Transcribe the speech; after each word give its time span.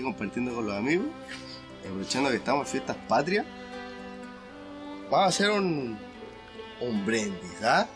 compartiendo 0.00 0.54
con 0.54 0.66
los 0.66 0.76
amigos, 0.76 1.06
aprovechando 1.80 2.30
que 2.30 2.36
estamos 2.36 2.66
en 2.66 2.72
fiestas 2.72 2.96
patrias, 3.08 3.44
vamos 5.10 5.26
a 5.26 5.28
hacer 5.28 5.50
un, 5.50 5.98
un 6.80 7.06
brindis, 7.06 7.62
¿ah? 7.62 7.88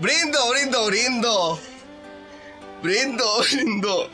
¡Brindo, 0.00 0.38
brindo, 0.50 0.86
brindo! 0.86 1.58
¡Brindo, 2.82 3.24
brindo! 3.52 4.10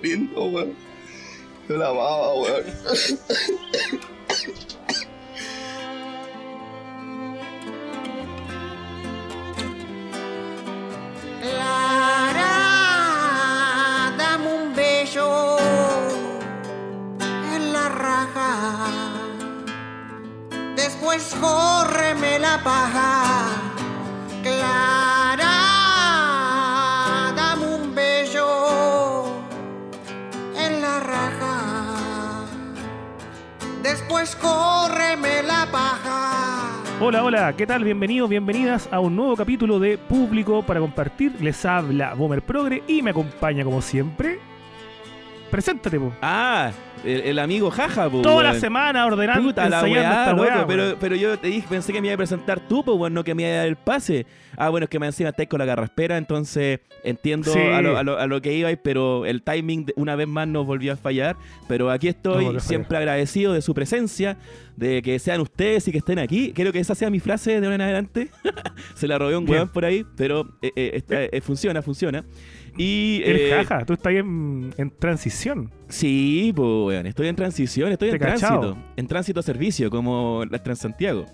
¡Brindo, 0.00 0.44
weón! 0.46 0.74
Yo 1.68 1.76
la 1.76 1.88
amaba, 1.88 2.34
weón. 2.34 2.64
Después 21.20 21.42
córreme 21.42 22.38
la 22.38 22.64
paja. 22.64 23.46
Clara, 24.42 25.44
dame 27.36 27.66
un 27.66 27.94
beso 27.94 29.26
en 30.56 30.80
la 30.80 31.00
raja. 31.00 32.46
Después 33.82 34.34
córreme 34.34 35.42
la 35.42 35.68
paja. 35.70 36.70
Hola, 37.02 37.22
hola, 37.22 37.54
¿qué 37.54 37.66
tal? 37.66 37.84
Bienvenidos, 37.84 38.30
bienvenidas 38.30 38.88
a 38.90 39.00
un 39.00 39.14
nuevo 39.14 39.36
capítulo 39.36 39.78
de 39.78 39.98
Público 39.98 40.62
para 40.62 40.80
Compartir. 40.80 41.38
Les 41.42 41.66
habla 41.66 42.14
Boomer 42.14 42.40
Progre 42.40 42.82
y 42.88 43.02
me 43.02 43.10
acompaña 43.10 43.62
como 43.62 43.82
siempre. 43.82 44.40
Preséntate, 45.50 45.98
po. 45.98 46.12
Ah, 46.22 46.70
el, 47.04 47.20
el 47.22 47.38
amigo 47.38 47.70
Jaja, 47.70 48.08
po, 48.10 48.22
Toda 48.22 48.42
la 48.42 48.50
weón. 48.50 48.60
semana 48.60 49.06
ordenando, 49.06 49.42
Puta 49.42 49.68
la 49.68 49.76
ensayando 49.80 50.00
weá, 50.00 50.20
esta 50.20 50.30
loco, 50.32 50.42
weá, 50.42 50.66
pero, 50.66 50.96
pero 51.00 51.16
yo 51.16 51.38
te 51.38 51.48
dije, 51.48 51.66
pensé 51.68 51.92
que 51.92 52.00
me 52.00 52.08
iba 52.08 52.14
a 52.14 52.18
presentar 52.18 52.60
tú, 52.60 52.82
bueno, 52.84 53.14
no 53.14 53.24
que 53.24 53.34
me 53.34 53.42
iba 53.42 53.52
a 53.52 53.56
dar 53.56 53.66
el 53.66 53.76
pase. 53.76 54.26
Ah, 54.56 54.68
bueno, 54.68 54.84
es 54.84 54.90
que 54.90 54.98
me 54.98 55.06
encima 55.06 55.30
estáis 55.30 55.48
con 55.48 55.58
la 55.58 55.64
garraspera, 55.64 56.18
entonces 56.18 56.80
entiendo 57.02 57.50
Sí. 57.52 57.58
a, 57.58 57.80
lo, 57.80 57.96
a 57.96 58.02
lo- 58.02 58.18
a 58.18 58.26
lo 58.26 58.40
que 58.42 58.52
ibais, 58.52 58.78
pero 58.82 59.24
el 59.24 59.42
timing 59.42 59.86
de- 59.86 59.94
una 59.96 60.14
vez 60.14 60.28
más 60.28 60.46
nos 60.46 60.66
volvió 60.66 60.92
a 60.92 60.96
fallar. 60.96 61.36
Pero 61.66 61.90
aquí 61.90 62.08
estoy 62.08 62.60
siempre 62.60 62.98
agradecido 62.98 63.54
de 63.54 63.62
su 63.62 63.72
presencia, 63.74 64.36
de 64.76 65.00
que 65.02 65.18
sean 65.18 65.40
ustedes 65.40 65.88
y 65.88 65.92
que 65.92 65.98
estén 65.98 66.18
aquí. 66.18 66.52
Creo 66.54 66.72
que 66.72 66.80
esa 66.80 66.94
sea 66.94 67.08
mi 67.10 67.20
frase 67.20 67.52
de 67.60 67.66
ahora 67.66 67.74
en 67.76 67.80
adelante. 67.80 68.28
Se 68.94 69.08
la 69.08 69.18
robé 69.18 69.36
un 69.36 69.44
Bien. 69.46 69.56
weón 69.58 69.68
por 69.70 69.84
ahí, 69.84 70.04
pero 70.16 70.46
eh, 70.62 70.70
eh, 70.76 70.90
está- 70.94 71.22
eh, 71.24 71.40
funciona, 71.40 71.80
funciona. 71.80 72.24
Y, 72.80 73.20
Eres 73.26 73.42
eh, 73.42 73.50
jaja, 73.56 73.84
tú 73.84 73.92
estás 73.92 74.06
ahí 74.06 74.16
en, 74.16 74.72
en 74.78 74.90
transición. 74.90 75.70
Sí, 75.90 76.50
pues, 76.56 76.66
weón. 76.66 77.06
Estoy 77.06 77.28
en 77.28 77.36
transición, 77.36 77.92
estoy 77.92 78.08
en 78.08 78.18
cachao. 78.18 78.60
tránsito. 78.60 78.92
En 78.96 79.06
tránsito 79.06 79.40
a 79.40 79.42
servicio, 79.42 79.90
como 79.90 80.44
la 80.50 80.62
Transantiago. 80.62 81.26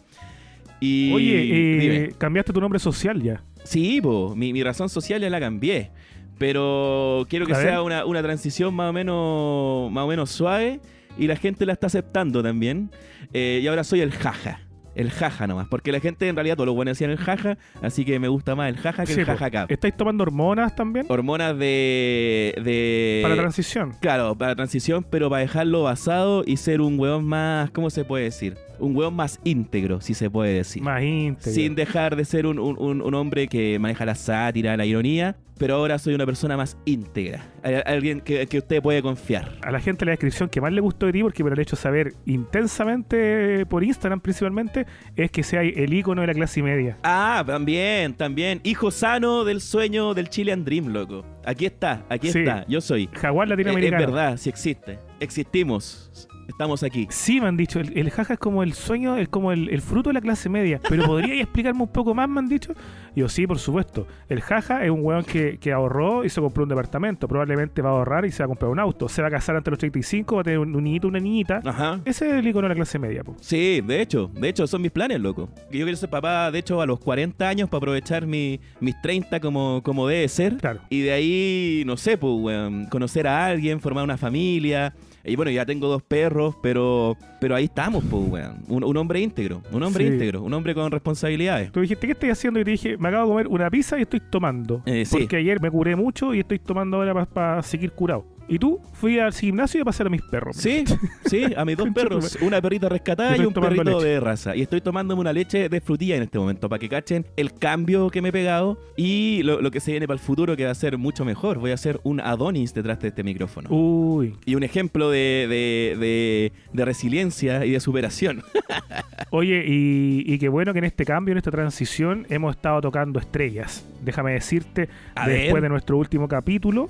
Y. 0.81 1.13
Oye, 1.13 1.43
eh, 1.43 1.79
dime. 1.79 2.13
cambiaste 2.19 2.53
tu 2.53 2.61
nombre 2.61 2.81
social 2.81 3.23
ya. 3.23 3.45
Sí, 3.63 4.01
pues, 4.03 4.35
mi, 4.35 4.53
mi 4.53 4.65
razón 4.65 4.89
social 4.89 5.21
ya 5.21 5.31
la 5.31 5.39
cambié. 5.39 5.93
Pero 6.37 7.25
quiero 7.31 7.47
que 7.47 7.53
A 7.53 7.63
sea 7.63 7.83
una, 7.83 8.05
una 8.07 8.23
transición 8.23 8.75
más 8.75 8.91
o 8.91 8.93
menos 8.93 9.93
más 9.93 10.03
o 10.03 10.09
menos 10.09 10.31
suave. 10.31 10.81
Y 11.17 11.29
la 11.29 11.37
gente 11.37 11.65
la 11.65 11.75
está 11.75 11.87
aceptando 11.87 12.43
también. 12.43 12.91
Eh, 13.33 13.61
y 13.63 13.67
ahora 13.69 13.85
soy 13.85 14.01
el 14.01 14.11
jaja. 14.11 14.66
El 14.97 15.11
jaja 15.11 15.47
nomás. 15.47 15.69
Porque 15.69 15.93
la 15.93 16.01
gente 16.01 16.27
en 16.27 16.35
realidad 16.35 16.57
todos 16.57 16.67
los 16.67 16.75
buenos 16.75 16.93
decían 16.93 17.11
el 17.11 17.19
jaja. 17.19 17.59
Así 17.83 18.05
que 18.05 18.19
me 18.19 18.29
gusta 18.29 18.55
más 18.55 18.71
el 18.71 18.79
jaja 18.79 19.05
que 19.05 19.13
Sí, 19.13 19.21
el 19.21 19.27
jaja 19.27 19.47
acá. 19.47 19.67
¿Estáis 19.69 19.97
tomando 19.97 20.23
hormonas 20.23 20.75
también? 20.75 21.07
Hormonas 21.09 21.57
de. 21.59 22.55
de 22.65 23.21
para 23.23 23.37
transición. 23.37 23.95
Claro, 24.01 24.35
para 24.37 24.57
transición, 24.57 25.07
pero 25.09 25.29
para 25.29 25.43
dejarlo 25.43 25.83
basado 25.83 26.43
y 26.47 26.57
ser 26.57 26.81
un 26.81 26.99
weón 26.99 27.27
más, 27.27 27.71
¿cómo 27.71 27.91
se 27.91 28.05
puede 28.05 28.25
decir? 28.25 28.57
Un 28.79 28.95
weón 28.97 29.15
más 29.15 29.41
íntegro, 29.45 30.01
si 30.01 30.15
se 30.15 30.29
puede 30.31 30.53
decir. 30.55 30.83
Más 30.83 31.03
íntegro. 31.03 31.53
Sin 31.53 31.75
dejar 31.75 32.17
de 32.17 32.25
ser 32.25 32.47
un, 32.47 32.59
un- 32.59 33.01
un- 33.03 33.15
hombre 33.15 33.49
que 33.49 33.79
maneja 33.79 34.05
la 34.05 34.15
sátira, 34.15 34.77
la 34.77 34.85
ironía, 34.85 35.37
pero 35.59 35.77
ahora 35.77 35.99
soy 35.99 36.15
una 36.15 36.27
persona 36.27 36.57
más 36.57 36.77
íntegra. 36.85 37.47
Al- 37.63 37.83
Alguien 37.87 38.21
que, 38.21 38.47
que 38.47 38.59
usted 38.59 38.83
puede 38.83 39.01
confiar. 39.03 39.53
a 39.63 39.71
la 39.71 39.81
gente 39.81 40.05
la 40.05 40.11
descripción 40.13 40.49
que 40.51 40.61
más 40.61 40.73
le 40.73 40.81
gustó 40.83 41.07
de 41.07 41.13
ti, 41.13 41.23
porque 41.23 41.43
me 41.43 41.49
lo 41.51 41.55
han 41.55 41.61
hecho 41.61 41.77
saber 41.77 42.13
intensamente 42.27 43.65
por 43.67 43.83
Instagram 43.85 44.21
principalmente, 44.21 44.87
es 45.17 45.31
que 45.31 45.43
sea 45.43 45.63
el 45.63 45.93
icono 45.95 46.21
de 46.21 46.27
la 46.27 46.35
clase 46.35 46.63
media. 46.63 46.99
Ah, 47.03 47.43
también, 47.47 48.15
también. 48.15 48.61
Hijo 48.65 48.91
sano 48.91 49.45
del 49.45 49.61
sueño 49.61 50.13
del 50.15 50.29
Chilean 50.29 50.65
Dream, 50.65 50.89
loco. 50.89 51.25
Aquí 51.45 51.67
está, 51.67 52.05
aquí 52.09 52.31
Sí. 52.31 52.41
está. 52.41 52.67
Yo 52.69 52.81
soy. 52.81 53.09
Jaguar 53.15 53.47
Es, 53.49 53.53
es 53.53 53.57
latinoamericano. 53.59 54.07
verdad, 54.07 54.37
sí 54.37 54.49
existe. 54.51 54.99
Existimos. 55.21 56.29
Estamos 56.49 56.83
aquí. 56.83 57.07
Sí, 57.11 57.41
me 57.41 57.49
han 57.49 57.57
dicho, 57.57 57.81
el, 57.81 57.97
el 57.99 58.11
jaja 58.11 58.35
es 58.35 58.39
como 58.39 58.63
el 58.63 58.73
sueño, 58.73 59.17
es 59.17 59.29
como 59.29 59.53
el, 59.53 59.69
el 59.69 59.81
fruto 59.83 60.11
de 60.11 60.15
la 60.15 60.21
clase 60.21 60.49
media. 60.49 60.81
Pero 60.89 61.05
¿podríais 61.05 61.41
explicarme 61.43 61.83
un 61.83 61.89
poco 61.89 62.15
más, 62.15 62.29
me 62.29 62.39
han 62.39 62.49
dicho? 62.49 62.73
Y 63.15 63.21
yo, 63.21 63.29
sí, 63.29 63.47
por 63.47 63.59
supuesto. 63.59 64.07
El 64.29 64.41
jaja 64.41 64.85
es 64.85 64.91
un 64.91 65.01
weón 65.05 65.25
que, 65.25 65.59
que 65.59 65.73
ahorró 65.73 66.25
y 66.25 66.29
se 66.29 66.41
compró 66.41 66.63
un 66.65 66.69
departamento. 66.69 67.27
Probablemente 67.29 67.83
va 67.83 67.91
a 67.91 67.93
ahorrar 67.93 68.25
y 68.27 68.31
se 68.31 68.43
va 68.43 68.45
a 68.45 68.49
comprar 68.49 68.71
un 68.71 68.79
auto. 68.79 69.09
Se 69.09 69.23
va 69.23 69.29
a 69.29 69.31
casar 69.31 69.57
ante 69.57 69.71
los 69.71 69.79
35, 69.79 70.35
va 70.37 70.41
a 70.43 70.45
tener 70.45 70.59
un, 70.59 70.75
un 70.75 70.85
niñito, 70.85 71.09
una 71.09 71.19
niñita. 71.19 71.61
Ajá. 71.65 72.01
Ese 72.05 72.29
es 72.29 72.35
el 72.35 72.47
icono 72.47 72.65
de 72.67 72.71
la 72.71 72.75
clase 72.75 72.99
media, 72.99 73.25
po. 73.25 73.35
Sí, 73.41 73.81
de 73.87 74.01
hecho, 74.03 74.31
de 74.35 74.49
hecho 74.49 74.67
son 74.67 74.83
mis 74.83 74.91
planes, 74.93 75.21
loco. 75.21 75.49
Yo 75.71 75.85
quiero 75.85 75.97
ser 75.97 76.11
papá, 76.11 76.51
de 76.51 76.59
hecho, 76.59 76.81
a 76.81 76.87
los 76.87 76.99
40 77.01 77.49
años 77.49 77.69
para 77.69 77.79
aprovechar 77.79 78.27
mi- 78.27 78.61
mis 78.81 79.01
30 79.03 79.41
como, 79.41 79.81
como 79.83 80.07
debe 80.07 80.29
ser. 80.29 80.57
Claro. 80.59 80.81
Y 80.91 81.01
de 81.01 81.13
ahí, 81.13 81.83
no 81.87 81.97
sé, 81.97 82.19
pues, 82.19 82.33
weón, 82.37 82.87
conocer 82.87 83.27
a 83.27 83.47
alguien, 83.47 83.81
formar 83.81 84.05
una 84.05 84.17
familia. 84.17 84.95
Y 85.27 85.37
bueno, 85.37 85.51
ya 85.51 85.67
tengo 85.67 85.89
dos 85.89 86.03
perros, 86.03 86.55
pero 86.63 87.17
pero 87.41 87.55
ahí 87.55 87.65
estamos, 87.65 88.03
pues, 88.09 88.29
weón. 88.29 88.63
Un, 88.69 88.85
un 88.85 88.97
hombre 88.97 89.21
íntegro, 89.21 89.63
un 89.73 89.83
hombre 89.83 90.07
Sí. 90.07 90.13
íntegro, 90.13 90.43
un 90.43 90.55
hombre 90.55 90.75
con 90.75 90.91
responsabilidades. 90.91 91.71
Tú 91.73 91.81
dijiste, 91.81 92.07
¿qué 92.07 92.13
estoy 92.13 92.31
haciendo? 92.31 92.61
Y 92.61 92.65
te 92.65 92.71
dije, 92.71 92.97
me 92.97 93.09
acabo 93.09 93.25
de 93.25 93.31
comer 93.33 93.49
una 93.49 93.71
pizza 93.71 93.99
y 93.99 94.03
estoy 94.03 94.21
tomando. 94.31 94.83
Eh, 94.87 95.05
sí. 95.05 95.19
Porque 95.19 95.37
ayer 95.37 95.61
me 95.61 95.71
curé 95.71 95.97
mucho 95.97 96.33
y 96.35 96.41
estoy 96.41 96.59
tomando 96.59 96.97
ahora 96.99 97.25
para 97.27 97.63
seguir 97.63 97.93
curado. 97.93 98.25
Y 98.49 98.59
tú, 98.61 98.81
fui 98.93 99.19
al 99.19 99.33
gimnasio 99.33 99.79
y 99.79 99.83
a 99.83 99.85
pasar 99.85 100.07
a 100.07 100.11
mis 100.11 100.23
perros. 100.23 100.57
Sí, 100.57 100.85
sí, 101.27 101.45
a 101.57 101.65
mis 101.65 101.77
dos 101.79 101.89
perros. 101.91 102.39
Una 102.41 102.61
perrita 102.63 102.89
rescatada 102.89 103.37
y 103.37 103.41
un 103.45 103.53
perrito 103.53 103.83
leche. 103.83 104.05
de 104.07 104.21
raza. 104.21 104.55
Y 104.55 104.63
estoy 104.63 104.81
tomándome 104.81 105.21
una 105.21 105.33
leche 105.33 105.69
de 105.69 105.81
frutilla 105.81 106.17
en 106.17 106.23
este 106.23 106.39
momento 106.39 106.69
para 106.69 106.79
que 106.79 106.89
cachen 106.89 107.27
el 107.37 107.53
cambio 107.55 108.09
que 108.11 108.23
me 108.23 108.29
he 108.29 108.33
pegado 108.33 108.79
y 108.97 109.43
lo, 109.43 109.61
lo 109.61 109.71
que 109.73 109.81
se 109.81 109.91
viene 109.91 110.07
para 110.07 110.15
el 110.15 110.21
futuro 110.25 110.57
que 110.57 110.65
va 110.65 110.71
a 110.71 110.75
ser 110.75 110.97
mucho 110.97 111.25
mejor. 111.25 111.59
Voy 111.59 111.73
a 111.73 111.77
ser 111.77 111.99
un 112.05 112.21
Adonis 112.21 112.73
detrás 112.73 113.01
de 113.01 113.09
este 113.09 113.25
micrófono. 113.25 113.69
Uy. 113.71 114.35
Y 114.45 114.55
un 114.55 114.63
ejemplo 114.63 115.11
de, 115.11 115.47
de, 115.49 115.97
de- 115.99 116.53
de 116.73 116.85
resiliencia 116.85 117.65
y 117.67 117.73
de 117.73 117.81
superación. 117.81 118.43
Oye, 119.31 119.65
y, 119.67 120.23
y 120.27 120.39
qué 120.39 120.49
bueno 120.49 120.73
que 120.73 120.79
en 120.79 120.85
este 120.85 121.05
cambio, 121.05 121.33
en 121.33 121.39
esta 121.39 121.51
transición, 121.51 122.27
hemos 122.31 122.55
estado 122.57 122.81
tocando 122.81 123.19
estrellas. 123.19 123.85
Déjame 124.05 124.33
decirte, 124.33 124.89
A 125.15 125.29
después 125.29 125.55
ver. 125.55 125.63
de 125.65 125.69
nuestro 125.69 125.97
último 125.99 126.29
capítulo, 126.29 126.89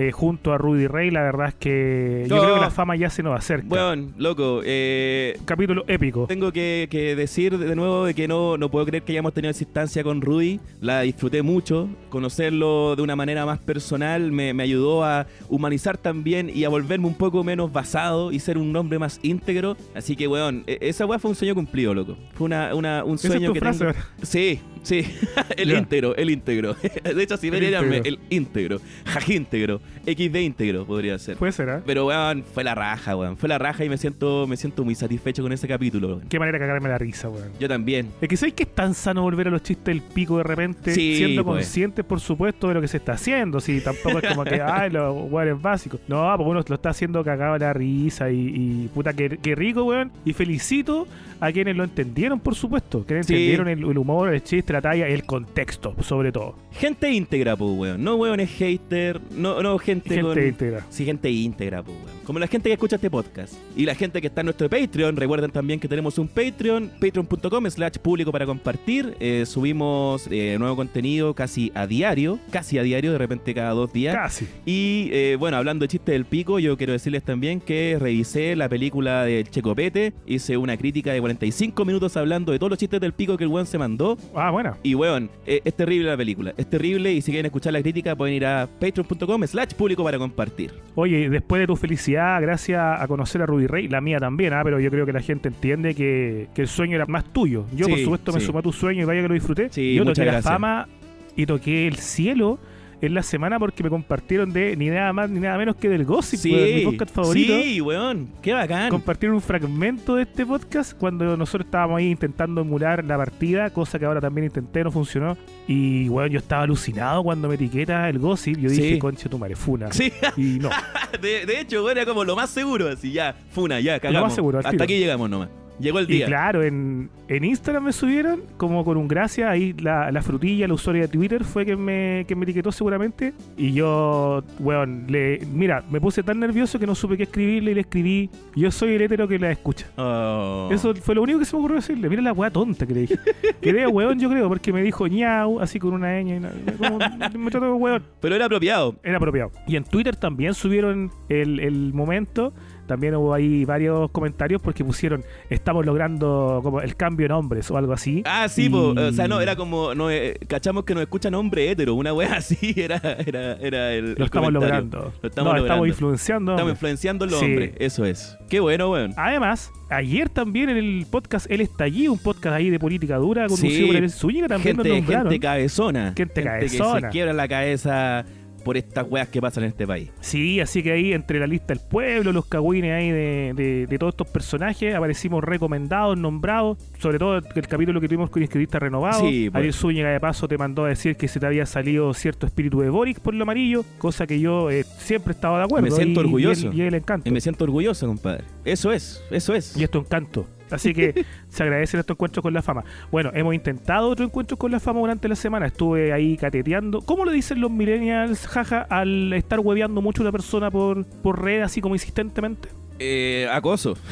eh, 0.00 0.12
junto 0.12 0.52
a 0.52 0.58
Rudy 0.58 0.86
Rey, 0.86 1.10
la 1.10 1.22
verdad 1.22 1.48
es 1.48 1.54
que 1.54 2.24
yo 2.28 2.36
No. 2.36 2.42
creo 2.42 2.54
que 2.54 2.60
la 2.60 2.70
fama 2.70 2.94
ya 2.94 3.10
se 3.10 3.22
nos 3.24 3.36
acerca. 3.36 3.66
Bueno, 3.66 4.12
loco, 4.16 4.60
eh, 4.64 5.36
Capítulo 5.44 5.84
épico. 5.88 6.26
tengo 6.28 6.52
que, 6.52 6.86
que 6.88 7.16
decir 7.16 7.58
de 7.58 7.74
nuevo 7.74 8.04
de 8.04 8.14
que 8.14 8.28
no, 8.28 8.56
no 8.56 8.70
puedo 8.70 8.86
creer 8.86 9.02
que 9.02 9.10
hayamos 9.12 9.34
tenido 9.34 9.50
esa 9.50 9.64
instancia 9.64 10.04
con 10.04 10.20
Rudy. 10.20 10.60
La 10.80 11.00
disfruté 11.00 11.42
mucho. 11.42 11.88
Conocerlo 12.10 12.94
de 12.94 13.02
una 13.02 13.16
manera 13.16 13.44
más 13.44 13.58
personal 13.58 14.30
me, 14.30 14.54
me 14.54 14.62
ayudó 14.62 15.02
a 15.04 15.26
humanizar 15.48 15.98
también 15.98 16.50
y 16.54 16.62
a 16.64 16.68
volverme 16.68 17.06
un 17.06 17.14
poco 17.16 17.42
menos 17.42 17.72
basado 17.72 18.30
y 18.30 18.38
ser 18.38 18.58
un 18.58 18.74
hombre 18.76 18.98
más 18.98 19.18
íntegro. 19.22 19.76
Así 19.94 20.14
que, 20.14 20.28
weón, 20.28 20.62
e- 20.66 20.78
esa 20.82 21.06
weá 21.06 21.18
fue 21.18 21.30
un 21.30 21.34
sueño 21.34 21.54
cumplido, 21.54 21.94
loco. 21.94 22.16
Fue 22.34 22.44
una, 22.44 22.74
una- 22.74 23.02
un 23.02 23.16
Esa 23.16 23.28
es 23.28 23.32
sueño 23.32 23.48
tu 23.48 23.54
que 23.54 23.60
frase 23.60 23.78
tengo. 23.86 23.98
Sí, 24.22 24.60
sí. 24.88 25.04
el 25.56 25.72
íntegro, 25.72 26.16
el 26.16 26.30
íntegro. 26.30 26.74
De 27.14 27.22
hecho, 27.22 27.36
si 27.36 27.48
El 27.48 27.52
me 27.54 27.60
dieran, 27.60 27.84
íntegro. 27.84 28.04
el 28.08 28.18
íntegro. 28.30 28.80
Jajíntegro. 29.04 29.80
XD 30.06 30.36
íntegro 30.36 30.86
podría 30.86 31.18
ser. 31.18 31.36
Puede 31.36 31.52
ser, 31.52 31.68
¿ah? 31.70 31.82
Pero, 31.84 32.06
weón, 32.06 32.44
fue 32.54 32.64
la 32.64 32.74
raja, 32.74 33.16
weón. 33.16 33.36
Fue 33.36 33.48
la 33.48 33.58
raja 33.58 33.84
y 33.84 33.88
me 33.88 33.98
siento, 33.98 34.46
me 34.46 34.56
siento 34.56 34.84
muy 34.84 34.94
satisfecho 34.94 35.42
con 35.42 35.52
ese 35.52 35.68
capítulo, 35.68 36.08
weón. 36.08 36.20
Qué 36.28 36.38
manera 36.38 36.58
de 36.58 36.64
cagarme 36.64 36.88
la 36.88 36.98
risa, 36.98 37.28
weón. 37.28 37.50
Yo 37.60 37.68
también. 37.68 38.08
Es 38.20 38.28
que 38.28 38.36
sabéis 38.36 38.54
que 38.54 38.62
es 38.64 38.74
tan 38.74 38.94
sano 38.94 39.22
volver 39.22 39.48
a 39.48 39.50
los 39.50 39.62
chistes 39.62 39.84
del 39.86 40.00
pico 40.02 40.38
de 40.38 40.44
repente, 40.44 40.92
Sí, 40.94 41.16
siendo 41.16 41.44
pues. 41.44 41.56
conscientes, 41.66 42.04
por 42.04 42.20
supuesto, 42.20 42.68
de 42.68 42.74
lo 42.74 42.80
que 42.80 42.88
se 42.88 42.96
está 42.98 43.12
haciendo. 43.12 43.60
Si 43.60 43.80
tampoco 43.80 44.18
es 44.20 44.28
como 44.28 44.44
que, 44.44 44.60
ay, 44.64 44.90
los 44.90 45.14
weones 45.30 45.60
básicos. 45.60 46.00
No, 46.08 46.32
porque 46.36 46.50
uno 46.50 46.64
lo 46.66 46.74
está 46.74 46.90
haciendo 46.90 47.22
cagado 47.24 47.58
la 47.58 47.72
risa 47.72 48.30
y, 48.30 48.52
y 48.84 48.90
puta, 48.94 49.12
qué, 49.12 49.38
qué 49.42 49.54
rico, 49.54 49.84
weón. 49.84 50.10
Y 50.24 50.32
felicito 50.32 51.06
a 51.40 51.52
quienes 51.52 51.76
lo 51.76 51.84
entendieron, 51.84 52.40
por 52.40 52.54
supuesto. 52.54 53.04
Que 53.06 53.22
Sí. 53.22 53.34
entendieron 53.34 53.68
el, 53.68 53.78
el 53.90 53.98
humor, 53.98 54.32
el 54.32 54.42
chiste, 54.42 54.72
la 54.78 54.90
talla, 54.90 55.08
el 55.08 55.24
contexto, 55.24 55.94
sobre 56.02 56.32
todo. 56.32 56.54
Gente 56.70 57.10
íntegra, 57.10 57.56
pues, 57.56 57.70
weón. 57.72 58.04
No 58.04 58.14
weones 58.16 58.50
hater, 58.50 59.20
no, 59.32 59.62
no 59.62 59.78
gente, 59.78 60.10
Gente 60.14 60.22
con... 60.22 60.38
íntegra. 60.46 60.86
Sí, 60.88 61.04
gente 61.04 61.30
íntegra, 61.30 61.82
pues, 61.82 61.96
weón. 61.96 62.07
Como 62.28 62.38
la 62.38 62.46
gente 62.46 62.68
que 62.68 62.74
escucha 62.74 62.96
este 62.96 63.08
podcast. 63.08 63.54
Y 63.74 63.86
la 63.86 63.94
gente 63.94 64.20
que 64.20 64.26
está 64.26 64.42
en 64.42 64.48
nuestro 64.48 64.68
Patreon, 64.68 65.16
recuerden 65.16 65.50
también 65.50 65.80
que 65.80 65.88
tenemos 65.88 66.18
un 66.18 66.28
Patreon, 66.28 66.90
patreon.com 67.00 67.70
slash 67.70 67.96
público 68.02 68.30
para 68.30 68.44
compartir. 68.44 69.16
Eh, 69.18 69.46
subimos 69.46 70.28
eh, 70.30 70.58
nuevo 70.58 70.76
contenido 70.76 71.32
casi 71.32 71.72
a 71.74 71.86
diario, 71.86 72.38
casi 72.50 72.76
a 72.76 72.82
diario, 72.82 73.12
de 73.12 73.18
repente 73.18 73.54
cada 73.54 73.70
dos 73.70 73.94
días. 73.94 74.14
Casi. 74.14 74.46
Y 74.66 75.08
eh, 75.10 75.36
bueno, 75.38 75.56
hablando 75.56 75.84
de 75.84 75.88
chiste 75.88 76.12
del 76.12 76.26
pico, 76.26 76.58
yo 76.58 76.76
quiero 76.76 76.92
decirles 76.92 77.22
también 77.22 77.62
que 77.62 77.96
revisé 77.98 78.54
la 78.56 78.68
película 78.68 79.24
de 79.24 79.46
Checopete, 79.50 80.12
hice 80.26 80.58
una 80.58 80.76
crítica 80.76 81.14
de 81.14 81.20
45 81.20 81.82
minutos 81.86 82.14
hablando 82.18 82.52
de 82.52 82.58
todos 82.58 82.68
los 82.68 82.78
chistes 82.78 83.00
del 83.00 83.14
pico 83.14 83.38
que 83.38 83.44
el 83.44 83.50
weón 83.50 83.64
se 83.64 83.78
mandó. 83.78 84.18
Ah, 84.34 84.50
bueno. 84.50 84.76
Y 84.82 84.94
weón, 84.94 85.30
es 85.46 85.74
terrible 85.74 86.10
la 86.10 86.16
película, 86.18 86.52
es 86.58 86.68
terrible 86.68 87.10
y 87.10 87.22
si 87.22 87.30
quieren 87.30 87.46
escuchar 87.46 87.72
la 87.72 87.80
crítica 87.80 88.14
pueden 88.14 88.34
ir 88.34 88.44
a 88.44 88.68
patreon.com 88.78 89.46
slash 89.46 89.72
público 89.72 90.04
para 90.04 90.18
compartir. 90.18 90.74
Oye, 90.94 91.30
después 91.30 91.60
de 91.60 91.66
tu 91.66 91.74
felicidad, 91.74 92.17
gracias 92.40 92.80
a 93.00 93.06
conocer 93.08 93.42
a 93.42 93.46
Rudy 93.46 93.66
Rey, 93.66 93.88
la 93.88 94.00
mía 94.00 94.18
también, 94.18 94.52
ah, 94.52 94.60
pero 94.64 94.78
yo 94.80 94.90
creo 94.90 95.06
que 95.06 95.12
la 95.12 95.20
gente 95.20 95.48
entiende 95.48 95.94
que, 95.94 96.48
que 96.54 96.62
el 96.62 96.68
sueño 96.68 96.96
era 96.96 97.06
más 97.06 97.24
tuyo. 97.32 97.66
Yo, 97.74 97.86
por 97.88 97.98
Sí, 97.98 98.04
supuesto, 98.04 98.32
me 98.32 98.40
sumé 98.40 98.58
a 98.58 98.62
tu 98.62 98.72
sueño 98.72 99.02
y 99.02 99.04
vaya 99.04 99.22
que 99.22 99.28
lo 99.28 99.34
disfruté. 99.34 99.68
Sí, 99.70 99.94
yo 99.94 100.04
toqué 100.04 100.24
la 100.24 100.42
fama 100.42 100.88
y 101.36 101.46
toqué 101.46 101.86
el 101.86 101.96
cielo 101.96 102.58
en 103.00 103.14
la 103.14 103.22
semana 103.22 103.58
porque 103.58 103.82
me 103.84 103.90
compartieron 103.90 104.52
de 104.52 104.76
ni 104.76 104.88
nada 104.88 105.12
más 105.12 105.30
ni 105.30 105.38
nada 105.40 105.56
menos 105.56 105.76
que 105.76 105.88
del 105.88 106.04
Gossip, 106.04 106.44
weón, 106.52 106.74
mi 106.74 106.84
podcast 106.84 107.14
favorito. 107.14 107.52
sí, 107.62 107.80
weón, 107.80 108.28
qué 108.42 108.52
bacán. 108.52 108.90
Compartieron 108.90 109.36
un 109.36 109.40
fragmento 109.42 110.16
de 110.16 110.22
este 110.22 110.44
podcast 110.44 110.94
cuando 110.98 111.36
nosotros 111.36 111.66
estábamos 111.66 111.98
ahí 111.98 112.10
intentando 112.10 112.60
emular 112.62 113.04
la 113.04 113.16
partida, 113.16 113.70
cosa 113.70 113.98
que 113.98 114.04
ahora 114.04 114.20
también 114.20 114.46
intenté, 114.46 114.82
no 114.82 114.90
funcionó. 114.90 115.36
Y 115.66 116.08
bueno, 116.08 116.26
yo 116.28 116.38
estaba 116.38 116.62
alucinado 116.62 117.22
cuando 117.22 117.48
me 117.48 117.54
etiqueta 117.54 118.08
el 118.08 118.18
gossip. 118.18 118.56
Yo 118.58 118.68
dije, 118.70 118.94
Sí. 118.94 118.98
concha 118.98 119.28
tu 119.28 119.38
madre, 119.38 119.54
funa. 119.54 119.92
Sí, 119.92 120.12
Y 120.36 120.58
no. 120.58 120.70
de, 121.22 121.46
de 121.46 121.60
hecho, 121.60 121.84
weón, 121.84 121.98
era 121.98 122.06
como 122.06 122.24
lo 122.24 122.34
más 122.34 122.50
seguro, 122.50 122.88
así 122.88 123.12
ya, 123.12 123.34
funa, 123.50 123.78
ya, 123.80 124.00
cagamos. 124.00 124.28
más 124.28 124.34
seguro, 124.34 124.58
Hasta 124.58 124.70
tiro. 124.70 124.84
aquí 124.84 124.98
llegamos 124.98 125.30
nomás. 125.30 125.48
Llegó 125.80 125.98
el 126.00 126.10
Y 126.10 126.14
día. 126.14 126.26
claro, 126.26 126.62
en, 126.62 127.08
en 127.28 127.44
Instagram 127.44 127.84
me 127.84 127.92
subieron, 127.92 128.42
como 128.56 128.84
con 128.84 128.96
un 128.96 129.06
gracia, 129.06 129.48
ahí 129.50 129.72
la, 129.74 130.10
la 130.10 130.22
frutilla, 130.22 130.66
la 130.66 130.74
usuaria 130.74 131.02
de 131.02 131.08
Twitter 131.08 131.44
fue 131.44 131.64
que 131.64 131.76
me, 131.76 132.24
que 132.26 132.34
me 132.34 132.44
etiquetó 132.44 132.72
seguramente. 132.72 133.32
Y 133.56 133.72
yo, 133.72 134.42
weón, 134.58 135.04
le, 135.08 135.40
mira, 135.52 135.84
me 135.90 136.00
puse 136.00 136.22
tan 136.22 136.40
nervioso 136.40 136.78
que 136.78 136.86
no 136.86 136.94
supe 136.94 137.16
qué 137.16 137.22
escribirle 137.24 137.70
y 137.70 137.74
le 137.74 137.80
escribí, 137.82 138.30
yo 138.56 138.70
soy 138.70 138.94
el 138.94 139.02
hétero 139.02 139.28
que 139.28 139.38
la 139.38 139.50
escucha. 139.52 139.86
Oh. 139.96 140.68
Eso 140.72 140.94
fue 140.96 141.14
lo 141.14 141.22
único 141.22 141.38
que 141.38 141.44
se 141.44 141.54
me 141.54 141.60
ocurrió 141.60 141.76
decirle. 141.76 142.08
Mira 142.08 142.22
la 142.22 142.32
weá 142.32 142.50
tonta 142.50 142.86
que 142.86 142.94
le 142.94 143.00
dije. 143.02 143.16
Que 143.60 143.70
era 143.70 143.88
weón, 143.88 144.18
yo 144.20 144.28
creo, 144.30 144.48
porque 144.48 144.72
me 144.72 144.82
dijo 144.82 145.06
ñau, 145.06 145.60
así 145.60 145.78
con 145.78 145.92
una 145.92 146.20
ñ. 146.22 146.38
y 146.38 146.72
como- 146.76 146.98
me 146.98 147.50
de 147.50 147.58
weón. 147.72 148.02
Pero 148.20 148.34
era 148.36 148.44
apropiado. 148.46 148.94
Era 149.02 149.16
apropiado. 149.16 149.50
Y 149.66 149.76
en 149.76 149.84
Twitter 149.84 150.14
también 150.16 150.54
subieron 150.54 151.10
el, 151.28 151.60
el 151.60 151.92
momento. 151.92 152.52
También 152.88 153.14
hubo 153.14 153.32
ahí 153.32 153.64
varios 153.64 154.10
comentarios 154.10 154.60
porque 154.60 154.84
pusieron, 154.84 155.22
estamos 155.48 155.86
logrando 155.86 156.60
como 156.64 156.80
el 156.80 156.96
cambio 156.96 157.24
de 157.24 157.28
nombres 157.28 157.70
o 157.70 157.76
algo 157.76 157.92
así. 157.92 158.22
Ah, 158.24 158.48
sí, 158.48 158.64
Y- 158.64 158.68
po. 158.70 158.94
o 158.96 159.12
sea, 159.12 159.28
no, 159.28 159.40
era 159.40 159.54
como, 159.54 159.94
no, 159.94 160.10
eh, 160.10 160.36
cachamos 160.48 160.84
que 160.84 160.94
nos 160.94 161.02
escuchan 161.02 161.34
hombre 161.34 161.70
hétero, 161.70 161.94
una 161.94 162.12
wea 162.12 162.34
así, 162.38 162.56
era, 162.76 162.96
era, 163.24 163.52
era 163.54 163.92
el, 163.92 164.12
Lo 164.14 164.16
el 164.16 164.22
estamos 164.24 164.30
comentario. 164.48 164.60
logrando. 164.60 164.98
Lo 165.22 165.28
estamos 165.28 165.34
no, 165.34 165.42
logrando. 165.44 165.64
estamos 165.66 165.88
influenciando. 165.88 166.52
Estamos 166.52 166.60
hombres. 166.62 166.76
influenciando 166.76 167.24
en 167.26 167.30
los 167.30 167.40
Sí. 167.40 167.44
hombres, 167.46 167.72
eso 167.78 168.04
es. 168.04 168.36
Qué 168.48 168.60
bueno, 168.60 168.90
weón. 168.90 169.12
Además, 169.16 169.70
ayer 169.90 170.28
también 170.30 170.70
en 170.70 170.76
el 170.78 171.06
podcast 171.10 171.50
El 171.50 171.60
Estallido, 171.60 172.12
un 172.12 172.18
podcast 172.18 172.56
ahí 172.56 172.70
de 172.70 172.78
política 172.78 173.16
dura, 173.18 173.42
conducido 173.46 173.72
Sí. 173.74 173.86
por 173.86 173.96
Eres 173.96 174.14
Zúñiga, 174.14 174.48
también 174.48 174.76
nos 174.76 174.86
Gente, 174.86 175.00
nombraron. 175.00 175.30
gente 175.30 175.40
cabezona. 175.46 176.14
Gente 176.16 176.34
que 176.34 176.42
cabezona. 176.44 177.00
se 177.00 177.08
quiebra 177.12 177.32
la 177.34 177.46
cabeza 177.48 178.24
por 178.64 178.76
estas 178.76 179.06
weas 179.08 179.28
que 179.28 179.40
pasan 179.40 179.64
en 179.64 179.68
este 179.70 179.86
país. 179.86 180.10
Sí, 180.20 180.60
así 180.60 180.82
que 180.82 180.92
ahí 180.92 181.12
entre 181.12 181.38
la 181.40 181.46
lista 181.46 181.74
del 181.74 181.82
pueblo, 181.88 182.32
los 182.32 182.46
cagüines 182.46 182.92
ahí 182.92 183.10
de, 183.10 183.52
de- 183.54 183.86
de 183.86 183.98
todos 183.98 184.12
estos 184.12 184.28
personajes, 184.28 184.94
aparecimos 184.94 185.42
recomendados, 185.44 186.18
nombrados, 186.18 186.78
sobre 186.98 187.18
todo 187.18 187.36
el 187.38 187.66
capítulo 187.68 188.00
que 188.00 188.08
tuvimos 188.08 188.30
con 188.30 188.42
inscribista 188.42 188.78
renovado. 188.78 189.20
Sí, 189.20 189.48
pues. 189.50 189.58
Ariel 189.58 189.72
Zúñiga 189.74 190.10
de 190.10 190.20
paso 190.20 190.46
te 190.48 190.58
mandó 190.58 190.84
a 190.84 190.88
decir 190.88 191.16
que 191.16 191.28
se 191.28 191.40
te 191.40 191.46
había 191.46 191.66
salido 191.66 192.12
cierto 192.14 192.46
espíritu 192.46 192.80
de 192.80 192.90
Boric 192.90 193.20
por 193.20 193.34
lo 193.34 193.42
amarillo, 193.42 193.84
cosa 193.98 194.26
que 194.26 194.40
yo 194.40 194.70
eh, 194.70 194.84
siempre 194.98 195.32
estaba 195.32 195.58
de 195.58 195.64
acuerdo. 195.64 195.84
Me 195.86 195.90
siento 195.90 196.20
y- 196.20 196.24
orgulloso. 196.24 196.66
Y, 196.66 196.68
él, 196.70 196.78
y 196.78 196.82
él 196.82 196.94
encanto. 196.94 197.28
Y 197.28 197.32
me 197.32 197.40
siento 197.40 197.64
orgulloso, 197.64 198.06
compadre. 198.06 198.44
Eso 198.64 198.92
es, 198.92 199.22
eso 199.30 199.54
es. 199.54 199.76
Y 199.76 199.84
esto 199.84 199.98
encanto. 199.98 200.46
Así 200.70 200.94
que 200.94 201.24
se 201.48 201.62
agradecen 201.62 202.00
estos 202.00 202.14
encuentros 202.14 202.42
con 202.42 202.52
la 202.52 202.62
fama. 202.62 202.84
Bueno, 203.10 203.30
hemos 203.34 203.54
intentado 203.54 204.08
otro 204.08 204.24
encuentro 204.24 204.56
con 204.56 204.70
la 204.70 204.80
fama 204.80 205.00
durante 205.00 205.28
la 205.28 205.36
semana. 205.36 205.66
Estuve 205.66 206.12
ahí 206.12 206.36
cateteando. 206.36 207.00
¿Cómo 207.02 207.24
le 207.24 207.32
dicen 207.32 207.60
los 207.60 207.70
millennials, 207.70 208.46
jaja, 208.46 208.82
al 208.82 209.32
estar 209.32 209.60
hueveando 209.60 210.02
mucho 210.02 210.22
a 210.22 210.24
una 210.24 210.32
persona 210.32 210.70
por, 210.70 211.04
por 211.04 211.42
red 211.42 211.62
así 211.62 211.80
como 211.80 211.94
insistentemente? 211.94 212.68
Eh, 212.98 213.46
acoso. 213.50 213.96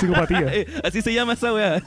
Psicopatía. 0.00 0.46
Eh, 0.54 0.66
Así 0.82 1.02
se 1.02 1.12
llama 1.12 1.34
esa 1.34 1.52
weá. 1.52 1.82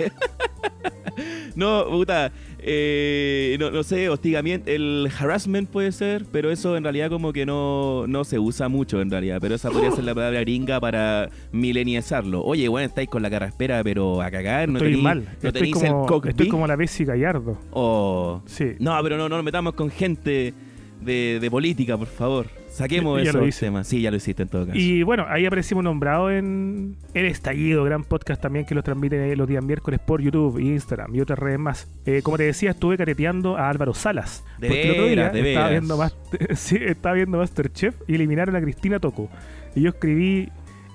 no, 1.55 1.85
puta. 1.89 2.31
eh, 2.59 3.57
no, 3.59 3.71
no 3.71 3.83
sé, 3.83 4.09
hostigamiento. 4.09 4.69
El 4.69 5.09
harassment 5.19 5.69
puede 5.69 5.91
ser, 5.91 6.25
pero 6.31 6.51
eso 6.51 6.77
en 6.77 6.83
realidad 6.83 7.09
como 7.09 7.33
que 7.33 7.45
no, 7.45 8.05
no 8.07 8.23
se 8.23 8.39
usa 8.39 8.69
mucho 8.69 9.01
en 9.01 9.09
realidad. 9.09 9.39
Pero 9.41 9.55
esa 9.55 9.69
podría 9.71 9.91
ser 9.91 10.03
la 10.03 10.15
palabra 10.15 10.39
gringa 10.41 10.79
para 10.79 11.29
milenializarlo. 11.51 12.43
Oye, 12.43 12.67
bueno, 12.67 12.87
estáis 12.87 13.09
con 13.09 13.21
la 13.21 13.29
carraspera, 13.29 13.83
pero 13.83 14.21
a 14.21 14.29
cagar. 14.31 14.69
No 14.69 14.77
estoy 14.77 14.97
mal. 15.01 15.27
No 15.41 15.49
estoy, 15.49 15.67
el 15.69 15.73
como, 15.73 16.21
estoy 16.25 16.47
como 16.47 16.67
la 16.67 16.75
Bessie 16.75 17.05
Gallardo. 17.05 17.57
O- 17.71 18.41
Sí. 18.45 18.73
No, 18.79 18.97
pero 19.03 19.17
no, 19.17 19.29
no 19.29 19.35
nos 19.37 19.45
metamos 19.45 19.73
con 19.73 19.89
gente 19.89 20.53
de, 21.01 21.39
de 21.39 21.51
política, 21.51 21.97
por 21.97 22.07
favor. 22.07 22.47
Saquemos 22.75 23.23
Ya 23.23 23.29
esos 23.29 23.59
temas. 23.59 23.87
Sí, 23.87 24.01
ya 24.01 24.11
lo 24.11 24.17
hiciste 24.17 24.43
en 24.43 24.49
todo 24.49 24.65
caso. 24.67 24.77
Y 24.77 25.03
bueno, 25.03 25.25
ahí 25.29 25.45
aparecimos 25.45 25.83
nombrados 25.83 26.31
en 26.33 26.97
El 27.13 27.25
Estallido, 27.25 27.83
gran 27.83 28.03
podcast 28.03 28.41
también 28.41 28.65
que 28.65 28.75
los 28.75 28.83
transmiten 28.83 29.21
ahí 29.21 29.35
los 29.35 29.47
días 29.47 29.63
miércoles 29.63 29.99
por 29.99 30.21
YouTube, 30.21 30.59
Instagram 30.59 31.15
y 31.15 31.21
otras 31.21 31.39
redes 31.39 31.59
más. 31.59 31.87
Eh, 32.05 32.21
como 32.21 32.37
te 32.37 32.43
decía, 32.43 32.71
estuve 32.71 32.97
careteando 32.97 33.57
a 33.57 33.69
Álvaro 33.69 33.93
Salas. 33.93 34.43
De 34.59 34.67
porque 34.67 34.83
el 34.83 34.91
otro 34.91 35.05
día 35.05 35.29
de 35.29 35.49
estaba 35.51 35.67
veras. 35.67 35.69
viendo, 35.71 35.97
Master- 35.97 36.55
sí, 36.57 36.77
estaba 36.81 37.15
viendo 37.15 37.37
Masterchef 37.37 37.95
y 38.07 38.15
eliminaron 38.15 38.55
a 38.55 38.61
Cristina 38.61 38.99
Toco. 38.99 39.29
Y 39.75 39.81
yo 39.81 39.89
escribí, 39.89 40.49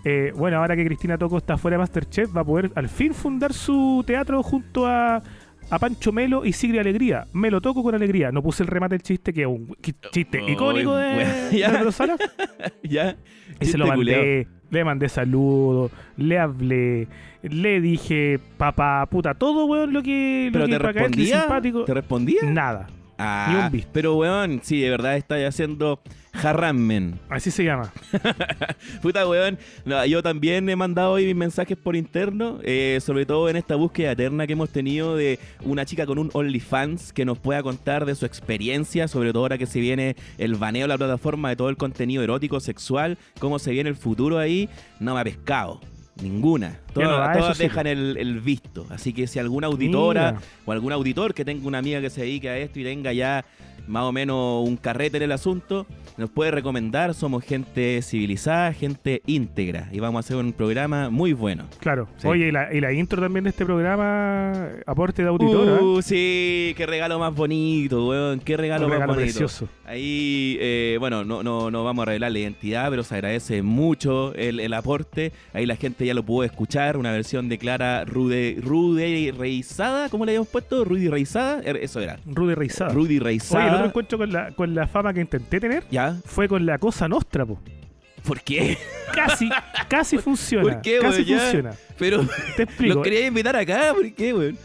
eh, 0.04 0.32
bueno, 0.36 0.58
ahora 0.58 0.76
que 0.76 0.84
Cristina 0.84 1.16
Toco 1.18 1.38
está 1.38 1.56
fuera 1.58 1.76
de 1.76 1.78
Masterchef, 1.78 2.34
va 2.36 2.42
a 2.42 2.44
poder 2.44 2.70
al 2.74 2.88
fin 2.88 3.14
fundar 3.14 3.52
su 3.52 4.02
teatro 4.06 4.42
junto 4.42 4.86
a, 4.86 5.22
a 5.70 5.78
Pancho 5.78 6.12
Melo 6.12 6.44
y 6.44 6.52
Sigrid 6.52 6.78
Alegría. 6.80 7.26
Me 7.32 7.50
lo 7.50 7.60
toco 7.60 7.82
con 7.82 7.94
alegría. 7.94 8.32
No 8.32 8.42
puse 8.42 8.62
el 8.62 8.68
remate 8.68 8.94
del 8.94 9.02
chiste, 9.02 9.32
que 9.32 9.42
es 9.42 9.46
un 9.46 9.76
chiste 10.12 10.42
icónico 10.50 10.96
de, 10.96 11.14
bueno, 11.14 11.30
ya. 11.52 11.82
Ya. 12.82 13.16
Y 13.60 13.66
se 13.66 13.78
lo 13.78 13.86
culiao. 13.92 14.18
mandé, 14.20 14.46
le 14.70 14.84
mandé 14.84 15.08
saludos, 15.08 15.90
le 16.16 16.38
hablé, 16.38 17.08
le 17.42 17.80
dije, 17.80 18.38
papá, 18.56 19.06
puta, 19.10 19.34
todo, 19.34 19.66
weón, 19.66 19.92
lo 19.92 20.02
que, 20.02 20.50
lo 20.52 20.52
¿Pero 20.52 20.66
que 20.66 20.72
te 20.72 20.78
para 20.80 20.92
respondía? 20.92 21.40
simpático. 21.40 21.84
¿Te 21.84 21.94
respondía? 21.94 22.42
Nada, 22.44 22.86
Ah, 23.22 23.48
Ni 23.52 23.64
un 23.66 23.70
visto. 23.72 23.90
Pero, 23.92 24.16
weón, 24.16 24.60
sí, 24.62 24.80
de 24.80 24.88
verdad 24.88 25.16
está 25.16 25.34
haciendo 25.46 26.00
harramen. 26.32 27.18
así 27.28 27.50
se 27.50 27.64
llama. 27.64 27.92
Puta, 29.02 29.26
weón. 29.28 29.58
No, 29.84 30.04
yo 30.06 30.22
también 30.22 30.68
he 30.68 30.76
mandado 30.76 31.12
hoy 31.12 31.26
mis 31.26 31.36
mensajes 31.36 31.76
por 31.76 31.96
interno, 31.96 32.58
eh, 32.62 32.98
sobre 33.00 33.26
todo 33.26 33.48
en 33.48 33.56
esta 33.56 33.76
búsqueda 33.76 34.12
eterna 34.12 34.46
que 34.46 34.52
hemos 34.52 34.70
tenido 34.70 35.16
de 35.16 35.38
una 35.62 35.84
chica 35.84 36.06
con 36.06 36.18
un 36.18 36.30
OnlyFans 36.32 37.12
que 37.12 37.24
nos 37.24 37.38
pueda 37.38 37.62
contar 37.62 38.04
de 38.04 38.14
su 38.14 38.26
experiencia, 38.26 39.08
sobre 39.08 39.32
todo 39.32 39.42
ahora 39.42 39.58
que 39.58 39.66
se 39.66 39.80
viene 39.80 40.16
el 40.38 40.54
baneo 40.54 40.82
de 40.82 40.88
la 40.88 40.98
plataforma 40.98 41.48
de 41.48 41.56
todo 41.56 41.68
el 41.68 41.76
contenido 41.76 42.22
erótico, 42.22 42.60
sexual, 42.60 43.18
cómo 43.38 43.58
se 43.58 43.72
viene 43.72 43.90
el 43.90 43.96
futuro 43.96 44.38
ahí. 44.38 44.68
No 44.98 45.14
me 45.14 45.20
ha 45.20 45.24
pescado. 45.24 45.80
Ninguna. 46.22 46.78
Todas, 46.92 47.08
no 47.08 47.16
da, 47.16 47.32
todas 47.32 47.56
sí. 47.56 47.62
dejan 47.62 47.86
el, 47.86 48.16
el 48.18 48.40
visto. 48.40 48.86
Así 48.90 49.12
que 49.12 49.26
si 49.26 49.38
alguna 49.38 49.68
auditora 49.68 50.32
Mira. 50.32 50.44
o 50.66 50.72
algún 50.72 50.92
auditor 50.92 51.32
que 51.32 51.44
tenga 51.44 51.66
una 51.66 51.78
amiga 51.78 52.00
que 52.00 52.10
se 52.10 52.22
dedique 52.22 52.48
a 52.48 52.58
esto 52.58 52.78
y 52.78 52.84
tenga 52.84 53.12
ya 53.12 53.44
más 53.86 54.04
o 54.04 54.12
menos 54.12 54.68
un 54.68 54.76
carrete 54.76 55.16
en 55.16 55.24
el 55.24 55.32
asunto, 55.32 55.86
nos 56.20 56.30
puede 56.30 56.50
recomendar. 56.52 57.14
Somos 57.14 57.44
gente 57.44 58.00
civilizada, 58.02 58.72
gente 58.72 59.22
íntegra 59.26 59.88
y 59.92 59.98
vamos 60.00 60.18
a 60.18 60.20
hacer 60.20 60.36
un 60.36 60.52
programa 60.52 61.10
muy 61.10 61.32
bueno. 61.32 61.64
Claro. 61.80 62.06
Sí. 62.18 62.28
Oye, 62.28 62.48
y 62.48 62.52
la, 62.52 62.72
y 62.72 62.80
la 62.80 62.92
intro 62.92 63.20
también 63.20 63.44
de 63.44 63.50
este 63.50 63.64
programa, 63.66 64.68
aporte 64.86 65.22
de 65.22 65.28
auditora. 65.28 65.82
Uh, 65.82 66.02
sí, 66.02 66.74
qué 66.76 66.86
regalo 66.86 67.18
más 67.18 67.34
bonito, 67.34 68.08
weón. 68.08 68.40
Qué 68.40 68.56
regalo, 68.56 68.84
un 68.84 68.90
más 68.90 68.98
regalo 69.00 69.14
bonito. 69.14 69.38
precioso. 69.38 69.68
Ahí, 69.84 70.56
eh, 70.60 70.96
bueno, 71.00 71.24
no, 71.24 71.42
no, 71.42 71.70
no 71.70 71.82
vamos 71.84 72.02
a 72.02 72.06
revelar 72.06 72.30
la 72.30 72.38
identidad, 72.38 72.88
pero 72.90 73.02
se 73.02 73.14
agradece 73.16 73.62
mucho 73.62 74.32
el, 74.34 74.60
el 74.60 74.72
aporte. 74.74 75.32
Ahí 75.52 75.66
la 75.66 75.76
gente 75.76 76.06
ya 76.06 76.14
lo 76.14 76.22
pudo 76.24 76.44
escuchar, 76.44 76.96
una 76.96 77.10
versión 77.10 77.48
de 77.48 77.58
Clara 77.58 78.04
Rude, 78.04 78.58
Rude 78.62 79.34
Reizada, 79.36 80.08
¿cómo 80.08 80.24
le 80.24 80.32
habíamos 80.32 80.48
puesto? 80.48 80.84
Rudy 80.84 81.08
Reizada, 81.08 81.60
Er- 81.64 81.78
eso 81.82 82.00
era. 82.00 82.18
Rudy 82.26 82.54
Reizada. 82.54 82.92
Rudy 82.92 83.06
Oye, 83.10 83.16
el 83.16 83.24
Reizada. 83.24 83.74
otro 83.74 83.86
encuentro 83.86 84.18
con 84.18 84.32
la, 84.32 84.50
con 84.52 84.74
la 84.74 84.86
fama 84.86 85.12
que 85.12 85.20
intenté 85.20 85.58
tener 85.58 85.82
¿Ya? 85.90 86.09
Fue 86.24 86.48
con 86.48 86.64
la 86.66 86.78
cosa 86.78 87.08
nostra, 87.08 87.44
po. 87.46 87.60
¿Por 88.26 88.40
qué? 88.42 88.76
Casi, 89.14 89.48
casi 89.88 90.18
funciona. 90.18 90.62
¿Por 90.62 90.82
qué, 90.82 90.98
casi? 91.00 91.24
Ya. 91.24 91.38
funciona. 91.38 91.70
Pero 91.98 92.26
Te 92.56 92.64
explico. 92.64 92.96
lo 92.96 93.02
quería 93.02 93.26
invitar 93.26 93.56
acá, 93.56 93.92
¿por 93.94 94.12
qué, 94.12 94.34
weón? 94.34 94.58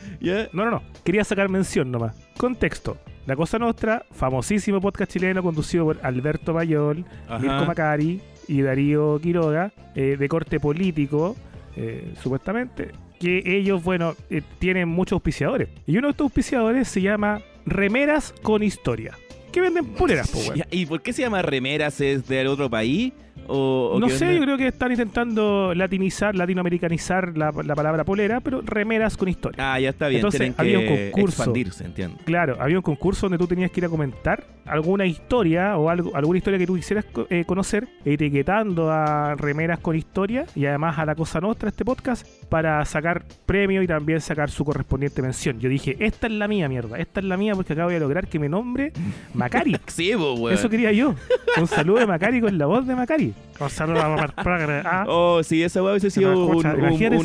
No, 0.52 0.66
no, 0.66 0.72
no. 0.72 0.84
Quería 1.04 1.24
sacar 1.24 1.48
mención 1.50 1.90
nomás. 1.92 2.16
Contexto. 2.38 2.98
La 3.26 3.36
Cosa 3.36 3.58
Nostra, 3.58 4.06
famosísimo 4.12 4.80
podcast 4.82 5.12
chileno 5.12 5.42
conducido 5.42 5.86
por 5.86 6.00
Alberto 6.04 6.54
Mayol. 6.54 7.06
Mirko 7.40 7.66
Macari 7.66 8.22
y 8.48 8.62
Darío 8.62 9.20
Quiroga, 9.20 9.72
eh, 9.96 10.16
de 10.20 10.28
corte 10.30 10.60
político, 10.60 11.36
eh, 11.76 12.14
supuestamente, 12.22 12.92
que 13.20 13.42
ellos, 13.46 13.84
bueno, 13.84 14.14
eh, 14.30 14.42
tienen 14.60 14.90
muchos 14.90 15.14
auspiciadores. 15.14 15.70
Y 15.88 15.98
uno 15.98 16.08
de 16.08 16.12
estos 16.12 16.26
auspiciadores 16.26 16.88
se 16.88 17.02
llama 17.02 17.42
Remeras 17.66 18.34
con 18.44 18.62
Historia. 18.62 19.16
Que 19.56 19.62
venden 19.62 19.86
poleras, 19.86 20.30
pues, 20.34 20.50
weón. 20.50 20.64
¿Y 20.70 20.86
por 20.86 21.02
qué 21.02 21.14
se 21.14 21.22
llama 21.22 21.42
remeras? 21.42 22.02
¿Es 22.02 22.28
de 22.28 22.46
otro 22.46 22.70
país? 22.70 23.14
¿O, 23.48 23.92
o 23.94 24.00
No 24.00 24.10
sé, 24.10 24.36
yo 24.36 24.42
creo 24.42 24.58
que 24.58 24.68
están 24.68 24.92
intentando 24.92 25.74
latinizar, 25.76 26.36
latinoamericanizar 26.36 27.38
la, 27.38 27.52
la 27.64 27.76
palabra 27.76 28.04
polera, 28.04 28.40
pero 28.40 28.62
remeras 28.62 29.18
con 29.18 29.28
historia. 29.30 29.74
Ah, 29.74 29.80
ya 29.80 29.90
está 29.90 30.08
bien. 30.08 30.20
Entonces, 30.20 30.40
Tienen 30.40 30.56
había 30.58 30.80
que 30.80 31.04
un 31.06 31.12
concurso. 31.12 31.42
expandirse, 31.44 31.86
entiendo. 31.86 32.18
Claro, 32.26 32.58
había 32.60 32.78
un 32.78 32.82
concurso 32.84 33.26
donde 33.28 33.38
tú 33.38 33.48
tenías 33.48 33.72
que 33.72 33.80
ir 33.82 33.86
a 33.86 33.90
comentar 33.90 34.44
alguna 34.66 35.06
historia 35.06 35.78
o 35.78 35.90
algo, 35.90 36.16
alguna 36.16 36.38
historia 36.40 36.58
que 36.58 36.66
tú 36.66 36.76
quisieras 36.76 37.06
eh, 37.30 37.44
conocer, 37.46 37.88
etiquetando 38.04 38.90
a 38.92 39.36
remeras 39.36 39.80
con 39.80 39.96
historia 39.96 40.46
y 40.56 40.66
además 40.66 40.98
a 40.98 41.06
la 41.06 41.14
Cosa 41.16 41.40
Nostra, 41.40 41.70
este 41.70 41.86
podcast, 41.86 42.26
para 42.50 42.84
sacar 42.86 43.26
premio 43.46 43.84
y 43.84 43.88
también 43.88 44.22
sacar 44.22 44.50
su 44.50 44.66
correspondiente 44.66 45.22
mención. 45.22 45.60
Yo 45.60 45.70
dije, 45.70 45.96
esta 46.00 46.26
es 46.28 46.34
la 46.34 46.48
mía, 46.48 46.68
mierda, 46.68 46.98
esta 46.98 47.20
es 47.20 47.26
la 47.28 47.38
mía 47.38 47.54
porque 47.54 47.74
acabo 47.74 47.92
de 47.92 48.00
lograr 48.00 48.28
que 48.28 48.40
me 48.40 48.50
nombre 48.50 48.92
Macari. 49.34 49.76
Sí, 49.88 50.12
pues, 50.18 50.40
weón. 50.40 50.54
Eso 50.54 50.68
quería 50.70 50.92
yo. 50.92 51.14
Un 51.58 51.68
saludo 51.68 52.00
de 52.00 52.08
Macari 52.08 52.42
con 52.42 52.58
la 52.58 52.66
voz 52.66 52.88
de 52.88 52.96
Macari. 52.96 53.35
Un 53.60 53.70
saludo 53.70 54.02
a 54.02 54.28
Progre- 54.36 54.82
ah, 54.86 55.06
Oh, 55.08 55.42
sí, 55.42 55.64
esa 55.64 55.82
weá 55.82 55.94
hubiese 55.94 56.10
sido 56.12 56.32
un, 56.48 56.56
un- 56.58 56.66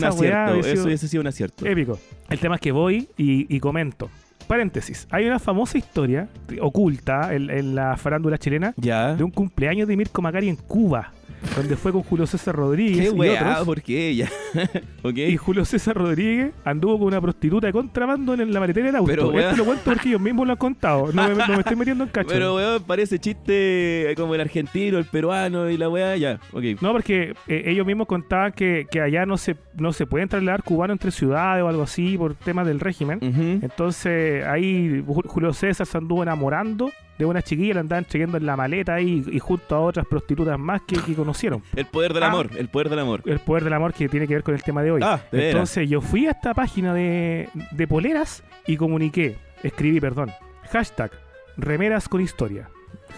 acierto. 0.04 0.52
hubiese 0.52 0.72
Eso 0.72 0.84
hubiese 0.84 1.08
sido 1.08 1.20
un 1.22 1.26
acierto. 1.26 1.66
Épico. 1.66 1.98
El 2.28 2.38
tema 2.38 2.54
es 2.54 2.60
que 2.60 2.70
voy 2.72 3.08
y, 3.16 3.52
y 3.54 3.58
comento. 3.60 4.08
Paréntesis. 4.46 5.06
Hay 5.10 5.26
una 5.26 5.38
famosa 5.38 5.78
historia 5.78 6.28
oculta 6.60 7.34
en, 7.34 7.50
en 7.50 7.74
la 7.74 7.96
farándula 7.96 8.38
chilena 8.38 8.74
Ya. 8.76 9.14
de 9.14 9.22
un 9.24 9.30
cumpleaños 9.30 9.86
de 9.88 9.96
Mirko 9.96 10.22
Macari 10.22 10.48
en 10.48 10.56
Cuba, 10.56 11.12
donde 11.56 11.76
fue 11.76 11.92
con 11.92 12.02
Julio 12.02 12.26
César 12.26 12.54
Rodríguez 12.54 13.10
Qué 13.10 13.16
y 13.16 13.18
weá, 13.18 13.50
otros. 13.52 13.66
¿por 13.66 13.82
qué? 13.82 14.26
Ok. 15.02 15.16
Y 15.16 15.36
Julio 15.36 15.64
César 15.64 15.96
Rodríguez 15.96 16.52
anduvo 16.64 16.98
con 16.98 17.08
una 17.08 17.20
prostituta 17.20 17.66
de 17.68 17.72
contrabando 17.72 18.34
en 18.34 18.52
la 18.52 18.60
maletera 18.60 18.86
del 18.86 18.96
auto. 18.96 19.06
Pero, 19.10 19.28
weá. 19.30 19.50
Esto 19.50 19.56
lo 19.58 19.64
cuento 19.64 19.82
porque 19.84 20.08
ellos 20.08 20.20
mismos 20.20 20.46
lo 20.46 20.52
han 20.52 20.58
contado. 20.58 21.10
No 21.12 21.28
me, 21.28 21.34
no 21.34 21.46
me 21.48 21.60
estoy 21.60 21.76
metiendo 21.76 22.04
en 22.04 22.10
cacho. 22.10 22.28
Pero 22.28 22.56
weón, 22.56 22.82
parece 22.82 23.18
chiste 23.18 24.12
como 24.16 24.34
el 24.34 24.40
argentino, 24.40 24.98
el 24.98 25.04
peruano 25.06 25.70
y 25.70 25.76
la 25.76 25.88
weá, 25.88 26.16
ya. 26.16 26.40
Ok. 26.52 26.64
No, 26.82 26.92
porque 26.92 27.34
eh, 27.48 27.62
ellos 27.66 27.86
mismos 27.86 28.06
contaban 28.06 28.52
que, 28.52 28.86
que 28.90 29.00
allá 29.00 29.24
no 29.26 29.38
se, 29.38 29.56
no 29.76 29.92
se 29.92 30.06
pueden 30.06 30.28
trasladar 30.28 30.62
cubanos 30.62 30.94
entre 30.94 31.10
ciudades 31.10 31.62
o 31.62 31.68
algo 31.68 31.82
así 31.82 32.18
por 32.18 32.34
temas 32.34 32.66
del 32.66 32.80
régimen. 32.80 33.18
Entonces 33.62 34.44
ahí 34.46 35.02
Ju- 35.06 35.26
Julio 35.26 35.52
César 35.52 35.86
se 35.86 35.96
anduvo 35.96 36.22
enamorando 36.22 36.90
de 37.24 37.30
una 37.30 37.42
chiquilla, 37.42 37.74
la 37.74 37.80
andaban 37.80 38.04
trayendo 38.04 38.36
en 38.36 38.46
la 38.46 38.56
maleta 38.56 38.94
ahí 38.94 39.24
y 39.30 39.38
junto 39.38 39.74
a 39.76 39.80
otras 39.80 40.06
prostitutas 40.06 40.58
más 40.58 40.82
que, 40.82 40.96
que 40.96 41.14
conocieron. 41.14 41.62
El 41.76 41.86
poder 41.86 42.12
del 42.14 42.22
Ah. 42.22 42.28
amor, 42.28 42.50
el 42.56 42.68
poder 42.68 42.88
del 42.88 42.98
amor. 42.98 43.22
El 43.26 43.40
poder 43.40 43.64
del 43.64 43.72
amor 43.72 43.92
que 43.94 44.08
tiene 44.08 44.26
que 44.26 44.34
ver 44.34 44.42
con 44.42 44.54
el 44.54 44.62
tema 44.62 44.82
de 44.82 44.90
hoy. 44.92 45.00
Ah, 45.04 45.20
de 45.30 45.38
veras. 45.38 45.52
Entonces 45.54 45.88
yo 45.88 46.00
fui 46.00 46.26
a 46.26 46.30
esta 46.32 46.54
página 46.54 46.92
de, 46.94 47.48
de 47.72 47.86
poleras 47.88 48.42
y 48.66 48.76
comuniqué, 48.76 49.36
escribí, 49.62 50.00
perdón, 50.00 50.30
hashtag 50.70 51.10
remeras 51.56 52.08
con 52.08 52.20
historia, 52.20 52.68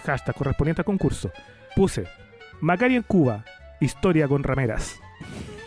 hashtag 0.05 0.35
correspondiente 0.35 0.81
al 0.81 0.85
concurso. 0.85 1.31
Puse 1.75 2.05
Macari 2.61 2.95
en 2.95 3.03
Cuba, 3.03 3.45
historia 3.79 4.27
con 4.27 4.43
remeras. 4.43 4.99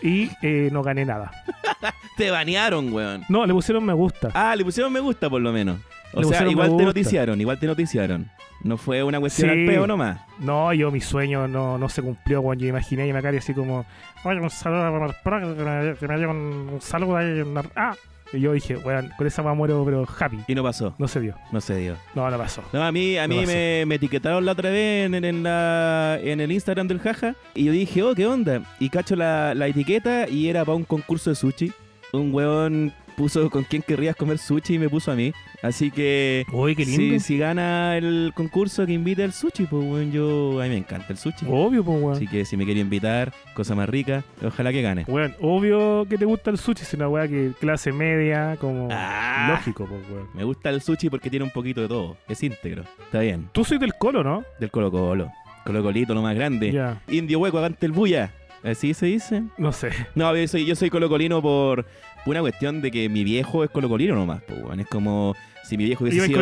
Y 0.03 0.31
eh, 0.43 0.69
no 0.73 0.83
gané 0.83 1.05
nada. 1.05 1.31
Te 2.17 2.31
banearon, 2.31 2.93
weón. 2.93 3.25
No, 3.29 3.45
le 3.47 3.53
pusieron 3.53 3.85
me 3.85 3.93
gusta. 3.93 4.31
Ah, 4.35 4.55
le 4.55 4.65
pusieron 4.65 4.93
me 4.93 5.01
gusta 5.01 5.29
por 5.29 5.41
lo 5.41 5.53
menos. 5.53 5.79
O 6.17 6.25
sea, 6.25 6.47
igual 6.49 6.71
me 6.73 6.77
te 6.79 6.85
noticiaron, 6.85 7.41
igual 7.41 7.59
te 7.59 7.67
noticiaron. 7.67 8.31
No 8.65 8.77
fue 8.79 9.03
una 9.03 9.21
cuestión 9.21 9.51
Sí. 9.51 9.61
al 9.61 9.67
peo 9.67 9.87
nomás. 9.87 10.19
No, 10.41 10.73
yo 10.73 10.91
mi 10.91 11.01
sueño 11.01 11.47
no, 11.47 11.79
no 11.79 11.89
se 11.89 12.03
cumplió 12.03 12.43
cuando 12.43 12.63
yo 12.65 12.71
imaginé 12.71 13.09
a 13.11 13.15
Macari 13.15 13.37
así 13.37 13.53
como, 13.53 13.85
oye, 14.25 14.41
un 14.41 14.51
saludo 14.51 14.83
a 14.83 15.15
que 15.41 15.63
me, 15.63 15.95
que 15.95 16.09
me 16.09 16.15
lleve 16.17 16.27
un, 16.29 16.71
un 16.73 16.81
saludo 16.81 17.17
ahí. 17.17 17.41
una- 17.43 17.63
Ah, 17.77 17.95
y 18.33 18.41
yo 18.41 18.53
dije, 18.55 18.77
weón, 18.79 19.13
con 19.17 19.27
esa 19.27 19.43
me 19.43 19.55
muero, 19.55 19.85
pero 19.85 20.05
happy. 20.19 20.39
Y 20.49 20.55
no 20.55 20.63
pasó, 20.65 20.95
No 20.99 21.07
se 21.07 21.21
dio. 21.21 21.35
no 21.53 21.61
se 21.61 21.77
dio. 21.77 21.97
No, 22.15 22.29
no 22.29 22.37
pasó. 22.39 22.63
No, 22.73 22.83
a 22.83 22.91
mí, 22.91 23.17
a 23.19 23.29
No 23.29 23.35
mí 23.35 23.41
pasó. 23.43 23.53
me, 23.53 23.85
me 23.87 23.95
etiquetaron 23.97 24.45
la 24.45 24.53
otra 24.53 24.71
vez 24.71 25.07
en, 25.07 25.15
en 25.25 25.43
la, 25.45 26.19
en 26.23 26.41
el 26.41 26.51
Instagram 26.51 26.89
del 26.89 26.99
Jaja 26.99 27.37
y 27.55 27.65
yo 27.65 27.73
dije, 27.73 28.03
oh, 28.03 28.15
¿qué 28.17 28.27
onda? 28.27 28.63
Y 28.81 28.89
cacho 28.89 29.15
la, 29.17 29.55
la 29.55 29.69
etiqueta 29.69 30.29
y 30.29 30.49
era 30.49 30.65
para 30.65 30.77
un 30.77 30.85
concurso 30.85 31.31
de 31.31 31.37
sushi. 31.37 31.73
Un 32.13 32.33
weón 32.35 32.93
puso 33.17 33.49
con 33.51 33.65
quién 33.65 33.83
querrías 33.83 34.15
comer 34.17 34.39
sushi 34.39 34.75
y 34.75 34.79
me 34.79 34.89
puso 34.89 35.11
a 35.11 35.15
mí. 35.17 35.33
Así 35.63 35.91
que 35.91 36.45
Uy, 36.53 36.77
qué 36.77 36.85
si, 36.85 36.97
lindo. 36.99 37.21
si 37.25 37.39
gana 37.39 37.97
el 37.97 38.33
concurso 38.35 38.85
que 38.87 38.93
invite 38.93 39.25
al 39.25 39.33
sushi, 39.33 39.65
pues 39.65 39.83
weón, 39.85 40.13
yo, 40.13 40.61
a 40.61 40.65
mí 40.65 40.71
me 40.71 40.77
encanta 40.77 41.07
el 41.11 41.17
sushi. 41.19 41.47
Obvio, 41.49 41.83
pues, 41.85 42.01
weón. 42.03 42.15
Así 42.17 42.27
que 42.27 42.45
si 42.45 42.57
me 42.57 42.65
quiere 42.65 42.81
invitar, 42.81 43.33
cosa 43.55 43.75
más 43.75 43.89
rica, 43.89 44.23
ojalá 44.45 44.71
que 44.73 44.83
gane. 44.83 45.05
Weón, 45.09 45.35
obvio 45.41 46.07
que 46.09 46.19
te 46.19 46.25
gusta 46.25 46.51
el 46.51 46.59
sushi, 46.59 46.83
es 46.83 46.95
una 46.95 47.09
weá 47.09 47.27
que 47.27 47.53
clase 47.59 47.91
media, 47.93 48.57
como 48.61 48.89
Ah. 48.93 49.49
lógico, 49.51 49.87
pues, 49.87 50.03
weón. 50.11 50.29
Me 50.35 50.45
gusta 50.45 50.71
el 50.71 50.83
sushi 50.83 51.09
porque 51.11 51.31
tiene 51.31 51.45
un 51.45 51.51
poquito 51.51 51.81
de 51.81 51.89
todo. 51.89 52.17
Es 52.29 52.43
íntegro. 52.43 52.85
Está 53.05 53.21
bien. 53.21 53.49
Tú 53.53 53.65
soy 53.65 53.79
del 53.79 53.95
colo, 53.95 54.23
¿no? 54.23 54.45
Del 54.61 54.71
Colo 54.71 54.91
Colo. 54.91 55.31
Colo 55.65 55.83
Colito, 55.83 56.15
lo 56.15 56.23
más 56.23 56.35
grande. 56.37 56.71
Ya, 56.71 57.01
Indio 57.09 57.41
hueco, 57.41 57.59
agante 57.59 57.87
el 57.87 57.93
bulla. 57.93 58.31
¿Así 58.63 58.95
se 58.95 59.07
dice? 59.07 59.43
no 59.59 59.71
sé. 59.73 59.91
No, 60.15 60.35
yo 60.37 60.47
soy, 60.49 60.65
yo 60.65 60.75
soy 60.75 60.91
colocolino 60.91 61.41
por 61.41 61.87
una 62.33 62.41
cuestión 62.41 62.81
de 62.83 62.91
que 62.91 63.09
mi 63.09 63.25
viejo 63.25 63.65
es 63.65 63.71
colocolino 63.71 64.15
nomás, 64.15 64.43
pues, 64.47 64.63
weón. 64.63 64.81
Es 64.81 64.87
como 64.87 65.35
si 65.65 65.77
mi 65.77 65.85
viejo 65.85 66.05
hubiese 66.05 66.21
sido... 66.27 66.39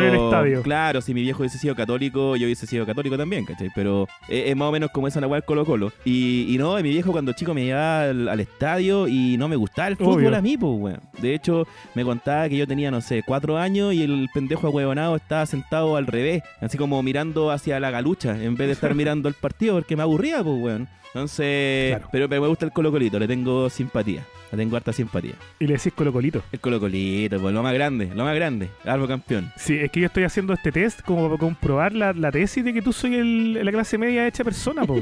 Claro, 0.63 1.01
si 1.01 1.13
mi 1.13 1.21
viejo 1.21 1.39
hubiese 1.39 1.57
sido 1.57 1.73
católico, 1.75 2.35
yo 2.35 2.45
hubiese 2.45 2.67
sido 2.67 2.85
católico 2.85 3.17
también, 3.17 3.43
¿cachai? 3.45 3.69
Pero 3.73 4.07
es, 4.29 4.49
es 4.49 4.55
más 4.55 4.69
o 4.69 4.71
menos 4.71 4.91
como 4.91 5.07
esa 5.07 5.19
la 5.19 5.25
weá 5.27 5.39
del 5.39 5.45
Colo 5.45 5.65
Colo. 5.65 5.91
Y, 6.05 6.45
y 6.53 6.57
no, 6.59 6.75
mi 6.75 6.89
viejo 6.89 7.11
cuando 7.11 7.33
chico 7.33 7.53
me 7.55 7.65
llevaba 7.65 8.03
al, 8.03 8.27
al 8.29 8.39
estadio 8.39 9.07
y 9.07 9.35
no 9.37 9.47
me 9.47 9.55
gustaba 9.55 9.87
el 9.87 9.95
fútbol 9.97 10.25
Obvio. 10.27 10.35
a 10.35 10.41
mí, 10.41 10.57
pues, 10.57 10.73
weón. 10.79 10.99
De 11.19 11.33
hecho, 11.33 11.67
me 11.95 12.03
contaba 12.03 12.47
que 12.49 12.57
yo 12.57 12.67
tenía, 12.67 12.91
no 12.91 13.01
sé, 13.01 13.23
cuatro 13.25 13.57
años 13.57 13.93
y 13.95 14.03
el 14.03 14.27
pendejo 14.33 14.67
ahuevonado 14.67 15.15
estaba 15.15 15.45
sentado 15.47 15.95
al 15.97 16.05
revés, 16.07 16.43
así 16.61 16.77
como 16.77 17.01
mirando 17.01 17.49
hacia 17.51 17.79
la 17.79 17.89
galucha, 17.89 18.39
en 18.41 18.55
vez 18.55 18.67
de 18.67 18.73
estar 18.73 18.93
mirando 18.95 19.27
el 19.27 19.33
partido, 19.35 19.75
porque 19.75 19.95
me 19.95 20.03
aburría, 20.03 20.43
pues, 20.43 20.55
weón. 20.61 20.87
Entonces, 21.15 21.91
Claro. 21.95 22.09
pero, 22.11 22.29
pero 22.29 22.41
me 22.41 22.47
gusta 22.49 22.65
el 22.65 22.71
Colo 22.73 22.91
Colito, 22.91 23.17
le 23.17 23.27
tengo 23.27 23.69
simpatía. 23.69 24.23
Tengo 24.55 24.75
harta 24.75 24.93
simpatía. 24.93 25.33
Y 25.59 25.67
le 25.67 25.73
decís 25.73 25.93
colo 25.95 26.11
colito. 26.13 26.41
El 26.51 26.59
Colo 26.59 26.79
Colito, 26.79 27.39
pues 27.39 27.53
lo 27.53 27.63
más 27.63 27.73
grande, 27.73 28.09
lo 28.13 28.23
más 28.23 28.35
grande. 28.35 28.69
Árbol 28.85 29.07
campeón. 29.07 29.51
Sí, 29.57 29.77
es 29.77 29.91
que 29.91 29.99
yo 30.01 30.07
estoy 30.07 30.23
haciendo 30.23 30.53
este 30.53 30.71
test 30.71 31.01
como 31.01 31.27
para 31.27 31.37
comprobar 31.39 31.93
la, 31.93 32.13
la 32.13 32.31
tesis 32.31 32.63
de 32.63 32.73
que 32.73 32.81
tú 32.81 32.93
soy 32.93 33.15
el, 33.15 33.65
la 33.65 33.71
clase 33.71 33.97
media 33.97 34.27
hecha 34.27 34.43
persona, 34.43 34.85
po. 34.85 35.01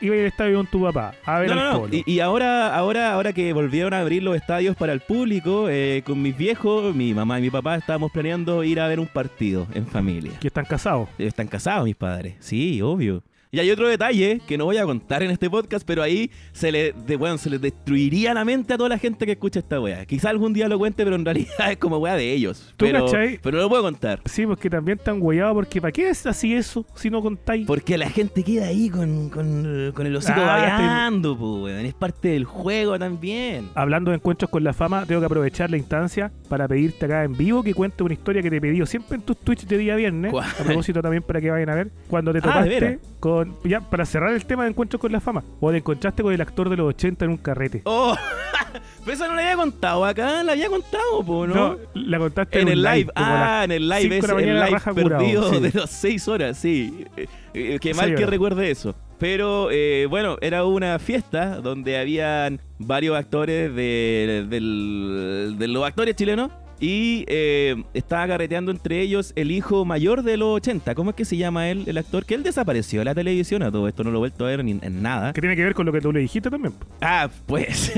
Iba 0.00 0.14
a 0.14 0.16
ir 0.18 0.22
al 0.22 0.28
estadio 0.28 0.56
con 0.56 0.66
tu 0.66 0.82
papá 0.82 1.14
a 1.24 1.38
ver 1.38 1.48
No, 1.54 1.60
al 1.60 1.90
no. 1.90 1.96
Y, 1.96 2.02
y 2.06 2.20
ahora, 2.20 2.74
ahora, 2.74 3.12
ahora 3.12 3.32
que 3.32 3.52
volvieron 3.52 3.94
a 3.94 4.00
abrir 4.00 4.22
los 4.22 4.36
estadios 4.36 4.76
para 4.76 4.92
el 4.92 5.00
público, 5.00 5.68
eh, 5.70 6.02
con 6.04 6.20
mis 6.20 6.36
viejos, 6.36 6.94
mi 6.94 7.14
mamá 7.14 7.38
y 7.38 7.42
mi 7.42 7.50
papá 7.50 7.76
estábamos 7.76 8.12
planeando 8.12 8.62
ir 8.64 8.80
a 8.80 8.88
ver 8.88 9.00
un 9.00 9.06
partido 9.06 9.66
en 9.72 9.86
familia. 9.86 10.32
Que 10.40 10.48
están 10.48 10.66
casados. 10.66 11.08
Están 11.18 11.46
casados 11.46 11.84
mis 11.84 11.96
padres, 11.96 12.34
sí, 12.40 12.82
obvio. 12.82 13.22
Y 13.54 13.60
hay 13.60 13.70
otro 13.70 13.86
detalle 13.88 14.40
que 14.48 14.58
no 14.58 14.64
voy 14.64 14.78
a 14.78 14.84
contar 14.84 15.22
en 15.22 15.30
este 15.30 15.48
podcast, 15.48 15.86
pero 15.86 16.02
ahí 16.02 16.28
se 16.52 16.72
le, 16.72 16.92
de, 17.06 17.14
bueno, 17.14 17.38
se 17.38 17.48
les 17.48 17.60
destruiría 17.60 18.34
la 18.34 18.44
mente 18.44 18.74
a 18.74 18.76
toda 18.76 18.88
la 18.88 18.98
gente 18.98 19.24
que 19.26 19.30
escucha 19.32 19.60
esta 19.60 19.80
wea. 19.80 20.04
Quizá 20.06 20.30
algún 20.30 20.52
día 20.52 20.66
lo 20.68 20.76
cuente, 20.76 21.04
pero 21.04 21.14
en 21.14 21.24
realidad 21.24 21.52
es 21.70 21.76
como 21.76 21.98
wea 21.98 22.16
de 22.16 22.32
ellos. 22.32 22.74
¿Tú 22.76 22.84
Pero, 22.86 23.04
cachai? 23.04 23.38
pero 23.40 23.58
no 23.58 23.62
lo 23.62 23.68
puedo 23.68 23.84
contar. 23.84 24.20
Sí, 24.24 24.44
porque 24.44 24.68
también 24.68 24.98
están 24.98 25.18
hueados 25.22 25.54
porque 25.54 25.80
¿para 25.80 25.92
qué 25.92 26.08
es 26.08 26.26
así 26.26 26.52
eso 26.52 26.84
si 26.96 27.10
no 27.10 27.22
contáis? 27.22 27.64
Porque 27.64 27.96
la 27.96 28.10
gente 28.10 28.42
queda 28.42 28.66
ahí 28.66 28.90
con, 28.90 29.28
con, 29.30 29.92
con 29.94 30.04
el 30.04 30.16
hocico 30.16 30.40
Ah, 30.40 30.46
babeando, 30.46 31.38
po, 31.38 31.62
weón. 31.62 31.86
Es 31.86 31.94
parte 31.94 32.30
del 32.30 32.44
juego 32.46 32.98
también. 32.98 33.68
Hablando 33.76 34.10
de 34.10 34.16
encuentros 34.16 34.50
con 34.50 34.64
la 34.64 34.72
fama, 34.72 35.06
tengo 35.06 35.20
que 35.20 35.26
aprovechar 35.26 35.70
la 35.70 35.76
instancia 35.76 36.32
para 36.48 36.66
pedirte 36.66 37.04
acá 37.06 37.22
en 37.22 37.34
vivo 37.36 37.62
que 37.62 37.72
cuentes 37.72 38.00
una 38.00 38.14
historia 38.14 38.42
que 38.42 38.50
te 38.50 38.56
he 38.56 38.60
pedido 38.60 38.84
siempre 38.84 39.14
en 39.14 39.22
tus 39.22 39.36
Twitch 39.38 39.64
de 39.66 39.78
día 39.78 39.94
viernes. 39.94 40.32
¿Cuál? 40.32 40.48
A 40.60 40.64
propósito 40.64 41.00
también 41.00 41.22
para 41.22 41.40
que 41.40 41.52
vayan 41.52 41.68
a 41.70 41.74
ver. 41.76 41.90
Cuando 42.08 42.32
te 42.32 42.40
Ah, 42.42 42.64
¿de 42.64 42.70
topaste 42.80 42.98
con. 43.20 43.43
Ya, 43.64 43.80
para 43.80 44.04
cerrar 44.04 44.32
el 44.32 44.44
tema 44.44 44.64
de 44.64 44.70
encuentros 44.70 45.00
con 45.00 45.12
la 45.12 45.20
fama. 45.20 45.42
O 45.60 45.70
te 45.70 45.78
encontraste 45.78 46.22
con 46.22 46.32
el 46.32 46.40
actor 46.40 46.68
de 46.68 46.76
los 46.76 46.88
80 46.88 47.24
en 47.24 47.30
un 47.30 47.36
carrete. 47.36 47.82
Oh, 47.84 48.14
pero 49.04 49.12
eso 49.12 49.26
no 49.26 49.34
lo 49.34 49.40
había 49.40 49.56
contado 49.56 50.04
acá, 50.04 50.42
la 50.42 50.52
había 50.52 50.68
contado, 50.68 51.24
po, 51.24 51.46
¿no? 51.46 51.76
la 51.94 52.18
contaste 52.18 52.60
En 52.60 52.68
el 52.68 52.82
live, 52.82 53.10
ah, 53.14 53.62
en 53.64 53.72
el 53.72 53.88
live, 53.88 54.20
de 54.20 54.28
la 54.28 54.38
el 54.40 54.70
live 54.70 54.80
curado, 54.80 55.18
perdido 55.18 55.50
sí. 55.50 55.60
de 55.60 55.72
las 55.72 55.90
6 55.90 56.28
horas, 56.28 56.58
sí. 56.58 57.06
Eh, 57.16 57.26
eh, 57.54 57.78
qué 57.80 57.94
mal 57.94 58.14
que 58.14 58.26
recuerde 58.26 58.70
eso. 58.70 58.94
Pero 59.18 59.70
eh, 59.70 60.06
bueno, 60.10 60.36
era 60.40 60.64
una 60.64 60.98
fiesta 60.98 61.60
donde 61.60 61.98
habían 61.98 62.60
varios 62.78 63.16
actores 63.16 63.74
de, 63.74 64.46
de 64.48 65.68
los 65.68 65.84
actores 65.84 66.16
chilenos 66.16 66.50
y 66.80 67.24
eh, 67.28 67.82
estaba 67.94 68.26
carreteando 68.26 68.70
entre 68.70 69.00
ellos 69.00 69.32
el 69.36 69.50
hijo 69.50 69.84
mayor 69.84 70.22
de 70.22 70.36
los 70.36 70.56
80. 70.56 70.94
¿Cómo 70.94 71.10
es 71.10 71.16
que 71.16 71.24
se 71.24 71.36
llama 71.36 71.70
él, 71.70 71.84
el 71.86 71.98
actor? 71.98 72.24
Que 72.24 72.34
él 72.34 72.42
desapareció 72.42 73.00
de 73.00 73.04
la 73.06 73.14
televisión, 73.14 73.62
a 73.62 73.70
todo 73.70 73.88
esto 73.88 74.04
no 74.04 74.10
lo 74.10 74.18
he 74.18 74.20
vuelto 74.20 74.44
a 74.44 74.48
ver 74.48 74.64
ni 74.64 74.72
en 74.80 75.02
nada. 75.02 75.32
Que 75.32 75.40
tiene 75.40 75.56
que 75.56 75.64
ver 75.64 75.74
con 75.74 75.86
lo 75.86 75.92
que 75.92 76.00
tú 76.00 76.12
le 76.12 76.20
dijiste 76.20 76.50
también. 76.50 76.74
Ah, 77.00 77.28
pues. 77.46 77.92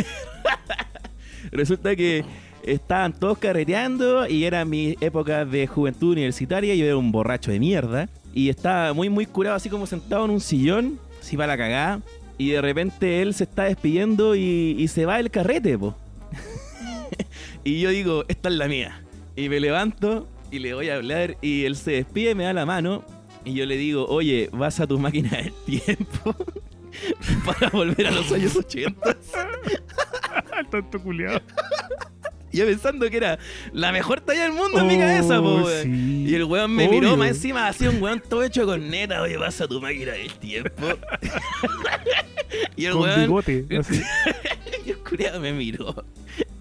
Resulta 1.53 1.97
que 1.97 2.25
estaban 2.65 3.13
todos 3.13 3.39
carreteando 3.39 4.29
y 4.29 4.45
era 4.45 4.65
mi 4.65 4.97
época 5.01 5.45
de 5.45 5.67
juventud 5.67 6.13
universitaria. 6.13 6.75
Yo 6.75 6.85
era 6.85 6.97
un 6.97 7.13
borracho 7.13 7.51
de 7.51 7.61
mierda. 7.61 8.09
Y 8.35 8.51
estaba 8.51 8.93
muy, 8.93 9.09
muy 9.09 9.25
curado, 9.25 9.57
así 9.57 9.71
como 9.71 9.87
sentado 9.87 10.27
en 10.27 10.31
un 10.31 10.41
sillón, 10.41 10.99
así 11.23 11.39
para 11.39 11.55
la 11.55 11.57
cagada, 11.57 12.01
y 12.37 12.51
de 12.51 12.61
repente 12.61 13.23
él 13.23 13.33
se 13.33 13.45
está 13.45 13.65
despidiendo 13.65 14.37
y, 14.37 14.77
y 14.79 14.89
se 14.89 15.07
va 15.07 15.19
el 15.19 15.31
carrete, 15.31 15.79
po. 15.79 15.97
y 17.65 17.81
yo 17.81 17.91
digo, 17.91 18.25
esta 18.29 18.49
es 18.49 18.55
la 18.57 18.69
mía. 18.69 19.03
Y 19.37 19.49
me 19.49 19.61
levanto 19.61 20.29
y 20.51 20.59
le 20.61 20.75
voy 20.75 20.89
a 20.89 20.97
hablar 20.97 21.37
y 21.43 21.65
él 21.65 21.77
se 21.77 21.91
despide, 21.93 22.35
me 22.35 22.45
da 22.45 22.53
la 22.53 22.65
mano 22.67 23.05
y 23.45 23.55
yo 23.55 23.67
le 23.67 23.77
digo, 23.77 24.07
oye, 24.07 24.49
vas 24.53 24.81
a 24.81 24.87
tu 24.87 24.99
máquina 24.99 25.31
del 25.37 25.53
tiempo 25.67 26.35
para 27.45 27.69
volver 27.71 28.07
a 28.07 28.11
los 28.11 28.31
años 28.33 28.57
80. 28.57 29.17
El 30.59 30.67
tonto 30.69 31.01
culiado. 31.01 31.41
Yo 32.53 32.65
pensando 32.65 33.11
que 33.11 33.19
era 33.19 33.39
la 33.75 33.93
mejor 33.93 34.23
talla 34.23 34.45
del 34.45 34.53
mundo 34.53 34.79
en 34.81 34.87
mi 34.87 34.97
cabeza, 34.97 35.43
po, 35.43 35.49
Oh, 35.65 35.69
sí. 35.69 36.25
Y 36.27 36.35
el 36.35 36.45
weón 36.45 36.75
me 36.75 36.89
Obvio. 36.89 37.01
miró 37.01 37.17
más 37.19 37.29
encima, 37.29 37.69
así 37.69 37.87
un 37.87 38.01
weón 38.03 38.23
todo 38.27 38.43
hecho 38.45 38.65
con 38.65 38.89
neta, 38.89 39.21
oye, 39.21 39.37
vas 39.37 39.61
a 39.61 39.69
tu 39.69 39.79
máquina 39.79 40.13
del 40.13 40.33
tiempo. 40.33 40.87
y 42.77 42.87
el 42.87 42.93
Con 42.93 43.03
weón, 43.03 43.21
bigote. 43.21 43.67
así. 43.79 44.01
y 44.87 44.91
el 44.91 44.99
culiao 44.99 45.39
me 45.39 45.53
miró. 45.53 46.03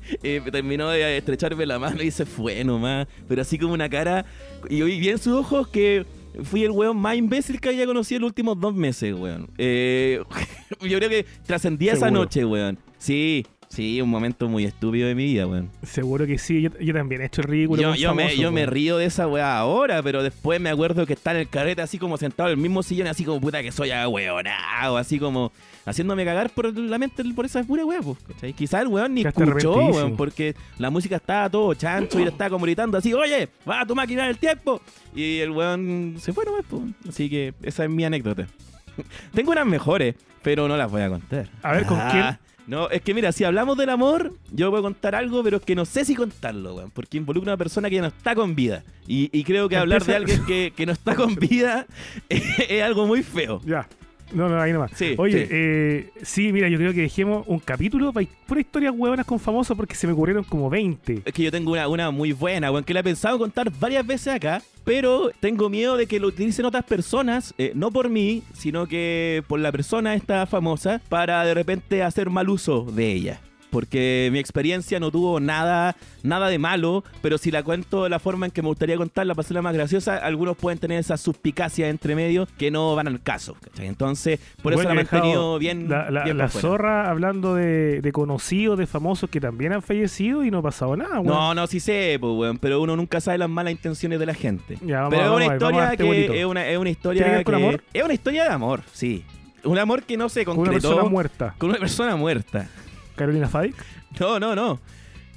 Eh, 0.23 0.41
terminó 0.51 0.89
de 0.89 1.17
estrecharme 1.17 1.65
la 1.65 1.77
mano 1.77 2.01
y 2.01 2.09
se 2.11 2.25
fue 2.25 2.63
nomás. 2.63 3.07
Pero 3.27 3.41
así 3.41 3.57
como 3.57 3.73
una 3.73 3.89
cara. 3.89 4.25
Y 4.69 4.81
vi 4.81 5.09
en 5.09 5.17
sus 5.17 5.33
ojos 5.33 5.67
que 5.67 6.05
fui 6.43 6.63
el 6.63 6.71
weón 6.71 6.97
más 6.97 7.15
imbécil 7.15 7.59
que 7.59 7.69
había 7.69 7.85
conocido 7.85 8.17
en 8.17 8.21
los 8.23 8.29
últimos 8.29 8.59
dos 8.59 8.73
meses, 8.73 9.13
weón. 9.13 9.49
Eh, 9.57 10.21
yo 10.81 10.97
creo 10.97 11.09
que 11.09 11.25
trascendí 11.45 11.89
esa 11.89 12.11
noche, 12.11 12.45
weón. 12.45 12.77
Sí, 12.97 13.45
sí, 13.69 14.01
un 14.01 14.09
momento 14.09 14.47
muy 14.47 14.65
estúpido 14.65 15.07
de 15.07 15.15
mi 15.15 15.25
vida, 15.25 15.47
weón. 15.47 15.69
Seguro 15.83 16.25
que 16.25 16.37
sí. 16.37 16.61
Yo, 16.61 16.69
yo 16.79 16.93
también 16.93 17.21
he 17.21 17.25
hecho 17.25 17.41
el 17.41 17.47
ridículo. 17.47 17.81
Yo, 17.81 18.13
me, 18.13 18.23
famosos, 18.23 18.39
yo 18.39 18.51
me 18.51 18.61
weón. 18.61 18.73
río 18.73 18.97
de 18.97 19.05
esa 19.05 19.27
weá 19.27 19.57
ahora, 19.57 20.01
pero 20.01 20.23
después 20.23 20.59
me 20.59 20.69
acuerdo 20.69 21.05
que 21.05 21.13
está 21.13 21.31
en 21.31 21.37
el 21.37 21.49
carrete 21.49 21.81
así 21.81 21.97
como 21.97 22.17
sentado 22.17 22.49
en 22.49 22.57
el 22.57 22.61
mismo 22.61 22.83
sillón, 22.83 23.07
así 23.07 23.23
como 23.23 23.39
puta 23.39 23.61
que 23.61 23.71
soy 23.71 23.91
weonado, 24.07 24.97
así 24.97 25.19
como 25.19 25.51
haciéndome 25.85 26.25
cagar 26.25 26.49
por 26.49 26.77
la 26.77 26.97
mente 26.97 27.23
por 27.35 27.45
esa 27.45 27.63
pura 27.63 27.85
weá, 27.85 28.01
pues, 28.01 28.17
¿cachai? 28.27 28.53
Quizás 28.53 28.81
el 28.81 28.87
weón 28.87 29.13
ni 29.13 29.21
escuchó, 29.21 29.75
weón, 29.75 30.17
porque 30.17 30.55
la 30.77 30.89
música 30.89 31.17
estaba 31.17 31.49
todo 31.49 31.73
chancho 31.73 32.19
y 32.19 32.23
él 32.23 32.29
estaba 32.29 32.49
como 32.49 32.65
gritando 32.65 32.97
así, 32.97 33.13
oye, 33.13 33.49
va 33.67 33.81
a 33.81 33.85
tu 33.85 33.95
máquina 33.95 34.25
del 34.27 34.37
tiempo. 34.37 34.81
Y 35.15 35.39
el 35.39 35.51
weón 35.51 36.15
se 36.19 36.33
fue 36.33 36.45
nomás, 36.45 36.65
pues. 36.69 36.81
Así 37.07 37.29
que 37.29 37.53
esa 37.61 37.83
es 37.83 37.89
mi 37.89 38.03
anécdota. 38.03 38.47
Tengo 39.33 39.51
unas 39.51 39.65
mejores, 39.65 40.15
pero 40.41 40.67
no 40.67 40.75
las 40.75 40.89
voy 40.89 41.01
a 41.01 41.09
contar. 41.09 41.49
A 41.61 41.73
ver, 41.73 41.85
¿con 41.85 41.99
quién? 42.09 42.37
No, 42.67 42.89
es 42.89 43.01
que 43.03 43.13
mira, 43.13 43.31
si 43.31 43.43
hablamos 43.43 43.77
del 43.77 43.89
amor, 43.91 44.33
yo 44.51 44.71
voy 44.71 44.79
a 44.79 44.81
contar 44.81 45.13
algo, 45.13 45.43
pero 45.43 45.57
es 45.57 45.63
que 45.63 45.75
no 45.75 45.85
sé 45.85 46.03
si 46.03 46.15
contarlo, 46.15 46.75
weón, 46.75 46.89
porque 46.89 47.17
involucra 47.17 47.51
a 47.51 47.53
una 47.53 47.57
persona 47.57 47.89
que 47.89 47.97
ya 47.97 48.01
no 48.01 48.07
está 48.07 48.33
con 48.33 48.55
vida. 48.55 48.83
Y, 49.07 49.29
y 49.37 49.43
creo 49.43 49.69
que 49.69 49.77
hablar 49.77 50.03
de 50.03 50.15
alguien 50.15 50.43
que, 50.47 50.73
que 50.75 50.85
no 50.87 50.91
está 50.91 51.15
con 51.15 51.35
vida 51.35 51.85
es, 52.27 52.43
es 52.69 52.81
algo 52.81 53.05
muy 53.05 53.21
feo. 53.21 53.61
Ya. 53.63 53.87
No, 54.33 54.49
no, 54.49 54.59
ahí 54.59 54.73
nomás. 54.73 54.91
Sí, 54.95 55.15
Oye, 55.17 55.45
sí. 55.45 55.49
eh, 55.51 56.09
sí, 56.23 56.51
mira, 56.51 56.67
yo 56.67 56.77
creo 56.77 56.93
que 56.93 57.01
dejemos 57.01 57.43
un 57.47 57.59
capítulo 57.59 58.11
para 58.11 58.27
pura 58.47 58.59
historias 58.59 58.93
huevonas 58.95 59.25
con 59.25 59.39
famosos 59.39 59.77
porque 59.77 59.95
se 59.95 60.07
me 60.07 60.13
ocurrieron 60.13 60.43
como 60.43 60.69
20. 60.69 61.21
Es 61.25 61.33
que 61.33 61.43
yo 61.43 61.51
tengo 61.51 61.71
una, 61.71 61.87
una 61.87 62.11
muy 62.11 62.33
buena, 62.33 62.71
weón, 62.71 62.83
que 62.83 62.93
la 62.93 63.01
he 63.01 63.03
pensado 63.03 63.37
contar 63.37 63.71
varias 63.79 64.05
veces 64.05 64.33
acá, 64.33 64.61
pero 64.83 65.31
tengo 65.39 65.69
miedo 65.69 65.95
de 65.95 66.07
que 66.07 66.19
lo 66.19 66.27
utilicen 66.27 66.65
otras 66.65 66.83
personas, 66.85 67.53
eh, 67.57 67.71
no 67.75 67.91
por 67.91 68.09
mí, 68.09 68.43
sino 68.53 68.87
que 68.87 69.43
por 69.47 69.59
la 69.59 69.71
persona 69.71 70.15
esta 70.15 70.45
famosa, 70.47 71.01
para 71.07 71.43
de 71.45 71.53
repente 71.53 72.03
hacer 72.03 72.29
mal 72.29 72.49
uso 72.49 72.83
de 72.83 73.11
ella. 73.11 73.39
Porque 73.75 74.29
mi 74.31 74.39
experiencia 74.39 75.01
no 75.01 75.11
tuvo 75.11 75.41
nada, 75.41 75.97
nada 76.23 76.47
de 76.47 76.57
malo, 76.57 77.03
pero 77.21 77.37
si 77.37 77.51
la 77.51 77.61
cuento 77.61 78.05
de 78.05 78.09
la 78.09 78.19
forma 78.19 78.45
en 78.45 78.51
que 78.53 78.61
me 78.61 78.69
gustaría 78.69 78.95
contarla 78.95 79.35
para 79.35 79.43
hacerla 79.45 79.61
más 79.61 79.73
graciosa, 79.73 80.15
algunos 80.15 80.55
pueden 80.55 80.79
tener 80.79 80.97
esa 80.97 81.17
suspicacia 81.17 81.89
entre 81.89 82.15
medio 82.15 82.47
que 82.57 82.71
no 82.71 82.95
van 82.95 83.07
al 83.07 83.21
caso. 83.21 83.57
¿cachai? 83.61 83.87
Entonces, 83.87 84.39
por 84.63 84.71
eso 84.71 84.83
la 84.83 84.91
he 84.91 84.95
mantenido 84.95 85.59
bien. 85.59 85.89
La, 85.89 86.09
la- 86.09 86.23
bien 86.23 86.37
la 86.37 86.45
por 86.45 86.51
fuera. 86.53 86.67
zorra 86.69 87.09
hablando 87.09 87.53
de, 87.55 87.99
de 88.01 88.11
conocidos, 88.13 88.77
de 88.79 88.87
famosos 88.87 89.29
que 89.29 89.41
también 89.41 89.73
han 89.73 89.81
fallecido 89.81 90.45
y 90.45 90.51
no 90.51 90.59
ha 90.59 90.63
pasado 90.63 90.95
nada, 90.95 91.19
weón. 91.19 91.27
No, 91.27 91.53
no, 91.53 91.67
sí 91.67 91.81
sé, 91.81 92.17
pues, 92.19 92.31
weón, 92.33 92.57
pero 92.57 92.81
uno 92.81 92.95
nunca 92.95 93.19
sabe 93.19 93.37
las 93.37 93.49
malas 93.49 93.73
intenciones 93.73 94.19
de 94.19 94.25
la 94.25 94.33
gente. 94.33 94.77
Ya, 94.85 95.01
vamos- 95.01 95.09
pero 95.09 95.23
es 95.23 95.29
una 95.47 95.57
vamos 95.57 95.83
este 95.91 95.97
que 95.97 96.39
es 96.39 96.45
una, 96.45 96.65
es 96.65 96.77
una 96.77 96.85
¿Tiene 96.85 96.91
historia 96.91 97.37
que 97.39 97.43
con 97.43 97.55
amor? 97.55 97.83
es 97.93 98.03
una 98.03 98.13
historia 98.13 98.43
de 98.45 98.49
amor, 98.51 98.81
sí. 98.93 99.25
Un 99.65 99.79
amor 99.79 100.03
que 100.03 100.15
no 100.15 100.29
se 100.29 100.45
Con 100.45 100.59
una 100.59 100.67
concretó 100.69 100.89
persona 100.89 101.09
muerta. 101.09 101.55
con 101.57 101.69
una 101.71 101.79
persona 101.79 102.15
muerta. 102.15 102.69
Carolina 103.15 103.47
Fadik. 103.47 103.75
No, 104.19 104.39
no, 104.39 104.55
no. 104.55 104.79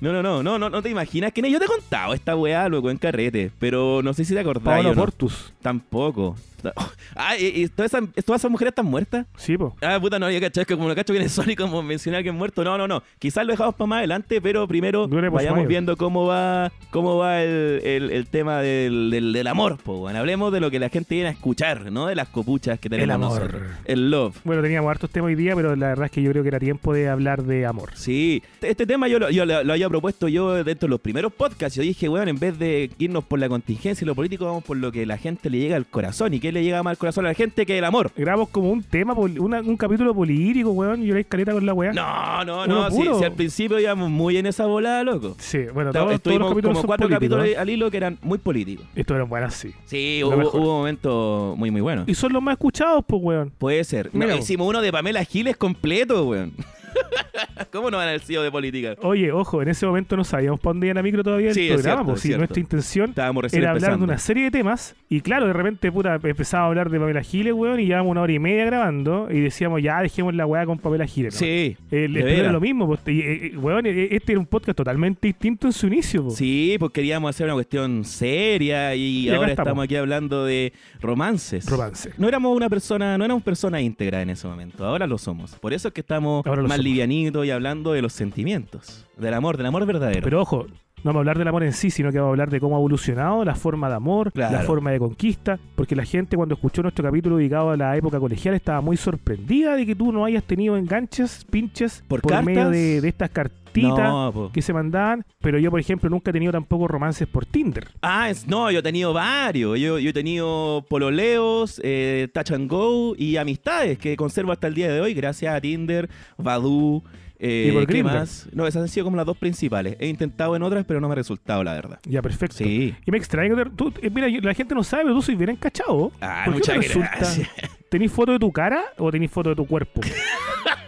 No, 0.00 0.12
no, 0.12 0.22
no, 0.22 0.42
no, 0.44 0.58
no, 0.58 0.70
no 0.70 0.82
te 0.82 0.90
imaginas 0.90 1.32
que 1.32 1.50
yo 1.50 1.58
te 1.58 1.64
he 1.64 1.68
contado 1.68 2.14
esta 2.14 2.36
weá 2.36 2.68
luego 2.68 2.90
en 2.90 2.98
carrete, 2.98 3.50
pero 3.58 4.00
no 4.02 4.14
sé 4.14 4.24
si 4.24 4.32
te 4.32 4.40
acordás 4.40 4.62
Paolo 4.62 4.90
o 4.90 4.94
no. 4.94 5.00
Portus. 5.00 5.52
Tampoco. 5.60 6.36
Ah, 7.16 7.36
¿y, 7.36 7.62
y 7.64 7.68
todas, 7.68 7.92
esas, 8.16 8.50
mujeres 8.50 8.70
están 8.72 8.86
muertas? 8.86 9.26
Sí, 9.36 9.56
po. 9.56 9.74
Ah, 9.82 9.98
puta, 10.00 10.18
no 10.18 10.26
había 10.26 10.40
cachado, 10.40 10.62
es 10.62 10.66
que 10.68 10.76
como 10.76 10.88
no 10.88 10.94
cacho 10.94 11.12
que 11.12 11.20
es 11.20 11.32
Sony 11.32 11.54
como 11.56 11.82
mencionar 11.82 12.22
que 12.22 12.28
es 12.28 12.34
muerto. 12.34 12.62
No, 12.62 12.78
no, 12.78 12.86
no. 12.86 13.02
Quizás 13.18 13.44
lo 13.44 13.52
dejamos 13.52 13.74
para 13.74 13.86
más 13.86 13.98
adelante, 13.98 14.40
pero 14.40 14.68
primero 14.68 15.06
Dure 15.08 15.28
vayamos 15.30 15.58
mayo. 15.58 15.68
viendo 15.68 15.96
cómo 15.96 16.26
va 16.26 16.70
cómo 16.90 17.16
va 17.16 17.42
el, 17.42 17.80
el- 17.84 18.10
el 18.10 18.26
tema 18.28 18.60
del, 18.60 19.10
del, 19.10 19.32
del 19.32 19.46
amor, 19.46 19.78
po, 19.78 19.98
weón. 19.98 20.16
Hablemos 20.16 20.52
de 20.52 20.60
lo 20.60 20.70
que 20.70 20.78
la 20.78 20.88
gente 20.90 21.14
viene 21.14 21.28
a 21.30 21.32
escuchar, 21.32 21.90
¿no? 21.90 22.06
De 22.06 22.14
las 22.14 22.28
copuchas 22.28 22.78
que 22.78 22.88
tenemos 22.88 23.04
El 23.04 23.10
amor. 23.10 23.40
nosotros. 23.40 23.62
El 23.84 24.10
love. 24.10 24.36
Bueno, 24.44 24.62
teníamos 24.62 24.90
hartos 24.90 25.10
temas 25.10 25.28
hoy 25.28 25.34
día, 25.34 25.54
pero 25.56 25.74
la 25.76 25.88
verdad 25.88 26.06
es 26.06 26.12
que 26.12 26.22
yo 26.22 26.30
creo 26.30 26.42
que 26.42 26.48
era 26.48 26.60
tiempo 26.60 26.92
de 26.92 27.08
hablar 27.08 27.42
de 27.42 27.66
amor. 27.66 27.90
Sí, 27.94 28.42
este 28.60 28.86
tema 28.86 29.08
yo 29.08 29.18
lo, 29.18 29.30
yo 29.30 29.44
lo, 29.46 29.64
lo 29.64 29.72
había 29.72 29.88
propuesto 29.88 30.28
yo 30.28 30.62
dentro 30.62 30.86
de 30.86 30.90
los 30.90 31.00
primeros 31.00 31.32
podcasts. 31.32 31.76
Yo 31.76 31.82
dije, 31.82 32.08
weón, 32.08 32.28
en 32.28 32.38
vez 32.38 32.58
de 32.58 32.90
irnos 32.98 33.24
por 33.24 33.38
la 33.38 33.48
contingencia 33.48 34.04
y 34.04 34.06
lo 34.06 34.14
político, 34.14 34.44
vamos 34.44 34.64
por 34.64 34.76
lo 34.76 34.92
que 34.92 35.04
la 35.06 35.18
gente 35.18 35.50
le 35.50 35.58
llega 35.58 35.76
al 35.76 35.86
corazón. 35.86 36.34
¿Y 36.34 36.40
le 36.52 36.62
llega 36.62 36.82
más 36.82 36.92
al 36.92 36.98
corazón 36.98 37.26
a 37.26 37.28
la 37.28 37.34
gente 37.34 37.64
que 37.66 37.78
el 37.78 37.84
amor? 37.84 38.10
Grabamos 38.16 38.48
como 38.48 38.70
un 38.70 38.82
tema, 38.82 39.12
una- 39.14 39.60
un 39.60 39.76
capítulo 39.76 40.14
político, 40.14 40.70
weón, 40.70 41.02
y 41.02 41.06
yo 41.06 41.14
la 41.14 41.20
escaleta 41.20 41.52
con 41.52 41.64
la 41.66 41.74
weá. 41.74 41.92
No, 41.92 42.44
no, 42.44 42.66
no. 42.66 42.90
Si, 42.90 43.24
al 43.24 43.32
principio 43.32 43.78
íbamos 43.78 44.10
muy 44.10 44.36
en 44.36 44.46
esa 44.46 44.66
volada, 44.66 45.02
loco. 45.04 45.36
Sí, 45.38 45.58
bueno, 45.72 45.92
todos, 45.92 45.92
todos 45.92 46.06
los 46.06 46.14
Estuvimos 46.16 46.48
capítulos 46.50 46.76
como 46.78 46.86
cuatro 46.86 47.08
capítulos 47.08 47.46
¿eh? 47.46 47.56
al 47.56 47.68
hilo 47.70 47.90
que 47.90 47.96
eran 47.96 48.18
muy 48.22 48.38
políticos. 48.38 48.86
Estos 48.94 49.14
eran 49.16 49.28
buenas, 49.28 49.54
sí. 49.54 49.72
Sí, 49.86 50.22
hubo, 50.24 50.34
hubo 50.36 50.78
momentos 50.78 51.56
muy, 51.56 51.70
muy 51.70 51.80
buenos. 51.80 52.08
Y 52.08 52.14
son 52.14 52.32
los 52.32 52.42
más 52.42 52.52
escuchados, 52.52 53.04
pues, 53.06 53.22
weón. 53.22 53.52
Puede 53.58 53.82
ser. 53.84 54.10
No, 54.12 54.34
hicimos 54.36 54.66
uno 54.68 54.80
de 54.80 54.92
Pamela 54.92 55.24
Giles 55.24 55.56
completo, 55.56 56.24
weón. 56.26 56.52
¿Cómo 57.72 57.90
no 57.90 57.96
van 57.96 58.08
al 58.08 58.20
CEO 58.20 58.42
de 58.42 58.50
política? 58.50 58.94
Oye, 59.02 59.32
ojo, 59.32 59.62
en 59.62 59.68
ese 59.68 59.86
momento 59.86 60.16
no 60.16 60.24
sabíamos 60.24 60.60
para 60.60 60.72
dónde 60.74 60.86
iba 60.86 60.94
la 60.94 61.02
micro 61.02 61.22
todavía 61.22 61.48
el 61.48 61.54
Sí, 61.54 61.68
programa, 61.68 61.96
cierto, 61.96 62.04
pues 62.06 62.20
sí, 62.20 62.28
cierto. 62.28 62.38
nuestra 62.40 62.60
intención 62.60 63.14
era 63.52 63.70
hablar 63.70 63.98
de 63.98 64.04
una 64.04 64.18
serie 64.18 64.44
de 64.44 64.50
temas 64.50 64.94
y 65.08 65.20
claro, 65.20 65.46
de 65.46 65.52
repente, 65.52 65.90
puta, 65.90 66.14
empezaba 66.22 66.64
a 66.64 66.66
hablar 66.66 66.90
de 66.90 66.98
Pamela 66.98 67.22
Giles, 67.22 67.54
weón, 67.54 67.80
y 67.80 67.86
llevamos 67.86 68.10
una 68.10 68.22
hora 68.22 68.32
y 68.32 68.38
media 68.38 68.64
grabando 68.66 69.28
y 69.30 69.40
decíamos, 69.40 69.82
ya, 69.82 70.00
dejemos 70.02 70.34
la 70.34 70.46
weá 70.46 70.66
con 70.66 70.78
Pamela 70.78 71.06
Giles. 71.06 71.34
¿no? 71.34 71.40
Sí. 71.40 71.76
El 71.90 72.16
espero 72.16 72.36
veras. 72.36 72.52
lo 72.52 72.60
mismo, 72.60 72.86
pues, 72.86 73.00
y, 73.06 73.20
eh, 73.20 73.46
eh, 73.46 73.56
weón, 73.56 73.86
eh, 73.86 74.08
este 74.10 74.32
era 74.32 74.40
un 74.40 74.46
podcast 74.46 74.76
totalmente 74.76 75.26
distinto 75.26 75.66
en 75.66 75.72
su 75.72 75.86
inicio, 75.86 76.24
pues. 76.24 76.36
Sí, 76.36 76.76
pues 76.78 76.92
queríamos 76.92 77.30
hacer 77.30 77.46
una 77.46 77.54
cuestión 77.54 78.04
seria 78.04 78.94
y, 78.94 79.28
ahora 79.28 79.50
estamos. 79.50 79.68
estamos. 79.68 79.84
aquí 79.84 79.96
hablando 79.96 80.44
de 80.44 80.72
romances. 81.00 81.68
Romance. 81.68 82.10
No 82.18 82.28
éramos 82.28 82.54
una 82.54 82.68
persona, 82.68 83.16
no 83.16 83.24
éramos 83.24 83.42
personas 83.42 83.80
íntegras 83.80 84.22
en 84.22 84.30
ese 84.30 84.46
momento, 84.46 84.84
ahora 84.84 85.06
lo 85.06 85.18
somos. 85.18 85.52
Por 85.56 85.72
eso 85.72 85.88
es 85.88 85.94
que 85.94 86.00
estamos 86.00 86.46
Ahora 86.46 86.62
más 86.78 86.84
somos. 86.84 86.84
livianitos 86.84 87.46
y 87.46 87.50
hablando 87.50 87.92
de 87.92 88.02
los 88.02 88.12
sentimientos, 88.12 89.06
del 89.16 89.34
amor, 89.34 89.56
del 89.56 89.66
amor 89.66 89.84
verdadero. 89.86 90.22
Pero 90.22 90.40
ojo, 90.42 90.66
no 90.68 91.04
vamos 91.04 91.16
a 91.16 91.20
hablar 91.20 91.38
del 91.38 91.48
amor 91.48 91.62
en 91.62 91.72
sí, 91.72 91.90
sino 91.90 92.10
que 92.10 92.18
vamos 92.18 92.30
a 92.30 92.32
hablar 92.32 92.50
de 92.50 92.58
cómo 92.60 92.74
ha 92.76 92.78
evolucionado 92.78 93.44
la 93.44 93.54
forma 93.54 93.88
de 93.88 93.94
amor, 93.94 94.32
Claro. 94.32 94.56
la 94.56 94.62
forma 94.64 94.90
de 94.90 94.98
conquista, 94.98 95.58
porque 95.76 95.94
la 95.94 96.04
gente 96.04 96.36
cuando 96.36 96.54
escuchó 96.56 96.82
nuestro 96.82 97.04
capítulo 97.04 97.36
dedicado 97.36 97.70
a 97.70 97.76
la 97.76 97.96
época 97.96 98.18
colegial 98.18 98.54
estaba 98.54 98.80
muy 98.80 98.96
sorprendida 98.96 99.76
de 99.76 99.86
que 99.86 99.94
tú 99.94 100.10
no 100.12 100.24
hayas 100.24 100.42
tenido 100.44 100.76
enganches, 100.76 101.44
pinches, 101.50 102.02
¿Por 102.08 102.20
medio 102.44 102.62
cartas? 102.62 102.72
de, 102.72 103.00
de 103.00 103.08
estas 103.08 103.30
no, 103.74 104.50
que 104.52 104.62
se 104.62 104.72
mandaban, 104.72 105.24
pero 105.40 105.58
yo, 105.58 105.70
por 105.70 105.80
ejemplo, 105.80 106.08
nunca 106.10 106.30
he 106.30 106.32
tenido 106.32 106.52
tampoco 106.52 106.88
romances 106.88 107.26
por 107.28 107.46
Tinder. 107.46 107.88
Ah, 108.02 108.30
es- 108.30 108.46
no, 108.46 108.70
yo 108.70 108.80
he 108.80 108.82
tenido 108.82 109.12
varios. 109.12 109.78
Yo, 109.78 109.98
yo 109.98 110.10
he 110.10 110.12
tenido 110.12 110.84
pololeos, 110.88 111.80
eh, 111.84 112.28
touch 112.32 112.50
and 112.52 112.70
go 112.70 113.14
y 113.16 113.36
amistades 113.36 113.98
que 113.98 114.16
conservo 114.16 114.52
hasta 114.52 114.66
el 114.66 114.74
día 114.74 114.92
de 114.92 115.00
hoy 115.00 115.14
gracias 115.14 115.54
a 115.54 115.60
Tinder, 115.60 116.08
Badoo. 116.36 117.02
eh, 117.40 117.68
¿Y 117.68 117.72
por 117.72 117.86
¿Qué 117.86 118.02
más? 118.02 118.48
No, 118.52 118.66
esas 118.66 118.82
han 118.82 118.88
sido 118.88 119.04
como 119.04 119.16
las 119.16 119.24
dos 119.26 119.36
principales. 119.36 119.96
He 120.00 120.08
intentado 120.08 120.56
en 120.56 120.62
otras, 120.64 120.84
pero 120.84 121.00
no 121.00 121.06
me 121.08 121.12
ha 121.12 121.16
resultado, 121.16 121.62
la 121.62 121.72
verdad. 121.74 122.00
Ya, 122.04 122.20
perfecto. 122.20 122.56
Sí. 122.56 122.94
Y 123.06 123.10
me 123.12 123.18
extraña 123.18 123.54
que 123.54 123.64
te- 123.64 123.70
tú, 123.70 123.92
eh, 124.02 124.10
mira, 124.10 124.26
la 124.42 124.54
gente 124.54 124.74
no 124.74 124.82
sabe, 124.82 125.04
pero 125.04 125.14
tú 125.14 125.22
soy 125.22 125.36
bien 125.36 125.50
encachado. 125.50 126.10
Ah, 126.20 126.42
¿Por 126.46 126.54
qué 126.54 126.58
muchas 126.58 126.80
te 126.80 126.98
gracias. 126.98 127.48
¿Tenís 127.88 128.10
foto 128.10 128.32
de 128.32 128.38
tu 128.40 128.50
cara 128.52 128.82
o 128.98 129.10
tenís 129.12 129.30
foto 129.30 129.50
de 129.50 129.56
tu 129.56 129.66
cuerpo? 129.66 130.00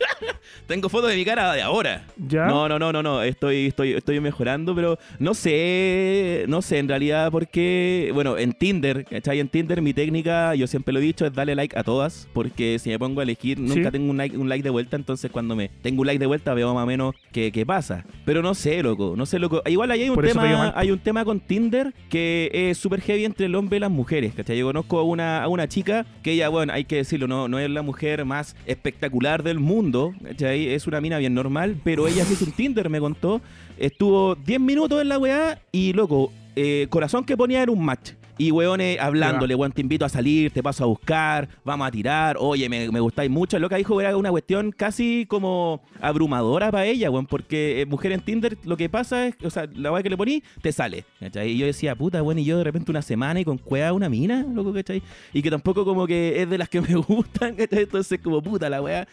Tengo 0.70 0.88
fotos 0.88 1.10
de 1.10 1.16
mi 1.16 1.24
cara 1.24 1.52
de 1.52 1.62
ahora. 1.62 2.04
¿Ya? 2.16 2.46
No, 2.46 2.68
no, 2.68 2.78
no, 2.78 2.92
no, 2.92 3.02
no. 3.02 3.22
Estoy, 3.24 3.66
estoy, 3.66 3.94
estoy 3.94 4.20
mejorando, 4.20 4.72
pero 4.72 5.00
no 5.18 5.34
sé, 5.34 6.44
no 6.46 6.62
sé 6.62 6.78
en 6.78 6.86
realidad 6.86 7.32
porque, 7.32 8.12
bueno, 8.14 8.38
en 8.38 8.52
Tinder, 8.52 9.04
¿cachai? 9.04 9.40
En 9.40 9.48
Tinder 9.48 9.82
mi 9.82 9.92
técnica, 9.92 10.54
yo 10.54 10.68
siempre 10.68 10.92
lo 10.94 11.00
he 11.00 11.02
dicho, 11.02 11.26
es 11.26 11.32
darle 11.34 11.56
like 11.56 11.76
a 11.76 11.82
todas, 11.82 12.28
porque 12.32 12.78
si 12.78 12.88
me 12.90 13.00
pongo 13.00 13.18
a 13.18 13.24
elegir, 13.24 13.58
nunca 13.58 13.86
Sí. 13.86 13.90
tengo 13.90 14.12
un 14.12 14.16
like, 14.16 14.36
un 14.38 14.48
like 14.48 14.62
de 14.62 14.70
vuelta, 14.70 14.94
entonces 14.94 15.28
cuando 15.32 15.56
me 15.56 15.70
tengo 15.82 16.02
un 16.02 16.06
like 16.06 16.20
de 16.20 16.26
vuelta 16.26 16.54
veo 16.54 16.72
más 16.72 16.84
o 16.84 16.86
menos 16.86 17.16
qué, 17.32 17.50
qué 17.50 17.66
pasa. 17.66 18.04
Pero 18.24 18.40
no 18.40 18.54
sé, 18.54 18.80
loco, 18.80 19.14
no 19.16 19.26
sé, 19.26 19.40
loco. 19.40 19.62
Igual 19.66 19.90
ahí 19.90 20.02
hay 20.02 20.08
un 20.10 20.14
Por 20.14 20.24
tema, 20.28 20.72
hay 20.76 20.92
un 20.92 21.00
tema 21.00 21.24
con 21.24 21.40
Tinder 21.40 21.92
que 22.08 22.48
es 22.52 22.78
súper 22.78 23.00
heavy 23.00 23.24
entre 23.24 23.46
el 23.46 23.56
hombre 23.56 23.78
y 23.78 23.80
las 23.80 23.90
mujeres, 23.90 24.34
¿cachai? 24.36 24.56
Yo 24.56 24.66
conozco 24.66 25.00
a 25.00 25.02
una, 25.02 25.42
a 25.42 25.48
una 25.48 25.66
chica 25.66 26.06
que 26.22 26.30
ella, 26.30 26.48
bueno, 26.48 26.72
hay 26.72 26.84
que 26.84 26.94
decirlo, 26.94 27.26
no, 27.26 27.48
no 27.48 27.58
es 27.58 27.68
la 27.68 27.82
mujer 27.82 28.24
más 28.24 28.54
espectacular 28.66 29.42
del 29.42 29.58
mundo, 29.58 30.14
¿cachai? 30.22 30.59
Es 30.68 30.86
una 30.86 31.00
mina 31.00 31.18
bien 31.18 31.34
normal, 31.34 31.76
pero 31.82 32.06
ella 32.06 32.24
se 32.24 32.34
hizo 32.34 32.44
un 32.44 32.52
Tinder, 32.52 32.88
me 32.88 33.00
contó. 33.00 33.40
Estuvo 33.78 34.34
10 34.34 34.60
minutos 34.60 35.00
en 35.00 35.08
la 35.08 35.18
weá 35.18 35.60
y, 35.72 35.92
loco, 35.92 36.32
eh, 36.56 36.86
corazón 36.90 37.24
que 37.24 37.36
ponía 37.36 37.62
era 37.62 37.72
un 37.72 37.84
match. 37.84 38.12
Y 38.40 38.52
weones 38.52 38.98
hablándole, 38.98 39.54
weón, 39.54 39.70
te 39.70 39.82
invito 39.82 40.06
a 40.06 40.08
salir, 40.08 40.50
te 40.50 40.62
paso 40.62 40.84
a 40.84 40.86
buscar, 40.86 41.46
vamos 41.62 41.86
a 41.86 41.90
tirar, 41.90 42.38
oye, 42.40 42.70
me, 42.70 42.90
me 42.90 42.98
gustáis 42.98 43.30
mucho. 43.30 43.58
Lo 43.58 43.68
que 43.68 43.76
dijo 43.76 44.00
era 44.00 44.16
una 44.16 44.30
cuestión 44.30 44.72
casi 44.72 45.26
como 45.28 45.82
abrumadora 46.00 46.70
para 46.70 46.86
ella, 46.86 47.10
weón, 47.10 47.26
porque 47.26 47.82
eh, 47.82 47.84
mujer 47.86 48.12
en 48.12 48.22
Tinder 48.22 48.56
lo 48.64 48.78
que 48.78 48.88
pasa 48.88 49.26
es, 49.26 49.34
o 49.44 49.50
sea, 49.50 49.68
la 49.74 49.92
weá 49.92 50.02
que 50.02 50.08
le 50.08 50.16
poní, 50.16 50.42
te 50.62 50.72
sale. 50.72 51.04
¿cachai? 51.20 51.50
Y 51.50 51.58
yo 51.58 51.66
decía, 51.66 51.94
puta, 51.94 52.22
weón, 52.22 52.38
y 52.38 52.46
yo 52.46 52.56
de 52.56 52.64
repente 52.64 52.90
una 52.90 53.02
semana 53.02 53.40
y 53.40 53.44
con 53.44 53.58
cueva 53.58 53.92
una 53.92 54.08
mina, 54.08 54.46
loco, 54.54 54.72
¿cachai? 54.72 55.02
Y 55.34 55.42
que 55.42 55.50
tampoco 55.50 55.84
como 55.84 56.06
que 56.06 56.40
es 56.40 56.48
de 56.48 56.56
las 56.56 56.70
que 56.70 56.80
me 56.80 56.94
gustan, 57.08 57.54
¿cachai? 57.56 57.82
Entonces, 57.82 58.20
como 58.22 58.40
puta 58.40 58.70
la 58.70 58.80
weá. 58.80 59.06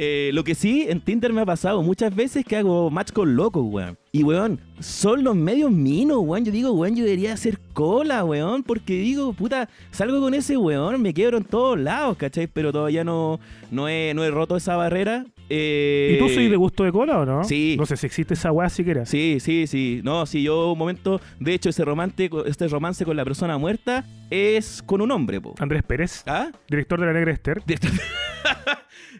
Eh, 0.00 0.30
lo 0.32 0.44
que 0.44 0.54
sí, 0.54 0.86
en 0.88 1.00
Tinder 1.00 1.32
me 1.32 1.40
ha 1.40 1.46
pasado 1.46 1.82
muchas 1.82 2.14
veces 2.14 2.44
que 2.44 2.56
hago 2.56 2.88
match 2.88 3.10
con 3.10 3.34
locos, 3.34 3.64
weón. 3.66 3.98
Y, 4.12 4.22
weón, 4.22 4.60
son 4.78 5.24
los 5.24 5.34
medios 5.34 5.72
minos, 5.72 6.18
weón. 6.20 6.44
Yo 6.44 6.52
digo, 6.52 6.70
weón, 6.70 6.94
yo 6.94 7.02
debería 7.02 7.32
hacer 7.32 7.58
cola, 7.72 8.24
weón. 8.24 8.62
Porque 8.62 8.92
digo, 8.92 9.32
puta, 9.32 9.68
salgo 9.90 10.20
con 10.20 10.34
ese 10.34 10.56
weón, 10.56 11.02
me 11.02 11.12
quiebro 11.12 11.38
en 11.38 11.44
todos 11.44 11.76
lados, 11.76 12.16
¿cachai? 12.16 12.46
Pero 12.46 12.72
todavía 12.72 13.02
no, 13.02 13.40
no, 13.72 13.88
he, 13.88 14.14
no 14.14 14.22
he 14.22 14.30
roto 14.30 14.56
esa 14.56 14.76
barrera. 14.76 15.26
Eh, 15.50 16.14
¿Y 16.14 16.18
tú 16.18 16.28
soy 16.28 16.48
de 16.48 16.56
gusto 16.56 16.84
de 16.84 16.92
cola 16.92 17.18
o 17.20 17.24
no? 17.24 17.44
sí. 17.44 17.74
No 17.78 17.86
sé 17.86 17.96
si 17.96 18.06
existe 18.06 18.34
esa 18.34 18.52
weá 18.52 18.68
siquiera. 18.68 19.06
Sí, 19.06 19.38
sí, 19.40 19.66
sí. 19.66 20.00
No, 20.04 20.26
sí, 20.26 20.42
yo 20.42 20.72
un 20.72 20.78
momento, 20.78 21.20
de 21.40 21.54
hecho, 21.54 21.70
ese 21.70 21.84
romance, 21.84 22.28
este 22.46 22.68
romance 22.68 23.04
con 23.04 23.16
la 23.16 23.24
persona 23.24 23.56
muerta 23.58 24.04
es 24.30 24.82
con 24.84 25.00
un 25.00 25.10
hombre, 25.10 25.40
po. 25.40 25.54
Andrés 25.58 25.82
Pérez, 25.82 26.22
¿Ah? 26.26 26.50
director 26.68 27.00
de 27.00 27.06
La 27.06 27.12
Negra 27.12 27.32
Esther. 27.32 27.62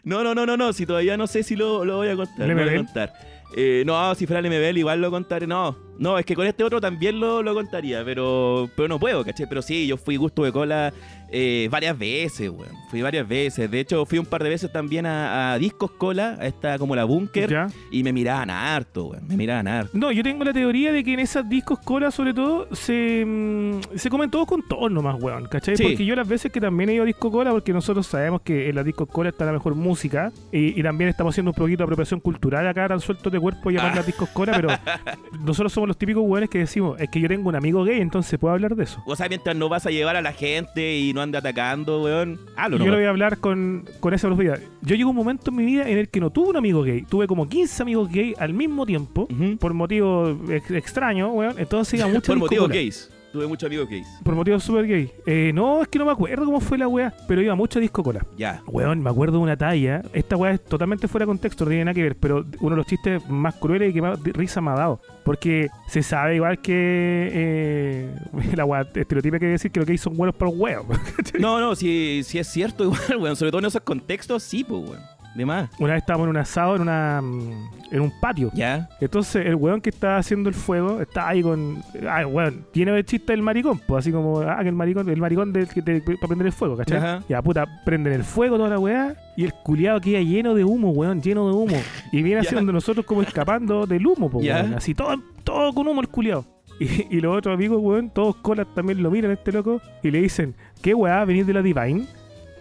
No, 0.03 0.23
no, 0.23 0.33
no, 0.33 0.45
no, 0.45 0.55
no, 0.55 0.71
si 0.71 0.85
todavía 0.85 1.17
no 1.17 1.27
sé 1.27 1.43
si 1.43 1.55
lo, 1.57 1.83
lo 1.83 1.97
voy 1.97 2.07
a 2.07 2.15
contar. 2.15 2.47
lo 2.47 2.55
voy 2.55 2.69
a 2.73 2.77
contar. 2.77 3.13
Eh, 3.55 3.83
no, 3.85 4.15
si 4.15 4.25
fuera 4.25 4.41
Lemebel 4.41 4.77
igual 4.77 5.01
lo 5.01 5.11
contaré. 5.11 5.45
No, 5.45 5.75
no, 5.99 6.17
es 6.17 6.25
que 6.25 6.35
con 6.35 6.47
este 6.47 6.63
otro 6.63 6.81
también 6.81 7.19
lo, 7.19 7.43
lo 7.43 7.53
contaría, 7.53 8.03
pero, 8.03 8.69
pero 8.75 8.87
no 8.87 8.99
puedo, 8.99 9.23
¿cachai? 9.23 9.47
Pero 9.47 9.61
sí, 9.61 9.85
yo 9.85 9.97
fui 9.97 10.15
gusto 10.15 10.43
de 10.43 10.51
cola 10.51 10.93
eh, 11.31 11.67
varias 11.69 11.97
veces, 11.97 12.49
weón. 12.49 12.71
Fui 12.89 13.01
varias 13.03 13.27
veces. 13.27 13.69
De 13.69 13.79
hecho, 13.79 14.05
fui 14.05 14.17
un 14.17 14.25
par 14.25 14.41
de 14.43 14.49
veces 14.49 14.71
también 14.71 15.05
a, 15.05 15.53
a 15.53 15.59
Discos 15.59 15.91
Cola, 15.91 16.37
a 16.39 16.47
esta 16.47 16.79
como 16.79 16.95
la 16.95 17.03
Búnker, 17.03 17.67
y 17.91 18.01
me 18.03 18.11
miraban 18.13 18.49
harto, 18.49 19.05
weón. 19.07 19.27
Me 19.27 19.37
miraban 19.37 19.67
harto. 19.67 19.91
No, 19.95 20.11
yo 20.11 20.23
tengo 20.23 20.43
la 20.43 20.53
teoría 20.53 20.91
de 20.91 21.03
que 21.03 21.13
en 21.13 21.19
esas 21.19 21.47
discos 21.47 21.79
cola, 21.79 22.09
sobre 22.09 22.33
todo, 22.33 22.67
se, 22.73 23.23
mm, 23.25 23.81
se 23.95 24.09
comen 24.09 24.31
todos 24.31 24.47
con 24.47 24.67
todos 24.67 24.91
nomás, 24.91 25.21
weón, 25.21 25.45
¿cachai? 25.47 25.77
Sí. 25.77 25.83
Porque 25.83 26.05
yo 26.05 26.15
las 26.15 26.27
veces 26.27 26.51
que 26.51 26.59
también 26.59 26.89
he 26.89 26.93
ido 26.95 27.03
a 27.03 27.05
disco 27.05 27.29
cola, 27.31 27.51
porque 27.51 27.73
nosotros 27.73 28.07
sabemos 28.07 28.41
que 28.41 28.69
en 28.69 28.75
las 28.75 28.85
discos 28.85 29.07
cola 29.07 29.29
está 29.29 29.45
la 29.45 29.51
mejor 29.51 29.75
música, 29.75 30.31
y, 30.51 30.79
y 30.79 30.81
también 30.81 31.09
estamos 31.09 31.33
haciendo 31.35 31.51
un 31.51 31.55
poquito 31.55 31.79
de 31.79 31.83
apropiación 31.83 32.19
cultural 32.21 32.67
acá, 32.67 32.87
tan 32.87 32.99
sueltos 33.01 33.31
de 33.31 33.39
cuerpo, 33.39 33.69
llamar 33.69 33.91
Ah. 33.91 33.95
las 33.97 34.05
discos 34.05 34.29
cola, 34.29 34.53
pero 34.55 34.69
nosotros 35.45 35.71
somos 35.73 35.88
los 35.89 35.97
típicos 35.97 36.23
weones 36.25 36.49
que 36.49 36.59
decimos, 36.59 36.99
es 37.01 37.09
que 37.09 37.19
yo 37.19 37.27
tengo 37.27 37.49
un 37.49 37.55
amigo 37.55 37.83
gay, 37.83 37.99
entonces 37.99 38.39
puedo 38.39 38.53
hablar 38.53 38.75
de 38.77 38.85
eso. 38.85 39.03
O 39.05 39.15
sea, 39.17 39.27
mientras 39.27 39.55
no 39.55 39.67
vas 39.67 39.85
a 39.85 39.89
llevar 39.91 40.15
a 40.15 40.21
la 40.21 40.31
gente 40.31 40.97
y 40.97 41.11
no 41.13 41.21
ande 41.21 41.37
atacando, 41.37 42.01
weón. 42.01 42.39
Hablo, 42.55 42.77
Y 42.77 42.79
yo 42.79 42.85
no. 42.85 42.91
lo 42.91 42.97
voy 42.97 43.05
a 43.05 43.09
hablar 43.09 43.39
con, 43.39 43.83
con 43.99 44.13
esa 44.13 44.27
profundidad. 44.27 44.59
Yo 44.81 44.95
llego 44.95 45.09
a 45.09 45.11
un 45.11 45.17
momento 45.17 45.51
en 45.51 45.57
mi 45.57 45.65
vida 45.65 45.89
en 45.89 45.97
el 45.97 46.07
que 46.09 46.21
no 46.21 46.29
tuve 46.29 46.49
un 46.51 46.55
amigo 46.57 46.83
gay. 46.83 47.01
Tuve 47.01 47.27
como 47.27 47.49
15 47.49 47.83
amigos 47.83 48.09
gay 48.09 48.33
al 48.39 48.53
mismo 48.53 48.85
tiempo, 48.85 49.27
por 49.59 49.73
motivos 49.73 50.37
ex- 50.49 50.71
extraños, 50.71 51.29
weón. 51.33 51.55
Entonces 51.57 51.99
iba 51.99 52.07
mucho 52.07 52.21
Por 52.31 52.37
motivos 52.37 52.69
gays. 52.69 53.11
Tuve 53.31 53.45
muchos 53.45 53.67
amigos 53.67 53.87
gays. 53.87 54.07
Por 54.23 54.33
motivos 54.33 54.63
super 54.63 54.87
gay. 54.87 55.11
Eh, 55.25 55.51
no, 55.53 55.81
es 55.83 55.87
que 55.87 55.99
no 55.99 56.05
me 56.05 56.11
acuerdo 56.11 56.45
cómo 56.45 56.59
fue 56.59 56.77
la 56.77 56.87
weá, 56.87 57.13
pero 57.27 57.41
iba 57.41 57.53
mucho 57.55 57.77
a 57.77 57.81
disco 57.81 58.03
cola. 58.03 58.25
Ya. 58.37 58.63
Weón, 58.65 59.03
me 59.03 59.09
acuerdo 59.09 59.37
de 59.37 59.43
una 59.43 59.55
talla. 59.55 60.01
Esta 60.13 60.35
weá 60.35 60.53
es 60.53 60.63
totalmente 60.63 61.07
fuera 61.07 61.25
de 61.25 61.27
contexto, 61.27 61.65
no 61.65 61.69
tiene 61.69 61.85
nada 61.85 61.93
que 61.93 62.03
ver, 62.03 62.15
pero 62.15 62.45
uno 62.59 62.71
de 62.71 62.75
los 62.77 62.87
chistes 62.87 63.27
más 63.29 63.55
crueles 63.55 63.91
y 63.91 63.93
que 63.93 64.01
más 64.01 64.19
risa 64.23 64.61
me 64.61 64.71
ha 64.71 64.75
dado. 64.75 65.01
Porque 65.23 65.69
se 65.87 66.01
sabe 66.01 66.35
igual 66.35 66.59
que 66.59 67.29
eh, 67.31 68.15
la 68.55 68.65
weá 68.65 68.81
estereotipa 68.81 69.37
que 69.37 69.45
decir 69.45 69.71
que 69.71 69.79
los 69.79 69.87
gays 69.87 70.01
son 70.01 70.17
buenos 70.17 70.35
para 70.35 70.49
los 70.51 70.59
huevos. 70.59 70.97
No, 71.39 71.59
no, 71.59 71.75
si, 71.75 72.23
si 72.23 72.39
es 72.39 72.47
cierto, 72.47 72.83
igual, 72.85 73.17
weón. 73.19 73.35
Sobre 73.35 73.51
todo 73.51 73.59
en 73.59 73.65
esos 73.65 73.81
contextos, 73.81 74.41
sí, 74.41 74.63
pues, 74.63 74.81
weón. 74.89 75.18
De 75.35 75.45
más. 75.45 75.69
Una 75.79 75.93
vez 75.93 76.01
estábamos 76.01 76.25
en 76.25 76.29
un 76.31 76.37
asado 76.37 76.75
en 76.75 76.81
una 76.81 77.21
mm, 77.21 77.69
en 77.91 78.01
un 78.01 78.11
patio. 78.19 78.49
Ya. 78.53 78.89
Entonces 78.99 79.45
el 79.45 79.55
weón 79.55 79.79
que 79.79 79.89
estaba 79.89 80.17
haciendo 80.17 80.49
el 80.49 80.55
fuego 80.55 80.99
está 81.01 81.27
ahí 81.29 81.41
con. 81.41 81.81
Ah, 82.09 82.25
weón, 82.25 82.65
tiene 82.71 82.97
el 82.97 83.05
chiste 83.05 83.31
del 83.33 83.41
maricón, 83.41 83.79
pues 83.87 83.99
así 83.99 84.11
como, 84.11 84.39
ah, 84.41 84.59
que 84.61 84.69
el 84.69 84.75
maricón, 84.75 85.07
el 85.09 85.19
maricón 85.19 85.53
del 85.53 85.67
que 85.67 85.81
te- 85.81 86.01
para 86.01 86.27
prender 86.27 86.47
el 86.47 86.53
fuego, 86.53 86.75
¿cachai? 86.77 86.97
Ajá. 86.97 87.23
Ya 87.29 87.41
puta, 87.41 87.65
prenden 87.85 88.13
el 88.13 88.23
fuego 88.23 88.57
toda 88.57 88.69
la 88.69 88.79
weá 88.79 89.15
y 89.37 89.45
el 89.45 89.53
culiado 89.53 90.01
queda 90.01 90.19
lleno 90.21 90.53
de 90.55 90.63
humo, 90.63 90.89
weón, 90.91 91.21
lleno 91.21 91.47
de 91.47 91.53
humo. 91.53 91.77
Y 92.11 92.21
viene 92.23 92.41
haciendo 92.65 92.71
nosotros 92.73 93.05
como 93.05 93.21
escapando 93.21 93.85
del 93.85 94.05
humo, 94.05 94.29
pues, 94.29 94.45
weón. 94.61 94.73
Así 94.73 94.93
todo, 94.95 95.15
todo 95.43 95.73
con 95.73 95.87
humo 95.87 96.01
el 96.01 96.07
culiado. 96.09 96.45
Y, 96.79 97.17
y 97.17 97.21
los 97.21 97.37
otros 97.37 97.53
amigos, 97.53 97.79
weón, 97.81 98.09
todos 98.09 98.37
colas 98.37 98.65
también 98.73 99.03
lo 99.03 99.11
miran 99.11 99.31
a 99.31 99.33
este 99.33 99.51
loco 99.51 99.81
y 100.01 100.11
le 100.11 100.21
dicen, 100.21 100.55
¿qué 100.81 100.93
weá 100.93 101.23
venís 101.25 101.45
de 101.45 101.53
la 101.53 101.61
Divine? 101.61 102.05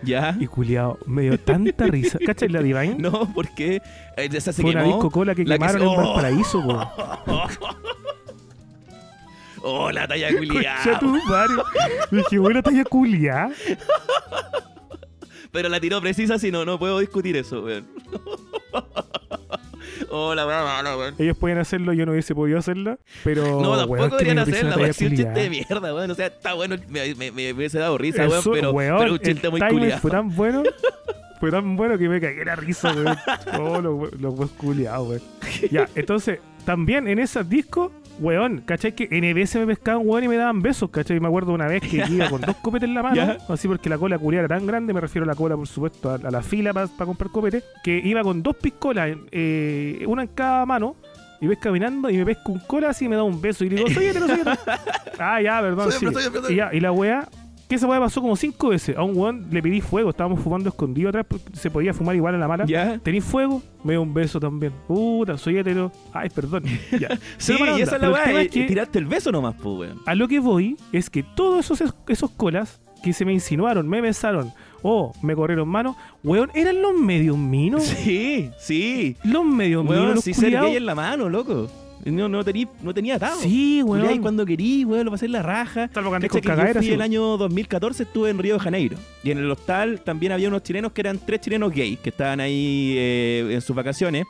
Ya. 0.02 0.36
Y 0.38 0.46
culiado, 0.46 0.98
me 1.06 1.22
dio 1.22 1.38
tanta 1.40 1.86
risa. 1.86 2.18
¿Cachai 2.26 2.48
la 2.48 2.62
Divine? 2.62 2.96
No, 2.98 3.32
porque 3.34 3.82
eh, 4.16 4.28
esa 4.32 4.52
se 4.52 4.62
Fue 4.62 4.70
una 4.70 4.82
quemó. 4.82 4.94
disco 4.94 5.10
cola 5.10 5.34
que 5.34 5.44
La 5.44 5.58
que 5.58 5.66
quemaron 5.66 5.80
se- 5.80 5.86
en 5.86 5.90
¡Oh! 6.00 6.04
Valparaíso, 6.06 6.58
weón. 6.60 6.88
Oh, 9.60 9.90
la 9.90 10.06
talla 10.06 10.28
culiada. 10.36 11.00
Dije, 12.12 12.38
buena 12.38 12.62
talla 12.62 12.84
culia. 12.84 13.50
Pero 15.50 15.68
la 15.68 15.80
tiró 15.80 16.00
precisa, 16.00 16.38
si 16.38 16.52
no, 16.52 16.64
no 16.64 16.78
puedo 16.78 17.00
discutir 17.00 17.36
eso, 17.36 17.64
weón. 17.64 17.86
La 20.10 20.46
weá 20.46 20.64
mala, 20.64 20.96
weón. 20.96 21.14
Ellos 21.18 21.36
pueden 21.36 21.58
hacerlo, 21.58 21.92
yo 21.92 22.06
no 22.06 22.12
hubiese 22.12 22.34
podido 22.34 22.58
hacerla. 22.58 22.98
Pero. 23.24 23.44
No, 23.60 23.70
weón, 23.70 23.78
tampoco 23.78 23.98
me 23.98 24.08
deberían 24.10 24.38
hacerla, 24.38 24.70
la 24.70 24.76
weón. 24.76 24.94
Si 24.94 25.06
un 25.06 25.16
chiste 25.16 25.40
de 25.40 25.50
mierda, 25.50 25.94
weón. 25.94 26.10
O 26.10 26.14
sea, 26.14 26.26
está 26.26 26.54
bueno, 26.54 26.76
me, 26.88 27.14
me, 27.14 27.30
me 27.30 27.52
hubiese 27.52 27.78
dado 27.78 27.98
risa, 27.98 28.26
weón, 28.28 28.42
pero, 28.52 28.70
weón, 28.72 28.98
pero 28.98 29.12
un 29.12 29.18
chiste 29.18 29.48
muy 29.50 29.60
culiado. 29.60 30.00
Fue 30.00 30.10
tan 30.10 30.34
bueno. 30.34 30.62
Fue 31.40 31.52
tan 31.52 31.76
bueno 31.76 31.96
que 31.96 32.08
me 32.08 32.20
cagué 32.20 32.44
la 32.44 32.56
risa, 32.56 32.92
weón. 32.92 33.16
Oh, 33.60 33.80
los 33.80 34.34
weón 34.34 34.48
culiados, 34.56 35.08
weón. 35.08 35.22
Ya, 35.70 35.88
entonces, 35.94 36.40
también 36.64 37.06
en 37.08 37.18
esos 37.18 37.48
discos, 37.48 37.92
weón, 38.18 38.62
¿cachai? 38.64 38.94
Que 38.94 39.06
NBS 39.06 39.56
me 39.56 39.66
pescaban, 39.66 40.02
weón, 40.04 40.24
y 40.24 40.28
me 40.28 40.36
daban 40.36 40.60
besos, 40.62 40.90
¿cachai? 40.90 41.20
Me 41.20 41.28
acuerdo 41.28 41.52
una 41.52 41.66
vez 41.66 41.82
que 41.82 42.04
iba 42.10 42.28
con 42.28 42.40
dos 42.40 42.56
copetes 42.56 42.88
en 42.88 42.94
la 42.94 43.02
mano, 43.02 43.36
así 43.48 43.68
porque 43.68 43.88
la 43.88 43.98
cola 43.98 44.18
culiada 44.18 44.46
era 44.46 44.56
tan 44.56 44.66
grande, 44.66 44.92
me 44.92 45.00
refiero 45.00 45.24
a 45.24 45.26
la 45.26 45.34
cola, 45.34 45.56
por 45.56 45.66
supuesto, 45.66 46.10
a, 46.10 46.14
a 46.14 46.30
la 46.30 46.42
fila 46.42 46.72
para 46.72 46.88
comprar 47.04 47.30
copete, 47.30 47.62
que 47.82 48.00
iba 48.04 48.22
con 48.22 48.42
dos 48.42 48.56
piscolas, 48.56 49.16
eh, 49.30 50.04
una 50.06 50.22
en 50.22 50.28
cada 50.28 50.66
mano. 50.66 50.96
Y 51.40 51.46
ves 51.46 51.58
caminando 51.58 52.10
y 52.10 52.16
me 52.16 52.26
pesco 52.26 52.50
un 52.50 52.58
cola 52.58 52.88
así 52.90 53.04
y 53.04 53.08
me 53.08 53.14
da 53.14 53.22
un 53.22 53.40
beso. 53.40 53.64
Y 53.64 53.70
le 53.70 53.76
digo, 53.76 53.88
soy 53.90 54.06
hetero, 54.06 54.26
soy 54.26 54.40
hetero. 54.40 54.56
ah, 55.20 55.40
ya, 55.40 55.60
perdón. 55.60 55.92
Soy 55.92 56.00
sí. 56.00 56.06
hombre, 56.06 56.22
soy 56.24 56.26
hombre, 56.26 56.42
soy 56.42 56.54
Y, 56.54 56.56
ya, 56.56 56.70
y 56.74 56.80
la 56.80 56.90
weá, 56.90 57.28
que 57.68 57.74
esa 57.74 57.86
weá 57.86 58.00
pasó 58.00 58.22
como 58.22 58.34
cinco 58.34 58.68
veces. 58.70 58.96
A 58.96 59.02
un 59.02 59.16
weón 59.16 59.46
le 59.50 59.62
pedí 59.62 59.80
fuego, 59.80 60.10
estábamos 60.10 60.40
fumando 60.40 60.70
escondido 60.70 61.10
atrás, 61.10 61.26
se 61.52 61.70
podía 61.70 61.92
fumar 61.92 62.16
igual 62.16 62.34
en 62.34 62.40
la 62.40 62.48
mala. 62.48 62.64
Ya. 62.64 62.98
¿Tenís 62.98 63.24
fuego? 63.24 63.62
Me 63.84 63.92
dio 63.92 64.02
un 64.02 64.14
beso 64.14 64.40
también. 64.40 64.72
Puta, 64.86 65.36
soy 65.36 65.58
hetero. 65.58 65.92
Ay, 66.12 66.30
perdón. 66.30 66.64
Ya. 66.98 67.08
Sí, 67.38 67.54
y 67.76 67.82
esa 67.82 67.96
es 67.96 68.02
la 68.02 68.10
weá, 68.10 68.24
tema 68.24 68.40
eh, 68.40 68.44
es 68.46 68.50
que 68.50 68.64
tiraste 68.64 68.98
el 68.98 69.06
beso 69.06 69.30
nomás, 69.30 69.54
pues, 69.54 69.78
weón. 69.78 69.98
A 70.06 70.14
lo 70.14 70.28
que 70.28 70.40
voy 70.40 70.76
es 70.92 71.10
que 71.10 71.22
todos 71.22 71.70
esos, 71.70 71.94
esos 72.08 72.30
colas 72.30 72.80
que 73.02 73.12
se 73.12 73.24
me 73.24 73.32
insinuaron, 73.32 73.88
me 73.88 74.00
besaron 74.00 74.52
o 74.82 75.12
me 75.22 75.34
corrieron 75.34 75.68
mano, 75.68 75.96
weón, 76.24 76.50
eran 76.54 76.80
los 76.80 76.94
medios 76.94 77.36
minos. 77.36 77.84
Sí, 77.84 78.50
sí. 78.58 79.16
Los 79.24 79.44
medios 79.44 79.84
minos, 79.84 79.98
Weón, 79.98 80.14
los 80.16 80.24
si 80.24 80.34
ser 80.34 80.52
gay 80.52 80.76
en 80.76 80.86
la 80.86 80.94
mano, 80.94 81.28
loco. 81.28 81.68
No, 82.10 82.28
no, 82.28 82.44
tení, 82.44 82.66
no 82.82 82.94
tenía 82.94 83.16
atado. 83.16 83.40
Sí, 83.40 83.82
weón. 83.82 84.00
Culiáis 84.00 84.20
cuando 84.20 84.46
querí, 84.46 84.84
weón, 84.84 85.04
lo 85.04 85.10
pasé 85.10 85.26
en 85.26 85.32
la 85.32 85.42
raja. 85.42 85.90
Salvo 85.92 86.10
que 86.18 86.28
con 86.28 86.40
cagadera, 86.40 86.80
sí, 86.80 86.92
el 86.92 87.02
año 87.02 87.36
2014, 87.36 88.04
estuve 88.04 88.30
en 88.30 88.38
Río 88.38 88.54
de 88.54 88.60
Janeiro. 88.60 88.96
Y 89.22 89.30
en 89.30 89.38
el 89.38 89.50
hostal 89.50 90.00
también 90.00 90.32
había 90.32 90.48
unos 90.48 90.62
chilenos 90.62 90.92
que 90.92 91.00
eran 91.00 91.18
tres 91.18 91.40
chilenos 91.40 91.72
gays, 91.72 91.98
que 91.98 92.10
estaban 92.10 92.40
ahí 92.40 92.94
eh, 92.96 93.48
en 93.52 93.60
sus 93.60 93.74
vacaciones. 93.74 94.24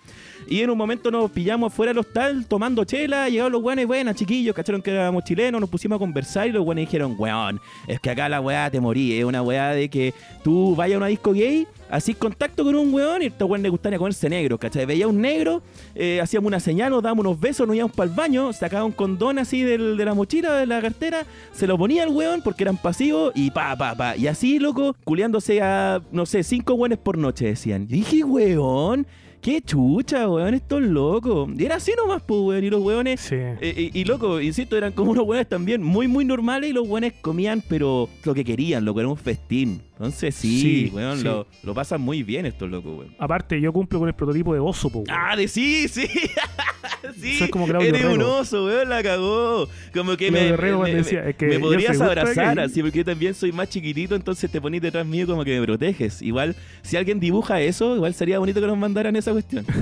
Y 0.47 0.61
en 0.61 0.71
un 0.71 0.79
momento 0.79 1.11
nos 1.11 1.31
pillamos 1.31 1.75
fuera 1.75 1.91
del 1.91 1.99
hostal 1.99 2.47
tomando 2.47 2.85
chela, 2.85 3.29
llegaron 3.29 3.53
los 3.53 3.63
weones, 3.63 3.87
buenas 3.87 4.17
chiquillos, 4.17 4.55
cacharon 4.55 4.81
que 4.81 4.91
éramos 4.91 5.25
chilenos, 5.25 5.61
nos 5.61 5.69
pusimos 5.69 5.97
a 5.97 5.99
conversar 5.99 6.49
y 6.49 6.53
los 6.53 6.65
weones 6.65 6.87
dijeron, 6.87 7.17
weón, 7.19 7.61
es 7.87 8.01
que 8.01 8.11
acá 8.11 8.29
la 8.29 8.41
weá 8.41 8.71
te 8.71 8.81
morí, 8.81 9.19
es 9.19 9.25
una 9.25 9.43
weá 9.43 9.71
de 9.71 9.91
que 9.91 10.15
tú 10.43 10.75
vayas 10.75 10.95
a 10.95 10.99
una 10.99 11.07
disco 11.09 11.33
gay, 11.33 11.67
así 11.91 12.15
contacto 12.15 12.65
con 12.65 12.75
un 12.75 12.93
weón 12.93 13.23
y 13.23 13.27
a 13.27 13.29
estos 13.29 13.49
weones 13.49 13.63
les 13.65 13.71
gustaría 13.71 13.99
comerse 13.99 14.29
negro, 14.29 14.59
¿cachai? 14.59 14.87
Veía 14.87 15.09
un 15.09 15.21
negro, 15.21 15.63
eh, 15.95 16.21
hacíamos 16.21 16.49
una 16.49 16.61
señal, 16.61 16.91
nos 16.91 17.03
dábamos 17.03 17.25
unos 17.27 17.41
besos, 17.41 17.67
nos 17.67 17.77
íbamos 17.77 17.95
para 17.97 18.11
el 18.11 18.17
baño, 18.17 18.53
sacaba 18.53 18.85
un 18.85 18.93
condón 18.93 19.39
así 19.39 19.63
del- 19.63 19.97
de 19.97 20.05
la 20.05 20.15
mochila, 20.15 20.55
de 20.55 20.67
la 20.67 20.81
cartera, 20.81 21.25
se 21.53 21.67
lo 21.67 21.77
ponía 21.79 22.03
al 22.03 22.11
weón 22.11 22.43
porque 22.43 22.65
eran 22.65 22.77
pasivos 22.77 23.33
y 23.35 23.51
pa, 23.51 23.77
pa, 23.77 23.95
pa. 23.95 24.17
Y 24.17 24.27
así, 24.27 24.59
loco, 24.59 24.95
culiándose 25.05 25.61
a, 25.63 26.03
no 26.13 26.27
sé, 26.27 26.43
cinco 26.43 26.75
weones 26.75 26.99
por 26.99 27.19
noche, 27.19 27.47
decían. 27.47 27.83
Y 27.85 27.87
dije, 27.87 28.25
weón, 28.25 29.07
qué 29.49 29.63
chucha, 29.63 30.29
weón, 30.29 30.53
estos 30.53 30.83
locos. 30.83 31.49
Y 31.59 31.65
era 31.65 31.77
así 31.77 31.93
nomás, 31.97 32.23
pues, 32.23 32.39
weón, 32.43 32.65
y 32.65 32.69
los 32.69 32.83
weones... 32.83 33.19
Sí. 33.21 33.35
eh, 33.37 33.91
y, 33.95 33.99
y, 34.01 34.05
loco, 34.05 34.43
insisto, 34.43 34.77
eran 34.77 34.93
como 34.93 35.13
unos 35.13 35.25
weones 35.25 35.49
también 35.49 35.83
muy, 35.83 36.07
muy 36.07 36.27
normales 36.27 36.69
y 36.69 36.75
los 36.75 36.87
weones 36.87 37.15
comían, 37.23 37.63
pero 37.67 38.11
lo 38.25 38.35
que 38.35 38.45
querían, 38.45 38.85
loco, 38.85 39.01
era 39.01 39.09
un 39.09 39.17
festín. 39.17 39.81
Entonces 39.99 40.35
sí, 40.37 40.61
Sí, 40.61 40.91
weón, 40.95 41.19
sí. 41.19 41.25
Lo, 41.25 41.47
lo 41.65 41.75
pasan 41.75 42.01
muy 42.01 42.23
bien 42.23 42.47
estos 42.47 42.71
locos, 42.71 42.99
weón. 42.99 43.15
Aparte, 43.19 43.61
yo 43.61 43.73
cumplo 43.73 43.99
con 43.99 44.09
el 44.09 44.15
prototipo 44.15 44.53
de 44.53 44.61
oso, 44.61 44.91
po, 44.91 44.99
weón. 44.99 45.11
Ah, 45.11 45.35
de 45.35 45.49
sí, 45.49 45.89
sí. 45.89 46.07
sí. 47.21 47.37
Soy 47.39 47.49
como 47.49 47.67
Claudio 47.67 47.89
Eres 47.89 48.05
un 48.05 48.23
oso, 48.23 48.67
weón, 48.67 48.89
la 48.89 49.03
cagó. 49.03 49.67
Como 49.93 50.17
que 50.17 50.31
me, 50.31 50.57
Rego 50.57 50.79
me, 50.79 50.91
cuando 50.91 50.97
me- 50.99 51.03
decía, 51.03 51.29
es 51.29 51.37
que 51.37 51.47
me 51.47 51.55
yo 51.55 51.61
podrías 51.61 52.01
abrazar 52.01 52.61
así, 52.61 52.81
porque 52.83 52.99
yo 52.99 53.05
también 53.07 53.35
soy 53.35 53.51
más 53.51 53.69
chiquitito, 53.71 54.15
entonces 54.15 54.51
te 54.51 54.61
ponís 54.61 54.83
detrás 54.83 55.07
mío 55.07 55.27
como 55.27 55.43
que 55.45 55.59
me 55.59 55.67
proteges. 55.67 56.23
Igual, 56.23 56.55
si 56.83 56.97
alguien 56.97 57.19
dibuja 57.19 57.61
eso, 57.61 57.97
igual 57.97 58.15
sería 58.15 58.39
bonito 58.39 58.61
que 58.61 58.67
nos 58.69 58.79
mandaran 58.79 59.17
esa 59.17 59.33
cuestión. 59.43 59.65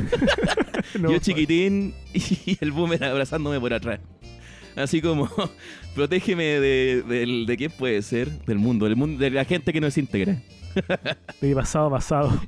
No, 1.00 1.10
yo 1.10 1.18
chiquitín 1.18 1.94
y 2.14 2.56
el 2.60 2.70
boomer 2.70 3.02
abrazándome 3.04 3.58
por 3.58 3.72
atrás. 3.74 3.98
Así 4.76 5.00
como, 5.02 5.28
protégeme 5.94 6.44
de, 6.44 7.44
de 7.46 7.56
quién 7.56 7.70
puede 7.72 8.00
ser, 8.02 8.30
del 8.46 8.58
mundo, 8.58 8.84
del 8.86 8.94
mundo, 8.96 9.18
de 9.18 9.30
la 9.30 9.44
gente 9.44 9.72
que 9.72 9.80
no 9.80 9.86
es 9.88 9.98
íntegra. 9.98 10.36
De 11.40 11.54
pasado 11.54 11.86
a 11.86 11.90
pasado. 11.90 12.40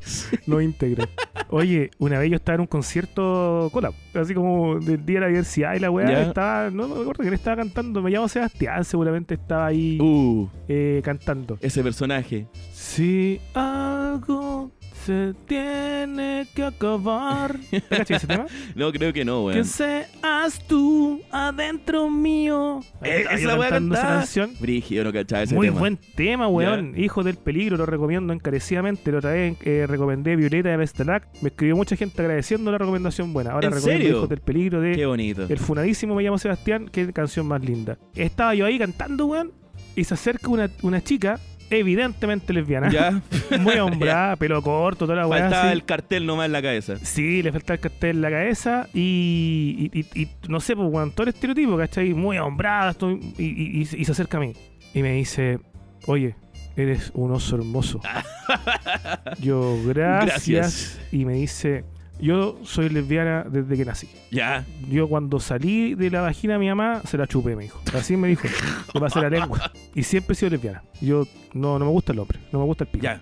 No 0.47 0.61
íntegro. 0.61 1.07
Oye, 1.49 1.91
una 1.99 2.19
vez 2.19 2.31
yo 2.31 2.37
estaba 2.37 2.57
en 2.57 2.61
un 2.61 2.67
concierto 2.67 3.71
cola, 3.73 3.91
así 4.15 4.35
como 4.35 4.79
del 4.79 5.05
día 5.05 5.17
de 5.17 5.21
la 5.21 5.27
diversidad 5.29 5.75
y 5.75 5.81
la 5.81 5.91
weá 5.91 6.11
Ya. 6.11 6.23
estaba, 6.29 6.71
no 6.71 6.87
me 6.89 7.01
acuerdo 7.01 7.23
quién 7.23 7.33
estaba 7.35 7.57
cantando, 7.57 8.03
me 8.03 8.11
llamo 8.11 8.29
Sebastián, 8.29 8.85
seguramente 8.85 9.35
estaba 9.35 9.67
ahí 9.67 9.99
Uh, 10.01 10.47
eh, 10.69 11.01
cantando. 11.03 11.57
ese 11.63 11.83
personaje. 11.83 12.47
Si 12.73 13.41
algo 13.55 14.71
se 15.09 15.33
tiene 15.47 16.47
que 16.55 16.63
acabar. 16.65 17.59
¿Te 17.71 18.15
ese 18.15 18.27
tema? 18.27 18.45
No, 18.75 18.93
creo 18.93 19.11
que 19.11 19.25
no, 19.25 19.47
Que 19.49 19.55
weón. 19.55 19.65
seas 19.65 20.63
tú 20.67 21.23
adentro 21.31 22.11
mío. 22.11 22.81
Eh, 23.03 23.25
yo 23.25 23.31
esa 23.31 23.59
weá 23.59 23.71
cantando 23.71 23.95
esa 23.95 24.03
cantaba. 24.03 24.21
canción. 24.21 24.51
Brigio, 24.61 25.05
no 25.05 25.13
cachaba 25.15 25.45
ese 25.45 25.55
Muy 25.55 25.69
tema. 25.69 25.81
buen 25.81 25.97
tema, 26.15 26.47
weón. 26.49 26.93
Hijos 26.95 27.25
del 27.25 27.37
peligro, 27.37 27.79
lo 27.79 27.87
recomiendo 27.87 28.35
encarecidamente. 28.35 29.11
La 29.11 29.19
otra 29.19 29.31
vez 29.33 29.57
eh, 29.65 29.87
recomendé 29.89 30.37
Violeta 30.37 30.69
de 30.69 30.77
Bestelac. 30.77 31.27
Me 31.41 31.49
escribió 31.49 31.75
mucha 31.75 31.97
gente 31.97 32.21
agradeciendo 32.21 32.71
la 32.71 32.77
recomendación 32.77 33.33
buena. 33.33 33.53
Ahora 33.53 33.69
¿En 33.69 33.73
recomiendo 33.73 34.03
serio? 34.05 34.17
Hijos 34.19 34.29
del 34.29 34.41
peligro 34.41 34.83
Qué 34.83 34.89
de 34.89 35.07
bonito. 35.07 35.47
El 35.49 35.59
Funadísimo 35.59 36.15
Me 36.17 36.23
llamo 36.23 36.37
Sebastián. 36.37 36.87
Qué 36.93 37.11
canción 37.15 37.47
más 37.47 37.65
linda. 37.65 37.97
Estaba 38.15 38.55
yo 38.55 38.67
ahí 38.67 38.79
cantando, 38.79 39.25
weón. 39.25 39.53
Y 39.97 40.05
se 40.05 40.13
acerca 40.13 40.49
una, 40.51 40.69
una 40.83 41.03
chica, 41.03 41.41
evidentemente 41.71 42.53
lesbiana. 42.53 42.91
Ya, 42.91 43.21
Muy 43.61 43.77
hombrada, 43.77 44.37
pelo 44.37 44.63
corto, 44.63 45.07
toda 45.07 45.17
la 45.17 45.27
weá. 45.27 45.41
faltaba 45.43 45.63
así. 45.65 45.73
el 45.73 45.85
cartel 45.85 46.27
nomás 46.27 46.47
en 46.47 46.53
la 46.53 46.63
cabeza. 46.63 46.97
Sí, 47.03 47.43
le 47.43 47.53
faltaba 47.53 47.75
el 47.75 47.81
cartel 47.81 48.17
en 48.17 48.23
la 48.23 48.31
cabeza 48.31 48.89
y, 48.95 49.91
y, 49.93 50.01
y- 50.01 50.23
y 50.23 50.29
no 50.49 50.61
sé, 50.61 50.75
pues, 50.77 50.89
weón, 50.91 51.11
todo 51.13 51.25
el 51.25 51.29
estereotipo, 51.35 51.77
¿cachai? 51.77 52.15
Muy 52.15 52.37
ahombrada 52.37 52.91
esto- 52.93 53.11
y, 53.39 53.85
se 53.87 53.99
y 53.99 54.05
se 54.05 54.13
acerca 54.13 54.37
a 54.39 54.41
mí 54.41 54.53
y 54.95 55.03
me 55.03 55.13
dice, 55.15 55.59
oye, 56.07 56.35
eres 56.77 57.11
un 57.15 57.33
oso 57.33 57.57
hermoso. 57.57 58.01
Yo, 59.41 59.77
gracias. 59.87 60.49
Gracias. 60.49 61.01
Y 61.13 61.25
me 61.25 61.35
dice, 61.35 61.85
yo 62.21 62.59
soy 62.65 62.89
lesbiana 62.89 63.45
desde 63.49 63.77
que 63.77 63.85
nací. 63.85 64.09
Ya. 64.31 64.65
Yo 64.91 65.09
cuando 65.09 65.39
salí 65.41 65.95
de 65.95 66.11
la 66.11 66.21
vagina 66.23 66.55
de 66.55 66.59
mi 66.59 66.69
mamá, 66.69 67.01
se 67.05 67.17
la 67.17 67.27
chupé, 67.27 67.55
me 67.57 67.65
dijo. 67.65 67.81
Así 67.95 68.17
me 68.17 68.29
dijo, 68.29 68.49
le 68.95 69.01
pasé 69.01 69.21
la 69.21 69.31
lengua. 69.31 69.73
Y 69.95 70.03
siempre 70.03 70.33
he 70.33 70.37
sido 70.37 70.51
lesbiana. 70.51 70.83
Yo, 71.01 71.25
no, 71.55 71.79
no 71.79 71.85
me 71.87 71.91
gusta 71.91 72.13
el 72.13 72.19
hombre, 72.19 72.39
no 72.53 72.59
me 72.59 72.65
gusta 72.65 72.85
el 72.85 72.91
pico. 72.91 73.05
Ya. 73.05 73.21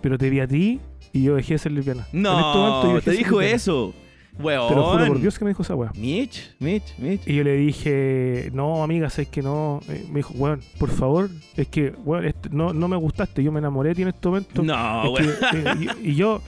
Pero 0.00 0.16
te 0.18 0.30
vi 0.30 0.40
a 0.40 0.46
ti 0.46 0.80
y 1.12 1.22
yo 1.24 1.34
dejé 1.34 1.54
de 1.54 1.58
ser 1.58 1.72
lesbiana. 1.72 2.06
En 2.12 2.18
este 2.26 2.30
momento 2.30 2.82
yo 2.88 2.92
No, 2.94 3.00
te 3.00 3.10
dijo 3.12 3.40
lesbiana. 3.40 3.56
eso. 3.56 3.94
Weón. 4.40 4.68
Te 4.68 4.74
lo 4.76 4.84
juro 4.92 5.06
por 5.08 5.20
Dios 5.20 5.36
que 5.36 5.44
me 5.44 5.50
dijo 5.50 5.62
esa 5.62 5.74
weá. 5.74 5.90
Mitch, 5.96 6.54
Mitch, 6.60 6.96
Mitch. 6.98 7.26
Y 7.26 7.34
yo 7.34 7.42
le 7.42 7.56
dije, 7.56 8.50
no, 8.54 8.84
amiga, 8.84 9.10
sabes 9.10 9.26
que 9.30 9.42
no. 9.42 9.80
Eh, 9.88 10.06
me 10.12 10.18
dijo, 10.20 10.32
weón, 10.34 10.60
por 10.78 10.90
favor, 10.90 11.28
es 11.56 11.66
que, 11.66 11.92
weón, 12.04 12.24
este- 12.24 12.48
no, 12.50 12.72
no 12.72 12.86
me 12.86 12.96
gustaste, 12.96 13.42
yo 13.42 13.50
me 13.50 13.58
enamoré 13.58 13.88
de 13.88 13.94
ti 13.96 14.02
en 14.02 14.08
este 14.08 14.28
momento. 14.28 14.62
No, 14.62 15.16
Es 15.18 15.26
weón. 15.26 15.34
que, 15.50 15.58
eh, 15.88 15.94
y, 16.04 16.10
y 16.10 16.14
yo, 16.14 16.40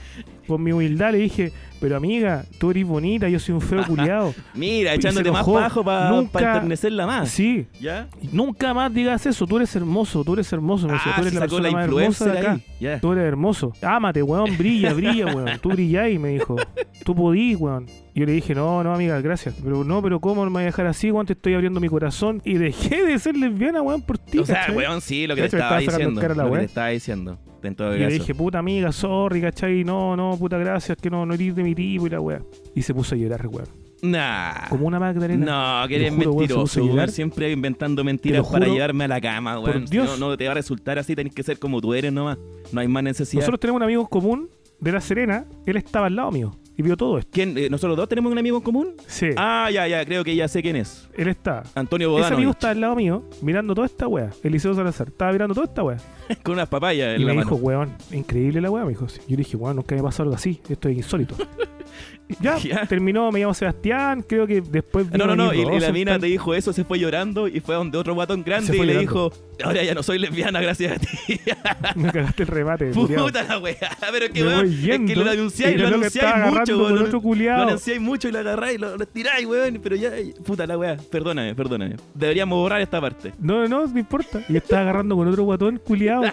con 0.47 0.63
mi 0.63 0.71
humildad, 0.71 1.11
le 1.11 1.17
dije, 1.17 1.51
pero 1.81 1.97
amiga, 1.97 2.45
tú 2.59 2.69
eres 2.71 2.85
bonita, 2.85 3.27
yo 3.27 3.39
soy 3.39 3.55
un 3.55 3.61
feo 3.61 3.83
culiado. 3.85 4.33
Mira, 4.53 4.93
echándote 4.93 5.31
más 5.31 5.45
bajo 5.45 5.83
para 5.83 6.11
Nunca- 6.11 6.39
enternecerla 6.53 7.07
más. 7.07 7.29
Sí, 7.29 7.65
¿Ya? 7.81 8.07
nunca 8.31 8.73
más 8.73 8.93
digas 8.93 9.25
eso, 9.25 9.45
tú 9.47 9.57
eres 9.57 9.75
hermoso, 9.75 10.23
tú 10.23 10.33
eres 10.35 10.53
hermoso. 10.53 10.87
Me 10.87 10.93
decía, 10.93 11.11
Ah, 11.11 11.15
tú 11.15 11.21
eres 11.23 11.33
la 11.33 11.39
persona 11.41 11.63
la 11.67 11.71
más 11.73 11.85
hermosa 11.85 12.25
de 12.31 12.39
acá. 12.39 12.59
Ya. 12.79 12.99
Tú 13.01 13.11
eres 13.11 13.25
hermoso. 13.25 13.73
Ámate, 13.81 14.21
weón, 14.23 14.55
brilla, 14.57 14.93
brilla, 14.93 15.25
weón. 15.35 15.59
Tú 15.59 15.69
brillás, 15.69 16.07
me 16.19 16.29
dijo. 16.29 16.55
Tú 17.03 17.15
podís, 17.15 17.57
weón. 17.57 17.87
Y 18.13 18.19
yo 18.19 18.25
le 18.25 18.33
dije, 18.33 18.53
no, 18.53 18.83
no, 18.83 18.93
amiga, 18.93 19.21
gracias. 19.21 19.55
Pero 19.63 19.83
no, 19.83 20.01
pero 20.01 20.19
¿cómo 20.19 20.43
me 20.45 20.51
voy 20.51 20.63
a 20.63 20.65
dejar 20.65 20.87
así, 20.87 21.11
weón? 21.11 21.25
Te 21.25 21.33
estoy 21.33 21.53
abriendo 21.53 21.79
mi 21.79 21.87
corazón. 21.87 22.41
Y 22.43 22.55
dejé 22.55 23.05
de 23.05 23.17
ser 23.19 23.37
lesbiana, 23.37 23.81
weón, 23.81 24.01
por 24.01 24.17
ti. 24.17 24.39
O 24.39 24.45
sea, 24.45 24.61
¿cachai? 24.61 24.75
weón, 24.75 25.01
sí, 25.01 25.27
lo 25.27 25.35
que 25.35 25.41
te 25.41 25.47
estaba 25.47 25.79
diciendo. 25.79 26.19
cara 26.19 26.35
que 26.35 26.57
te 26.57 26.65
estaba 26.65 26.87
diciendo. 26.89 27.39
En 27.63 27.75
todo 27.75 27.95
Y 27.95 27.99
le 27.99 28.07
dije, 28.07 28.33
puta 28.33 28.59
amiga, 28.59 28.91
sorry, 28.91 29.39
¿cachai? 29.39 29.83
No, 29.83 30.17
no, 30.17 30.35
puta 30.37 30.57
gracias, 30.57 30.97
que 30.97 31.09
no, 31.09 31.25
no 31.25 31.35
eres 31.35 31.55
de 31.55 31.63
mi 31.63 31.75
tipo 31.75 32.07
y 32.07 32.09
la 32.09 32.19
weá. 32.19 32.41
Y 32.75 32.81
se 32.81 32.93
puso 32.93 33.15
a 33.15 33.17
llorar, 33.17 33.47
weón. 33.47 33.67
Nah. 34.01 34.67
Como 34.67 34.87
una 34.87 34.99
Magdalena. 34.99 35.81
No, 35.81 35.87
que 35.87 35.95
eres 35.97 36.13
juro, 36.13 36.33
mentiroso, 36.35 36.83
weón. 36.83 37.07
Siempre 37.09 37.51
inventando 37.51 38.03
mentiras 38.03 38.45
para 38.47 38.65
llevarme 38.65 39.05
a 39.05 39.07
la 39.07 39.21
cama, 39.21 39.59
weón. 39.59 39.83
no, 39.83 39.89
Dios. 39.89 40.19
no 40.19 40.35
te 40.35 40.45
va 40.45 40.51
a 40.51 40.55
resultar 40.55 40.97
así, 40.99 41.15
tenés 41.15 41.33
que 41.33 41.43
ser 41.43 41.59
como 41.59 41.79
tú 41.79 41.93
eres 41.93 42.11
nomás. 42.11 42.37
No 42.73 42.81
hay 42.81 42.87
más 42.87 43.03
necesidad. 43.03 43.41
Nosotros 43.41 43.59
tenemos 43.59 43.77
un 43.77 43.83
amigo 43.83 44.07
común 44.07 44.49
de 44.79 44.91
La 44.91 44.99
Serena. 44.99 45.45
Él 45.65 45.77
estaba 45.77 46.07
al 46.07 46.15
lado 46.15 46.31
mío 46.31 46.57
y 46.81 46.83
vio 46.83 46.97
todo 46.97 47.17
esto. 47.19 47.29
¿Quién? 47.31 47.57
Eh, 47.57 47.69
¿Nosotros 47.69 47.95
dos 47.95 48.09
tenemos 48.09 48.31
un 48.31 48.37
amigo 48.39 48.57
en 48.57 48.63
común? 48.63 48.93
Sí, 49.07 49.29
Ah, 49.37 49.69
ya, 49.71 49.87
ya, 49.87 50.03
creo 50.03 50.23
que 50.23 50.35
ya 50.35 50.47
sé 50.47 50.61
quién 50.61 50.75
es. 50.75 51.07
él 51.15 51.27
está. 51.27 51.63
Antonio 51.75 52.07
Ese 52.09 52.13
Bodano. 52.17 52.35
amigo 52.37 52.51
estaba 52.51 52.71
al 52.71 52.81
lado 52.81 52.95
mío 52.95 53.23
mirando 53.41 53.75
toda 53.75 53.85
esta 53.87 54.07
weá. 54.07 54.31
Eliseo 54.43 54.73
Salazar. 54.73 55.09
Estaba 55.09 55.31
mirando 55.31 55.53
toda 55.53 55.67
esta 55.67 55.83
weá. 55.83 55.97
Con 56.43 56.53
unas 56.55 56.67
papayas 56.69 57.11
Y 57.17 57.21
en 57.21 57.27
la 57.27 57.33
me 57.33 57.39
mano. 57.39 57.49
dijo, 57.51 57.55
weón, 57.63 57.93
increíble 58.11 58.59
la 58.61 58.71
weá, 58.71 58.83
me 58.83 58.89
dijo. 58.89 59.05
Yo 59.07 59.15
le 59.29 59.37
dije, 59.37 59.55
weón, 59.57 59.75
nunca 59.75 59.95
me 59.95 60.01
pasó 60.03 60.23
algo 60.23 60.35
así. 60.35 60.59
Esto 60.67 60.89
es 60.89 60.97
insólito. 60.97 61.35
ya, 62.41 62.85
terminó, 62.87 63.31
me 63.31 63.39
llamo 63.39 63.53
Sebastián. 63.53 64.23
Creo 64.27 64.47
que 64.47 64.61
después. 64.61 65.11
No, 65.11 65.25
no, 65.25 65.35
no. 65.35 65.53
Y, 65.53 65.79
la 65.79 65.91
mina 65.91 66.19
te 66.19 66.27
dijo 66.27 66.53
eso, 66.53 66.73
se 66.73 66.83
fue 66.83 66.99
llorando 66.99 67.47
y 67.47 67.59
fue 67.59 67.75
a 67.75 67.79
donde 67.79 67.97
otro 67.97 68.13
guatón 68.13 68.43
grande 68.43 68.75
y 68.75 68.85
le 68.85 68.99
dijo, 68.99 69.31
ahora 69.63 69.83
ya 69.83 69.93
no 69.93 70.03
soy 70.03 70.19
lesbiana 70.19 70.61
gracias 70.61 70.97
a 70.97 70.99
ti. 70.99 71.07
Me 71.95 72.11
cagaste 72.11 72.43
el 72.43 72.47
remate. 72.47 72.85
Puta 72.93 73.43
la 73.43 73.59
weá. 73.59 73.75
Pero 74.11 74.31
que, 74.31 74.43
weón, 74.43 74.65
es 74.65 74.99
que 75.07 75.15
lo 75.15 75.29
anunciáis, 75.29 75.79
lo 75.79 75.87
anunciáis 75.87 76.53
mucho, 76.53 76.77
weón. 76.77 77.45
Lo 77.45 77.63
anunciáis 77.63 78.01
mucho 78.01 78.27
y 78.27 78.31
lo 78.31 78.39
agarráis, 78.39 78.79
lo, 78.79 78.97
lo 78.97 79.05
tiráis, 79.07 79.45
weón. 79.45 79.79
Pero 79.81 79.95
ya, 79.95 80.11
puta 80.45 80.67
la 80.67 80.77
weá. 80.77 80.97
Perdóname, 80.97 81.55
perdóname. 81.55 81.95
Deberíamos 82.13 82.57
borrar 82.57 82.81
esta 82.81 83.01
parte. 83.01 83.33
No, 83.39 83.67
no, 83.67 83.87
no 83.87 83.99
importa. 83.99 84.43
Y 84.47 84.57
estaba 84.57 84.81
agarrando 84.81 85.15
con 85.15 85.27
otro 85.27 85.43
guatón 85.43 85.77
culiado. 85.77 86.23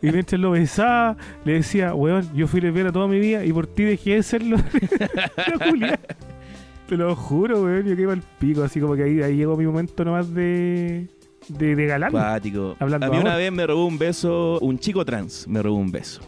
Y 0.00 0.10
mientras 0.10 0.40
lo 0.40 0.52
besaba, 0.52 1.16
le 1.44 1.54
decía, 1.54 1.94
weón, 1.94 2.28
yo 2.34 2.46
fui 2.46 2.60
lesbiana 2.60 2.92
toda 2.92 3.06
mi 3.06 3.18
vida 3.18 3.44
y 3.44 3.52
por 3.52 3.66
ti 3.66 3.84
dejé 3.84 4.16
de 4.16 4.22
serlo. 4.22 4.56
Te 6.88 6.96
lo 6.96 7.16
juro, 7.16 7.62
weón, 7.62 7.86
yo 7.86 7.96
quedé 7.96 8.12
al 8.12 8.22
pico, 8.38 8.62
así 8.62 8.78
como 8.80 8.94
que 8.94 9.04
ahí, 9.04 9.22
ahí 9.22 9.36
llegó 9.36 9.56
mi 9.56 9.64
momento 9.64 10.04
nomás 10.04 10.32
de, 10.34 11.08
de, 11.48 11.76
de 11.76 11.86
galán. 11.86 12.12
Hablando 12.78 13.06
a 13.06 13.10
mí 13.10 13.16
una 13.18 13.36
vez 13.36 13.50
me 13.52 13.66
robó 13.66 13.86
un 13.86 13.98
beso, 13.98 14.58
un 14.60 14.78
chico 14.78 15.04
trans 15.04 15.48
me 15.48 15.62
robó 15.62 15.76
un 15.76 15.90
beso. 15.90 16.20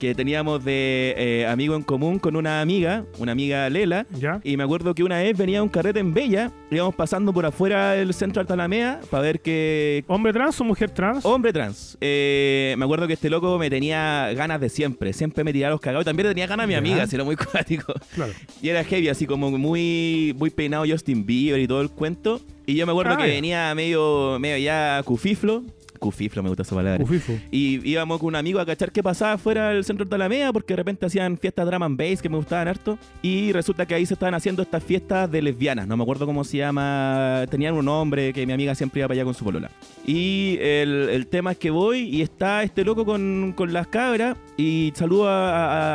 Que 0.00 0.14
teníamos 0.14 0.64
de 0.64 1.14
eh, 1.18 1.46
amigo 1.46 1.76
en 1.76 1.82
común 1.82 2.18
con 2.18 2.34
una 2.34 2.62
amiga, 2.62 3.04
una 3.18 3.32
amiga 3.32 3.68
Lela. 3.68 4.06
¿Ya? 4.18 4.40
Y 4.42 4.56
me 4.56 4.64
acuerdo 4.64 4.94
que 4.94 5.04
una 5.04 5.18
vez 5.18 5.36
venía 5.36 5.62
un 5.62 5.68
carrete 5.68 6.00
en 6.00 6.14
Bella, 6.14 6.50
íbamos 6.70 6.94
pasando 6.94 7.34
por 7.34 7.44
afuera 7.44 7.92
del 7.92 8.14
centro 8.14 8.40
de 8.40 8.44
Altalamea 8.44 9.00
para 9.10 9.22
ver 9.22 9.40
que 9.42 10.02
¿Hombre 10.08 10.32
trans 10.32 10.58
o 10.58 10.64
mujer 10.64 10.88
trans? 10.90 11.22
Hombre 11.26 11.52
trans. 11.52 11.98
Eh, 12.00 12.74
me 12.78 12.84
acuerdo 12.86 13.06
que 13.06 13.12
este 13.12 13.28
loco 13.28 13.58
me 13.58 13.68
tenía 13.68 14.32
ganas 14.34 14.58
de 14.58 14.70
siempre. 14.70 15.12
Siempre 15.12 15.44
me 15.44 15.52
tiraba 15.52 15.72
los 15.72 15.82
cagados. 15.82 16.06
También 16.06 16.28
le 16.28 16.30
tenía 16.34 16.46
ganas 16.46 16.64
a 16.64 16.66
mi 16.66 16.72
Ya. 16.72 16.78
amiga, 16.78 17.06
si 17.06 17.14
era 17.16 17.24
muy 17.24 17.36
cuático. 17.52 17.92
Claro. 18.14 18.32
Y 18.62 18.70
era 18.70 18.82
heavy, 18.82 19.08
así 19.08 19.26
como 19.26 19.50
muy, 19.50 20.34
muy 20.38 20.48
peinado 20.48 20.84
Justin 20.88 21.26
Bieber 21.26 21.60
y 21.60 21.68
todo 21.68 21.82
el 21.82 21.90
cuento. 21.90 22.40
Y 22.64 22.74
yo 22.74 22.86
me 22.86 22.92
acuerdo 22.92 23.12
Ah, 23.12 23.16
que 23.18 23.28
ya. 23.28 23.34
venía 23.34 23.74
medio, 23.74 24.38
medio 24.40 24.56
ya 24.64 25.02
cufiflo. 25.04 25.62
Cufiflo, 26.00 26.42
me 26.42 26.48
gusta 26.48 26.62
esa 26.62 26.74
palabra. 26.74 27.04
Ufifo. 27.04 27.34
Y 27.52 27.88
íbamos 27.88 28.18
con 28.18 28.26
un 28.28 28.36
amigo 28.36 28.58
a 28.58 28.66
cachar 28.66 28.90
qué 28.90 29.02
pasaba 29.02 29.38
fuera 29.38 29.68
del 29.68 29.84
centro 29.84 30.04
de 30.06 30.14
Alameda 30.16 30.52
porque 30.52 30.72
de 30.72 30.78
repente 30.78 31.06
hacían 31.06 31.36
fiestas 31.38 31.66
drum 31.66 31.82
and 31.84 31.96
bass 31.96 32.20
que 32.20 32.28
me 32.28 32.36
gustaban 32.36 32.66
harto. 32.66 32.98
Y 33.22 33.52
resulta 33.52 33.86
que 33.86 33.94
ahí 33.94 34.04
se 34.06 34.14
estaban 34.14 34.34
haciendo 34.34 34.62
estas 34.62 34.82
fiestas 34.82 35.30
de 35.30 35.42
lesbianas. 35.42 35.86
No 35.86 35.96
me 35.96 36.02
acuerdo 36.02 36.26
cómo 36.26 36.42
se 36.42 36.56
llama. 36.56 37.44
Tenían 37.50 37.74
un 37.74 37.84
nombre 37.84 38.32
que 38.32 38.46
mi 38.46 38.52
amiga 38.52 38.74
siempre 38.74 39.00
iba 39.00 39.08
para 39.08 39.16
allá 39.20 39.24
con 39.24 39.34
su 39.34 39.44
polola. 39.44 39.70
Y 40.06 40.56
el, 40.60 41.08
el 41.10 41.26
tema 41.28 41.52
es 41.52 41.58
que 41.58 41.70
voy 41.70 42.00
y 42.00 42.22
está 42.22 42.62
este 42.62 42.84
loco 42.84 43.04
con, 43.04 43.52
con 43.54 43.72
las 43.72 43.86
cabras 43.86 44.36
y 44.56 44.92
saludo 44.96 45.28
a, 45.28 45.50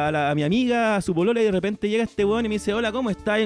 a- 0.06 0.08
a 0.08 0.12
la- 0.12 0.30
a 0.32 0.36
mi 0.36 0.44
amiga, 0.44 0.96
a 0.96 1.02
su 1.02 1.14
polola 1.16 1.42
y 1.42 1.44
de 1.46 1.52
repente 1.52 1.90
llega 1.90 2.04
este 2.04 2.24
weón 2.26 2.46
y 2.46 2.50
me 2.50 2.56
dice, 2.56 2.74
hola, 2.74 2.92
¿cómo 2.92 3.10
estás? 3.10 3.40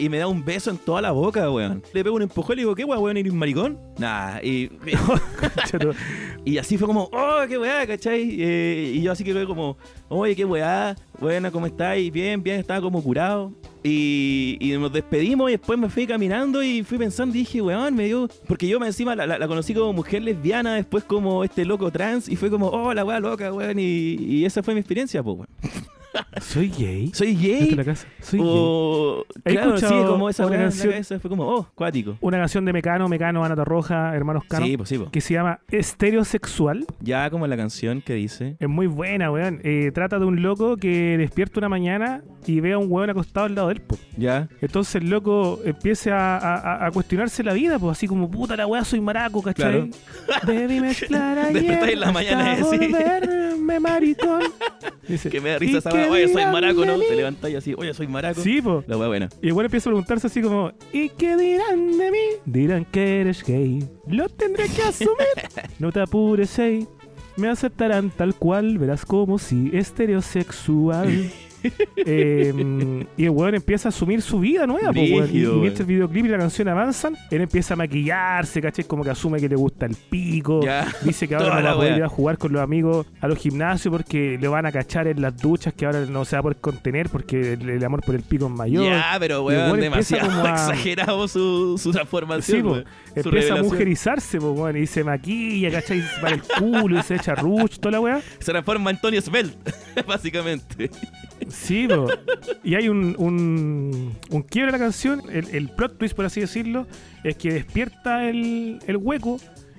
Y, 0.00 0.08
me 0.08 0.18
da 0.18 0.26
un 0.26 0.44
beso 0.44 0.70
en 0.70 0.78
toda 0.78 1.02
la 1.02 1.12
boca, 1.12 1.50
weón. 1.50 1.82
Le 1.92 2.02
pego 2.02 2.16
un 2.16 2.22
empujón 2.22 2.54
y 2.54 2.56
le 2.56 2.62
digo, 2.62 2.74
¿qué 2.74 2.84
weón, 2.84 3.02
weón? 3.02 3.16
¿Eres 3.18 3.32
un 3.32 3.38
maricón? 3.38 3.78
Nah, 3.98 4.38
y... 4.42 4.70
Y 6.44 6.58
así 6.58 6.78
fue 6.78 6.86
como, 6.86 7.10
oh, 7.12 7.44
qué 7.48 7.58
weá, 7.58 7.86
¿cachai? 7.86 8.36
Eh, 8.40 8.92
y 8.94 9.02
yo 9.02 9.12
así 9.12 9.24
que 9.24 9.32
fue 9.32 9.46
como, 9.46 9.76
oye, 10.08 10.36
qué 10.36 10.44
weá, 10.44 10.94
buena, 11.18 11.50
¿cómo 11.50 11.66
estáis? 11.66 12.12
Bien, 12.12 12.42
bien, 12.42 12.60
estaba 12.60 12.80
como 12.80 13.02
curado. 13.02 13.52
Y, 13.82 14.56
y 14.60 14.72
nos 14.72 14.92
despedimos 14.92 15.48
y 15.48 15.52
después 15.52 15.78
me 15.78 15.88
fui 15.88 16.06
caminando 16.06 16.62
y 16.62 16.82
fui 16.82 16.98
pensando 16.98 17.34
y 17.36 17.40
dije, 17.40 17.62
weón, 17.62 17.94
me 17.94 18.04
dio... 18.06 18.28
Porque 18.46 18.66
yo 18.68 18.82
encima 18.84 19.14
la 19.14 19.48
conocí 19.48 19.74
como 19.74 19.92
mujer 19.92 20.22
lesbiana, 20.22 20.74
después 20.74 21.04
como 21.04 21.44
este 21.44 21.64
loco 21.64 21.90
trans 21.90 22.28
y 22.28 22.36
fue 22.36 22.50
como, 22.50 22.68
oh, 22.68 22.94
la 22.94 23.04
weá 23.04 23.20
loca, 23.20 23.52
weón. 23.52 23.78
Y, 23.78 24.16
y 24.18 24.44
esa 24.44 24.62
fue 24.62 24.74
mi 24.74 24.80
experiencia, 24.80 25.22
pues, 25.22 25.36
weón. 25.36 25.48
Soy 26.40 26.68
gay. 26.70 27.10
Soy 27.14 27.34
gay. 27.36 27.70
la 27.72 27.84
casa. 27.84 28.06
Soy 28.20 28.38
gay. 28.40 28.48
O, 28.50 29.24
¿Has 29.44 29.52
claro, 29.52 29.78
sí, 29.78 29.86
como 30.06 30.28
esa 30.28 30.46
una 30.46 30.56
canción? 30.58 30.90
cabeza, 30.90 31.18
fue 31.20 31.30
como, 31.30 31.44
oh, 31.46 31.68
cuático. 31.74 32.16
Una 32.20 32.38
canción 32.38 32.64
de 32.64 32.72
Mecano, 32.72 33.08
Mecano, 33.08 33.44
Anata 33.44 33.64
Roja, 33.64 34.14
Hermanos 34.14 34.44
Cano, 34.48 34.66
Sí, 34.66 34.76
pues 34.76 34.88
sí, 34.88 34.98
pues. 34.98 35.10
que 35.10 35.20
se 35.20 35.34
llama 35.34 35.60
Estereosexual. 35.70 36.84
Ya 37.00 37.28
como 37.30 37.46
la 37.46 37.56
canción 37.56 38.00
que 38.02 38.14
dice. 38.14 38.56
Es 38.60 38.68
muy 38.68 38.86
buena, 38.86 39.30
weón. 39.30 39.60
Eh, 39.64 39.90
trata 39.94 40.18
de 40.18 40.24
un 40.24 40.42
loco 40.42 40.76
que 40.76 41.16
despierta 41.18 41.60
una 41.60 41.68
mañana 41.68 42.22
y 42.46 42.60
ve 42.60 42.72
a 42.74 42.78
un 42.78 42.86
weón 42.90 43.10
acostado 43.10 43.46
al 43.46 43.54
lado 43.54 43.68
de 43.68 43.74
él, 43.74 43.80
po. 43.80 43.98
Ya. 44.16 44.48
Entonces 44.60 44.96
el 44.96 45.10
loco 45.10 45.60
empieza 45.64 46.36
a, 46.38 46.54
a- 46.84 46.86
a 46.86 46.90
cuestionarse 46.90 47.42
la 47.42 47.52
vida, 47.52 47.78
pues 47.78 47.92
así 47.98 48.06
como, 48.06 48.30
puta 48.30 48.56
la 48.56 48.66
weá, 48.66 48.84
soy 48.84 49.00
maraco, 49.00 49.42
¿cachai? 49.42 49.90
Debí 50.46 50.80
mezclar 50.80 51.38
ayer 51.46 51.88
en 51.90 52.00
la 52.00 52.12
mañana 52.12 52.56
decís. 52.56 52.90
volverme 52.90 53.80
maricón. 53.80 54.42
Dice, 55.08 55.30
Que 55.30 55.40
me 55.40 55.50
da 55.50 55.56
"¿Y 55.56 55.58
risa 55.60 55.78
esa 55.78 55.90
weá, 56.10 56.24
oye, 56.24 56.32
soy 56.32 56.44
maraco, 56.46 56.84
¿no? 56.84 56.98
mí?". 56.98 57.04
Te 57.08 57.16
levantáis 57.16 57.56
así, 57.56 57.74
oye, 57.76 57.94
soy 57.94 58.06
maraco. 58.06 58.40
Sí, 58.40 58.60
po. 58.62 58.82
La 58.86 58.96
weá 58.96 59.08
buena. 59.08 59.28
Y 59.42 59.50
weón 59.50 59.66
empieza 59.66 59.88
a 59.88 59.92
preguntarse 59.92 60.26
así 60.26 60.40
como, 60.42 60.72
¿y 60.92 61.08
qué 61.10 61.36
dirán 61.36 61.98
de 61.98 62.10
mí? 62.10 62.18
Dirán 62.44 62.84
que 62.84 63.20
eres 63.20 63.42
gay. 63.44 63.88
Lo 64.08 64.28
tendré 64.28 64.68
que 64.68 64.82
asumir. 64.82 65.16
No 65.78 65.92
te 65.92 66.00
apures, 66.00 66.58
ey. 66.58 66.86
Me 67.36 67.48
aceptarán 67.48 68.10
tal 68.10 68.34
cual, 68.34 68.78
verás 68.78 69.04
como 69.04 69.38
si 69.38 69.70
estereosexual. 69.76 71.30
Eh, 71.96 73.04
y 73.16 73.24
el 73.24 73.30
weón 73.30 73.54
empieza 73.54 73.88
a 73.88 73.90
asumir 73.90 74.22
su 74.22 74.38
vida 74.40 74.66
nueva, 74.66 74.92
po, 74.92 75.00
weón. 75.00 75.30
Y, 75.32 75.42
y 75.44 75.46
mientras 75.46 75.80
el 75.80 75.86
videoclip 75.86 76.26
y 76.26 76.28
la 76.28 76.38
canción 76.38 76.68
avanzan, 76.68 77.16
él 77.30 77.40
empieza 77.42 77.74
a 77.74 77.76
maquillarse, 77.76 78.60
¿cachai? 78.60 78.84
Como 78.84 79.02
que 79.04 79.10
asume 79.10 79.40
que 79.40 79.48
le 79.48 79.56
gusta 79.56 79.86
el 79.86 79.94
pico. 79.94 80.60
Ya. 80.62 80.86
Dice 81.02 81.26
que 81.28 81.34
ahora 81.34 81.56
no 81.60 81.64
va 81.64 81.70
a 81.70 81.74
poder 81.76 81.96
ir 81.98 82.04
a 82.04 82.08
jugar 82.08 82.38
con 82.38 82.52
los 82.52 82.62
amigos 82.62 83.06
a 83.20 83.28
los 83.28 83.38
gimnasios 83.38 83.90
porque 83.92 84.38
le 84.40 84.48
van 84.48 84.66
a 84.66 84.72
cachar 84.72 85.06
en 85.08 85.20
las 85.20 85.36
duchas, 85.36 85.74
que 85.74 85.86
ahora 85.86 86.00
no 86.06 86.24
se 86.24 86.36
va 86.36 86.40
a 86.40 86.42
poder 86.42 86.58
contener 86.58 87.08
porque 87.08 87.54
el, 87.54 87.68
el 87.68 87.84
amor 87.84 88.02
por 88.04 88.14
el 88.14 88.22
pico 88.22 88.46
es 88.46 88.52
mayor. 88.52 88.84
Ya, 88.84 89.16
pero 89.18 89.42
Y 89.42 89.46
weón, 89.46 89.64
weón 89.70 89.80
demasiado 89.80 90.44
a- 90.44 90.50
exagerado 90.50 91.26
su, 91.28 91.78
su 91.78 91.90
transformación. 91.92 92.58
Sí, 92.58 92.62
po. 92.62 92.72
weón. 92.72 92.84
Su 93.14 93.28
Empieza 93.30 93.54
a 93.54 93.62
mujerizarse, 93.62 94.38
po, 94.38 94.50
weón, 94.52 94.76
y 94.76 94.86
se 94.86 95.02
maquilla, 95.02 95.70
¿cachai? 95.70 96.02
Se 96.02 96.20
para 96.20 96.34
el 96.36 96.42
culo 96.42 96.98
y 96.98 97.02
se 97.02 97.14
echa 97.16 97.34
ruch, 97.34 97.78
toda 97.78 97.92
la 97.92 98.00
weá. 98.00 98.20
Se 98.38 98.52
transforma 98.52 98.90
en 98.90 98.96
Antonio 98.96 99.20
Svelte, 99.22 99.72
básicamente. 100.06 100.90
Sí, 101.48 101.86
po. 101.88 102.06
Y 102.64 102.74
hay 102.74 102.88
un, 102.88 103.14
un, 103.18 104.12
un 104.30 104.42
quiebre 104.42 104.70
en 104.70 104.72
la 104.80 104.84
canción. 104.84 105.22
El, 105.30 105.48
el 105.54 105.68
plot 105.70 105.98
twist, 105.98 106.14
por 106.16 106.24
así 106.24 106.40
decirlo, 106.40 106.86
es 107.24 107.36
que 107.36 107.52
despierta 107.52 108.28
el, 108.28 108.78
el 108.86 108.96
hueco 108.96 109.38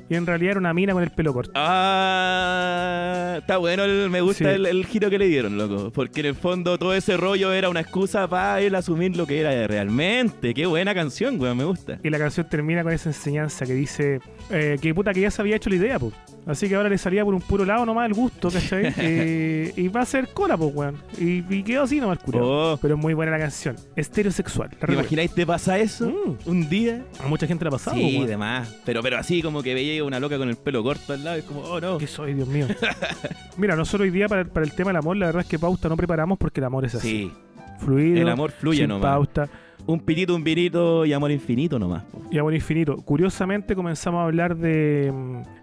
y 0.09 0.15
en 0.15 0.25
realidad 0.25 0.51
era 0.51 0.59
una 0.61 0.73
mina 0.73 0.93
con 0.93 1.03
el 1.03 1.09
pelo 1.11 1.33
corto. 1.33 1.51
Ah, 1.55 3.35
está 3.39 3.57
bueno, 3.57 3.83
el- 3.83 4.09
me 4.09 4.21
gusta 4.21 4.45
Sí. 4.45 4.49
el, 4.55 4.65
el 4.65 4.85
giro 4.85 5.09
que 5.09 5.17
le 5.19 5.27
dieron, 5.27 5.57
loco. 5.57 5.91
Porque 5.91 6.21
en 6.21 6.27
el 6.27 6.35
fondo 6.35 6.77
todo 6.77 6.93
ese 6.93 7.17
rollo 7.17 7.51
era 7.51 7.69
una 7.69 7.81
excusa 7.81 8.27
para 8.27 8.61
él 8.61 8.75
asumir 8.75 9.15
lo 9.17 9.25
que 9.27 9.39
era 9.39 9.67
realmente. 9.67 10.53
Qué 10.53 10.65
buena 10.65 10.93
canción, 10.93 11.39
weón, 11.39 11.57
me 11.57 11.65
gusta. 11.65 11.99
Y 12.03 12.09
la 12.09 12.17
canción 12.19 12.47
termina 12.49 12.83
con 12.83 12.93
esa 12.93 13.09
enseñanza 13.09 13.65
que 13.65 13.73
dice 13.73 14.19
eh, 14.49 14.77
que 14.81 14.93
puta 14.93 15.13
que 15.13 15.21
ya 15.21 15.31
se 15.31 15.41
había 15.41 15.55
hecho 15.57 15.69
la 15.69 15.75
idea, 15.75 15.99
pues. 15.99 16.13
Así 16.47 16.69
que 16.69 16.75
ahora 16.75 16.87
le 16.89 16.97
salía 16.97 17.25
por 17.25 17.33
un 17.33 17.41
puro 17.41 17.65
lado 17.65 17.85
nomás 17.85 18.07
el 18.07 18.13
gusto, 18.13 18.49
¿cachai? 18.49 18.93
Eh, 18.97 19.73
y 19.75 19.87
va 19.89 20.01
a 20.01 20.05
ser 20.05 20.29
cola, 20.29 20.55
pues, 20.57 20.73
weón. 20.73 20.95
Y, 21.17 21.43
y 21.53 21.61
quedó 21.63 21.83
así 21.83 21.99
nomás 21.99 22.19
curado. 22.19 22.73
Oh, 22.73 22.77
Pero 22.81 22.95
es 22.95 23.01
muy 23.01 23.13
buena 23.13 23.31
la 23.33 23.39
canción. 23.39 23.75
Estereosexual. 23.95 24.69
La 24.79 24.87
¿Te 24.87 24.93
imagináis 24.93 25.31
te 25.33 25.45
pasa 25.45 25.77
eso 25.77 26.07
Mm. 26.07 26.49
un 26.49 26.69
día? 26.69 27.03
A 27.23 27.27
mucha 27.27 27.45
gente 27.47 27.65
le 27.65 27.69
ha 27.69 27.71
pasado, 27.71 27.97
Sí, 27.97 28.15
weón. 28.15 28.27
demás. 28.27 28.73
Pero, 28.85 29.01
pero 29.03 29.17
así 29.17 29.41
como 29.41 29.61
que 29.61 29.73
veía 29.73 30.03
una 30.03 30.19
loca 30.19 30.37
con 30.37 30.47
el 30.49 30.55
pelo 30.55 30.81
corto 30.83 31.13
al 31.13 31.23
lado, 31.23 31.37
es 31.37 31.43
como, 31.43 31.61
oh 31.61 31.81
no. 31.81 31.97
¿Qué 31.97 32.07
soy, 32.07 32.33
Dios 32.33 32.47
mío? 32.47 32.65
Mira, 33.57 33.75
nosotros 33.75 34.05
hoy 34.05 34.11
día 34.11 34.27
para, 34.29 34.45
para 34.45 34.65
el 34.65 34.71
tema 34.71 34.89
del 34.91 34.97
amor, 34.97 35.17
la 35.17 35.25
verdad 35.27 35.41
es 35.41 35.47
que 35.47 35.59
pauta 35.59 35.89
no 35.89 35.97
preparamos 35.97 36.37
porque 36.37 36.59
el 36.61 36.65
amor 36.65 36.85
es 36.85 36.95
así. 36.95 37.07
Sí, 37.09 37.31
Fluido. 37.79 38.21
el 38.21 38.29
amor 38.29 38.51
fluye 38.51 38.79
sin 38.79 38.87
nomás. 38.89 39.03
pauta 39.11 39.49
Un 39.87 39.99
pitito, 40.01 40.35
un 40.35 40.43
vinito 40.43 41.05
y 41.05 41.13
amor 41.13 41.31
infinito 41.31 41.79
nomás. 41.79 42.03
y 42.29 42.37
amor 42.37 42.53
infinito. 42.53 42.97
Curiosamente 42.97 43.73
comenzamos 43.75 44.19
a 44.19 44.23
hablar 44.25 44.55
de, 44.57 45.11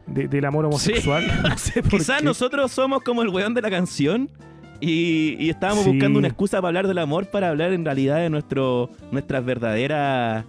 de- 0.06 0.28
del 0.28 0.44
amor 0.46 0.64
homosexual. 0.64 1.22
No 1.42 1.58
sé 1.58 1.82
por 1.82 1.90
Quizás 1.98 2.22
nosotros 2.22 2.72
somos 2.72 3.02
como 3.02 3.22
el 3.22 3.28
weón 3.28 3.52
de 3.54 3.60
la 3.60 3.70
canción 3.70 4.30
y, 4.80 5.36
y 5.38 5.50
estábamos 5.50 5.84
Sí. 5.84 5.90
buscando 5.90 6.18
una 6.18 6.28
excusa 6.28 6.56
para 6.58 6.68
hablar 6.68 6.88
del 6.88 6.98
amor, 6.98 7.26
para 7.26 7.50
hablar 7.50 7.72
en 7.74 7.84
realidad 7.84 8.16
de 8.16 8.30
nuestro, 8.30 8.88
nuestras 9.12 9.44
verdaderas 9.44 10.44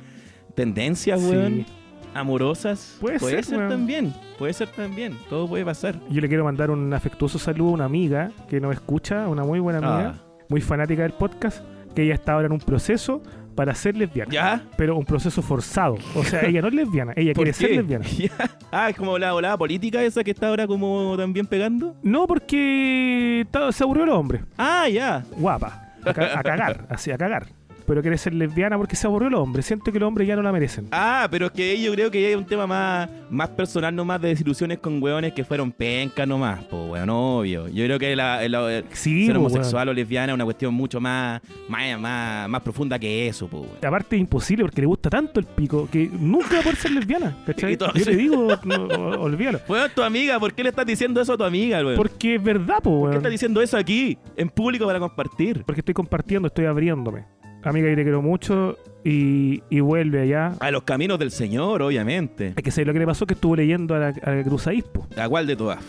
tendencias, 0.56 1.20
Sí. 1.22 1.28
weón. 1.30 1.66
Amorosas. 2.14 2.96
Puede 3.02 3.20
ser, 3.20 3.58
weón. 3.58 3.70
también. 3.70 4.14
Puede 4.40 4.54
ser 4.54 4.70
también. 4.70 5.18
Todo 5.30 5.50
puede 5.50 5.66
pasar. 5.66 6.00
Yo 6.10 6.22
le 6.22 6.30
quiero 6.30 6.46
mandar 6.46 6.72
un 6.72 6.94
afectuoso 6.94 7.38
saludo 7.38 7.72
a 7.72 7.74
una 7.74 7.86
amiga 7.86 8.32
que 8.50 8.62
nos 8.62 8.74
escucha, 8.74 9.28
una 9.28 9.44
muy 9.44 9.60
buena 9.60 9.80
amiga, 9.80 10.16
Ah. 10.16 10.44
muy 10.48 10.62
fanática 10.62 11.02
del 11.04 11.12
podcast, 11.12 11.62
que 11.94 12.04
ella 12.04 12.14
está 12.14 12.34
ahora 12.34 12.46
en 12.48 12.54
un 12.54 12.60
proceso 12.60 13.22
para 13.56 13.74
ser 13.74 13.96
lesbiana. 13.96 14.32
¿Ya? 14.32 14.62
Pero 14.78 14.96
un 14.98 15.06
proceso 15.06 15.42
forzado. 15.42 15.98
O 16.14 16.24
sea, 16.24 16.42
ella 16.46 16.62
no 16.62 16.68
es 16.68 16.74
lesbiana, 16.74 17.14
ella 17.16 17.34
¿Por 17.34 17.46
quiere 17.46 17.54
ser 17.54 17.72
lesbiana. 17.72 18.06
Ya. 18.16 18.32
Ah, 18.72 18.90
es 18.90 18.96
como 18.96 19.18
la 19.18 19.34
volada 19.34 19.58
política 19.58 20.02
esa 20.04 20.24
que 20.24 20.32
está 20.32 20.48
ahora 20.48 20.68
como 20.68 21.16
también 21.18 21.46
pegando. 21.46 21.96
No, 22.04 22.28
porque 22.28 23.46
se 23.72 23.84
aburrió 23.84 24.04
el 24.04 24.10
hombre. 24.10 24.44
Ah, 24.58 24.88
ya. 24.90 25.24
Guapa. 25.38 25.94
A 26.06 26.14
cagar, 26.14 26.86
así, 26.90 27.12
a 27.12 27.18
cagar. 27.18 27.48
Pero 27.86 28.02
quiere 28.02 28.18
ser 28.18 28.34
lesbiana 28.34 28.78
porque 28.78 28.96
se 28.96 29.06
aburrió 29.08 29.28
el 29.28 29.36
hombre. 29.36 29.62
Siento 29.62 29.92
que 29.92 30.00
los 30.00 30.08
hombres 30.08 30.28
ya 30.28 30.36
no 30.36 30.42
la 30.42 30.52
merecen. 30.52 30.88
Ah, 30.92 31.28
pero 31.30 31.48
es 31.48 31.52
que 31.52 31.80
yo 31.82 31.92
creo 31.94 32.10
que 32.10 32.26
hay 32.28 32.34
un 32.36 32.46
tema 32.46 32.66
más, 32.66 33.10
más 33.30 33.50
personal 33.50 33.96
nomás 33.96 34.22
de 34.22 34.30
desilusiones 34.30 34.80
con 34.80 35.02
weones 35.02 35.34
que 35.34 35.44
fueron 35.44 35.72
pencas 35.72 36.28
nomás, 36.28 36.64
pues 36.66 36.90
weón, 36.90 37.10
obvio. 37.10 37.68
Yo 37.68 37.86
creo 37.86 38.00
que 38.00 38.16
la, 38.16 38.48
la- 38.48 38.84
Sí, 38.92 39.26
ser 39.26 39.36
po, 39.36 39.42
homosexual 39.42 39.90
o 39.90 39.94
lesbiana 39.94 40.32
es 40.32 40.36
una 40.36 40.46
cuestión 40.46 40.74
mucho 40.74 41.00
más, 41.00 41.42
más, 41.70 42.00
más, 42.00 42.50
más 42.50 42.62
profunda 42.62 42.98
que 42.98 43.28
eso, 43.28 43.48
pues 43.48 43.64
weón. 43.64 43.86
Aparte 43.86 44.16
es 44.16 44.22
imposible 44.22 44.64
porque 44.64 44.82
le 44.82 44.88
gusta 44.88 45.10
tanto 45.10 45.40
el 45.40 45.46
pico 45.46 45.88
que 45.92 46.10
nunca 46.12 46.54
va 46.56 46.60
a 46.60 46.64
poder 46.64 46.76
ser 46.78 46.92
lesbiana. 46.92 47.38
¿cachai? 47.46 47.78
Yo 47.78 48.06
le 48.06 48.16
digo, 48.16 48.48
no, 48.64 48.86
olvídalo. 49.22 49.60
Weón, 49.68 49.92
tu 49.96 50.02
amiga, 50.02 50.40
¿por 50.40 50.54
qué 50.54 50.64
le 50.64 50.70
estás 50.70 50.86
diciendo 50.86 51.22
eso 51.22 51.34
a 51.34 51.38
tu 51.38 51.44
amiga, 51.44 51.80
weón? 51.84 51.96
¿Por 51.96 52.10
Porque 52.10 52.36
es 52.36 52.44
verdad, 52.44 52.78
po, 52.82 52.90
qué 52.92 52.98
weón. 53.04 53.16
estás 53.18 53.32
diciendo 53.32 53.62
eso 53.62 53.78
aquí, 53.78 54.18
en 54.38 54.50
público 54.50 54.86
para 54.86 55.00
compartir? 55.00 55.64
Porque 55.66 55.82
estoy 55.82 55.94
compartiendo, 55.94 56.48
estoy 56.48 56.66
abriéndome. 56.66 57.26
Amiga, 57.66 57.90
yo 57.90 57.96
te 57.96 58.04
quiero 58.04 58.22
mucho 58.22 58.78
y, 59.06 59.62
y 59.70 59.80
vuelve 59.80 60.22
allá. 60.24 60.54
A 60.60 60.72
los 60.72 60.84
caminos 60.84 61.20
del 61.20 61.30
Señor, 61.32 61.82
obviamente. 61.84 62.54
Es 62.56 62.64
que 62.64 62.72
sé 62.72 62.84
lo 62.84 62.92
que 62.92 63.00
le 63.00 63.06
pasó 63.06 63.26
que 63.28 63.36
estuvo 63.36 63.56
leyendo 63.56 63.94
a 63.96 64.00
la, 64.00 64.08
a 64.24 64.32
la 64.32 64.44
Cruzadispo, 64.44 65.08
¿A 65.16 65.30
cuál 65.30 65.46
de 65.48 65.56
todas? 65.56 65.80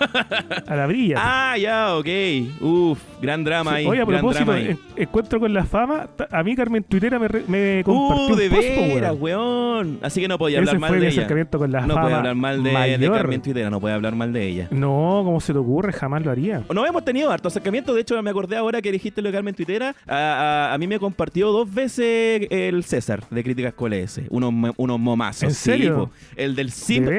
a 0.66 0.76
la 0.76 0.86
brilla. 0.86 1.16
Ah, 1.18 1.56
ya, 1.56 1.96
ok. 1.96 2.06
Uf, 2.60 2.98
gran 3.22 3.44
drama 3.44 3.74
ahí. 3.74 3.86
Oye, 3.86 4.00
a 4.00 4.04
gran 4.04 4.20
propósito, 4.20 4.44
drama 4.44 4.58
ahí. 4.60 4.66
en- 4.96 5.02
encuentro 5.02 5.40
con 5.40 5.54
la 5.54 5.64
fama. 5.64 6.08
A 6.30 6.42
mí 6.42 6.54
Carmen 6.56 6.82
Tuitera 6.84 7.18
me, 7.18 7.28
me 7.48 7.82
compartió 7.84 8.34
Uh, 8.34 8.36
de 8.36 8.48
un 8.48 8.54
post, 8.54 8.68
po, 8.74 8.80
veras, 8.94 9.14
weón. 9.18 9.98
Así 10.02 10.20
que 10.20 10.28
no 10.28 10.36
podía 10.38 10.58
Ese 10.60 10.70
hablar 10.70 10.80
mal 10.80 10.88
fue 10.90 10.98
de 11.00 11.06
ella. 11.08 11.16
acercamiento 11.20 11.58
con 11.58 11.70
la 11.72 11.86
No 11.86 11.94
puede 11.94 12.14
hablar 12.14 12.34
mal 12.34 12.62
de, 12.62 12.98
de. 12.98 13.10
Carmen 13.10 13.40
Twitter, 13.42 13.70
no 13.70 13.80
puede 13.80 13.94
hablar 13.94 14.14
mal 14.16 14.32
de 14.32 14.46
ella. 14.46 14.68
No, 14.70 15.22
¿cómo 15.24 15.40
se 15.40 15.52
te 15.52 15.58
ocurre? 15.58 15.92
Jamás 15.92 16.24
lo 16.24 16.30
haría. 16.32 16.62
No 16.74 16.84
hemos 16.86 17.04
tenido 17.04 17.30
harto 17.30 17.48
acercamiento, 17.48 17.94
de 17.94 18.00
hecho 18.00 18.20
me 18.22 18.30
acordé 18.30 18.56
ahora 18.56 18.82
que 18.82 18.90
dijiste 18.90 19.22
lo 19.22 19.28
de 19.28 19.32
Carmen 19.34 19.54
Twittera, 19.54 19.94
a, 20.06 20.14
a- 20.16 20.74
a 20.74 20.78
mí 20.78 20.86
me 20.86 20.98
compartió 20.98 21.52
dos 21.52 21.72
veces 21.72 22.46
el 22.68 22.84
César 22.84 23.28
de 23.30 23.42
Críticas 23.42 23.74
QLS. 23.74 24.22
Unos, 24.30 24.74
unos 24.76 25.00
momazos. 25.00 25.42
¿En 25.44 25.54
serio? 25.54 26.10
el 26.36 26.54
del 26.54 26.70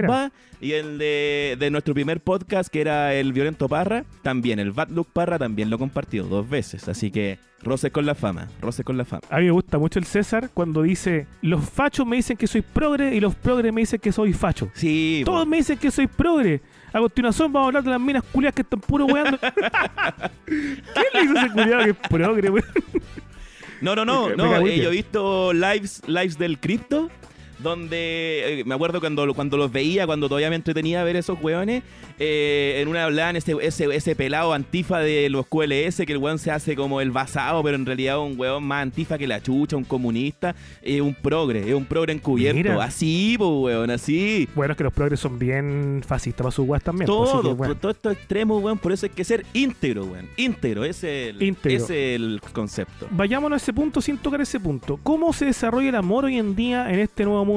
va 0.10 0.32
y 0.62 0.74
el 0.74 0.98
de, 0.98 1.58
de 1.60 1.70
nuestro 1.70 1.94
primer 1.94 2.22
podcast, 2.22 2.70
que 2.70 2.82
era 2.82 3.14
el 3.14 3.34
Violento 3.34 3.68
Parra, 3.68 4.06
también. 4.22 4.60
El 4.60 4.72
Bad 4.72 4.90
Look 4.90 5.08
Parra 5.12 5.38
también 5.38 5.70
lo 5.70 5.78
compartió 5.78 6.24
dos 6.24 6.50
veces. 6.50 6.88
Así 6.88 7.12
que 7.12 7.40
roces 7.62 7.92
con 7.92 8.06
la 8.06 8.16
fama. 8.16 8.48
Roces 8.62 8.86
con 8.86 8.98
la 8.98 9.06
fama. 9.06 9.22
A 9.30 9.40
mí 9.40 9.46
me 9.46 9.52
gusta 9.52 9.78
mucho 9.78 10.00
el 10.00 10.06
César 10.06 10.50
cuando 10.54 10.82
dice, 10.82 11.28
los 11.42 11.70
fachos 11.70 12.06
me 12.06 12.16
dicen 12.16 12.38
que 12.38 12.48
soy 12.48 12.62
progre 12.62 13.16
y 13.16 13.20
los 13.20 13.36
progres 13.36 13.74
me 13.74 13.82
dicen 13.82 14.00
que 14.00 14.12
soy 14.12 14.34
facho. 14.34 14.70
Sí, 14.74 15.24
po. 15.26 15.32
Todos 15.32 15.48
me 15.48 15.58
dicen 15.58 15.78
que 15.78 15.92
soy 15.92 16.08
progre. 16.08 16.62
A 16.94 17.00
continuación 17.00 17.52
vamos 17.52 17.66
a 17.66 17.68
hablar 17.68 17.84
de 17.84 17.90
las 17.90 18.00
minas 18.00 18.24
culiadas 18.24 18.56
que 18.56 18.62
están 18.62 18.80
puro 18.80 19.06
weando. 19.06 19.38
¿Quién 20.46 21.08
le 21.14 21.24
hizo 21.24 21.34
ese 21.34 21.50
culiado 21.50 21.84
que 21.84 21.90
es 21.90 21.98
progre, 22.10 22.50
weón? 22.50 22.66
No, 23.82 23.96
no, 23.96 24.06
no, 24.06 24.30
no. 24.36 24.66
eh, 24.68 24.78
yo 24.78 24.90
he 24.90 24.92
visto 24.92 25.54
lives, 25.54 26.02
lives 26.08 26.38
del 26.38 26.60
cripto. 26.60 27.10
Donde 27.66 28.60
eh, 28.60 28.64
me 28.64 28.76
acuerdo 28.76 29.00
cuando, 29.00 29.34
cuando 29.34 29.58
los 29.58 29.72
veía, 29.72 30.06
cuando 30.06 30.30
todavía 30.30 30.52
me 30.52 30.56
entretenía 30.56 31.04
ver 31.04 31.16
esos 31.16 31.42
weones, 31.42 31.82
eh, 32.20 32.78
en 32.80 32.88
una 32.88 33.06
hablaban 33.06 33.36
ese, 33.36 33.56
ese, 33.60 33.86
ese 33.86 34.16
pelado 34.16 34.54
antifa 34.54 35.00
de 35.00 35.32
los 35.32 35.48
QLS, 35.48 36.06
que 36.06 36.12
el 36.12 36.20
weón 36.20 36.38
se 36.38 36.52
hace 36.52 36.76
como 36.76 37.02
el 37.02 37.10
basado, 37.10 37.64
pero 37.64 37.76
en 37.76 37.88
realidad 37.88 38.20
un 38.20 38.40
weón 38.40 38.64
más 38.64 38.84
antifa 38.84 39.18
que 39.18 39.26
la 39.26 39.42
chucha, 39.42 39.78
un 39.78 39.84
comunista, 39.84 40.56
es 40.84 41.02
un 41.02 41.16
progre, 41.16 41.68
es 41.68 41.74
un 41.74 41.86
progre 41.86 42.14
encubierto. 42.14 42.56
Mira. 42.56 42.84
Así, 42.84 43.34
pues 43.36 43.50
weón, 43.50 43.90
así. 43.90 44.48
Bueno, 44.54 44.74
es 44.74 44.78
que 44.78 44.84
los 44.84 44.94
progres 44.94 45.20
son 45.20 45.40
bien 45.40 46.04
fascistas 46.06 46.44
para 46.44 46.52
sus 46.52 46.68
weas 46.68 46.84
también. 46.84 47.08
pues, 47.08 47.30
así 47.30 47.38
que, 47.38 47.42
Todo, 47.42 47.56
bueno. 47.56 47.76
todo 47.76 47.92
estos 47.92 48.14
extremos, 48.14 48.64
weón, 48.64 48.78
por 48.78 48.92
eso 48.92 49.08
hay 49.08 49.12
que 49.12 49.24
ser 49.24 49.44
íntegro, 49.54 50.06
weón. 50.06 50.30
Íntegro, 50.38 50.86
es 50.86 51.04
el, 51.04 51.42
Íntegro. 51.42 51.84
es 51.84 51.90
el 51.90 52.42
concepto. 52.54 53.08
Vayámonos 53.10 53.60
a 53.60 53.64
ese 53.64 53.74
punto 53.74 54.02
sin 54.02 54.20
tocar 54.20 54.40
ese 54.40 54.60
punto. 54.60 55.00
¿Cómo 55.02 55.34
se 55.34 55.46
desarrolla 55.46 55.90
el 55.90 55.96
amor 55.96 56.26
hoy 56.26 56.38
en 56.38 56.56
día 56.56 56.94
en 56.94 57.00
este 57.00 57.24
nuevo 57.24 57.44
mundo 57.44 57.55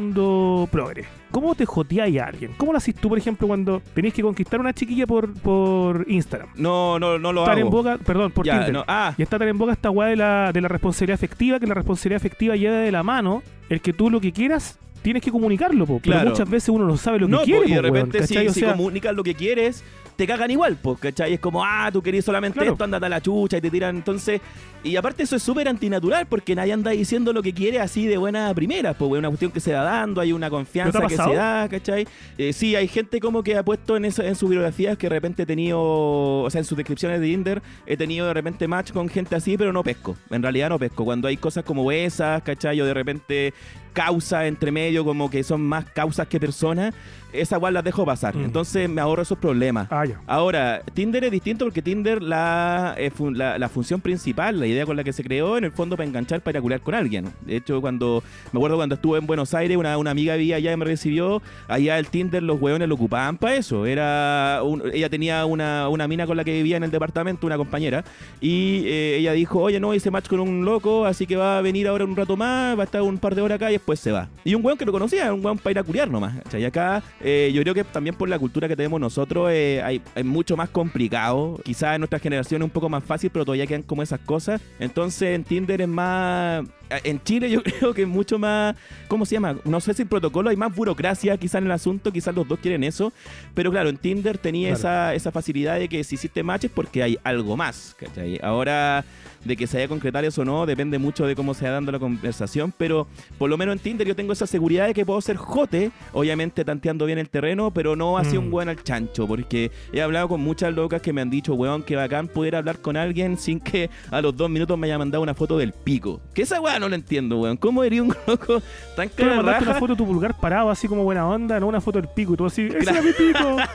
progre? 0.71 1.05
¿Cómo 1.31 1.55
te 1.55 1.67
joteáis 1.67 2.19
a 2.21 2.27
alguien? 2.27 2.53
¿Cómo 2.57 2.73
lo 2.73 2.79
haces 2.79 2.95
tú, 2.95 3.09
por 3.11 3.19
ejemplo, 3.19 3.47
cuando 3.47 3.83
tenés 3.95 4.15
que 4.15 4.23
conquistar 4.23 4.59
a 4.59 4.63
una 4.63 4.73
chiquilla 4.73 5.07
por, 5.07 5.33
por 5.35 6.05
Instagram? 6.09 6.49
No, 6.57 6.99
no, 6.99 7.19
no 7.19 7.33
lo 7.33 7.43
Estar 7.43 7.59
en 7.59 7.67
hago. 7.67 7.71
boca, 7.77 7.99
perdón, 7.99 8.33
por 8.33 8.47
Ya, 8.47 8.55
Tinder. 8.55 8.73
no, 8.73 8.85
ah, 8.89 9.13
Y 9.19 9.23
está 9.23 9.39
tan 9.39 9.49
en 9.49 9.59
boca 9.59 9.73
esta 9.73 9.91
weá 9.91 10.09
de 10.09 10.17
la, 10.17 10.53
de 10.53 10.61
la 10.61 10.69
responsabilidad 10.69 11.15
afectiva, 11.17 11.61
que 11.61 11.67
la 11.67 11.75
responsabilidad 11.75 12.17
afectiva 12.17 12.57
lleva 12.57 12.77
de 12.79 12.91
la 12.93 13.03
mano 13.03 13.43
el 13.69 13.81
que 13.81 13.93
tú 13.93 14.09
lo 14.11 14.21
que 14.21 14.33
quieras 14.33 14.79
tienes 15.03 15.23
que 15.23 15.31
comunicarlo, 15.31 15.87
po. 15.87 16.01
Pero 16.03 16.15
Claro. 16.17 16.31
muchas 16.31 16.49
veces 16.51 16.71
uno 16.71 16.85
no 16.87 16.97
sabe 16.97 17.21
lo 17.21 17.27
que 17.27 17.33
no, 17.33 17.43
quiere, 17.43 17.61
po, 17.61 17.69
y 17.69 17.73
de 17.73 17.77
po, 17.77 17.83
weón, 17.83 17.95
repente 18.07 18.27
si. 18.27 18.37
O 18.47 18.53
si 18.53 18.61
sea, 18.61 18.73
comunicas 18.73 19.15
lo 19.15 19.23
que 19.23 19.35
quieres, 19.35 19.85
te 20.17 20.27
cagan 20.27 20.51
igual, 20.51 20.77
pues, 20.83 20.99
¿cachai? 20.99 21.35
Es 21.35 21.41
como, 21.41 21.65
ah, 21.65 21.89
tú 21.93 22.03
querías 22.03 22.25
solamente 22.25 22.59
Claro. 22.59 22.73
esto, 22.73 22.85
andate 22.85 23.07
a 23.07 23.09
la 23.09 23.21
chucha 23.21 23.59
y 23.59 23.61
te 23.61 23.71
tiran. 23.71 23.95
Entonces, 23.97 24.41
y 24.85 24.97
aparte 24.97 25.23
eso 25.25 25.37
es 25.37 25.43
súper 25.43 25.69
antinatural 25.69 26.27
porque 26.27 26.55
nadie 26.55 26.73
anda 26.73 26.91
diciendo 26.93 27.33
lo 27.33 27.43
que 27.43 27.53
quiere 27.53 27.81
así 27.81 28.07
de 28.07 28.17
buena 28.17 28.53
primera, 28.55 28.95
pues, 28.95 29.11
una 29.13 29.29
cuestión 29.29 29.51
que 29.51 29.61
se 29.61 29.73
va 29.73 29.83
dando, 29.83 30.21
hay 30.21 30.33
una 30.33 30.49
confianza 30.51 30.99
¿No 31.01 31.07
te 31.07 31.15
ha 31.15 31.17
que 31.17 31.23
se 31.23 31.35
da, 31.37 31.69
¿cachai? 31.69 32.07
Eh, 32.37 32.53
sí, 32.53 32.77
hay 32.77 32.89
gente 32.89 33.21
como 33.21 33.43
que 33.43 33.57
ha 33.57 33.63
puesto 33.65 33.97
en, 33.97 34.05
eso, 34.05 34.23
en 34.23 34.35
sus 34.37 34.51
biografías 34.51 34.97
que 34.97 35.07
de 35.09 35.15
repente 35.15 35.43
he 35.43 35.47
tenido, 35.47 35.79
o 35.81 36.49
sea, 36.51 36.61
en 36.61 36.65
sus 36.65 36.77
descripciones 36.77 37.21
de 37.21 37.27
Tinder, 37.27 37.63
he 37.87 37.97
tenido 37.97 38.27
de 38.27 38.35
repente 38.35 38.69
match 38.69 38.93
con 38.93 39.09
gente 39.09 39.35
así, 39.37 39.57
pero 39.57 39.73
no 39.73 39.83
pesco. 39.83 40.17
En 40.31 40.43
realidad 40.43 40.69
no 40.69 40.79
pesco. 40.79 41.05
Cuando 41.05 41.29
hay 41.29 41.37
cosas 41.37 41.65
como 41.65 41.91
esas, 41.91 42.43
¿cachai? 42.43 42.81
O 42.81 42.87
de 42.87 42.95
repente 42.95 43.55
causas 43.93 44.45
entre 44.45 44.71
medio, 44.71 45.05
como 45.05 45.29
que 45.29 45.43
son 45.43 45.61
más 45.61 45.85
causas 45.87 46.29
que 46.29 46.39
personas, 46.39 46.95
esas 47.33 47.57
igual 47.59 47.75
las 47.75 47.83
dejo 47.83 48.05
pasar. 48.05 48.37
Mm. 48.37 48.45
Entonces 48.45 48.89
me 48.89 49.01
ahorro 49.01 49.23
esos 49.23 49.39
problemas. 49.39 49.89
Ah. 49.91 50.05
Ahora, 50.29 50.83
Tinder 50.95 51.25
es 51.25 51.33
distinto 51.33 51.65
porque 51.65 51.83
Tinder, 51.83 52.23
la, 52.23 52.95
eh, 52.97 53.11
fun- 53.11 53.37
la, 53.37 53.59
la 53.59 53.69
función 53.69 54.01
principal, 54.01 54.61
la 54.61 54.68
idea 54.69 54.87
con 54.87 54.97
la 54.97 55.05
que 55.05 55.13
se 55.13 55.23
creó, 55.23 55.59
en 55.59 55.65
el 55.65 55.73
fondo 55.73 55.97
para 55.97 56.07
enganchar, 56.07 56.41
para 56.41 56.61
curar 56.61 56.81
con 56.81 56.95
alguien. 56.95 57.33
De 57.43 57.57
hecho, 57.57 57.81
cuando 57.81 58.23
me 58.53 58.59
acuerdo 58.59 58.77
cuando 58.77 58.95
estuve 58.95 59.19
en 59.19 59.27
Buenos 59.27 59.55
Aires, 59.55 59.77
una, 59.77 59.99
una 59.99 60.11
amiga 60.11 60.37
vía 60.37 60.57
allá 60.57 60.77
me 60.77 60.85
recibió, 60.85 61.43
allá 61.67 61.99
el 61.99 62.09
Tinder 62.09 62.43
los 62.43 62.61
hueones 62.61 62.89
lo 62.89 62.95
ocupaban 62.95 63.37
para 63.39 63.57
eso. 63.57 63.87
Era 63.87 64.61
ella 64.93 65.09
tenía 65.09 65.45
una, 65.47 65.89
una 65.89 66.09
mina 66.09 66.27
con 66.27 66.37
la 66.37 66.45
que 66.45 66.53
vivía 66.53 66.77
en 66.77 66.85
el 66.85 66.91
departamento, 66.91 67.47
una 67.47 67.57
compañera, 67.57 68.05
y 68.41 68.83
eh, 68.87 69.17
ella 69.19 69.33
dijo, 69.33 69.61
oye, 69.61 69.81
no, 69.81 69.95
hice 69.95 70.11
match 70.11 70.29
con 70.29 70.41
un 70.41 70.65
loco, 70.65 71.05
así 71.05 71.27
que 71.27 71.37
va 71.37 71.59
a 71.59 71.63
venir 71.63 71.89
ahora 71.89 72.05
un 72.05 72.17
rato 72.17 72.37
más, 72.37 72.77
va 72.77 72.83
a 72.83 72.85
estar 72.85 73.03
un 73.03 73.19
par 73.19 73.35
de 73.35 73.43
horas 73.43 73.57
acá 73.57 73.71
y 73.71 73.75
después 73.75 74.01
se 74.01 74.13
va. 74.13 74.29
Y 74.45 74.55
un 74.55 74.65
hueón 74.65 74.79
que 74.79 74.85
lo 74.85 74.93
conocía, 74.93 75.33
un 75.33 75.45
hueón 75.45 75.59
para 75.59 75.73
ir 75.73 75.79
a 75.79 75.83
curiar 75.83 76.11
nomás. 76.11 76.35
Y 76.53 76.65
acá 76.65 77.03
eh, 77.21 77.51
yo 77.55 77.63
creo 77.63 77.75
que 77.75 77.85
también 77.85 78.15
por 78.15 78.29
la 78.29 78.39
cultura 78.39 78.69
que 78.69 78.77
tenemos 78.77 79.01
nosotros 79.01 79.51
eh, 79.53 79.83
hay, 79.85 80.01
hay 80.15 80.25
mucho 80.25 80.57
más 80.57 80.69
complicado. 80.69 81.61
Quizás 81.65 81.95
en 81.95 82.01
nuestra 82.01 82.19
generación 82.19 82.63
es 82.63 82.65
un 82.65 82.71
poco 82.71 82.89
más 82.89 83.05
fácil, 83.05 83.31
pero 83.31 83.45
todavía 83.45 83.67
quedan 83.67 83.83
como 83.83 84.03
esas 84.03 84.21
cosas. 84.21 84.58
Entonces 84.79 85.35
en 85.35 85.45
Tinder 85.45 85.81
es 85.81 85.89
más... 85.89 86.65
En 87.05 87.23
Chile 87.23 87.51
yo 87.51 87.63
creo 87.79 87.93
que 87.95 88.03
es 88.03 88.09
mucho 88.09 88.39
más... 88.39 88.75
¿Cómo 89.09 89.27
se 89.27 89.35
llama? 89.35 89.57
No 89.65 89.81
sé 89.81 89.95
si 89.95 90.03
el 90.03 90.09
protocolo 90.09 90.51
hay 90.51 90.57
más 90.57 90.75
burocracia 90.75 91.37
quizás 91.37 91.57
en 91.61 91.67
el 91.67 91.73
asunto, 91.73 92.13
quizás 92.13 92.35
los 92.35 92.47
dos 92.49 92.59
quieren 92.61 92.85
eso. 92.85 93.13
Pero 93.55 93.71
claro, 93.71 93.89
en 93.89 93.97
Tinder 93.99 94.39
tenía 94.39 94.69
Claro. 94.69 94.79
esa, 94.79 95.15
esa 95.15 95.33
facilidad 95.33 95.79
de 95.79 95.89
que 95.89 96.03
si 96.05 96.15
hiciste 96.15 96.43
match 96.43 96.65
es 96.65 96.71
porque 96.71 97.03
hay 97.03 97.19
algo 97.25 97.57
más. 97.57 97.95
¿cachai? 97.99 98.39
Ahora 98.43 99.05
de 99.45 99.57
que 99.57 99.67
se 99.67 99.77
vaya 99.77 99.87
a 99.87 99.89
concretar 99.89 100.25
eso 100.25 100.43
o 100.43 100.45
no, 100.45 100.67
depende 100.67 100.99
mucho 100.99 101.27
de 101.27 101.35
cómo 101.37 101.55
se 101.55 101.65
va 101.67 101.73
dando 101.73 101.93
la 101.93 101.99
conversación, 101.99 102.73
pero 102.77 103.07
por 103.39 103.49
lo 103.51 103.57
menos 103.57 103.75
en 103.75 103.79
Tinder 103.81 104.07
yo 104.07 104.17
tengo 104.17 104.33
esa 104.33 104.47
seguridad 104.47 104.87
de 104.87 104.95
que 104.95 105.07
puedo 105.07 105.21
ser 105.21 105.37
jote, 105.37 105.91
obviamente 106.13 106.65
tanteando 106.65 107.07
bien 107.07 107.19
el 107.19 107.29
terreno, 107.31 107.71
pero 107.73 107.97
no 107.97 108.19
así 108.19 108.37
Mm. 108.37 108.47
un 108.47 108.53
weón 108.53 108.69
al 108.69 108.83
chancho, 108.83 109.27
porque 109.27 109.71
he 109.93 110.03
hablado 110.03 110.29
con 110.29 110.41
muchas 110.41 110.75
locas 110.75 111.01
que 111.03 111.13
me 111.13 111.21
han 111.21 111.31
dicho, 111.31 111.55
weón, 111.55 111.83
que 111.83 111.97
bacán 111.97 112.29
poder 112.29 112.57
hablar 112.57 112.79
con 112.79 112.97
alguien 112.97 113.37
sin 113.39 113.61
que 113.61 113.91
a 114.11 114.21
los 114.21 114.37
dos 114.37 114.51
minutos 114.51 114.77
me 114.79 114.87
haya 114.87 114.99
mandado 114.99 115.23
una 115.23 115.35
foto 115.35 115.57
del 115.59 115.73
pico. 115.73 116.21
Que 116.35 116.43
esa 116.43 116.61
weá 116.61 116.79
no 116.79 116.89
la 116.89 116.97
entiendo, 116.97 117.39
weón. 117.41 117.57
¿Cómo 117.57 117.85
eres 117.85 118.01
un 118.01 118.09
loco 118.27 118.61
tan 118.97 119.11
mandaste 119.19 119.65
una 119.65 119.75
foto 119.75 119.93
de 119.95 119.97
tu 119.97 120.07
pulgar 120.07 120.39
parado 120.39 120.71
así 120.71 120.89
como 120.89 121.05
buena 121.05 121.27
onda, 121.27 121.59
no 121.61 121.67
una 121.69 121.81
foto 121.81 122.01
del 122.01 122.11
pico 122.11 122.35
y 122.35 122.37
tú 122.37 122.47
así, 122.47 122.63
¡ese 122.67 122.79
Claro. 122.79 122.99
era 122.99 123.03
mi 123.07 123.13
pico! 123.13 123.57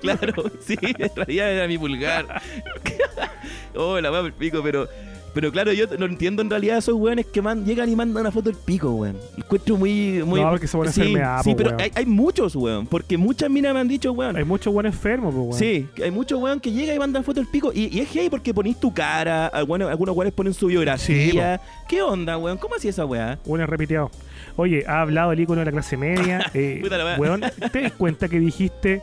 Claro, 0.00 0.44
sí, 0.64 0.76
realidad 1.16 1.52
era 1.52 1.66
mi 1.68 1.76
pulgar. 1.76 2.40
oh, 3.76 4.00
la 4.00 4.10
weá 4.10 4.22
del 4.22 4.32
pico, 4.32 4.60
pero. 4.62 4.88
Pero 5.34 5.50
claro, 5.50 5.72
yo 5.72 5.86
no 5.98 6.04
entiendo 6.04 6.42
en 6.42 6.50
realidad 6.50 6.76
esos 6.76 6.94
weones 6.94 7.24
que 7.24 7.40
man, 7.40 7.64
llegan 7.64 7.88
y 7.88 7.96
mandan 7.96 8.20
una 8.20 8.30
foto 8.30 8.50
del 8.50 8.58
pico, 8.58 8.90
weón. 8.90 9.16
Encuentro 9.36 9.78
muy. 9.78 10.22
muy 10.24 10.42
No, 10.42 10.50
porque 10.50 10.66
se 10.66 10.76
pone 10.76 10.92
sí, 10.92 11.14
sí 11.42 11.50
po, 11.50 11.56
pero 11.56 11.70
weón. 11.70 11.80
hay, 11.80 11.90
hay 11.94 12.04
muchos, 12.04 12.54
weón. 12.54 12.86
Porque 12.86 13.16
muchas 13.16 13.48
minas 13.48 13.72
me 13.72 13.80
han 13.80 13.88
dicho, 13.88 14.12
weón. 14.12 14.36
Hay 14.36 14.44
muchos 14.44 14.72
buenos 14.72 14.94
enfermos, 14.94 15.34
pues, 15.34 15.46
weón. 15.46 15.58
Sí, 15.58 15.88
hay 16.02 16.10
muchos 16.10 16.38
weón 16.38 16.60
que 16.60 16.70
llega 16.70 16.94
y 16.94 16.98
mandan 16.98 17.24
foto 17.24 17.40
del 17.40 17.48
pico. 17.48 17.72
Y, 17.74 17.96
y 17.96 18.00
es 18.00 18.12
gay 18.12 18.28
porque 18.28 18.52
ponís 18.52 18.78
tu 18.78 18.92
cara. 18.92 19.46
Algunos, 19.46 19.88
algunos 19.88 20.14
weones 20.14 20.34
ponen 20.34 20.52
su 20.52 20.66
biografía. 20.66 21.58
¿Qué 21.88 22.02
onda, 22.02 22.36
weón? 22.36 22.58
¿Cómo 22.58 22.74
hacía 22.74 22.90
esa 22.90 23.06
weá? 23.06 23.38
Es 23.42 23.66
repiteado. 23.66 24.10
Oye, 24.56 24.84
ha 24.86 25.00
hablado 25.00 25.32
el 25.32 25.40
icono 25.40 25.60
de 25.60 25.64
la 25.64 25.72
clase 25.72 25.96
media. 25.96 26.50
eh, 26.54 26.80
Puta 26.82 26.98
la 26.98 27.04
weá. 27.06 27.18
weón, 27.18 27.40
¿te 27.72 27.80
das 27.80 27.92
cuenta 27.92 28.28
que 28.28 28.38
dijiste, 28.38 29.02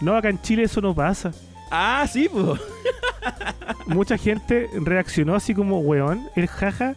no, 0.00 0.16
acá 0.16 0.28
en 0.28 0.40
Chile 0.40 0.62
eso 0.62 0.80
no 0.80 0.94
pasa? 0.94 1.32
Ah, 1.68 2.06
sí, 2.08 2.28
pues. 2.32 2.60
Mucha 3.86 4.18
gente 4.18 4.68
reaccionó 4.80 5.34
así 5.34 5.54
como, 5.54 5.80
weón, 5.80 6.28
el 6.36 6.46
jaja 6.46 6.96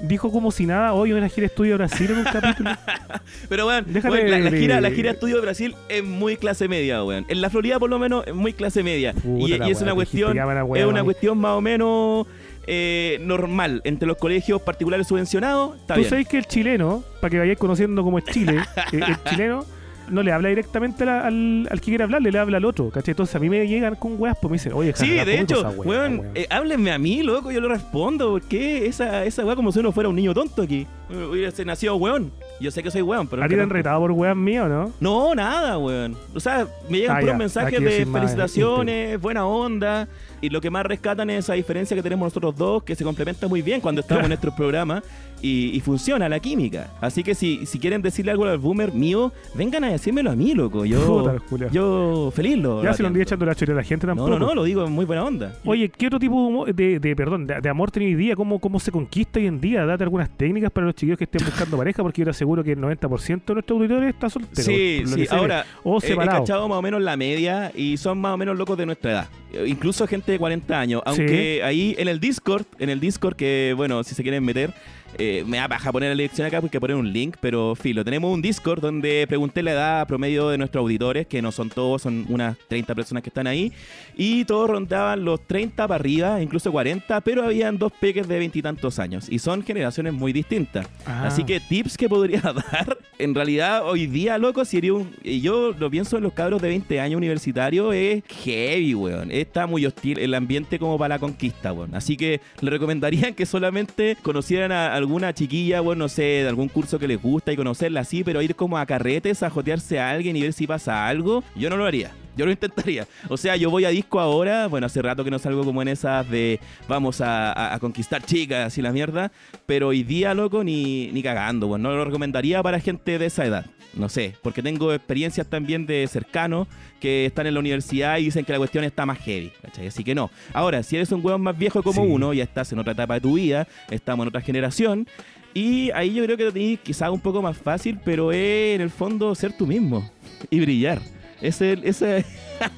dijo 0.00 0.30
como 0.30 0.50
si 0.50 0.66
nada, 0.66 0.92
hoy 0.92 1.10
en 1.10 1.20
la 1.20 1.28
gira 1.28 1.46
estudio 1.46 1.72
de 1.72 1.78
Brasil 1.78 2.10
en 2.10 2.18
un 2.18 2.24
capítulo. 2.24 2.70
Pero, 3.48 3.66
weón, 3.66 3.86
la, 3.92 4.50
gira, 4.50 4.80
la 4.80 4.90
gira 4.90 5.10
Estudio 5.12 5.36
de 5.36 5.42
Brasil 5.42 5.74
es 5.88 6.04
muy 6.04 6.36
clase 6.36 6.68
media, 6.68 7.02
weón. 7.02 7.24
En 7.28 7.40
la 7.40 7.50
Florida, 7.50 7.78
por 7.78 7.90
lo 7.90 7.98
menos, 7.98 8.26
es 8.26 8.34
muy 8.34 8.52
clase 8.52 8.82
media. 8.82 9.12
Puta 9.14 9.66
y, 9.66 9.70
es 9.70 9.80
una 9.80 9.94
cuestión, 9.94 10.38
a 10.38 10.66
es 10.74 10.84
una 10.84 11.04
cuestión 11.04 11.38
más 11.38 11.52
o 11.52 11.60
menos 11.60 12.26
eh, 12.66 13.18
normal 13.20 13.80
entre 13.84 14.06
los 14.06 14.16
colegios 14.16 14.60
particulares 14.62 15.06
subvencionados. 15.06 15.76
Está 15.76 15.94
Tú 15.94 16.00
bien. 16.00 16.10
sabes 16.10 16.28
que 16.28 16.38
el 16.38 16.46
chileno, 16.46 17.02
para 17.20 17.30
que 17.30 17.38
vayáis 17.38 17.58
conociendo 17.58 18.02
cómo 18.02 18.18
es 18.18 18.24
Chile, 18.26 18.58
eh, 18.92 19.00
el 19.06 19.30
chileno 19.30 19.64
no 20.08 20.22
le 20.22 20.32
habla 20.32 20.48
directamente 20.48 21.04
la- 21.04 21.26
al, 21.26 21.68
al 21.70 21.80
que 21.80 21.86
quiere 21.86 22.04
hablarle, 22.04 22.30
le 22.32 22.38
habla 22.38 22.56
al 22.58 22.64
otro, 22.64 22.90
¿cachai? 22.90 23.12
Entonces 23.12 23.34
a 23.36 23.38
mí 23.38 23.48
me 23.50 23.66
llegan 23.66 23.94
con 23.96 24.14
weas, 24.18 24.36
pues 24.40 24.50
me 24.50 24.54
dicen, 24.56 24.72
oye, 24.72 24.92
Sí, 24.94 25.10
de 25.10 25.24
¿cómo 25.24 25.30
hecho, 25.42 25.60
wea, 25.60 25.70
weón, 26.00 26.18
weón? 26.20 26.30
eh, 26.34 26.46
háblenme 26.50 26.92
a 26.92 26.98
mí, 26.98 27.22
loco, 27.22 27.50
yo 27.50 27.60
lo 27.60 27.68
respondo. 27.68 28.30
¿Por 28.30 28.42
qué 28.42 28.86
esa, 28.86 29.24
esa 29.24 29.44
weá 29.44 29.56
como 29.56 29.72
si 29.72 29.78
uno 29.80 29.92
fuera 29.92 30.08
un 30.08 30.16
niño 30.16 30.32
tonto 30.34 30.62
aquí? 30.62 30.86
Hubiese 31.08 31.64
nacido 31.64 31.96
weón. 31.96 32.32
Yo 32.60 32.70
sé 32.70 32.82
que 32.82 32.90
soy 32.90 33.02
weón, 33.02 33.28
pero... 33.28 33.44
¿A 33.44 33.48
ti 33.48 33.54
te 33.54 33.60
han 33.60 33.70
retado 33.70 34.00
por 34.00 34.12
weas 34.12 34.34
mías 34.36 34.64
o 34.64 34.68
no? 34.68 34.92
No, 35.00 35.34
nada, 35.34 35.76
weón. 35.78 36.16
O 36.34 36.40
sea, 36.40 36.66
me 36.88 36.98
llegan 36.98 37.16
Ah, 37.16 37.20
puros 37.20 37.34
ya. 37.34 37.38
mensajes 37.38 37.80
de 37.80 38.06
felicitaciones, 38.06 39.20
buena 39.20 39.46
onda. 39.46 40.08
Y 40.40 40.50
lo 40.50 40.60
que 40.60 40.70
más 40.70 40.84
rescatan 40.86 41.30
es 41.30 41.40
esa 41.44 41.54
diferencia 41.54 41.96
que 41.96 42.02
tenemos 42.02 42.26
nosotros 42.26 42.56
dos, 42.56 42.82
que 42.82 42.94
se 42.94 43.04
complementa 43.04 43.46
muy 43.48 43.62
bien 43.62 43.80
cuando 43.80 44.00
estamos 44.00 44.24
en 44.24 44.28
nuestros 44.30 44.54
programas 44.54 45.02
y, 45.42 45.70
y 45.76 45.80
funciona 45.80 46.28
la 46.28 46.40
química. 46.40 46.90
Así 47.00 47.22
que 47.22 47.34
si, 47.34 47.66
si 47.66 47.78
quieren 47.78 48.02
decirle 48.02 48.30
algo 48.32 48.44
al 48.46 48.58
boomer 48.58 48.92
mío, 48.92 49.32
vengan 49.54 49.84
a 49.84 49.90
decírmelo 49.90 50.30
a 50.30 50.36
mí, 50.36 50.54
loco. 50.54 50.84
Yo, 50.84 51.38
Puta, 51.48 51.68
yo 51.70 52.32
feliz 52.34 52.58
lo. 52.58 52.82
Ya 52.82 52.90
lo 52.90 52.94
se 52.96 53.02
lo 53.02 53.08
andé 53.08 53.22
echando 53.22 53.44
la 53.46 53.54
choría 53.54 53.74
a 53.74 53.76
la 53.78 53.82
gente 53.84 54.06
No, 54.06 54.12
tampoco. 54.14 54.30
no, 54.30 54.38
no, 54.38 54.54
lo 54.54 54.64
digo 54.64 54.84
en 54.84 54.92
muy 54.92 55.04
buena 55.04 55.24
onda. 55.24 55.54
Oye, 55.64 55.88
¿qué 55.88 56.06
otro 56.06 56.18
tipo 56.18 56.64
de, 56.66 56.72
de, 56.72 56.98
de- 57.00 57.16
perdón, 57.16 57.46
de, 57.46 57.60
de 57.60 57.68
amor 57.68 57.90
tiene 57.90 58.08
hoy 58.08 58.14
día? 58.14 58.34
¿Cómo, 58.36 58.58
¿Cómo 58.58 58.80
se 58.80 58.90
conquista 58.90 59.38
hoy 59.38 59.46
en 59.46 59.60
día? 59.60 59.84
Date 59.86 60.02
algunas 60.04 60.30
técnicas 60.30 60.70
para 60.70 60.86
los 60.86 60.94
chiquillos 60.94 61.18
que 61.18 61.24
estén 61.24 61.44
buscando 61.44 61.76
pareja, 61.76 62.02
porque 62.02 62.20
yo 62.20 62.24
te 62.24 62.30
aseguro 62.30 62.64
que 62.64 62.72
el 62.72 62.78
90% 62.78 63.44
de 63.46 63.54
nuestros 63.54 63.76
auditores 63.78 64.14
está 64.14 64.30
soltero. 64.30 64.62
Sí, 64.66 65.02
sí. 65.06 65.26
Ahora, 65.30 65.64
O 65.84 65.98
he- 66.02 66.12
he, 66.12 66.16
cachado 66.16 66.68
más 66.68 66.78
o 66.78 66.82
menos 66.82 67.00
la 67.02 67.16
media 67.16 67.70
y 67.74 67.96
son 67.96 68.18
más 68.18 68.34
o 68.34 68.36
menos 68.36 68.56
locos 68.56 68.76
de 68.78 68.86
nuestra 68.86 69.10
edad. 69.12 69.28
Eh, 69.52 69.64
Incluso 69.66 70.06
gente 70.06 70.32
de 70.32 70.38
40 70.38 70.78
años. 70.80 71.02
Aunque 71.04 71.62
ahí 71.62 71.94
en 71.98 72.08
el 72.08 72.20
Discord, 72.20 72.64
en 72.78 72.88
el 72.90 73.00
Discord 73.00 73.36
que, 73.36 73.74
bueno, 73.76 74.02
si 74.04 74.14
se 74.14 74.22
quieren 74.22 74.44
meter, 74.44 74.72
eh, 75.18 75.44
me 75.46 75.58
da 75.58 75.68
paja 75.68 75.92
poner 75.92 76.10
la 76.10 76.16
dirección 76.16 76.46
acá 76.46 76.60
porque 76.60 76.80
poner 76.80 76.96
un 76.96 77.12
link, 77.12 77.36
pero 77.40 77.74
filo, 77.74 78.04
tenemos 78.04 78.32
un 78.32 78.42
Discord 78.42 78.80
donde 78.80 79.26
pregunté 79.28 79.62
la 79.62 79.72
edad 79.72 80.06
promedio 80.06 80.48
de 80.48 80.58
nuestros 80.58 80.82
auditores, 80.82 81.26
que 81.26 81.42
no 81.42 81.52
son 81.52 81.70
todos, 81.70 82.02
son 82.02 82.26
unas 82.28 82.56
30 82.68 82.94
personas 82.94 83.22
que 83.22 83.30
están 83.30 83.46
ahí, 83.46 83.72
y 84.16 84.44
todos 84.44 84.70
rondaban 84.70 85.24
los 85.24 85.40
30 85.46 85.88
para 85.88 86.00
arriba, 86.00 86.42
incluso 86.42 86.70
40, 86.72 87.20
pero 87.22 87.44
habían 87.44 87.78
dos 87.78 87.92
peques 87.92 88.28
de 88.28 88.38
veintitantos 88.38 88.98
años, 88.98 89.28
y 89.30 89.38
son 89.38 89.62
generaciones 89.62 90.12
muy 90.12 90.32
distintas. 90.32 90.88
Ah. 91.06 91.26
Así 91.26 91.44
que 91.44 91.60
tips 91.60 91.96
que 91.96 92.08
podría 92.08 92.40
dar, 92.42 92.98
en 93.18 93.34
realidad 93.34 93.88
hoy 93.88 94.06
día, 94.06 94.38
loco, 94.38 94.64
sería 94.64 94.92
un... 94.92 95.14
y 95.22 95.40
yo 95.40 95.72
lo 95.72 95.90
pienso 95.90 96.16
en 96.16 96.22
los 96.22 96.32
cabros 96.32 96.60
de 96.60 96.68
20 96.68 97.00
años 97.00 97.16
universitarios, 97.16 97.94
es 97.94 98.22
heavy, 98.44 98.94
weón. 98.94 99.30
Está 99.30 99.66
muy 99.66 99.86
hostil 99.86 100.18
el 100.18 100.34
ambiente 100.34 100.78
como 100.78 100.98
para 100.98 101.14
la 101.14 101.18
conquista, 101.18 101.72
weón. 101.72 101.94
Así 101.94 102.16
que 102.16 102.40
le 102.60 102.70
recomendarían 102.70 103.34
que 103.34 103.46
solamente 103.46 104.16
conocieran 104.22 104.72
a 104.72 104.94
alguna 105.06 105.32
chiquilla, 105.32 105.80
bueno, 105.80 106.04
no 106.04 106.08
sé, 106.08 106.22
de 106.22 106.48
algún 106.48 106.68
curso 106.68 106.98
que 106.98 107.06
les 107.06 107.22
gusta 107.22 107.52
y 107.52 107.56
conocerla 107.56 108.00
así, 108.00 108.24
pero 108.24 108.42
ir 108.42 108.56
como 108.56 108.76
a 108.76 108.86
carretes, 108.86 109.44
a 109.44 109.50
jotearse 109.50 110.00
a 110.00 110.10
alguien 110.10 110.34
y 110.36 110.42
ver 110.42 110.52
si 110.52 110.66
pasa 110.66 111.06
algo, 111.06 111.44
yo 111.54 111.70
no 111.70 111.76
lo 111.76 111.86
haría. 111.86 112.10
Yo 112.36 112.44
lo 112.44 112.52
intentaría. 112.52 113.06
O 113.28 113.36
sea, 113.36 113.56
yo 113.56 113.70
voy 113.70 113.84
a 113.84 113.88
disco 113.90 114.20
ahora. 114.20 114.66
Bueno, 114.66 114.86
hace 114.86 115.00
rato 115.02 115.24
que 115.24 115.30
no 115.30 115.38
salgo 115.38 115.64
como 115.64 115.82
en 115.82 115.88
esas 115.88 116.28
de 116.30 116.60
vamos 116.88 117.20
a, 117.20 117.52
a- 117.52 117.74
a 117.74 117.78
conquistar 117.80 118.22
chicas 118.22 118.76
y 118.78 118.82
la 118.82 118.92
mierda. 118.92 119.32
Pero 119.66 119.88
hoy 119.88 120.02
día, 120.02 120.34
loco, 120.34 120.62
ni, 120.62 121.08
ni 121.12 121.22
cagando. 121.22 121.66
Bueno, 121.66 121.90
no 121.90 121.96
lo 121.96 122.04
recomendaría 122.04 122.62
para 122.62 122.78
gente 122.80 123.18
de 123.18 123.26
esa 123.26 123.44
edad. 123.46 123.66
No 123.94 124.10
sé, 124.10 124.34
porque 124.42 124.62
tengo 124.62 124.92
experiencias 124.92 125.46
también 125.46 125.86
de 125.86 126.06
cercanos 126.06 126.68
que 127.00 127.24
están 127.24 127.46
en 127.46 127.54
la 127.54 127.60
universidad 127.60 128.18
y 128.18 128.24
dicen 128.24 128.44
que 128.44 128.52
la 128.52 128.58
cuestión 128.58 128.84
está 128.84 129.06
más 129.06 129.18
heavy. 129.20 129.50
¿cachai? 129.62 129.86
Así 129.86 130.04
que 130.04 130.14
no. 130.14 130.30
Ahora, 130.52 130.82
si 130.82 130.96
eres 130.96 131.10
un 131.12 131.24
hueón 131.24 131.40
más 131.40 131.56
viejo 131.56 131.82
como 131.82 132.02
Sí. 132.04 132.08
uno, 132.10 132.34
ya 132.34 132.44
estás 132.44 132.70
en 132.72 132.78
otra 132.78 132.92
etapa 132.92 133.14
de 133.14 133.20
tu 133.22 133.34
vida, 133.34 133.66
estamos 133.90 134.24
en 134.24 134.28
otra 134.28 134.42
generación. 134.42 135.08
Y 135.54 135.90
ahí 135.92 136.12
yo 136.12 136.22
creo 136.24 136.36
que 136.36 136.44
lo 136.44 136.52
tenés 136.52 136.80
quizás 136.80 137.08
un 137.08 137.20
poco 137.20 137.40
más 137.40 137.56
fácil, 137.56 137.98
pero 138.04 138.30
es 138.32 138.74
en 138.74 138.82
el 138.82 138.90
fondo 138.90 139.34
ser 139.34 139.56
tú 139.56 139.66
mismo 139.66 140.10
y 140.50 140.60
brillar. 140.60 141.00
Ese, 141.40 141.78
ese, 141.82 142.24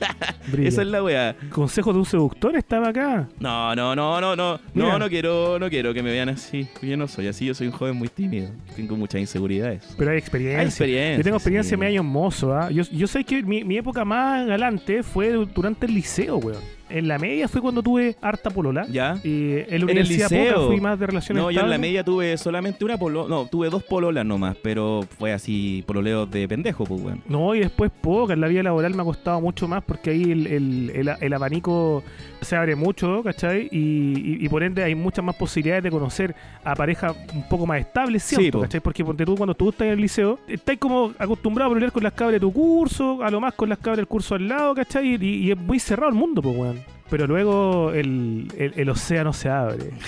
esa 0.63 0.83
es 0.83 0.89
la 0.89 1.03
weá. 1.03 1.37
Consejo 1.51 1.93
de 1.93 1.99
un 2.01 2.05
seductor 2.05 2.57
estaba 2.57 2.89
acá. 2.89 3.29
No, 3.39 3.75
no, 3.75 3.95
no, 3.95 4.21
no, 4.21 4.35
no. 4.37 4.61
Mira. 4.75 4.89
No, 4.89 4.99
no 4.99 5.09
quiero, 5.09 5.59
no 5.59 5.69
quiero 5.69 5.95
que 5.95 6.03
me 6.03 6.11
vean 6.11 6.29
así. 6.29 6.69
Yo 6.83 6.97
no 6.97 7.07
soy 7.09 7.29
así, 7.29 7.47
yo 7.47 7.55
soy 7.55 7.69
un 7.69 7.73
joven 7.73 7.97
muy 7.97 8.09
tímido. 8.09 8.51
Tengo 8.75 8.97
muchas 8.97 9.21
inseguridades. 9.21 9.95
Pero 9.97 10.11
hay 10.11 10.19
experiencia. 10.19 10.61
Hay 10.61 10.67
experiencia, 10.67 11.17
Yo 11.19 11.25
tengo 11.25 11.37
experiencia 11.37 11.77
sí. 11.77 11.85
año 11.85 12.03
mozo. 12.03 12.55
¿ah? 12.55 12.71
Yo, 12.71 12.83
yo 12.91 13.07
sé 13.07 13.25
que 13.25 13.43
mi, 13.43 13.65
mi 13.65 13.77
época 13.79 14.05
más 14.05 14.47
galante 14.47 15.03
fue 15.03 15.31
durante 15.31 15.87
el 15.87 15.95
liceo, 15.95 16.37
weón. 16.39 16.78
En 16.91 17.09
la 17.09 17.19
media 17.19 17.49
fue 17.49 17.61
cuando 17.61 17.83
tuve 17.83 18.17
harta 18.21 18.51
polola. 18.51 18.87
¿Ya? 18.91 19.19
Y 19.25 19.53
en 19.53 19.67
la 19.69 19.77
el 19.77 19.85
universidad 19.85 20.29
poca 20.29 20.41
liceo. 20.43 20.67
fui 20.69 20.81
más 20.81 20.99
de 20.99 21.07
relaciones 21.07 21.43
No, 21.43 21.51
yo 21.51 21.61
en 21.61 21.71
la 21.71 21.79
media 21.79 22.05
tuve 22.05 22.37
solamente 22.39 22.85
una 22.85 22.97
polola. 22.97 23.29
No, 23.29 23.47
tuve 23.47 23.69
dos 23.71 23.83
pololas 23.83 24.25
nomás, 24.25 24.57
pero 24.63 25.01
fue 25.19 25.33
así 25.33 25.83
pololeos 25.87 26.31
de 26.31 26.49
pendejo, 26.49 26.85
pues, 26.85 27.01
weón. 27.03 27.23
No, 27.29 27.55
y 27.55 27.61
después 27.61 27.91
poca. 28.01 28.33
En 28.33 28.41
la 28.41 28.49
vida 28.49 28.63
laboral 28.63 28.95
me 28.95 29.03
ha 29.03 29.05
costado 29.05 29.41
mucho 29.41 29.69
más 29.69 29.83
porque 29.85 30.11
ahí 30.11 30.23
el, 30.31 30.47
el- 30.47 30.93
el- 30.95 31.11
el 31.21 31.33
abanico 31.33 32.03
se 32.41 32.57
abre 32.57 32.75
mucho, 32.77 33.23
¿cachai? 33.23 33.69
Y, 33.73 33.79
y- 33.79 34.45
y 34.45 34.49
por 34.49 34.63
ende 34.63 34.83
hay 34.85 34.95
muchas 34.95 35.25
más 35.25 35.35
posibilidades 35.37 35.83
de 35.85 35.91
conocer 35.91 36.35
a 36.65 36.75
parejas 36.75 37.15
un 37.35 37.49
poco 37.49 37.67
más 37.67 37.81
estables, 37.81 38.23
Sí, 38.23 38.37
¿cierto? 38.37 38.59
po. 38.59 38.63
¿cachai? 38.63 38.81
Porque 38.81 39.05
ponte 39.05 39.25
tú 39.27 39.37
cuando 39.37 39.55
tú 39.55 39.71
estás 39.71 39.87
en 39.87 39.93
el 39.95 40.01
liceo, 40.01 40.39
estás 40.49 40.77
como 40.79 41.13
acostumbrado 41.19 41.71
a 41.71 41.75
pelear 41.75 41.93
con 41.93 42.03
las 42.03 42.13
cabras 42.13 42.35
de 42.35 42.41
tu 42.41 42.53
curso, 42.53 43.23
a 43.23 43.31
lo 43.31 43.41
más 43.41 43.55
con 43.55 43.69
las 43.69 43.79
cabras 43.79 43.97
del 43.99 44.07
curso 44.07 44.35
al 44.37 44.49
lado, 44.49 44.75
¿cachai? 44.75 45.17
Y, 45.23 45.47
y 45.47 45.51
es 45.51 45.57
muy 45.59 45.79
cerrado 45.79 46.09
el 46.11 46.15
mundo, 46.15 46.41
pues, 46.43 46.57
weón. 46.57 46.78
Pero 47.11 47.27
luego 47.27 47.93
el, 47.93 48.49
el- 48.57 48.75
el 48.77 48.89
océano 48.91 49.33
se 49.33 49.49
abre. 49.49 49.91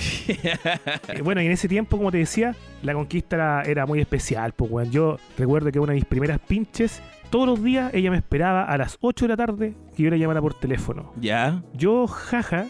Eh, 1.13 1.21
bueno, 1.23 1.41
y 1.41 1.45
en 1.47 1.51
ese 1.51 1.67
tiempo, 1.67 1.97
como 1.97 2.11
te 2.11 2.19
decía, 2.19 2.55
la 2.83 2.93
conquista 2.93 3.35
era, 3.35 3.63
era 3.63 3.85
muy 3.85 3.99
especial, 3.99 4.53
pues, 4.53 4.71
weón. 4.71 4.91
Yo 4.91 5.17
recuerdo 5.37 5.71
que 5.71 5.79
una 5.79 5.91
de 5.93 5.95
mis 5.95 6.05
primeras 6.05 6.39
pinches, 6.39 7.01
todos 7.29 7.47
los 7.47 7.63
días 7.63 7.93
ella 7.93 8.11
me 8.11 8.17
esperaba 8.17 8.63
a 8.63 8.77
las 8.77 8.97
8 9.01 9.25
de 9.25 9.29
la 9.29 9.37
tarde 9.37 9.73
que 9.95 10.03
yo 10.03 10.09
la 10.09 10.17
llamara 10.17 10.41
por 10.41 10.53
teléfono. 10.53 11.13
¿Ya? 11.19 11.61
Yo, 11.73 12.07
jaja, 12.07 12.65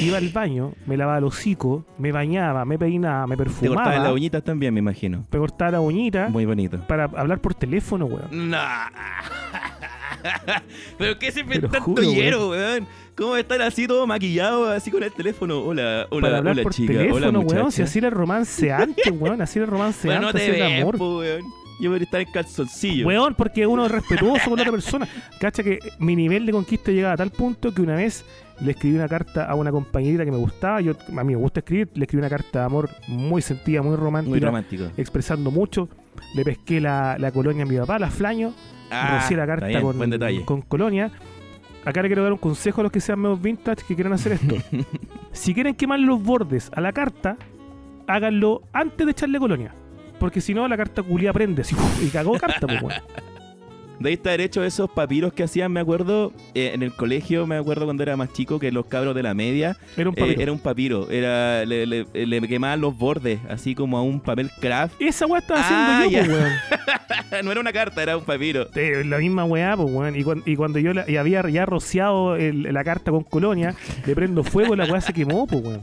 iba 0.00 0.18
al 0.18 0.28
baño, 0.28 0.72
me 0.86 0.96
lavaba 0.96 1.18
el 1.18 1.24
hocico, 1.24 1.84
me 1.98 2.12
bañaba, 2.12 2.64
me 2.64 2.78
peinaba, 2.78 3.26
me 3.26 3.36
Te 3.36 3.44
cortaban 3.44 3.66
perfumaba, 3.68 3.98
las 3.98 4.12
uñitas 4.12 4.44
también, 4.44 4.72
me 4.74 4.80
imagino. 4.80 5.26
me 5.30 5.38
cortaba 5.38 5.70
la 5.72 5.80
uñita 5.80 6.28
Muy 6.28 6.44
bonito. 6.46 6.78
para 6.86 7.04
hablar 7.04 7.40
por 7.40 7.54
teléfono, 7.54 8.06
weón. 8.06 8.28
No. 8.50 8.58
Pero 10.98 11.18
qué 11.18 11.32
se 11.32 11.44
Te 11.44 11.60
tanto 11.60 11.80
juro, 11.80 12.02
hiero, 12.02 12.50
weón. 12.50 12.86
¿Cómo 13.16 13.36
están 13.36 13.60
así 13.60 13.86
todo 13.86 14.06
maquillado, 14.06 14.70
así 14.70 14.90
con 14.90 15.02
el 15.02 15.12
teléfono? 15.12 15.60
Hola, 15.60 16.06
hola, 16.10 16.22
para 16.26 16.38
hablar 16.38 16.54
hola 16.54 16.62
por 16.62 16.72
chica, 16.74 16.92
teléfono, 16.94 17.40
hola 17.40 17.40
weón. 17.40 17.72
Si 17.72 17.82
así 17.82 17.98
era 17.98 18.08
el 18.08 18.14
romance 18.14 18.72
antes, 18.72 19.12
weón. 19.18 19.42
Así 19.42 19.58
era 19.58 19.66
el 19.66 19.70
romance 19.70 20.06
Bueno, 20.08 20.22
no 20.22 20.28
antes, 20.28 20.44
te 20.46 20.50
ves, 20.52 20.80
amor. 20.82 20.96
po, 20.96 21.18
weón. 21.18 21.42
Yo 21.80 21.88
podría 21.90 22.04
estar 22.04 22.20
en 22.20 22.30
calzoncillo. 22.32 23.06
Weón, 23.06 23.34
porque 23.34 23.66
uno 23.66 23.86
es 23.86 23.92
respetuoso 23.92 24.48
con 24.50 24.56
la 24.56 24.62
otra 24.62 24.72
persona. 24.78 25.08
Cacha 25.38 25.62
que 25.62 25.78
mi 25.98 26.14
nivel 26.16 26.46
de 26.46 26.52
conquista 26.52 26.90
llegaba 26.92 27.14
a 27.14 27.16
tal 27.16 27.30
punto 27.30 27.72
que 27.74 27.82
una 27.82 27.94
vez 27.94 28.24
le 28.60 28.72
escribí 28.72 28.96
una 28.96 29.08
carta 29.08 29.44
a 29.46 29.54
una 29.54 29.70
compañerita 29.70 30.24
que 30.24 30.30
me 30.30 30.36
gustaba. 30.38 30.80
Yo, 30.80 30.92
a 31.16 31.24
mí 31.24 31.32
me 31.34 31.36
gusta 31.40 31.60
escribir. 31.60 31.88
Le 31.94 32.04
escribí 32.04 32.20
una 32.20 32.30
carta 32.30 32.60
de 32.60 32.64
amor 32.66 32.90
muy 33.08 33.42
sentida, 33.42 33.82
muy 33.82 33.96
romántica, 33.96 34.30
Muy 34.30 34.40
romántico. 34.40 34.84
expresando 34.96 35.50
mucho. 35.50 35.88
Le 36.34 36.44
pesqué 36.44 36.80
la, 36.80 37.16
la 37.18 37.32
colonia 37.32 37.64
a 37.64 37.66
mi 37.66 37.76
papá, 37.76 37.98
la 37.98 38.10
flaño. 38.10 38.52
rocié 38.90 39.36
la 39.36 39.42
Ah, 39.44 39.46
está 39.46 39.46
carta 39.46 39.66
bien, 40.28 40.44
con 40.44 40.62
colonia. 40.62 41.10
Acá 41.84 42.02
le 42.02 42.08
quiero 42.08 42.22
dar 42.22 42.32
un 42.32 42.38
consejo 42.38 42.80
a 42.80 42.84
los 42.84 42.92
que 42.92 43.00
sean 43.00 43.20
menos 43.20 43.40
vintage 43.40 43.84
que 43.86 43.94
quieran 43.94 44.12
hacer 44.12 44.32
esto. 44.32 44.56
si 45.32 45.54
quieren 45.54 45.74
quemar 45.74 46.00
los 46.00 46.22
bordes 46.22 46.70
a 46.74 46.80
la 46.80 46.92
carta, 46.92 47.36
háganlo 48.06 48.62
antes 48.72 49.06
de 49.06 49.12
echarle 49.12 49.38
colonia. 49.38 49.74
Porque 50.18 50.40
si 50.40 50.52
no, 50.52 50.68
la 50.68 50.76
carta 50.76 51.02
culia 51.02 51.32
prende 51.32 51.62
y 52.02 52.08
cagó 52.08 52.38
carta, 52.38 52.66
pues, 52.66 52.82
weón. 52.82 53.00
De 54.00 54.08
ahí 54.08 54.14
está 54.14 54.30
derecho 54.30 54.64
esos 54.64 54.90
papiros 54.90 55.32
que 55.32 55.42
hacían, 55.44 55.70
me 55.72 55.78
acuerdo, 55.80 56.32
eh, 56.54 56.72
en 56.74 56.82
el 56.82 56.92
colegio, 56.94 57.46
me 57.46 57.56
acuerdo 57.56 57.84
cuando 57.84 58.02
era 58.02 58.16
más 58.16 58.32
chico, 58.32 58.58
que 58.58 58.72
los 58.72 58.86
cabros 58.86 59.14
de 59.14 59.22
la 59.22 59.34
media, 59.34 59.76
Era 59.96 60.08
un 60.08 60.14
eh, 60.16 60.20
papiro. 60.20 60.40
era 60.40 60.52
un 60.52 60.58
papiro, 60.58 61.10
era 61.10 61.64
le, 61.66 61.86
le- 61.86 62.06
le 62.14 62.40
quemaban 62.48 62.80
los 62.80 62.96
bordes, 62.96 63.38
así 63.48 63.74
como 63.74 63.98
a 63.98 64.02
un 64.02 64.20
papel 64.20 64.50
craft. 64.60 64.94
Esa 65.00 65.26
weá 65.26 65.40
estaba 65.40 65.60
haciendo 65.60 65.92
Ah, 65.92 66.06
yo, 66.10 66.18
pues, 66.26 66.28
weón. 66.30 67.44
no 67.44 67.52
era 67.52 67.60
una 67.60 67.72
carta, 67.72 68.02
era 68.02 68.16
un 68.16 68.24
papiro. 68.24 68.68
Eh, 68.74 69.02
la 69.04 69.18
misma 69.18 69.44
weá, 69.44 69.76
pues, 69.76 69.92
weón. 69.92 70.16
Y, 70.16 70.24
cuan- 70.24 70.42
y 70.46 70.56
cuando 70.56 70.78
yo 70.78 70.94
la- 70.94 71.04
y 71.08 71.16
había 71.16 71.46
ya 71.50 71.66
rociado 71.66 72.36
el- 72.36 72.62
la 72.72 72.82
carta 72.84 73.10
con 73.10 73.22
colonia, 73.24 73.74
le 74.06 74.14
prendo 74.14 74.42
fuego, 74.44 74.76
la 74.76 74.86
weá 74.86 75.00
se 75.02 75.12
quemó, 75.12 75.46
pues, 75.46 75.62
weón. 75.62 75.80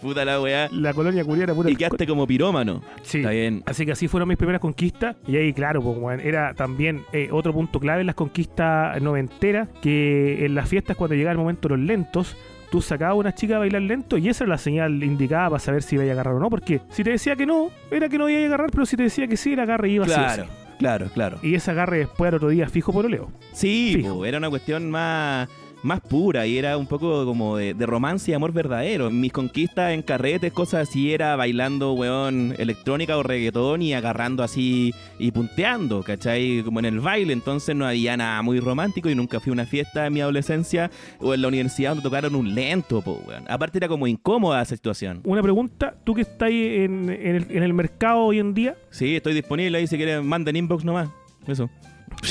Puta 0.00 0.24
la 0.24 0.40
weá. 0.40 0.68
La 0.70 0.94
colonia 0.94 1.24
culiera 1.24 1.54
pura. 1.54 1.70
Y 1.70 1.76
quedaste 1.76 2.06
como 2.06 2.24
pirómano. 2.26 2.82
Sí. 3.02 3.18
Está 3.18 3.30
bien. 3.30 3.62
Así 3.66 3.84
que 3.84 3.92
así 3.92 4.06
fueron 4.06 4.28
mis 4.28 4.38
primeras 4.38 4.60
conquistas. 4.60 5.16
Y 5.26 5.36
ahí, 5.36 5.52
claro, 5.52 5.82
pues, 5.82 5.98
weón, 5.98 6.20
era 6.20 6.54
también 6.54 7.02
eh, 7.12 7.28
otro 7.48 7.58
punto 7.58 7.80
clave 7.80 8.00
en 8.00 8.06
las 8.06 8.14
conquistas 8.16 9.00
noventeras, 9.00 9.68
que 9.80 10.44
en 10.44 10.54
las 10.54 10.68
fiestas 10.68 10.96
cuando 10.96 11.14
llegaba 11.14 11.32
el 11.32 11.38
momento 11.38 11.68
de 11.68 11.76
los 11.76 11.86
lentos, 11.86 12.36
tú 12.70 12.82
sacabas 12.82 13.12
a 13.12 13.14
una 13.14 13.34
chica 13.34 13.56
a 13.56 13.58
bailar 13.60 13.82
lento 13.82 14.18
y 14.18 14.28
esa 14.28 14.44
era 14.44 14.52
la 14.52 14.58
señal 14.58 15.02
indicada 15.02 15.48
para 15.50 15.60
saber 15.60 15.82
si 15.82 15.96
iba 15.96 16.04
a 16.04 16.12
agarrar 16.12 16.34
o 16.34 16.40
no. 16.40 16.50
Porque 16.50 16.80
si 16.90 17.02
te 17.02 17.10
decía 17.10 17.36
que 17.36 17.46
no, 17.46 17.70
era 17.90 18.08
que 18.08 18.18
no 18.18 18.28
iba 18.28 18.42
a 18.42 18.46
agarrar, 18.46 18.70
pero 18.70 18.86
si 18.86 18.96
te 18.96 19.04
decía 19.04 19.26
que 19.26 19.36
sí, 19.36 19.52
el 19.52 19.60
agarre 19.60 19.88
iba 19.90 20.04
a 20.04 20.08
Claro, 20.08 20.46
claro, 20.78 21.06
claro. 21.12 21.38
Y 21.42 21.54
ese 21.54 21.70
agarre 21.70 21.98
después 21.98 22.28
al 22.28 22.34
otro 22.36 22.48
día 22.48 22.68
fijo 22.68 22.92
por 22.92 23.06
oleo. 23.06 23.30
Sí, 23.52 23.92
Fijo. 23.96 24.16
po, 24.16 24.26
era 24.26 24.38
una 24.38 24.50
cuestión 24.50 24.90
más, 24.90 25.48
más 25.82 26.00
pura 26.00 26.46
y 26.46 26.58
era 26.58 26.76
un 26.76 26.86
poco 26.86 27.24
como 27.24 27.56
de, 27.56 27.74
de 27.74 27.86
romance 27.86 28.30
y 28.30 28.34
amor 28.34 28.52
verdadero. 28.52 29.10
Mis 29.10 29.32
conquistas 29.32 29.92
en 29.92 30.02
carretes, 30.02 30.52
cosas 30.52 30.88
así, 30.88 31.12
era 31.12 31.36
bailando, 31.36 31.92
weón, 31.92 32.54
electrónica 32.58 33.16
o 33.16 33.22
reggaetón 33.22 33.82
y 33.82 33.94
agarrando 33.94 34.42
así 34.42 34.94
y 35.18 35.30
punteando, 35.30 36.02
¿cachai? 36.02 36.62
Como 36.64 36.78
en 36.80 36.86
el 36.86 37.00
baile. 37.00 37.32
Entonces 37.32 37.74
no 37.76 37.86
había 37.86 38.16
nada 38.16 38.42
muy 38.42 38.60
romántico 38.60 39.08
y 39.08 39.14
nunca 39.14 39.40
fui 39.40 39.50
a 39.50 39.54
una 39.54 39.66
fiesta 39.66 40.06
en 40.06 40.12
mi 40.12 40.20
adolescencia 40.20 40.90
o 41.20 41.34
en 41.34 41.42
la 41.42 41.48
universidad 41.48 41.90
donde 41.90 42.02
tocaron 42.02 42.34
un 42.34 42.54
lento, 42.54 43.02
po, 43.02 43.22
weón. 43.26 43.44
Aparte 43.48 43.78
era 43.78 43.88
como 43.88 44.06
incómoda 44.06 44.62
esa 44.62 44.74
situación. 44.74 45.20
Una 45.24 45.42
pregunta, 45.42 45.94
tú 46.04 46.14
que 46.14 46.22
estás 46.22 46.50
en, 46.50 47.08
en 47.10 47.36
el, 47.36 47.46
en 47.50 47.62
el 47.62 47.72
mercado 47.72 48.20
hoy 48.20 48.38
en 48.38 48.54
día, 48.54 48.76
Sí, 48.90 49.16
estoy 49.16 49.34
disponible 49.34 49.78
ahí 49.78 49.86
si 49.86 49.96
quieren, 49.96 50.26
manden 50.26 50.56
inbox 50.56 50.84
nomás. 50.84 51.08
Eso. 51.46 51.70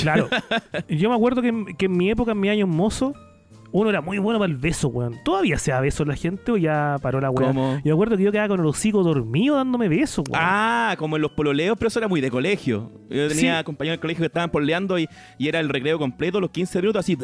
claro, 0.02 0.28
yo 0.90 1.10
me 1.10 1.16
acuerdo 1.16 1.42
que, 1.42 1.76
que 1.78 1.86
en 1.86 1.98
mi 1.98 2.10
época, 2.10 2.32
en 2.32 2.40
mi 2.40 2.50
año 2.50 2.68
mozo, 2.68 3.14
uno 3.72 3.90
era 3.90 4.02
muy 4.02 4.18
bueno 4.18 4.40
para 4.40 4.52
el 4.52 4.58
beso, 4.58 4.88
weón. 4.88 5.16
¿Todavía 5.24 5.58
se 5.58 5.72
da 5.72 5.82
beso 5.82 6.06
la 6.06 6.16
gente 6.16 6.52
o 6.52 6.58
ya 6.58 6.96
paró 7.02 7.20
la? 7.22 7.30
¿Cómo? 7.32 7.76
Yo 7.78 7.82
me 7.86 7.92
acuerdo 7.92 8.18
que 8.18 8.24
yo 8.24 8.32
quedaba 8.32 8.48
con 8.50 8.60
el 8.60 8.66
hocico 8.66 9.04
dormido 9.04 9.56
dándome 9.56 9.88
besos, 9.90 10.24
weón. 10.30 10.42
Ah, 10.44 10.96
como 10.98 11.16
en 11.18 11.22
los 11.22 11.32
pololeos, 11.32 11.76
pero 11.78 11.88
eso 11.90 12.00
era 12.00 12.08
muy 12.08 12.22
de 12.22 12.32
colegio. 12.32 12.92
Yo 13.10 13.28
tenía 13.28 13.60
Sí. 13.60 13.64
compañeros 13.66 13.96
del 13.98 14.02
colegio 14.02 14.22
que 14.24 14.28
estaban 14.28 14.50
pololeando 14.52 14.98
y, 15.00 15.08
y 15.38 15.48
era 15.48 15.60
el 15.60 15.70
recreo 15.70 16.00
completo, 16.00 16.40
los 16.40 16.50
15 16.52 16.80
minutos 16.82 17.00
así. 17.02 17.18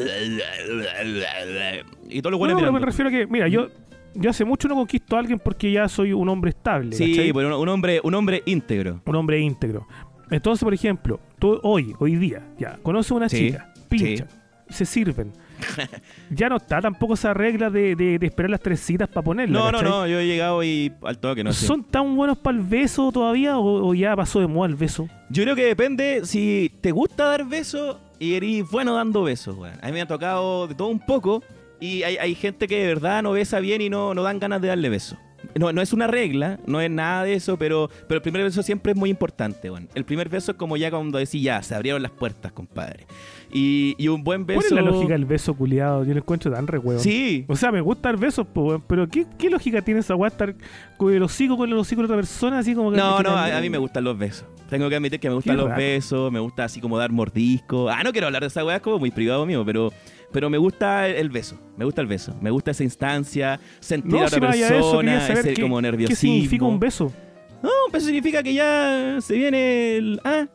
Y 2.08 2.20
todos 2.22 2.30
los 2.30 2.32
no, 2.32 2.38
buenos 2.38 2.60
pero 2.60 2.72
me 2.72 2.80
refiero 2.80 3.08
a 3.08 3.12
que, 3.12 3.26
mira, 3.26 3.48
yo, 3.48 3.68
yo 4.14 4.30
hace 4.30 4.44
mucho 4.44 4.68
no 4.68 4.74
conquisto 4.74 5.16
a 5.16 5.20
alguien 5.20 5.38
porque 5.38 5.72
ya 5.72 5.88
soy 5.88 6.12
un 6.12 6.28
hombre 6.28 6.50
estable. 6.50 6.92
Sí, 6.94 7.10
¿cachai? 7.10 7.32
pero 7.32 7.48
un, 7.56 7.62
un 7.62 7.68
hombre, 7.68 8.00
un 8.02 8.14
hombre 8.14 8.42
íntegro. 8.46 9.00
un 9.04 9.16
hombre 9.16 9.40
íntegro. 9.40 9.86
Entonces, 10.30 10.64
por 10.64 10.72
ejemplo, 10.74 11.20
tú 11.38 11.58
hoy, 11.62 11.94
hoy 11.98 12.16
día, 12.16 12.42
ya, 12.58 12.78
conoces 12.82 13.12
a 13.12 13.14
una 13.14 13.28
Sí, 13.28 13.48
chica, 13.50 13.72
pincha, 13.88 14.26
se 14.68 14.84
sirven, 14.86 15.32
Ya 16.30 16.48
no 16.48 16.56
está 16.56 16.80
tampoco 16.80 17.14
esa 17.14 17.34
regla 17.34 17.70
de, 17.70 17.94
de- 17.96 18.18
de 18.18 18.26
esperar 18.26 18.50
las 18.50 18.60
tres 18.60 18.80
citas 18.80 19.08
para 19.08 19.24
ponerla. 19.24 19.58
No, 19.58 19.72
no, 19.72 19.82
no, 19.82 20.06
yo 20.06 20.18
he 20.18 20.26
llegado 20.26 20.62
y 20.64 20.92
al 21.02 21.18
toque, 21.18 21.44
no 21.44 21.52
sé. 21.52 21.66
¿Son 21.66 21.84
tan 21.84 22.16
buenos 22.16 22.38
para 22.38 22.56
el 22.56 22.62
beso 22.64 23.10
todavía 23.12 23.58
o, 23.58 23.88
o 23.88 23.94
ya 23.94 24.14
pasó 24.16 24.40
de 24.40 24.46
moda 24.46 24.68
el 24.68 24.74
beso? 24.76 25.08
Yo 25.30 25.42
creo 25.44 25.54
que 25.56 25.64
depende 25.66 26.22
si 26.24 26.72
te 26.80 26.90
gusta 26.92 27.24
dar 27.24 27.44
besos 27.46 27.96
y 28.18 28.34
eres 28.34 28.68
bueno 28.70 28.94
dando 28.94 29.22
besos, 29.22 29.56
weón. 29.56 29.78
A 29.82 29.86
mí 29.86 29.92
me 29.92 30.00
ha 30.02 30.06
tocado 30.06 30.66
de 30.66 30.74
todo 30.74 30.88
un 30.88 31.00
poco 31.00 31.42
y 31.80 32.02
hay, 32.04 32.16
hay 32.16 32.34
gente 32.34 32.66
que 32.68 32.80
de 32.80 32.86
verdad 32.86 33.22
no 33.22 33.32
besa 33.32 33.60
bien 33.60 33.80
y 33.82 33.90
no, 33.90 34.14
no 34.14 34.22
dan 34.22 34.38
ganas 34.38 34.60
de 34.60 34.68
darle 34.68 34.88
besos. 34.88 35.18
No, 35.58 35.72
no 35.72 35.80
es 35.82 35.92
una 35.92 36.06
regla, 36.06 36.58
no 36.66 36.80
es 36.80 36.90
nada 36.90 37.24
de 37.24 37.34
eso, 37.34 37.56
pero, 37.58 37.90
pero 38.08 38.16
el 38.16 38.22
primer 38.22 38.42
beso 38.42 38.62
siempre 38.62 38.92
es 38.92 38.98
muy 38.98 39.10
importante, 39.10 39.70
weón. 39.70 39.88
El 39.94 40.04
primer 40.04 40.28
beso 40.28 40.52
es 40.52 40.56
como 40.58 40.76
ya 40.76 40.90
cuando 40.90 41.18
decís 41.18 41.42
ya, 41.42 41.62
se 41.62 41.74
abrieron 41.74 42.02
las 42.02 42.12
puertas, 42.12 42.52
compadre. 42.52 43.06
Y, 43.52 43.94
y 43.98 44.08
un 44.08 44.24
buen 44.24 44.46
beso... 44.46 44.60
¿Cuál 44.60 44.66
es 44.78 44.84
la 44.84 44.90
lógica 44.90 45.12
del 45.12 45.24
beso 45.26 45.54
culiado? 45.54 46.04
Yo 46.04 46.12
lo 46.12 46.18
encuentro 46.20 46.50
tan 46.52 46.66
re 46.66 46.78
hueón. 46.78 47.00
Sí, 47.00 47.44
O 47.48 47.56
sea, 47.56 47.70
me 47.70 47.80
gusta 47.80 48.10
besos, 48.12 48.46
po, 48.46 48.62
weón, 48.64 48.84
pero 48.86 49.08
¿qué, 49.08 49.26
¿qué 49.38 49.48
lógica 49.50 49.82
tiene 49.82 50.00
esa 50.00 50.14
weá 50.16 50.28
estar 50.28 50.54
con 50.96 51.12
el 51.12 51.22
hocico 51.22 51.56
con 51.56 51.70
el 51.70 51.76
hocico 51.78 52.00
de 52.02 52.06
otra 52.06 52.16
persona 52.16 52.58
así 52.58 52.74
como 52.74 52.90
que... 52.90 52.96
No, 52.96 53.20
no, 53.22 53.30
a, 53.30 53.56
a 53.56 53.60
mí 53.60 53.70
me 53.70 53.78
gustan 53.78 54.04
los 54.04 54.18
besos. 54.18 54.46
Tengo 54.68 54.88
que 54.88 54.96
admitir 54.96 55.20
que 55.20 55.28
me 55.28 55.34
gustan 55.36 55.54
Qué 55.54 55.62
los 55.62 55.68
raro. 55.68 55.80
besos, 55.80 56.32
me 56.32 56.40
gusta 56.40 56.64
así 56.64 56.80
como 56.80 56.98
dar 56.98 57.12
mordisco. 57.12 57.88
Ah, 57.88 58.02
no 58.02 58.12
quiero 58.12 58.26
hablar 58.26 58.42
de 58.42 58.48
esa 58.48 58.64
weá, 58.64 58.76
es 58.76 58.82
como 58.82 58.98
muy 58.98 59.10
privado 59.10 59.46
mío, 59.46 59.62
pero, 59.64 59.92
pero 60.34 60.50
me 60.50 60.58
gusta 60.58 61.08
el, 61.08 61.14
el 61.16 61.30
beso. 61.30 61.56
Me 61.78 61.84
gusta 61.86 62.00
el 62.02 62.06
beso. 62.08 62.34
Me 62.42 62.50
gusta 62.50 62.72
esa 62.72 62.82
instancia, 62.84 63.58
sentir 63.80 64.16
a 64.16 64.20
No, 64.20 64.26
otra 64.26 64.52
si 64.52 64.58
eso, 64.62 64.68
quería 64.68 64.68
persona, 64.68 65.20
saber 65.20 65.38
ese 65.38 65.54
qué, 65.54 65.62
como 65.62 65.76
qué 65.76 65.82
nerviosismo. 65.82 66.20
significa 66.20 66.64
un 66.66 66.80
beso. 66.80 67.12
No, 67.62 67.70
un 67.86 67.92
beso 67.92 68.06
significa 68.06 68.42
que 68.42 68.52
ya 68.52 69.16
se 69.20 69.34
viene 69.34 69.96
el. 69.96 70.20
Ah, 70.24 70.46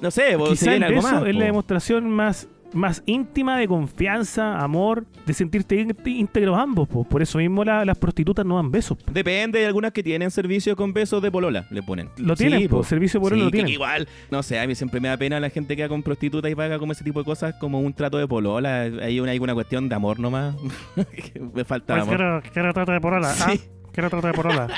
no 0.00 0.10
sé, 0.10 0.30
se 0.32 0.36
Quizá 0.48 0.64
el 0.64 0.70
viene 0.80 0.86
algo 0.86 1.02
beso 1.02 1.14
más. 1.14 1.26
es 1.28 1.36
la 1.36 1.44
demostración 1.44 2.10
más, 2.10 2.48
más 2.72 3.02
íntima 3.06 3.58
de 3.58 3.66
confianza, 3.66 4.58
amor, 4.60 5.04
de 5.26 5.34
sentirte 5.34 5.76
ín- 5.76 5.96
íntegros 6.06 6.58
ambos. 6.58 6.88
po. 6.88 7.04
Por 7.04 7.22
eso 7.22 7.38
mismo 7.38 7.64
la- 7.64 7.84
las 7.84 7.98
prostitutas 7.98 8.46
no 8.46 8.56
dan 8.56 8.70
besos. 8.70 8.96
po. 8.98 9.12
Depende, 9.12 9.58
hay 9.58 9.64
algunas 9.64 9.92
que 9.92 10.02
tienen 10.02 10.30
servicio 10.30 10.76
con 10.76 10.92
besos 10.92 11.20
de 11.22 11.30
polola, 11.30 11.66
le 11.70 11.82
ponen. 11.82 12.08
Lo 12.16 12.36
tienen, 12.36 12.68
po. 12.68 12.82
servicio 12.84 13.20
por 13.20 13.32
Sí, 13.34 13.38
lo 13.40 13.46
que 13.46 13.52
tienen. 13.52 13.72
igual, 13.72 14.08
no 14.30 14.42
sé, 14.42 14.58
a 14.60 14.66
mí 14.66 14.74
siempre 14.74 15.00
me 15.00 15.08
da 15.08 15.16
pena 15.16 15.40
la 15.40 15.50
gente 15.50 15.76
que 15.76 15.82
va 15.82 15.88
con 15.88 16.02
prostitutas 16.02 16.50
y 16.50 16.54
paga 16.54 16.78
como 16.78 16.92
ese 16.92 17.04
tipo 17.04 17.18
de 17.20 17.24
cosas 17.24 17.54
como 17.60 17.80
un 17.80 17.92
trato 17.92 18.18
de 18.18 18.26
polola. 18.28 18.82
Hay 18.82 19.18
una, 19.20 19.32
hay 19.32 19.38
una 19.38 19.54
cuestión 19.54 19.88
de 19.88 19.94
amor 19.94 20.20
nomás. 20.20 20.54
me 21.54 21.64
falta 21.64 21.94
Pues 21.94 22.02
amor. 22.04 22.16
quiero, 22.16 22.42
quiero 22.52 22.72
trato 22.74 22.92
de 22.92 23.00
porola. 23.00 23.30
¿ah? 23.40 23.50
Sí. 23.52 23.60
Quiero 23.92 24.08
trato 24.10 24.26
de 24.28 24.32
porola. 24.32 24.68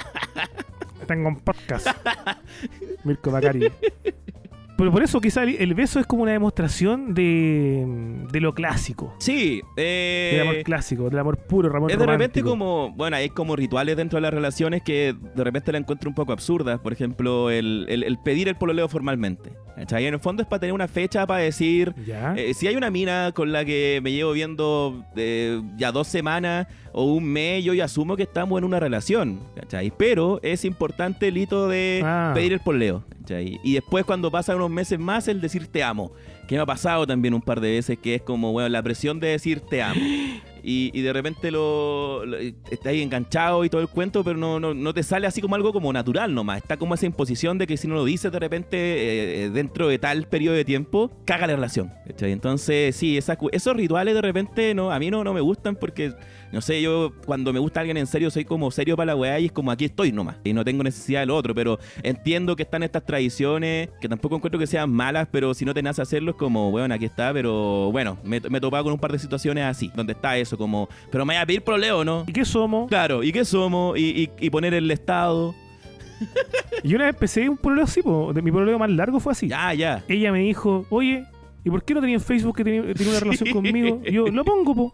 Tengo 1.07 1.29
un 1.29 1.37
podcast. 1.41 1.89
Mirko 3.05 3.31
Bacari. 3.33 3.69
Pero 4.83 4.91
por 4.91 5.03
eso 5.05 5.21
quizá 5.21 5.45
el, 5.45 5.51
el 5.61 5.75
beso 5.75 6.01
es 6.01 6.07
como 6.07 6.25
una 6.25 6.33
demostración 6.33 7.15
de, 7.15 7.87
de 8.33 8.41
lo 8.41 8.53
clásico. 8.53 9.15
Sí, 9.21 9.61
Del 9.77 10.41
amor 10.41 10.55
eh, 10.57 10.63
clásico, 10.65 11.09
del 11.09 11.19
amor 11.21 11.37
puro, 11.39 11.75
amor 11.77 11.91
es 11.93 11.97
de 11.99 12.05
repente 12.07 12.43
como, 12.43 12.91
bueno, 12.91 13.17
hay 13.17 13.29
como 13.29 13.55
rituales 13.55 13.97
dentro 13.97 14.17
de 14.17 14.23
las 14.23 14.35
relaciones 14.35 14.83
que 14.83 15.15
de 15.37 15.45
repente 15.45 15.71
la 15.71 15.79
encuentro 15.79 16.09
un 16.11 16.15
poco 16.17 16.33
absurdas. 16.33 16.81
Por 16.81 16.93
ejemplo, 16.93 17.49
el, 17.51 17.87
el- 17.89 18.03
el 18.03 18.19
pedir 18.19 18.49
el 18.49 18.57
pololeo 18.57 18.89
formalmente. 18.89 19.53
¿cachai? 19.77 20.05
En 20.07 20.15
el 20.15 20.21
fondo 20.21 20.43
es 20.43 20.49
para 20.49 20.61
tener 20.61 20.75
una 20.75 20.87
fecha 20.89 21.27
para 21.27 21.41
decir, 21.41 21.95
¿Ya? 22.07 22.35
Eh, 22.37 22.53
si 22.53 22.67
hay 22.67 22.77
una 22.77 22.91
mina 22.91 23.33
con 23.35 23.53
la 23.53 23.65
que 23.65 24.01
me 24.03 24.13
llevo 24.13 24.33
viendo 24.33 25.05
eh, 25.17 25.63
ya 25.77 25.93
dos 25.93 26.09
semanas 26.09 26.67
o 26.93 27.05
un 27.05 27.25
mes, 27.25 27.65
yo 27.65 27.73
ya 27.73 27.85
asumo 27.85 28.17
que 28.17 28.25
estamos 28.25 28.59
en 28.59 28.65
una 28.65 28.79
relación, 28.81 29.41
¿cachai? 29.57 29.91
Pero 29.97 30.41
es 30.43 30.65
importante 30.67 31.29
el 31.29 31.39
hito 31.39 31.69
de 31.69 32.03
Ah. 32.05 32.33
pedir 32.35 32.53
el 32.53 32.61
poleo, 32.61 33.03
Y 33.31 33.75
después 33.75 34.05
cuando 34.05 34.31
pasan 34.31 34.57
unos 34.57 34.71
meses 34.71 34.99
más, 34.99 35.29
el 35.29 35.41
decir 35.41 35.67
te 35.67 35.83
amo. 35.83 36.13
Que 36.49 36.57
me 36.57 36.63
ha 36.63 36.67
pasado 36.67 37.07
también 37.07 37.35
un 37.35 37.41
par 37.43 37.61
de 37.61 37.71
veces, 37.73 37.99
que 37.99 38.17
es 38.17 38.23
como, 38.23 38.53
bueno, 38.53 38.69
la 38.69 38.83
presión 38.83 39.21
de 39.21 39.29
decir 39.29 39.61
te 39.61 39.83
amo. 39.83 40.01
Y, 40.65 41.01
de 41.01 41.13
repente 41.13 41.51
lo, 41.51 42.25
lo- 42.25 42.37
está 42.39 42.91
ahí 42.91 43.03
enganchado 43.03 43.65
y 43.65 43.69
todo 43.69 43.81
el 43.81 43.89
cuento, 43.89 44.23
pero 44.23 44.39
no, 44.39 44.61
no, 44.61 44.75
no 44.75 44.95
te 44.95 45.03
sale 45.03 45.27
así 45.27 45.41
como 45.41 45.57
algo 45.57 45.73
como 45.73 45.93
natural 45.93 46.33
nomás. 46.35 46.59
Está 46.59 46.77
como 46.77 46.95
esa 46.95 47.05
imposición 47.07 47.59
de 47.59 47.67
que 47.67 47.77
si 47.77 47.89
no 47.89 47.95
lo 47.95 48.05
dices 48.05 48.31
de 48.31 48.39
repente 48.39 48.77
eh, 48.77 49.45
eh, 49.47 49.51
dentro 49.51 49.89
de 49.89 49.99
tal 49.99 50.29
periodo 50.29 50.55
de 50.55 50.65
tiempo, 50.65 51.11
caga 51.25 51.49
la 51.49 51.55
relación. 51.57 51.93
Entonces, 52.21 52.95
sí, 52.95 53.17
esa 53.19 53.37
esos 53.51 53.77
rituales 53.77 54.15
de 54.15 54.23
repente 54.23 54.75
no, 54.75 54.93
a 54.93 54.99
mí 55.01 55.11
no, 55.11 55.25
no 55.25 55.35
me 55.35 55.41
gustan 55.41 55.75
porque, 55.75 56.13
no 56.53 56.61
sé, 56.61 56.81
yo 56.81 57.13
cuando 57.27 57.53
me 57.53 57.59
gusta 57.59 57.81
alguien 57.81 57.97
en 57.97 58.07
serio 58.07 58.31
soy 58.31 58.45
como 58.45 58.71
serio 58.71 58.97
para 58.97 59.07
la 59.07 59.17
weá 59.17 59.41
y 59.41 59.47
es 59.47 59.53
como 59.53 59.73
aquí 59.73 59.87
estoy 59.87 60.13
nomás. 60.13 60.37
Y 60.45 60.53
no 60.53 60.65
tengo 60.65 60.85
necesidad 60.85 61.21
del 61.21 61.31
otro, 61.31 61.55
pero 61.57 61.81
entiendo 62.05 62.55
que 62.55 62.63
están 62.63 62.85
estas 62.85 63.05
tradiciones, 63.05 63.89
que 64.01 64.09
tampoco 64.09 64.37
encuentro 64.37 64.61
que 64.61 64.69
sean 64.69 64.93
malas, 64.93 65.27
pero 65.33 65.55
si 65.55 65.65
no 65.65 65.75
te 65.75 65.83
nace 65.83 66.01
hacerlo 66.03 66.32
como, 66.37 66.71
bueno, 66.71 66.95
aquí 66.95 67.05
está, 67.05 67.33
pero 67.33 67.91
bueno, 67.93 68.19
me, 68.25 68.41
me 68.41 68.59
he 68.59 68.61
topado 68.61 68.85
con 68.85 68.93
un 68.93 68.99
par 68.99 69.13
de 69.13 69.19
situaciones 69.19 69.65
así, 69.65 69.91
donde 69.95 70.13
está 70.13 70.37
eso, 70.37 70.57
como, 70.59 70.89
pero 71.11 71.25
me 71.25 71.35
voy 71.35 71.43
a 71.43 71.47
pedir 71.47 71.63
probleo, 71.63 72.05
¿no? 72.05 72.25
¿Y 72.27 72.33
qué 72.33 72.45
somos? 72.45 72.89
Claro, 72.89 73.23
¿y 73.23 73.33
qué 73.33 73.45
somos? 73.45 73.99
Y, 73.99 74.23
y- 74.25 74.31
y 74.47 74.51
poner 74.51 74.75
el 74.75 74.91
estado. 74.91 75.55
Y 76.85 76.95
una 76.95 77.05
vez 77.05 77.15
empecé 77.15 77.49
un 77.49 77.57
pololeo 77.57 77.85
así, 77.85 78.03
po. 78.03 78.33
De 78.33 78.43
mi 78.43 78.51
pololeo 78.51 78.79
más 78.79 78.91
largo 78.91 79.21
fue 79.21 79.33
así. 79.33 79.47
Ya, 79.49 79.73
ya. 79.75 80.03
Ella 80.09 80.33
me 80.33 80.41
dijo, 80.41 80.85
oye, 80.91 81.25
¿y 81.65 81.71
por 81.71 81.85
qué 81.85 81.95
no 81.95 82.01
tenía 82.01 82.17
en 82.17 82.21
Facebook 82.21 82.57
que 82.57 82.65
tenía, 82.65 82.83
tenía 82.95 83.11
una 83.13 83.21
relación 83.25 83.51
conmigo? 83.51 84.01
Y 84.05 84.13
yo, 84.13 84.27
lo 84.27 84.45
pongo, 84.45 84.75
po. 84.75 84.93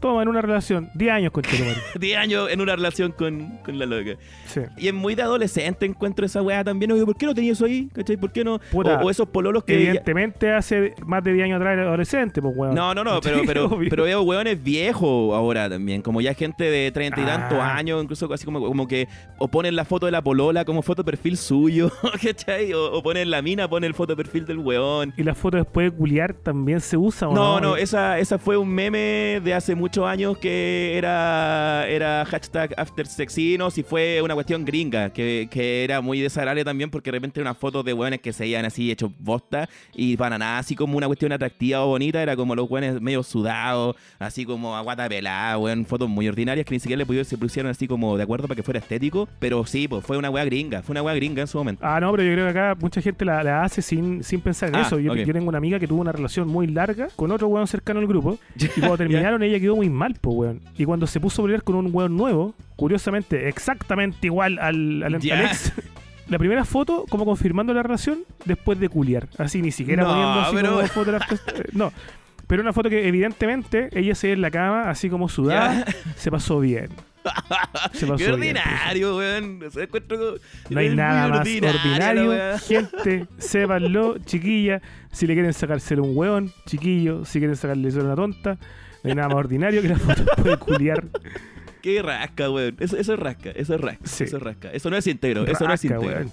Toma, 0.00 0.22
en 0.22 0.28
una 0.28 0.40
relación. 0.42 0.90
10 0.94 1.12
años 1.12 1.32
con 1.32 1.42
Chetumare. 1.42 1.76
10 1.98 2.18
años 2.18 2.48
en 2.50 2.60
una 2.60 2.76
relación 2.76 3.12
con, 3.12 3.58
con 3.64 3.78
la 3.78 3.86
loca. 3.86 4.12
Sí. 4.46 4.60
Y 4.76 4.88
es 4.88 4.94
muy 4.94 5.14
de 5.14 5.22
adolescente 5.22 5.86
encuentro 5.86 6.24
esa 6.24 6.40
weá 6.42 6.62
también. 6.64 6.92
Oye, 6.92 7.04
¿por 7.04 7.16
qué 7.16 7.26
no 7.26 7.34
tenía 7.34 7.52
eso 7.52 7.64
ahí? 7.64 7.88
¿Cachai? 7.92 8.16
¿Por 8.16 8.30
qué 8.32 8.44
no? 8.44 8.58
Puta, 8.70 9.00
o, 9.00 9.06
o 9.06 9.10
esos 9.10 9.28
pololos 9.28 9.64
que... 9.64 9.72
ya- 9.74 9.78
Evidentemente 9.88 10.52
hace 10.52 10.94
más 11.06 11.22
de 11.24 11.32
10 11.32 11.44
años 11.46 11.56
atrás 11.56 11.72
era 11.74 11.82
adolescente, 11.88 12.40
pues, 12.42 12.54
weón. 12.56 12.74
No, 12.74 12.94
no, 12.94 13.02
no, 13.04 13.20
pero, 13.22 13.40
pero, 13.46 13.66
obvio. 13.66 13.90
pero 13.90 14.04
veo 14.04 14.22
hueones 14.22 14.62
viejos 14.62 15.34
ahora 15.34 15.68
también, 15.68 16.02
como 16.02 16.20
ya 16.20 16.34
gente 16.34 16.64
de 16.64 16.90
treinta 16.92 17.20
y 17.20 17.24
tantos 17.24 17.58
Ah. 17.60 17.76
años, 17.76 18.02
incluso 18.02 18.32
así 18.32 18.44
como, 18.44 18.60
como 18.60 18.86
que 18.86 19.08
o 19.38 19.48
ponen 19.48 19.74
la 19.76 19.84
foto 19.84 20.06
de 20.06 20.12
la 20.12 20.22
polola 20.22 20.64
como 20.64 20.82
foto 20.82 21.02
de 21.02 21.10
perfil 21.10 21.36
suyo, 21.36 21.90
¿cachai? 22.22 22.72
O, 22.72 22.92
o 22.92 23.02
ponen 23.02 23.30
la 23.30 23.42
mina, 23.42 23.68
ponen 23.68 23.88
el 23.88 23.94
foto 23.94 24.14
de 24.14 24.16
perfil 24.22 24.46
del 24.46 24.58
hueón. 24.58 25.12
¿Y 25.16 25.22
la 25.24 25.34
foto 25.34 25.56
después 25.56 25.90
de 25.90 25.96
culiar 25.96 26.34
también 26.34 26.80
se 26.80 26.96
usa 26.96 27.28
o 27.28 27.34
No, 27.34 27.60
no? 27.60 27.68
no, 27.70 27.76
esa, 27.76 28.18
esa 28.18 28.38
fue 28.38 28.56
un 28.56 28.68
meme 28.68 29.40
de 29.42 29.54
hace 29.54 29.74
muchos 29.88 30.04
años 30.04 30.36
que 30.36 30.98
era, 30.98 31.86
era 31.88 32.22
hashtag 32.26 32.74
AfterSexinos 32.76 33.78
y 33.78 33.82
fue 33.82 34.20
una 34.20 34.34
cuestión 34.34 34.66
gringa, 34.66 35.08
que, 35.14 35.48
que 35.50 35.82
era 35.82 36.02
muy 36.02 36.20
desagradable 36.20 36.62
también 36.62 36.90
porque 36.90 37.10
de 37.10 37.16
repente 37.16 37.40
una 37.40 37.54
foto 37.54 37.82
de 37.82 37.94
hueones 37.94 38.20
que 38.20 38.34
se 38.34 38.42
veían 38.44 38.66
así 38.66 38.90
hechos 38.90 39.10
bosta 39.18 39.66
y 39.94 40.18
para 40.18 40.36
nada 40.36 40.58
así 40.58 40.76
como 40.76 40.98
una 40.98 41.06
cuestión 41.06 41.32
atractiva 41.32 41.82
o 41.86 41.86
bonita, 41.88 42.22
era 42.22 42.36
como 42.36 42.54
los 42.54 42.68
hueones 42.70 43.00
medio 43.00 43.22
sudados, 43.22 43.96
así 44.18 44.44
como 44.44 44.76
aguata 44.76 45.08
pelada, 45.08 45.56
weón, 45.56 45.86
fotos 45.86 46.06
muy 46.06 46.28
ordinarias 46.28 46.66
que 46.66 46.74
ni 46.74 46.80
siquiera 46.80 46.98
le 46.98 47.06
pudieron, 47.06 47.24
se 47.24 47.38
pusieron 47.38 47.70
así 47.70 47.88
como 47.88 48.18
de 48.18 48.24
acuerdo 48.24 48.46
para 48.46 48.56
que 48.56 48.62
fuera 48.62 48.80
estético, 48.80 49.26
pero 49.38 49.64
sí, 49.64 49.88
pues 49.88 50.04
fue 50.04 50.18
una 50.18 50.28
hueá 50.28 50.44
gringa, 50.44 50.82
fue 50.82 50.92
una 50.92 51.02
hueá 51.02 51.14
gringa 51.14 51.40
en 51.40 51.46
su 51.48 51.56
momento. 51.56 51.80
Ah, 51.82 51.98
no, 51.98 52.10
pero 52.10 52.24
yo 52.24 52.32
creo 52.34 52.44
que 52.44 52.50
acá 52.50 52.76
mucha 52.78 53.00
gente 53.00 53.24
la, 53.24 53.42
la 53.42 53.62
hace 53.64 53.80
sin, 53.80 54.22
sin 54.22 54.42
pensar 54.42 54.68
en 54.68 54.76
Ah, 54.76 54.82
eso. 54.82 54.98
Yo, 54.98 55.12
ok. 55.12 55.18
yo 55.20 55.32
tengo 55.32 55.48
una 55.48 55.56
amiga 55.56 55.78
que 55.78 55.88
tuvo 55.88 56.02
una 56.02 56.12
relación 56.12 56.46
muy 56.46 56.66
larga 56.66 57.08
con 57.16 57.30
otro 57.30 57.48
weón 57.48 57.66
cercano 57.66 58.00
al 58.00 58.06
grupo. 58.06 58.38
Y 58.76 58.80
cuando 58.80 58.98
terminaron, 58.98 59.42
ella 59.42 59.58
quedó 59.58 59.77
muy 59.78 59.88
mal, 59.88 60.14
pues, 60.20 60.36
weón. 60.36 60.60
Y 60.76 60.84
cuando 60.84 61.06
se 61.06 61.20
puso 61.20 61.42
a 61.42 61.44
pelear 61.46 61.62
con 61.62 61.74
un 61.76 61.88
weón 61.92 62.16
nuevo, 62.16 62.54
curiosamente, 62.76 63.48
exactamente 63.48 64.26
igual 64.26 64.58
al, 64.58 65.02
al, 65.02 65.14
al 65.14 65.20
Ya. 65.20 65.44
ex, 65.46 65.72
La 66.28 66.38
primera 66.38 66.64
foto, 66.66 67.06
como 67.08 67.24
confirmando 67.24 67.72
la 67.72 67.82
relación, 67.82 68.18
después 68.44 68.78
de 68.78 68.88
culiar. 68.90 69.28
Así, 69.38 69.62
ni 69.62 69.70
siquiera 69.70 70.02
No, 70.02 70.08
poniendo 70.10 70.40
así 70.40 70.56
pero- 70.56 70.70
como 70.74 70.86
foto 70.88 71.12
de 71.12 71.18
la- 71.18 71.26
eh, 71.54 71.62
No. 71.72 71.92
Pero 72.46 72.62
una 72.62 72.72
foto 72.72 72.88
que 72.90 73.06
evidentemente 73.08 73.88
ella 73.92 74.14
se 74.14 74.26
ve 74.28 74.32
en 74.34 74.40
la 74.42 74.50
cama, 74.50 74.88
así 74.90 75.08
como 75.10 75.28
sudada, 75.28 75.84
se 76.16 76.30
pasó 76.30 76.60
bien. 76.60 76.88
Se 77.92 78.06
pasó 78.06 78.16
Qué 78.24 78.32
ordinario, 78.32 79.16
weón. 79.18 79.62
O 79.66 79.70
sea, 79.70 79.84
encuentro- 79.84 80.36
No 80.70 80.80
hay 80.80 80.94
nada 80.94 81.28
más 81.28 81.40
ordinario. 81.40 82.58
Gente, 82.58 83.26
sépanlo, 83.38 84.16
chiquilla. 84.18 84.80
Si 85.12 85.26
le 85.26 85.34
quieren 85.34 85.52
sacárselo 85.52 86.04
un 86.04 86.16
hueón, 86.16 86.52
chiquillo. 86.66 87.24
Si 87.24 87.38
quieren 87.38 87.56
sacarle 87.56 87.90
solo 87.90 88.04
una 88.04 88.16
tonta. 88.16 88.56
No 89.08 89.12
hay 89.12 89.16
nada 89.16 89.28
más 89.28 89.38
ordinario 89.38 89.82
que 89.82 89.88
la 89.88 89.98
foto 89.98 90.24
después 90.24 90.44
de 90.44 90.56
culiar. 90.58 91.04
Qué 91.82 92.02
rasca, 92.02 92.50
weón. 92.50 92.76
Eso, 92.80 92.96
eso 92.96 93.14
es 93.14 93.18
rasca, 93.20 93.50
eso 93.50 93.74
es 93.74 93.80
rasca. 93.80 94.04
Sí. 94.06 94.24
Eso 94.24 94.36
es 94.38 94.42
rasca. 94.42 94.70
Eso 94.72 94.90
no 94.90 94.96
es 94.96 95.06
íntegro, 95.06 95.46
eso 95.46 95.66
no 95.66 95.72
es 95.74 95.84
íntegro. 95.84 96.06
weón. 96.06 96.32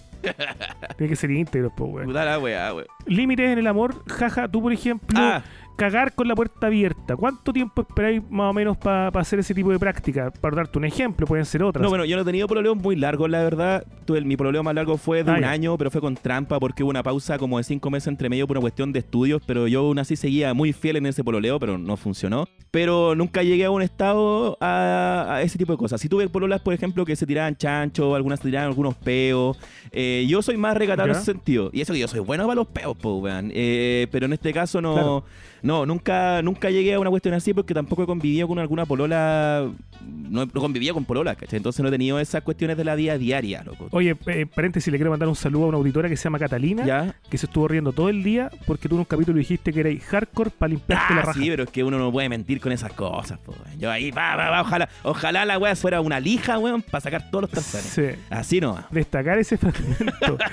Tiene 0.97 1.09
que 1.09 1.15
ser 1.15 1.29
íntegro, 1.31 1.71
pues, 1.75 1.91
weón. 1.93 2.07
Puta 2.07 2.25
la 2.25 2.39
weá, 2.39 2.73
weón. 2.73 2.87
Límites 3.05 3.51
en 3.51 3.59
el 3.59 3.67
amor, 3.67 4.03
jaja, 4.07 4.47
tú 4.47 4.61
por 4.61 4.73
ejemplo, 4.73 5.17
Ah, 5.19 5.43
cagar 5.75 6.13
con 6.13 6.27
la 6.27 6.35
puerta 6.35 6.67
abierta. 6.67 7.15
¿Cuánto 7.15 7.51
tiempo 7.53 7.81
esperáis 7.81 8.21
más 8.29 8.49
o 8.49 8.53
menos 8.53 8.77
para 8.77 9.07
hacer 9.19 9.39
ese 9.39 9.53
tipo 9.53 9.71
de 9.71 9.79
práctica? 9.79 10.31
Para 10.41 10.55
darte 10.57 10.77
un 10.77 10.85
ejemplo, 10.85 11.25
pueden 11.27 11.45
ser 11.45 11.63
otras. 11.63 11.81
no, 11.83 11.89
bueno, 11.89 12.05
yo 12.05 12.15
no 12.15 12.21
he 12.21 12.25
tenido 12.25 12.47
problemas 12.47 12.81
muy 12.81 12.95
largos, 12.95 13.29
la 13.29 13.43
verdad. 13.43 13.85
tuve 14.05 14.21
mi 14.21 14.37
problema 14.37 14.63
más 14.63 14.75
largo 14.75 14.97
fue 14.97 15.23
de 15.23 15.31
Ah, 15.31 15.35
un 15.35 15.41
ya. 15.41 15.51
año, 15.51 15.77
pero 15.77 15.91
fue 15.91 16.01
con 16.01 16.15
trampa 16.15 16.59
porque 16.59 16.83
hubo 16.83 16.89
una 16.89 17.03
pausa 17.03 17.37
como 17.37 17.57
de 17.57 17.63
cinco 17.63 17.89
meses 17.89 18.07
entre 18.07 18.29
medio 18.29 18.47
por 18.47 18.57
una 18.57 18.61
cuestión 18.61 18.91
de 18.93 18.99
estudios, 18.99 19.41
pero 19.45 19.67
yo 19.67 19.81
aún 19.81 19.99
así 19.99 20.15
seguía 20.15 20.53
muy 20.53 20.73
fiel 20.73 20.95
en 20.97 21.05
ese 21.07 21.23
pololeo, 21.23 21.59
pero 21.59 21.77
no 21.77 21.97
funcionó. 21.97 22.47
Pero 22.71 23.15
nunca 23.15 23.41
llegué 23.43 23.65
a 23.65 23.71
un 23.71 23.81
estado 23.81 24.57
a, 24.61 25.25
a 25.35 25.41
ese 25.41 25.57
tipo 25.57 25.71
de 25.73 25.77
cosas. 25.77 25.99
Si 26.01 26.09
tuve 26.09 26.27
pololas, 26.29 26.61
por 26.61 26.73
ejemplo, 26.73 27.05
que 27.05 27.15
se 27.15 27.25
tiraban 27.25 27.55
chancho, 27.55 28.15
algunas 28.15 28.39
se 28.39 28.45
tiraban 28.49 28.67
algunos 28.69 28.95
peos. 28.95 29.57
eh, 29.91 30.25
yo 30.27 30.41
soy 30.41 30.57
más 30.57 30.75
recatado 30.77 31.07
en 31.09 31.15
ese 31.15 31.23
sentido. 31.25 31.69
Y 31.73 31.81
eso 31.81 31.93
que 31.93 31.99
yo 31.99 32.07
soy 32.07 32.19
bueno 32.19 32.43
para 32.45 32.55
los 32.55 32.67
peos, 32.67 32.95
po, 32.97 33.17
weón. 33.19 33.51
Eh, 33.53 34.07
pero 34.11 34.25
en 34.25 34.33
este 34.33 34.51
caso 34.53 34.81
no... 34.81 34.93
Claro. 34.93 35.23
No, 35.65 35.85
nunca, 35.85 36.41
nunca 36.43 36.69
llegué 36.69 36.93
a 36.93 36.99
una 36.99 37.09
cuestión 37.09 37.33
así 37.33 37.53
porque 37.53 37.73
tampoco 37.73 38.03
he 38.03 38.05
convivido 38.05 38.47
con 38.47 38.59
alguna 38.59 38.85
polola. 38.85 39.67
No 40.05 40.43
he 40.43 40.45
no 40.45 40.61
convivía 40.61 40.93
con 40.93 41.05
pololas, 41.05 41.35
¿cachai? 41.37 41.57
Entonces 41.57 41.81
no 41.81 41.87
he 41.87 41.91
tenido 41.91 42.19
esas 42.19 42.43
cuestiones 42.43 42.77
de 42.77 42.83
la 42.83 42.93
vida 42.93 43.17
diaria, 43.17 43.63
loco. 43.63 43.87
Oye, 43.91 44.15
eh, 44.27 44.45
paréntesis, 44.45 44.91
le 44.91 44.97
quiero 44.99 45.09
mandar 45.09 45.27
un 45.27 45.35
saludo 45.35 45.65
a 45.65 45.67
una 45.69 45.77
auditora 45.77 46.07
que 46.07 46.17
se 46.17 46.25
llama 46.25 46.37
Catalina, 46.37 46.85
¿Ya? 46.85 47.15
que 47.29 47.37
se 47.39 47.47
estuvo 47.47 47.67
riendo 47.67 47.91
todo 47.93 48.09
el 48.09 48.23
día 48.23 48.51
porque 48.67 48.87
tú 48.87 48.95
en 48.95 48.99
un 48.99 49.05
capítulo 49.05 49.39
dijiste 49.39 49.73
que 49.73 49.79
erais 49.79 50.03
hardcore 50.05 50.51
para 50.51 50.69
limpiarte 50.69 51.15
la 51.15 51.21
Ah, 51.21 51.25
raja. 51.25 51.39
sí, 51.39 51.47
pero 51.49 51.63
es 51.63 51.69
que 51.71 51.83
uno 51.83 51.97
no 51.97 52.11
puede 52.11 52.29
mentir 52.29 52.59
con 52.61 52.71
esas 52.71 52.93
cosas, 52.93 53.39
po. 53.39 53.55
Yo 53.79 53.89
ahí, 53.89 54.11
va, 54.11 54.35
va, 54.35 54.51
va, 54.51 54.61
ojalá, 54.61 54.87
ojalá 55.01 55.45
la 55.45 55.57
wea 55.57 55.75
fuera 55.75 55.99
una 56.01 56.19
lija, 56.19 56.59
weón, 56.59 56.83
para 56.83 57.01
sacar 57.01 57.31
todos 57.31 57.43
los 57.43 57.51
tazones. 57.51 57.85
Sí. 57.87 58.21
Así 58.29 58.61
no. 58.61 58.77
Destacar 58.91 59.39
ese 59.39 59.57
fragmento. 59.57 60.37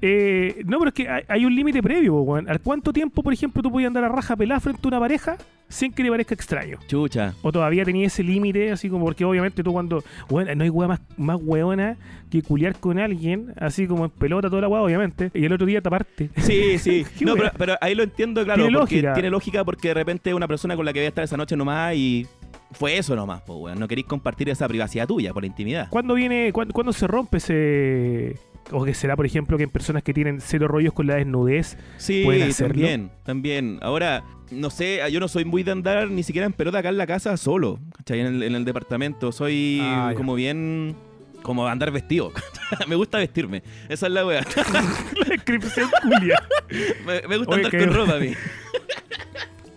Eh, 0.00 0.62
no, 0.64 0.78
pero 0.78 0.88
es 0.90 0.94
que 0.94 1.08
hay, 1.08 1.22
hay 1.28 1.44
un 1.44 1.54
límite 1.54 1.82
previo, 1.82 2.14
weón. 2.20 2.48
¿Al 2.48 2.60
cuánto 2.60 2.92
tiempo, 2.92 3.22
por 3.22 3.32
ejemplo, 3.32 3.62
tú 3.62 3.70
podías 3.70 3.88
andar 3.88 4.04
a 4.04 4.08
raja 4.08 4.36
pelada 4.36 4.57
frente 4.60 4.80
a 4.84 4.88
una 4.88 5.00
pareja 5.00 5.36
sin 5.68 5.92
que 5.92 6.02
le 6.02 6.10
parezca 6.10 6.34
extraño? 6.34 6.78
Chucha. 6.86 7.34
O 7.42 7.52
todavía 7.52 7.84
tenía 7.84 8.06
ese 8.06 8.22
límite, 8.22 8.72
así 8.72 8.88
como 8.88 9.04
porque 9.04 9.24
obviamente 9.24 9.62
tú 9.62 9.72
cuando. 9.72 10.02
Bueno, 10.28 10.54
no 10.54 10.64
hay 10.64 10.70
weá 10.70 10.88
más, 10.88 11.00
más 11.16 11.38
weona 11.40 11.96
que 12.30 12.42
culiar 12.42 12.78
con 12.78 12.98
alguien, 12.98 13.52
así 13.58 13.86
como 13.86 14.06
en 14.06 14.10
pelota 14.10 14.48
toda 14.48 14.62
la 14.62 14.68
weá, 14.68 14.82
obviamente, 14.82 15.30
y 15.34 15.44
el 15.44 15.52
otro 15.52 15.66
día 15.66 15.80
taparte. 15.80 16.30
Sí, 16.36 16.78
sí. 16.78 17.04
No, 17.20 17.34
pero, 17.36 17.50
pero 17.56 17.74
ahí 17.80 17.94
lo 17.94 18.02
entiendo, 18.02 18.44
claro. 18.44 18.62
Tiene 18.62 18.78
porque 18.78 18.94
lógica. 18.96 19.14
Tiene 19.14 19.30
lógica 19.30 19.64
porque 19.64 19.88
de 19.88 19.94
repente 19.94 20.34
una 20.34 20.48
persona 20.48 20.76
con 20.76 20.84
la 20.84 20.92
que 20.92 21.00
voy 21.00 21.06
a 21.06 21.08
estar 21.08 21.24
esa 21.24 21.36
noche 21.36 21.56
nomás 21.56 21.94
y 21.94 22.26
fue 22.72 22.98
eso 22.98 23.14
nomás, 23.16 23.42
pues, 23.42 23.58
weón. 23.58 23.78
No 23.78 23.88
queréis 23.88 24.06
compartir 24.06 24.48
esa 24.48 24.66
privacidad 24.68 25.06
tuya 25.06 25.32
por 25.32 25.42
la 25.42 25.48
intimidad. 25.48 25.88
¿Cuándo 25.90 26.14
viene, 26.14 26.52
cuándo, 26.52 26.72
cuándo 26.72 26.92
se 26.92 27.06
rompe 27.06 27.38
ese. 27.38 28.38
O 28.70 28.84
que 28.84 28.92
será, 28.92 29.16
por 29.16 29.24
ejemplo, 29.24 29.56
que 29.56 29.64
en 29.64 29.70
personas 29.70 30.02
que 30.02 30.12
tienen 30.12 30.42
cero 30.42 30.68
rollos 30.68 30.92
con 30.92 31.06
la 31.06 31.14
desnudez. 31.14 31.78
Sí, 31.96 32.22
pueden 32.24 32.50
hacerlo. 32.50 32.74
también, 32.74 33.10
también. 33.24 33.78
Ahora, 33.80 34.22
no 34.50 34.70
sé, 34.70 35.00
yo 35.10 35.20
no 35.20 35.28
soy 35.28 35.44
muy 35.44 35.62
de 35.62 35.72
andar 35.72 36.10
ni 36.10 36.22
siquiera 36.22 36.46
en 36.46 36.52
pelota 36.52 36.78
acá 36.78 36.88
en 36.88 36.98
la 36.98 37.06
casa 37.06 37.36
solo, 37.36 37.78
¿cachai? 37.96 38.20
En 38.20 38.26
el, 38.26 38.42
en 38.42 38.54
el 38.54 38.64
departamento. 38.64 39.32
Soy 39.32 39.78
Ah, 39.82 40.12
como 40.16 40.34
bien... 40.34 40.96
Como 41.42 41.66
andar 41.68 41.92
vestido. 41.92 42.32
me 42.88 42.96
gusta 42.96 43.18
vestirme. 43.18 43.62
Esa 43.88 44.06
es 44.08 44.12
la 44.12 44.26
wea. 44.26 44.40
la 44.72 45.24
descripción 45.30 45.88
culia. 46.02 46.42
me, 47.06 47.28
me 47.28 47.36
gusta 47.36 47.54
Oye, 47.54 47.64
andar 47.66 47.70
que- 47.70 47.78
con 47.86 47.94
ropa 47.94 48.14
a 48.16 48.18
mí. 48.18 48.32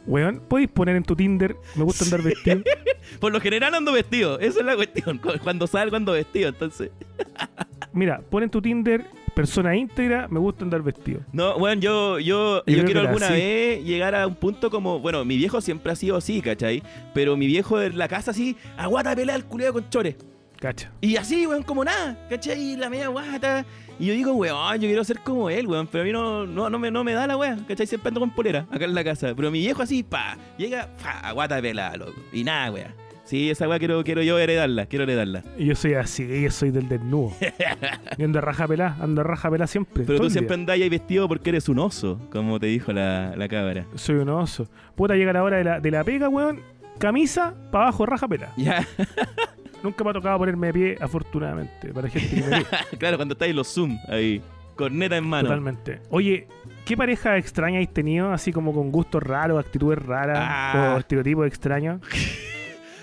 Weón, 0.07 0.41
podéis 0.47 0.69
poner 0.69 0.95
en 0.95 1.03
tu 1.03 1.15
Tinder, 1.15 1.55
me 1.75 1.83
gusta 1.83 2.05
andar 2.05 2.21
vestido. 2.23 2.61
Por 3.19 3.31
lo 3.31 3.39
general 3.39 3.73
ando 3.75 3.91
vestido. 3.91 4.39
Esa 4.39 4.59
es 4.59 4.65
la 4.65 4.75
cuestión. 4.75 5.17
Cu- 5.19 5.39
Cuando 5.43 5.67
salgo 5.67 5.95
ando 5.95 6.13
vestido, 6.13 6.49
entonces... 6.49 6.91
Mira, 7.93 8.21
pon 8.29 8.43
en 8.43 8.49
tu 8.49 8.61
Tinder, 8.61 9.05
persona 9.35 9.75
íntegra, 9.75 10.27
me 10.29 10.39
gusta 10.39 10.63
andar 10.63 10.81
vestido. 10.81 11.19
No, 11.33 11.59
bueno, 11.59 11.81
yo, 11.81 12.19
yo, 12.19 12.63
Yo 12.65 12.85
quiero 12.85 13.01
alguna 13.01 13.25
así. 13.27 13.33
vez 13.35 13.83
llegar 13.83 14.15
a 14.15 14.25
un 14.27 14.35
punto 14.35 14.69
como, 14.69 14.99
bueno, 14.99 15.25
mi 15.25 15.35
viejo 15.37 15.59
siempre 15.59 15.91
ha 15.91 15.95
sido 15.95 16.15
así, 16.15 16.41
¿cachai? 16.41 16.81
Pero 17.13 17.35
mi 17.35 17.47
viejo 17.47 17.77
de 17.77 17.89
la 17.91 18.07
casa 18.07 18.31
así, 18.31 18.55
aguata 18.77 19.13
pelea 19.15 19.35
el 19.35 19.43
culeo 19.43 19.73
con 19.73 19.89
chores. 19.89 20.15
Cacha. 20.59 20.91
Y 21.01 21.17
así, 21.17 21.45
weón, 21.47 21.63
como 21.63 21.83
nada, 21.83 22.25
¿cachai? 22.29 22.77
La 22.77 22.89
media 22.89 23.09
guata. 23.09 23.65
Y 24.01 24.07
yo 24.07 24.13
digo, 24.13 24.33
weón, 24.33 24.79
yo 24.79 24.87
quiero 24.87 25.03
ser 25.03 25.19
como 25.19 25.47
él, 25.51 25.67
weón. 25.67 25.85
Pero 25.85 26.01
a 26.01 26.05
mí 26.05 26.11
no, 26.11 26.47
no, 26.47 26.71
no, 26.71 26.79
me, 26.79 26.89
no 26.89 27.03
me 27.03 27.13
da 27.13 27.27
la 27.27 27.37
weón, 27.37 27.63
¿cachai? 27.65 27.85
Siempre 27.85 28.07
ando 28.07 28.19
con 28.19 28.31
polera 28.31 28.65
acá 28.71 28.85
en 28.85 28.95
la 28.95 29.03
casa. 29.03 29.33
Pero 29.35 29.51
mi 29.51 29.59
viejo 29.59 29.83
así, 29.83 30.01
pa, 30.01 30.37
llega, 30.57 30.89
pa, 31.03 31.31
guata 31.33 31.61
pelada, 31.61 31.97
loco. 31.97 32.15
Y 32.33 32.43
nada, 32.43 32.71
weón. 32.71 32.91
Sí, 33.25 33.51
esa 33.51 33.69
weá 33.69 33.77
quiero, 33.77 34.03
quiero 34.03 34.23
yo 34.23 34.39
heredarla, 34.39 34.87
quiero 34.87 35.03
heredarla. 35.03 35.43
Y 35.55 35.65
yo 35.67 35.75
soy 35.75 35.93
así, 35.93 36.41
yo 36.41 36.49
soy 36.49 36.71
del 36.71 36.89
desnudo. 36.89 37.31
Yo 38.17 38.25
ando 38.25 38.39
a 38.39 38.41
raja 38.41 38.67
pelá, 38.67 38.97
ando 38.99 39.21
a 39.21 39.23
raja 39.23 39.51
pelá 39.51 39.67
siempre. 39.67 40.03
Pero 40.03 40.19
tú 40.19 40.29
siempre 40.31 40.55
andás 40.55 40.73
ahí 40.73 40.89
vestido 40.89 41.27
porque 41.27 41.51
eres 41.51 41.69
un 41.69 41.77
oso, 41.77 42.19
como 42.31 42.59
te 42.59 42.65
dijo 42.65 42.91
la, 42.91 43.35
la 43.37 43.47
cabra. 43.47 43.85
Soy 43.95 44.15
un 44.15 44.29
oso. 44.29 44.67
Puta, 44.95 45.15
llega 45.15 45.31
la 45.31 45.43
hora 45.43 45.57
de 45.57 45.63
la, 45.63 45.79
de 45.79 45.91
la 45.91 46.03
pega, 46.03 46.27
weón. 46.27 46.59
Camisa, 46.97 47.53
para 47.71 47.85
abajo, 47.85 48.07
raja 48.07 48.27
pelá. 48.27 48.51
Ya, 48.57 48.85
Nunca 49.83 50.03
me 50.03 50.09
ha 50.11 50.13
tocado 50.13 50.37
ponerme 50.37 50.67
de 50.67 50.73
pie, 50.73 50.97
afortunadamente, 51.01 51.93
para 51.93 52.09
gente 52.09 52.35
que 52.35 52.41
me 52.41 52.59
ve. 52.59 52.65
claro, 52.99 53.17
cuando 53.17 53.33
estáis 53.33 53.55
los 53.55 53.67
Zoom 53.67 53.97
ahí, 54.07 54.41
corneta 54.75 55.17
en 55.17 55.25
mano. 55.25 55.47
Totalmente. 55.49 55.99
Oye, 56.09 56.47
¿qué 56.85 56.95
pareja 56.95 57.37
extraña 57.37 57.77
habéis 57.77 57.93
tenido, 57.93 58.31
así 58.31 58.51
como 58.53 58.73
con 58.73 58.91
gustos 58.91 59.23
raros, 59.23 59.59
actitudes 59.63 59.99
raras 59.99 60.37
Ah. 60.39 60.93
o 60.95 60.99
estereotipos 60.99 61.47
extraños? 61.47 62.01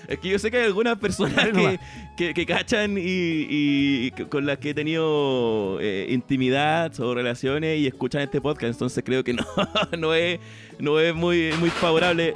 Es 0.07 0.17
que 0.17 0.29
yo 0.29 0.39
sé 0.39 0.49
que 0.49 0.57
hay 0.57 0.65
algunas 0.65 0.97
personas 0.97 1.49
que, 1.49 1.79
que, 2.17 2.33
que 2.33 2.45
cachan 2.47 2.95
y, 2.97 4.09
con 4.27 4.43
las 4.47 4.57
que 4.57 4.71
he 4.71 4.73
tenido 4.73 5.77
eh, 5.81 6.07
intimidad 6.09 6.99
o 6.99 7.13
relaciones 7.13 7.77
y 7.77 7.85
escuchan 7.85 8.23
este 8.23 8.41
podcast, 8.41 8.73
entonces 8.73 9.03
creo 9.05 9.23
que 9.23 9.33
no, 9.35 9.45
no 9.99 10.15
es, 10.15 10.39
no 10.79 10.99
es 10.99 11.13
muy, 11.13 11.51
muy 11.59 11.69
favorable. 11.69 12.33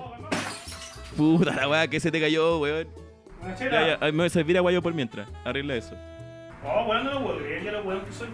Puta 1.17 1.55
la 1.55 1.67
weá 1.67 1.87
que 1.87 1.99
se 1.99 2.11
te 2.11 2.19
cayó, 2.21 2.59
weón. 2.59 2.87
Ya, 3.59 3.87
ya, 3.87 3.97
ay, 4.01 4.11
me 4.11 4.19
voy 4.19 4.25
a 4.27 4.29
servir 4.29 4.57
agua 4.57 4.71
yo 4.71 4.81
por 4.81 4.93
mientras. 4.93 5.27
Arregla 5.45 5.75
eso. 5.75 5.95
Oh, 6.65 6.85
weón, 6.89 7.05
no 7.05 7.13
lo 7.13 7.23
puedo 7.25 7.37
creer, 7.39 7.63
ya 7.63 7.71
lo 7.73 7.83
weón 7.83 8.01
que 8.05 8.11
soy. 8.11 8.27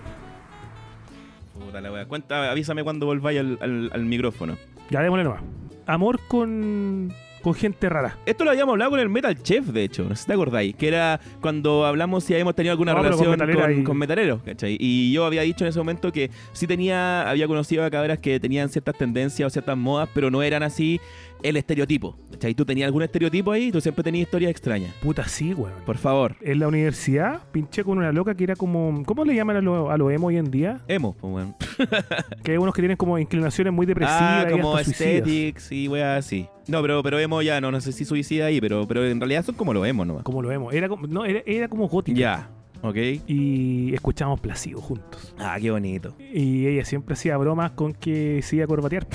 Puta 1.60 1.82
la 1.82 1.91
weá. 1.91 2.05
Cuenta, 2.05 2.51
avísame 2.51 2.84
cuando 2.84 3.05
volváis 3.05 3.39
al, 3.39 3.57
al- 3.62 3.89
al 3.93 4.05
micrófono. 4.05 4.57
Ya, 4.89 5.01
démosle 5.01 5.24
nomás. 5.26 5.41
Amor 5.86 6.20
con, 6.28 7.12
con 7.41 7.53
gente 7.53 7.89
rara. 7.89 8.18
Esto 8.26 8.43
lo 8.43 8.51
habíamos 8.51 8.74
hablado 8.74 8.91
con 8.91 8.99
el 8.99 9.10
Metal 9.10 9.36
Chef, 9.41 9.66
de 9.66 9.84
hecho, 9.84 10.03
no 10.03 10.16
sé 10.16 10.22
si 10.22 10.28
te 10.28 10.34
acordáis, 10.34 10.76
que 10.76 10.88
era 10.88 11.20
cuando 11.41 11.86
hablamos 11.86 12.24
si 12.24 12.34
habíamos 12.34 12.55
tenido 12.55 12.72
alguna 12.74 12.93
No, 12.93 13.01
pero 13.01 13.18
con 13.18 13.24
relación 13.26 13.38
con, 13.39 13.47
metalera 13.57 13.82
y- 13.82 13.84
con 13.84 13.97
metaleros, 13.97 14.41
¿cachai? 14.43 14.78
Y 14.80 15.12
yo 15.12 15.26
había 15.26 15.41
dicho 15.41 15.64
en 15.66 15.70
ese 15.70 15.80
momento 15.80 16.12
que 16.12 16.30
sí 16.53 16.66
tenía, 16.68 17.28
había 17.30 17.47
conocido 17.47 17.84
a 17.84 17.89
cabras 17.89 18.20
que 18.20 18.39
tenían 18.39 18.70
ciertas 18.70 18.95
tendencias 18.97 19.47
o 19.47 19.49
ciertas 19.49 19.76
modas, 19.78 20.07
pero 20.14 20.30
no 20.32 20.41
eran 20.43 20.64
así 20.64 21.01
el 21.44 21.58
estereotipo, 21.58 22.18
¿cachai? 22.32 22.54
¿Tú 22.54 22.66
tenías 22.66 22.88
algún 22.88 23.04
estereotipo 23.04 23.52
ahí? 23.52 23.72
¿Tú 23.72 23.82
siempre 23.82 24.04
tenías 24.04 24.28
historias 24.28 24.52
extrañas? 24.52 24.94
Puta, 25.02 25.28
sí, 25.28 25.54
weón. 25.54 25.74
Por 25.86 25.98
favor. 25.98 26.36
En 26.42 26.60
la 26.60 26.68
universidad 26.68 27.42
pinché 27.52 27.84
con 27.84 27.98
una 27.98 28.12
loca 28.12 28.36
que 28.36 28.44
era 28.44 28.56
como. 28.56 29.04
¿Cómo 29.06 29.26
le 29.26 29.36
llaman 29.36 29.58
a 29.58 29.62
lo, 29.62 29.92
a 29.92 29.98
lo 29.98 30.12
emo 30.12 30.28
hoy 30.28 30.38
en 30.38 30.52
día? 30.52 30.82
Emo, 30.88 31.16
pues, 31.20 31.34
weón. 31.34 31.56
Que 32.44 32.52
hay 32.52 32.58
unos 32.58 32.74
que 32.74 32.82
tienen 32.82 32.98
como 32.98 33.18
inclinaciones 33.18 33.74
muy 33.74 33.86
depresivas. 33.86 34.22
Ah, 34.22 34.46
y 34.48 34.52
como 34.52 34.76
hasta 34.76 34.86
suicidas. 34.86 35.14
aesthetics 35.14 35.72
y 35.72 35.88
weas 35.88 36.26
así. 36.26 36.48
No, 36.68 36.82
pero, 36.82 37.02
pero 37.02 37.20
emo 37.20 37.42
ya, 37.42 37.60
no, 37.62 37.72
no 37.72 37.82
sé 37.82 37.92
si 37.92 38.06
suicida 38.06 38.46
ahí, 38.46 38.62
pero, 38.62 38.88
pero 38.88 39.06
en 39.06 39.20
realidad 39.20 39.44
son 39.44 39.56
como 39.56 39.74
los 39.74 39.86
emo 39.88 40.06
nomás. 40.06 40.24
Como 40.24 40.42
lo 40.42 40.52
emo. 40.52 40.72
Era 40.72 40.88
como, 40.88 41.08
no, 41.08 41.26
era, 41.26 41.42
era 41.46 41.68
como 41.68 41.88
gótica. 41.88 42.20
Ya, 42.20 42.50
ok. 42.82 42.95
Y 43.27 43.93
escuchábamos 43.93 44.39
Placido 44.39 44.82
juntos. 44.82 45.34
Ah, 45.39 45.57
qué 45.59 45.71
bonito. 45.71 46.15
Y 46.34 46.67
ella 46.67 46.86
siempre 46.86 47.13
hacía 47.13 47.38
bromas 47.38 47.71
con 47.71 47.93
que 47.93 48.41
se 48.43 48.55
iba 48.57 48.65
a 48.65 48.67
corbatear. 48.67 49.07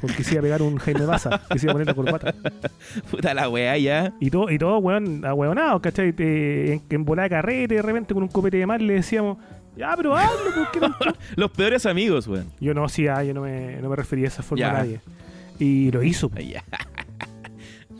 Con 0.00 0.10
que 0.14 0.22
se 0.22 0.34
iba 0.34 0.40
a 0.40 0.42
pegar 0.42 0.62
un 0.62 0.76
Jaime 0.76 1.06
Baza, 1.06 1.40
que 1.50 1.58
se 1.58 1.66
iba 1.66 1.72
a 1.72 1.74
poner 1.74 1.86
la 1.86 1.94
corbata. 1.94 2.34
Puta 3.10 3.32
la 3.34 3.48
wea 3.48 3.76
ya. 3.78 4.12
Y 4.20 4.30
todo, 4.30 4.50
y 4.50 4.58
todo, 4.58 4.78
weón, 4.78 5.24
ahueonados, 5.24 5.80
¿cachai? 5.80 6.14
En, 6.18 6.82
en 6.88 7.04
volada 7.04 7.24
de 7.24 7.30
carrete, 7.30 7.74
de 7.76 7.82
repente 7.82 8.12
con 8.14 8.22
un 8.22 8.28
copete 8.28 8.58
de 8.58 8.66
mar 8.66 8.80
le 8.82 8.94
decíamos, 8.94 9.38
ya, 9.76 9.94
pero 9.96 10.14
hazlo, 10.14 10.54
¿por 10.54 10.70
qué 10.70 10.80
no? 10.80 10.94
Los 11.36 11.50
peores 11.50 11.86
amigos, 11.86 12.28
weón. 12.28 12.50
Yo 12.60 12.74
no, 12.74 12.88
sí, 12.88 13.08
ah, 13.08 13.24
yo 13.24 13.32
no 13.34 13.40
me, 13.42 13.76
no 13.80 13.88
me 13.88 13.96
refería 13.96 14.24
de 14.24 14.28
esa 14.28 14.42
forma 14.42 14.60
Ya. 14.60 14.70
a 14.70 14.72
nadie. 14.74 15.00
Y 15.58 15.90
lo 15.90 16.02
hizo. 16.02 16.30
Ay, 16.36 16.50
ya. 16.50 16.64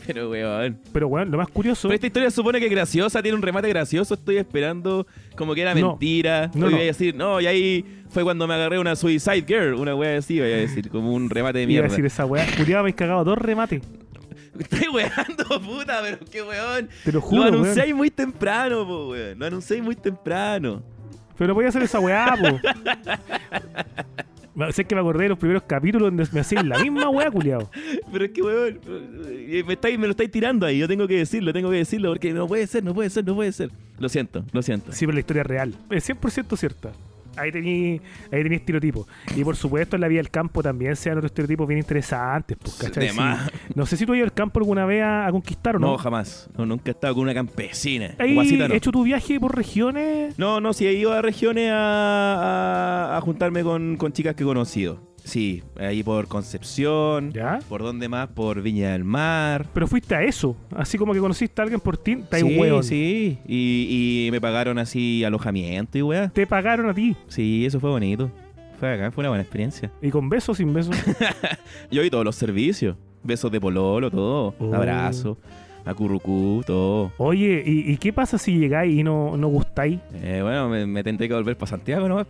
Pero, 0.07 0.29
weón. 0.29 0.77
Pero, 0.93 1.07
weón, 1.07 1.31
lo 1.31 1.37
más 1.37 1.47
curioso. 1.49 1.87
Pero 1.87 1.95
esta 1.95 2.07
historia 2.07 2.31
supone 2.31 2.59
que 2.59 2.65
es 2.65 2.71
graciosa, 2.71 3.21
tiene 3.21 3.35
un 3.35 3.41
remate 3.41 3.67
gracioso. 3.69 4.13
Estoy 4.13 4.37
esperando 4.37 5.05
como 5.35 5.53
que 5.55 5.61
era 5.61 5.73
No. 5.75 5.89
mentira. 5.91 6.51
No, 6.53 6.65
Hoy 6.67 6.71
no. 6.71 6.77
voy 6.77 6.83
a 6.83 6.87
decir, 6.87 7.15
no, 7.15 7.41
y 7.41 7.47
ahí 7.47 7.85
fue 8.09 8.23
cuando 8.23 8.47
me 8.47 8.53
agarré 8.53 8.79
una 8.79 8.95
Suicide 8.95 9.43
Girl. 9.47 9.73
Una 9.75 9.95
wea 9.95 10.17
así, 10.17 10.39
voy 10.39 10.51
a 10.51 10.57
decir, 10.57 10.89
como 10.89 11.13
un 11.13 11.29
remate 11.29 11.59
de 11.59 11.63
Iba 11.63 11.69
a 11.69 11.71
mierda. 11.73 11.87
decir 11.89 12.05
esa 12.05 12.25
weá. 12.25 12.45
Culiado, 12.57 12.83
me 12.83 12.93
cagado 12.93 13.23
dos 13.23 13.37
remates. 13.37 13.81
Estoy 14.59 14.87
weando, 14.87 15.61
puta, 15.61 15.99
pero 16.01 16.17
qué 16.31 16.41
weón. 16.41 16.87
Te 17.03 17.11
lo 17.11 17.19
Lo 17.19 17.21
juro, 17.21 17.41
weón. 17.43 17.53
anunciáis 17.55 17.93
muy 17.95 18.09
temprano, 18.09 18.85
po, 18.87 19.09
weón. 19.09 19.37
Lo 19.39 19.45
anunciáis 19.47 19.83
muy 19.83 19.95
temprano. 19.95 20.81
Pero 21.37 21.49
no 21.49 21.53
podía 21.55 21.67
hacer 21.69 21.83
esa 21.83 21.99
weá, 21.99 22.33
po. 22.39 22.59
sé 24.71 24.85
que 24.85 24.95
me 24.95 25.01
acordé 25.01 25.23
de 25.23 25.29
los 25.29 25.37
primeros 25.37 25.63
capítulos 25.63 26.07
donde 26.07 26.27
me 26.31 26.39
hacían 26.39 26.69
la 26.69 26.79
misma 26.79 27.09
weá, 27.09 27.29
culiado. 27.29 27.69
Pero 28.11 28.25
es 28.25 28.31
que, 28.31 28.41
weón, 28.41 28.79
eh, 29.27 29.63
me, 29.65 29.73
estáis, 29.73 29.99
me 29.99 30.07
lo 30.07 30.11
estáis 30.11 30.31
tirando 30.31 30.65
ahí. 30.65 30.79
Yo 30.79 30.87
tengo 30.87 31.07
que 31.07 31.17
decirlo, 31.17 31.51
tengo 31.53 31.69
que 31.69 31.77
decirlo, 31.77 32.09
porque 32.09 32.33
no 32.33 32.47
puede 32.47 32.67
ser, 32.67 32.83
no 32.83 32.93
puede 32.93 33.09
ser, 33.09 33.25
no 33.25 33.35
puede 33.35 33.51
ser. 33.51 33.71
Lo 33.99 34.09
siento, 34.09 34.45
lo 34.51 34.61
siento. 34.61 34.91
Sí, 34.91 35.05
pero 35.05 35.13
la 35.13 35.19
historia 35.19 35.41
es 35.41 35.47
real. 35.47 35.75
Es 35.89 36.09
100% 36.09 36.57
cierta. 36.57 36.91
Ahí 37.37 37.51
tení, 37.51 38.01
ahí 38.31 38.43
tení 38.43 38.55
estereotipos. 38.55 39.07
Y 39.35 39.43
por 39.43 39.55
supuesto 39.55 39.95
en 39.95 40.01
la 40.01 40.07
vida 40.07 40.19
del 40.19 40.29
campo 40.29 40.63
también 40.63 40.95
se 40.95 41.09
dan 41.09 41.17
otros 41.17 41.31
estereotipos 41.31 41.67
bien 41.67 41.79
interesantes, 41.79 42.57
pues, 42.61 42.75
¿cachai? 42.75 43.09
Sí. 43.09 43.17
No 43.75 43.85
sé 43.85 43.97
si 43.97 44.05
tú 44.05 44.13
has 44.13 44.17
ido 44.17 44.25
al 44.25 44.33
campo 44.33 44.59
alguna 44.59 44.85
vez 44.85 45.03
a, 45.03 45.27
a 45.27 45.31
conquistar 45.31 45.75
o 45.75 45.79
no. 45.79 45.87
No, 45.91 45.97
jamás. 45.97 46.49
No, 46.57 46.65
nunca 46.65 46.83
he 46.87 46.91
estado 46.91 47.13
con 47.15 47.23
una 47.23 47.33
campesina. 47.33 48.15
¿Has 48.17 48.27
no. 48.69 48.73
hecho 48.73 48.91
tu 48.91 49.03
viaje 49.03 49.39
por 49.39 49.55
regiones? 49.55 50.37
No, 50.37 50.59
no, 50.61 50.73
sí 50.73 50.85
he 50.87 50.93
ido 50.93 51.13
a 51.13 51.21
regiones 51.21 51.71
a, 51.71 53.13
a- 53.13 53.17
a 53.17 53.21
juntarme 53.21 53.63
con, 53.63 53.97
con 53.97 54.11
chicas 54.13 54.35
que 54.35 54.43
he 54.43 54.45
conocido. 54.45 54.99
Sí, 55.25 55.63
ahí 55.77 56.03
por 56.03 56.27
Concepción. 56.27 57.33
¿Ya? 57.33 57.59
¿Por 57.67 57.81
dónde 57.81 58.07
más? 58.07 58.29
Por 58.29 58.61
Viña 58.61 58.91
del 58.91 59.03
Mar. 59.03 59.67
Pero 59.73 59.87
fuiste 59.87 60.15
a 60.15 60.23
eso, 60.23 60.55
así 60.75 60.97
como 60.97 61.13
que 61.13 61.19
conociste 61.19 61.61
a 61.61 61.63
alguien 61.63 61.79
por 61.81 61.97
ti, 61.97 62.13
está 62.13 62.37
sí, 62.37 62.43
hueón. 62.43 62.83
sí. 62.83 63.39
Y, 63.47 64.27
y 64.27 64.31
me 64.31 64.39
pagaron 64.39 64.77
así 64.77 65.23
alojamiento 65.23 65.97
y 65.97 66.01
weá. 66.03 66.29
Te 66.29 66.45
pagaron 66.45 66.89
a 66.89 66.93
ti. 66.93 67.15
Sí, 67.27 67.65
eso 67.65 67.79
fue 67.79 67.89
bonito. 67.89 68.31
Fue 68.79 68.93
acá, 68.93 69.11
fue 69.11 69.23
una 69.23 69.29
buena 69.29 69.41
experiencia. 69.41 69.91
Y 70.01 70.11
con 70.11 70.29
besos 70.29 70.57
sin 70.57 70.73
besos. 70.73 70.95
Yo 71.91 72.01
vi 72.01 72.09
todos 72.09 72.23
los 72.25 72.35
servicios. 72.35 72.95
Besos 73.23 73.51
de 73.51 73.59
pololo, 73.59 74.11
todo. 74.11 74.53
Oh. 74.59 74.75
Abrazo. 74.75 75.37
Acurrucú, 75.85 76.63
todo. 76.65 77.11
Oye, 77.17 77.63
¿y, 77.65 77.91
y 77.91 77.97
qué 77.97 78.11
pasa 78.11 78.37
si 78.37 78.57
llegáis 78.57 78.97
y 78.99 79.03
no, 79.03 79.37
no 79.37 79.47
gustáis? 79.49 79.99
Eh, 80.15 80.39
bueno, 80.41 80.67
me, 80.67 80.85
me 80.87 81.03
tendré 81.03 81.27
que 81.27 81.33
volver 81.35 81.55
para 81.57 81.69
Santiago 81.69 82.07
nomás. 82.09 82.25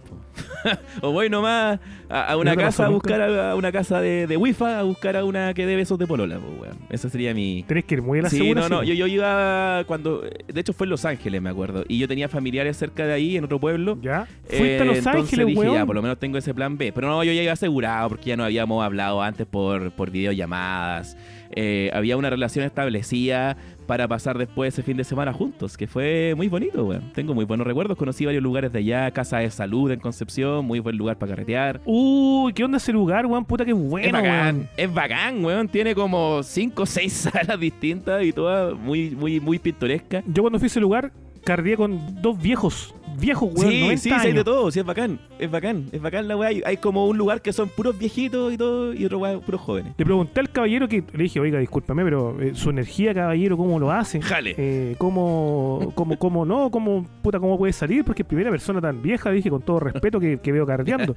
o 1.01 1.11
voy 1.11 1.29
nomás 1.29 1.79
a, 2.09 2.31
a 2.31 2.37
una 2.37 2.51
¿No 2.51 2.57
te 2.57 2.63
casa 2.63 2.85
a 2.87 2.89
buscar 2.89 3.21
a, 3.21 3.51
a 3.51 3.55
una 3.55 3.71
casa 3.71 4.01
de, 4.01 4.27
de 4.27 4.35
Wi-Fi, 4.37 4.63
a 4.65 4.83
buscar 4.83 5.15
a 5.15 5.23
una 5.23 5.53
que 5.53 5.65
dé 5.65 5.75
besos 5.75 5.97
de 5.97 6.05
polola, 6.05 6.37
pues, 6.37 6.59
weón. 6.61 6.77
Esa 6.89 7.09
sería 7.09 7.33
mi... 7.33 7.63
Tenés 7.67 7.85
que 7.85 7.95
ir 7.95 8.01
muy 8.01 8.19
a 8.19 8.23
la 8.23 8.29
Sí, 8.29 8.37
segura. 8.39 8.61
no, 8.61 8.69
no, 8.69 8.81
sí, 8.81 8.87
yo, 8.87 8.93
yo 8.93 9.07
iba 9.07 9.83
cuando... 9.87 10.21
De 10.21 10.59
hecho 10.61 10.73
fue 10.73 10.85
en 10.85 10.89
Los 10.91 11.05
Ángeles, 11.05 11.41
me 11.41 11.49
acuerdo. 11.49 11.85
Y 11.87 11.97
yo 11.97 12.07
tenía 12.07 12.27
familiares 12.27 12.75
cerca 12.77 13.05
de 13.05 13.13
ahí, 13.13 13.37
en 13.37 13.45
otro 13.45 13.59
pueblo. 13.59 13.97
¿Ya? 14.01 14.27
Fuiste 14.49 14.79
a 14.79 14.83
Eh, 14.83 14.85
Los 14.85 14.97
entonces 14.97 15.21
Ángeles, 15.21 15.47
dije, 15.47 15.59
weón. 15.59 15.73
ya, 15.75 15.85
por 15.85 15.95
lo 15.95 16.01
menos 16.01 16.17
tengo 16.19 16.37
ese 16.37 16.53
plan 16.53 16.77
B. 16.77 16.91
Pero 16.93 17.07
no, 17.07 17.23
yo 17.23 17.31
ya 17.31 17.41
iba 17.41 17.53
asegurado 17.53 18.09
porque 18.09 18.31
ya 18.31 18.37
no 18.37 18.43
habíamos 18.43 18.83
hablado 18.83 19.21
antes 19.21 19.47
por, 19.47 19.91
por 19.91 20.11
videollamadas. 20.11 21.15
Eh, 21.51 21.89
había 21.93 22.17
una 22.17 22.29
relación 22.29 22.65
establecida 22.65 23.57
para 23.87 24.07
pasar 24.07 24.37
después 24.37 24.73
ese 24.73 24.83
fin 24.83 24.97
de 24.97 25.03
semana 25.03 25.31
juntos, 25.31 25.77
que 25.77 25.87
fue 25.87 26.33
muy 26.35 26.47
bonito, 26.47 26.85
weón. 26.85 27.11
Tengo 27.13 27.33
muy 27.33 27.45
buenos 27.45 27.67
recuerdos. 27.67 27.97
Conocí 27.97 28.25
varios 28.25 28.43
lugares 28.43 28.71
de 28.71 28.79
allá, 28.79 29.11
Casa 29.11 29.39
de 29.39 29.49
Salud 29.51 29.91
en 29.91 29.99
Concepción, 29.99 30.65
muy 30.65 30.79
buen 30.79 30.97
lugar 30.97 31.17
para 31.17 31.31
carretear. 31.31 31.81
Uy, 31.85 32.53
¿qué 32.53 32.63
onda 32.63 32.77
ese 32.77 32.91
lugar, 32.91 33.25
weón? 33.25 33.45
Puta 33.45 33.65
que 33.65 33.73
bueno, 33.73 34.07
es 34.07 34.13
bacán, 34.13 34.55
weón. 34.55 34.69
es 34.77 34.93
bacán, 34.93 35.45
weón. 35.45 35.67
Tiene 35.67 35.95
como 35.95 36.41
cinco 36.43 36.83
o 36.83 36.85
seis 36.85 37.13
salas 37.13 37.59
distintas 37.59 38.23
y 38.23 38.31
todas 38.31 38.77
muy, 38.77 39.11
muy, 39.11 39.39
muy 39.39 39.59
pintorescas. 39.59 40.23
Yo 40.27 40.43
cuando 40.43 40.59
fui 40.59 40.65
a 40.65 40.67
ese 40.67 40.79
lugar, 40.79 41.11
cardié 41.43 41.77
con 41.77 42.21
dos 42.21 42.41
viejos. 42.41 42.93
Viejos, 43.17 43.49
weón, 43.53 43.71
Sí, 43.71 43.81
90 43.81 43.97
sí, 44.01 44.09
sí, 44.09 44.15
hay 44.15 44.21
de 44.21 44.29
años. 44.31 44.45
todo, 44.45 44.71
sí, 44.71 44.79
es 44.79 44.85
bacán, 44.85 45.19
es 45.39 45.49
bacán, 45.51 45.85
es 45.91 46.01
bacán 46.01 46.27
la 46.27 46.35
weá. 46.37 46.49
Hay, 46.49 46.61
hay 46.65 46.77
como 46.77 47.07
un 47.07 47.17
lugar 47.17 47.41
que 47.41 47.53
son 47.53 47.69
puros 47.69 47.97
viejitos 47.97 48.53
y 48.53 48.57
todo, 48.57 48.93
y 48.93 49.05
otro 49.05 49.19
weá, 49.19 49.39
puros 49.39 49.61
jóvenes. 49.61 49.93
Le 49.97 50.05
pregunté 50.05 50.39
al 50.39 50.49
caballero 50.51 50.87
que 50.87 51.03
le 51.13 51.23
dije, 51.23 51.39
oiga, 51.39 51.59
discúlpame, 51.59 52.03
pero 52.03 52.39
eh, 52.41 52.51
su 52.55 52.69
energía, 52.69 53.13
caballero, 53.13 53.57
¿cómo 53.57 53.79
lo 53.79 53.91
hace? 53.91 54.21
Jale. 54.21 54.55
Eh, 54.57 54.95
¿cómo, 54.97 55.91
cómo, 55.95 56.17
cómo 56.17 56.45
no? 56.45 56.69
¿Cómo, 56.71 57.05
puta, 57.21 57.39
cómo 57.39 57.57
puede 57.57 57.73
salir? 57.73 58.03
Porque 58.03 58.21
es 58.23 58.27
primera 58.27 58.51
persona 58.51 58.81
tan 58.81 59.01
vieja, 59.01 59.31
dije 59.31 59.49
con 59.49 59.61
todo 59.61 59.79
respeto 59.79 60.19
que, 60.19 60.39
que 60.39 60.51
veo 60.51 60.65
cardeando. 60.65 61.15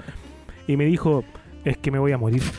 Y 0.67 0.77
me 0.77 0.85
dijo, 0.85 1.25
es 1.65 1.77
que 1.79 1.91
me 1.91 1.99
voy 1.99 2.13
a 2.13 2.19
morir. 2.19 2.43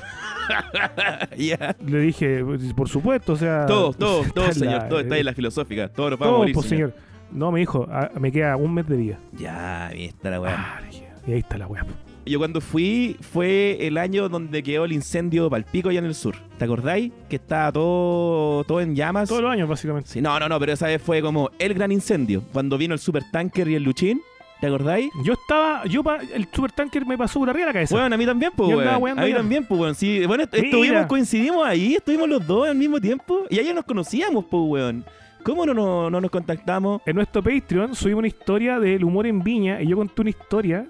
Ya. 1.38 1.76
Le 1.86 2.00
dije, 2.00 2.44
por 2.76 2.90
supuesto, 2.90 3.34
o 3.34 3.36
sea... 3.36 3.66
Todo, 3.68 3.94
todo, 3.94 4.24
todo, 4.34 4.46
está 4.48 4.60
señor, 4.60 4.90
todo 4.90 5.00
está 5.00 5.18
en 5.18 5.26
la 5.26 5.34
filosófica, 5.34 5.88
todo 5.90 6.10
nos 6.10 6.22
va 6.22 6.28
a 6.28 6.32
morir, 6.32 6.56
pues, 6.56 6.66
señor. 6.66 6.92
señor. 6.92 7.09
No, 7.32 7.52
me 7.52 7.60
dijo, 7.60 7.88
"Ah, 7.92 8.10
me 8.20 8.32
queda 8.32 8.56
un 8.56 8.74
mes 8.74 8.88
de 8.88 8.98
vida. 8.98 9.20
Ya, 9.38 9.88
ahí 9.88 10.06
está 10.06 10.30
la 10.30 10.42
weá. 10.42 10.56
Ah, 10.58 10.82
le 10.82 10.88
dije, 10.88 11.08
y 11.28 11.32
ahí 11.34 11.40
está 11.40 11.58
la 11.58 11.68
weá. 11.68 11.86
Yo 12.26 12.38
cuando 12.38 12.62
fui 12.62 13.16
fue 13.22 13.78
el 13.88 13.98
año 13.98 14.30
donde 14.30 14.62
quedó 14.62 14.86
el 14.86 14.92
incendio 14.94 15.50
Palpico 15.50 15.90
allá 15.90 16.00
en 16.00 16.06
el 16.06 16.14
sur. 16.16 16.36
¿Te 16.60 16.66
acordáis? 16.66 17.12
Que 17.28 17.38
estaba 17.38 17.72
todo, 17.72 18.64
todo 18.66 18.82
en 18.82 18.96
llamas. 18.96 19.30
Todos 19.30 19.42
los 19.42 19.52
años, 19.52 19.68
básicamente. 19.68 20.10
Sí, 20.12 20.22
no, 20.22 20.40
no, 20.40 20.48
no, 20.48 20.60
pero 20.60 20.74
esa 20.74 20.88
vez 20.88 21.02
fue 21.02 21.22
como 21.22 21.50
el 21.58 21.74
gran 21.74 21.92
incendio. 21.92 22.44
Cuando 22.54 22.78
vino 22.78 22.94
el 22.94 23.00
supertanker 23.00 23.68
y 23.70 23.76
el 23.76 23.84
luchín. 23.84 24.22
¿Te 24.62 24.68
acordáis? 24.68 25.10
Yo 25.24 25.34
estaba, 25.34 25.86
yo 25.86 26.04
pa- 26.04 26.20
el 26.34 26.46
supertanker 26.54 27.06
me 27.06 27.18
pasó 27.18 27.40
por 27.40 27.50
arriba 27.50 27.62
de 27.68 27.70
la 27.70 27.74
cabeza. 27.74 27.96
Bueno, 27.96 28.14
a 28.14 28.18
mí 28.18 28.26
también, 28.26 28.52
pues, 28.54 28.70
Yo 28.70 28.80
andaba 28.80 28.98
weón. 28.98 29.04
weando 29.18 29.22
A 29.22 29.26
mí 29.26 29.32
ya. 29.32 29.38
también, 29.38 29.66
pues, 29.66 29.80
weón. 29.80 29.96
Sí, 29.96 30.26
bueno, 30.26 30.44
est- 30.44 30.54
Mira. 30.54 30.66
estuvimos, 30.66 31.06
coincidimos 31.06 31.66
ahí, 31.66 31.96
estuvimos 31.96 32.28
los 32.28 32.46
dos 32.46 32.68
al 32.68 32.76
mismo 32.76 33.00
tiempo. 33.00 33.46
Y 33.50 33.58
ahí 33.58 33.72
nos 33.74 33.86
conocíamos, 33.86 34.44
pues, 34.52 34.62
weón. 34.68 35.06
¿Cómo 35.44 35.66
no, 35.66 35.74
no, 35.74 36.10
no 36.10 36.22
nos 36.22 36.30
contactamos? 36.32 37.02
En 37.06 37.16
nuestro 37.16 37.42
Patreon 37.42 37.96
subimos 37.96 38.20
una 38.20 38.28
historia 38.28 38.80
del 38.80 39.04
humor 39.04 39.26
en 39.26 39.42
Viña 39.42 39.82
y 39.82 39.88
yo 39.88 39.96
conté 39.98 40.22
una 40.22 40.30
historia 40.30 40.86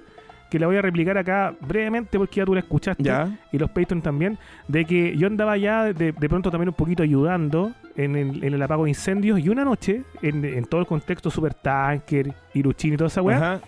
que 0.49 0.57
la 0.57 0.65
voy 0.65 0.77
a 0.77 0.81
replicar 0.81 1.15
acá 1.15 1.53
brevemente 1.61 2.17
porque 2.17 2.37
ya 2.37 2.45
tú 2.45 2.55
la 2.55 2.61
escuchaste 2.61 3.03
Ya. 3.03 3.29
y 3.51 3.59
los 3.59 3.69
Patreon 3.69 4.01
también, 4.01 4.37
de 4.67 4.83
que 4.83 5.15
yo 5.15 5.27
andaba 5.27 5.55
ya 5.57 5.93
de, 5.93 6.11
de 6.11 6.29
pronto 6.29 6.49
también 6.49 6.69
un 6.69 6.73
poquito 6.75 7.03
ayudando 7.03 7.71
en 7.95 8.15
el, 8.15 8.43
en 8.43 8.53
el 8.55 8.61
apago 8.63 8.85
de 8.85 8.89
incendios 8.89 9.39
y 9.39 9.49
una 9.49 9.63
noche, 9.63 10.01
en, 10.23 10.43
en 10.43 10.65
todo 10.65 10.81
el 10.81 10.87
contexto 10.87 11.29
supertanker 11.29 12.33
y 12.55 12.63
Luchín 12.63 12.93
y 12.95 12.97
toda 12.97 13.09
esa 13.09 13.21
weá, 13.21 13.61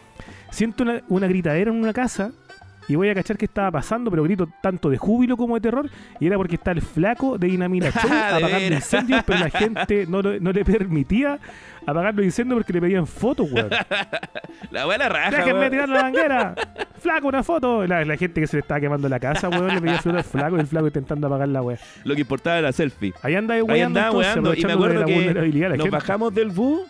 siento 0.49 0.81
una, 0.81 1.01
una 1.09 1.27
gritadera 1.27 1.69
en 1.69 1.77
una 1.77 1.93
casa 1.93 2.31
y 2.91 2.95
voy 2.95 3.09
a 3.09 3.15
cachar 3.15 3.37
qué 3.37 3.45
estaba 3.45 3.71
pasando, 3.71 4.09
pero 4.11 4.23
grito 4.23 4.47
tanto 4.61 4.89
de 4.89 4.97
júbilo 4.97 5.37
como 5.37 5.55
de 5.55 5.61
terror. 5.61 5.89
Y 6.19 6.27
era 6.27 6.37
porque 6.37 6.55
está 6.55 6.71
el 6.71 6.81
flaco 6.81 7.37
de 7.37 7.47
Dinamita 7.47 7.91
Show 7.91 8.09
De 8.11 8.17
apagando 8.17 8.75
incendios, 8.75 9.23
pero 9.25 9.39
la 9.39 9.49
gente 9.49 10.05
no, 10.07 10.21
lo- 10.21 10.39
no 10.39 10.51
le 10.51 10.63
permitía 10.65 11.39
apagar 11.85 12.13
los 12.13 12.23
incendios 12.25 12.57
porque 12.59 12.73
le 12.73 12.81
pedían 12.81 13.07
fotos, 13.07 13.51
weón. 13.51 13.69
La 14.71 14.85
buena 14.85 15.09
raja, 15.09 15.31
¡Déjenme 15.31 15.59
weón. 15.59 15.71
tirar 15.71 15.89
la 15.89 16.01
manguera! 16.03 16.55
¡Flaco, 16.99 17.27
una 17.27 17.43
foto! 17.43 17.87
La, 17.87 18.05
la 18.05 18.17
gente 18.17 18.39
que 18.41 18.47
se 18.47 18.57
le 18.57 18.61
estaba 18.61 18.79
quemando 18.79 19.09
la 19.09 19.19
casa, 19.19 19.49
weón, 19.49 19.67
le 19.73 19.81
pedía 19.81 19.97
fotos 19.99 20.17
al 20.19 20.23
flaco 20.23 20.57
y 20.57 20.59
el 20.59 20.67
flaco 20.67 20.87
intentando 20.87 21.27
apagar 21.27 21.47
la 21.47 21.61
weá. 21.61 21.77
Lo 22.03 22.13
que 22.15 22.21
importaba 22.21 22.57
era 22.59 22.67
la 22.67 22.73
selfie. 22.73 23.13
Ahí 23.23 23.35
anda 23.35 23.55
ahí 23.55 23.61
Ahí 23.61 23.65
weando, 23.67 23.99
andaba 23.99 24.17
weando. 24.17 24.53
Y 24.53 24.63
me 24.65 24.73
acuerdo 24.73 25.05
que 25.05 25.33
nos 25.33 25.43
gente. 25.77 25.89
bajamos 25.89 26.33
del 26.33 26.49
bus. 26.49 26.81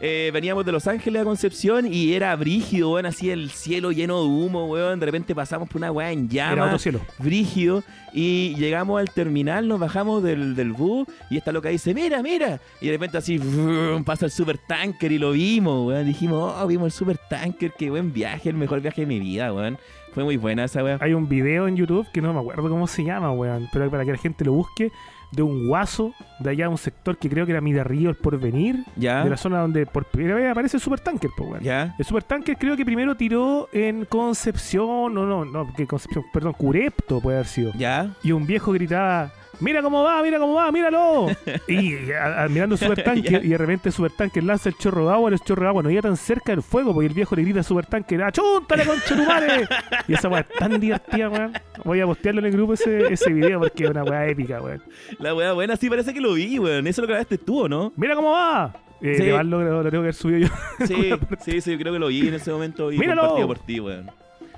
Eh, 0.00 0.30
veníamos 0.32 0.64
de 0.64 0.72
Los 0.72 0.86
Ángeles 0.86 1.20
a 1.20 1.24
Concepción 1.24 1.86
y 1.92 2.14
era 2.14 2.34
brígido, 2.34 2.92
weón, 2.92 3.04
así 3.06 3.30
el 3.30 3.50
cielo 3.50 3.92
lleno 3.92 4.22
de 4.22 4.28
humo, 4.28 4.66
weón. 4.66 4.98
De 4.98 5.06
repente 5.06 5.34
pasamos 5.34 5.68
por 5.68 5.76
una 5.78 5.92
weá 5.92 6.10
en 6.10 6.28
Era 6.32 6.52
otro 6.52 6.64
llamas, 6.66 6.82
cielo. 6.82 7.00
brígido. 7.18 7.84
Y 8.12 8.54
llegamos 8.56 8.98
al 8.98 9.10
terminal, 9.10 9.68
nos 9.68 9.78
bajamos 9.78 10.22
del, 10.22 10.56
del 10.56 10.72
bus 10.72 11.06
y 11.28 11.36
esta 11.36 11.52
loca 11.52 11.68
dice, 11.68 11.92
mira, 11.94 12.22
mira. 12.22 12.60
Y 12.80 12.86
de 12.86 12.92
repente 12.92 13.18
así 13.18 13.38
pasa 14.04 14.24
el 14.24 14.30
super 14.30 14.58
tanker 14.58 15.12
y 15.12 15.18
lo 15.18 15.32
vimos, 15.32 15.86
weón. 15.88 16.06
Dijimos, 16.06 16.54
oh, 16.58 16.66
vimos 16.66 16.86
el 16.86 16.92
super 16.92 17.18
tanker, 17.28 17.72
qué 17.78 17.90
buen 17.90 18.12
viaje, 18.12 18.48
el 18.48 18.56
mejor 18.56 18.80
viaje 18.80 19.02
de 19.02 19.06
mi 19.06 19.20
vida, 19.20 19.52
weón. 19.52 19.78
Fue 20.14 20.24
muy 20.24 20.36
buena 20.36 20.64
esa. 20.64 20.80
Hay 21.00 21.12
un 21.12 21.28
video 21.28 21.68
en 21.68 21.76
YouTube 21.76 22.06
que 22.12 22.20
no 22.20 22.32
me 22.32 22.40
acuerdo 22.40 22.68
cómo 22.68 22.86
se 22.88 23.04
llama, 23.04 23.30
weón, 23.32 23.68
pero 23.72 23.88
para 23.90 24.04
que 24.04 24.12
la 24.12 24.18
gente 24.18 24.44
lo 24.44 24.54
busque, 24.54 24.90
de 25.32 25.42
un 25.42 25.68
guaso 25.68 26.12
de 26.40 26.50
allá, 26.50 26.68
un 26.68 26.78
sector 26.78 27.16
que 27.18 27.28
creo 27.28 27.46
que 27.46 27.52
era 27.52 27.60
Mida 27.60 27.84
Río, 27.84 28.10
el 28.10 28.16
Porvenir, 28.16 28.84
Ya, 28.96 29.22
de 29.22 29.30
la 29.30 29.36
zona 29.36 29.60
donde 29.60 29.86
por 29.86 30.04
primera 30.06 30.34
vez 30.34 30.50
aparece 30.50 30.76
el 30.78 30.82
supertanker, 30.82 31.30
pues, 31.36 31.50
weón. 31.50 31.62
ya. 31.62 31.94
El 31.98 32.04
supertanker 32.04 32.56
creo 32.56 32.76
que 32.76 32.84
primero 32.84 33.14
tiró 33.16 33.68
en 33.72 34.04
Concepción, 34.06 35.14
no, 35.14 35.26
no, 35.26 35.44
no, 35.44 35.72
que 35.74 35.86
Concepción, 35.86 36.24
perdón, 36.32 36.54
Curepto 36.54 37.20
puede 37.20 37.36
haber 37.38 37.46
sido. 37.46 37.72
Ya. 37.76 38.10
Y 38.22 38.32
un 38.32 38.46
viejo 38.46 38.72
gritaba, 38.72 39.30
mira 39.58 39.82
cómo 39.82 40.02
va, 40.04 40.22
mira 40.22 40.38
cómo 40.38 40.54
va, 40.54 40.70
míralo. 40.70 41.26
y 41.68 42.12
a- 42.12 42.44
a- 42.44 42.48
mirando 42.48 42.76
supertanker, 42.78 43.44
y 43.44 43.48
de 43.48 43.58
repente 43.58 43.88
el 43.88 43.92
supertanker 43.92 44.44
lanza 44.44 44.68
el 44.68 44.76
chorro 44.76 45.06
de 45.08 45.12
agua, 45.14 45.30
el 45.30 45.40
chorro 45.40 45.62
de 45.62 45.68
agua 45.68 45.82
no 45.82 45.90
iba 45.90 46.02
tan 46.02 46.16
cerca 46.16 46.52
del 46.52 46.62
fuego, 46.62 46.92
porque 46.94 47.08
el 47.08 47.14
viejo 47.14 47.34
le 47.34 47.42
grita 47.42 47.58
al 47.58 47.64
supertanker, 47.64 48.22
¡achúntale, 48.22 48.84
conchetumare! 48.86 49.68
y 50.08 50.14
esa 50.14 50.28
weá 50.28 50.40
es 50.40 50.48
tan 50.58 50.78
divertida, 50.80 51.28
weón. 51.28 51.52
Voy 51.84 52.00
a 52.00 52.06
postearlo 52.06 52.40
en 52.40 52.46
el 52.46 52.52
grupo 52.52 52.74
ese, 52.74 53.12
ese 53.12 53.32
video 53.32 53.58
porque 53.60 53.84
es 53.84 53.90
una 53.90 54.04
weá 54.04 54.26
épica, 54.28 54.60
weón. 54.62 54.82
La 55.18 55.34
weá 55.34 55.52
buena, 55.52 55.76
sí, 55.76 55.88
parece 55.90 56.12
que 56.14 56.20
lo 56.20 56.34
vi, 56.34 56.58
weón. 56.58 56.86
Eso 56.86 57.02
lo 57.02 57.08
grabaste 57.08 57.38
tú, 57.38 57.62
¿o 57.62 57.68
¿no? 57.68 57.92
¡Mira 57.96 58.14
cómo 58.14 58.32
va! 58.32 58.72
Eh, 59.02 59.14
Sí. 59.16 59.24
lo, 59.24 59.42
lo 59.42 59.82
tengo 59.82 59.90
que 59.90 59.96
haber 59.96 60.14
subido 60.14 60.38
yo. 60.48 60.86
Sí, 60.86 61.10
sí, 61.42 61.60
sí, 61.62 61.78
creo 61.78 61.92
que 61.94 61.98
lo 61.98 62.08
vi 62.08 62.28
en 62.28 62.34
ese 62.34 62.52
momento 62.52 62.92
y 62.92 62.98
¡Míralo! 62.98 63.22
compartido 63.22 63.46
por 63.48 63.58
ti, 63.60 63.80
weón. 63.80 64.10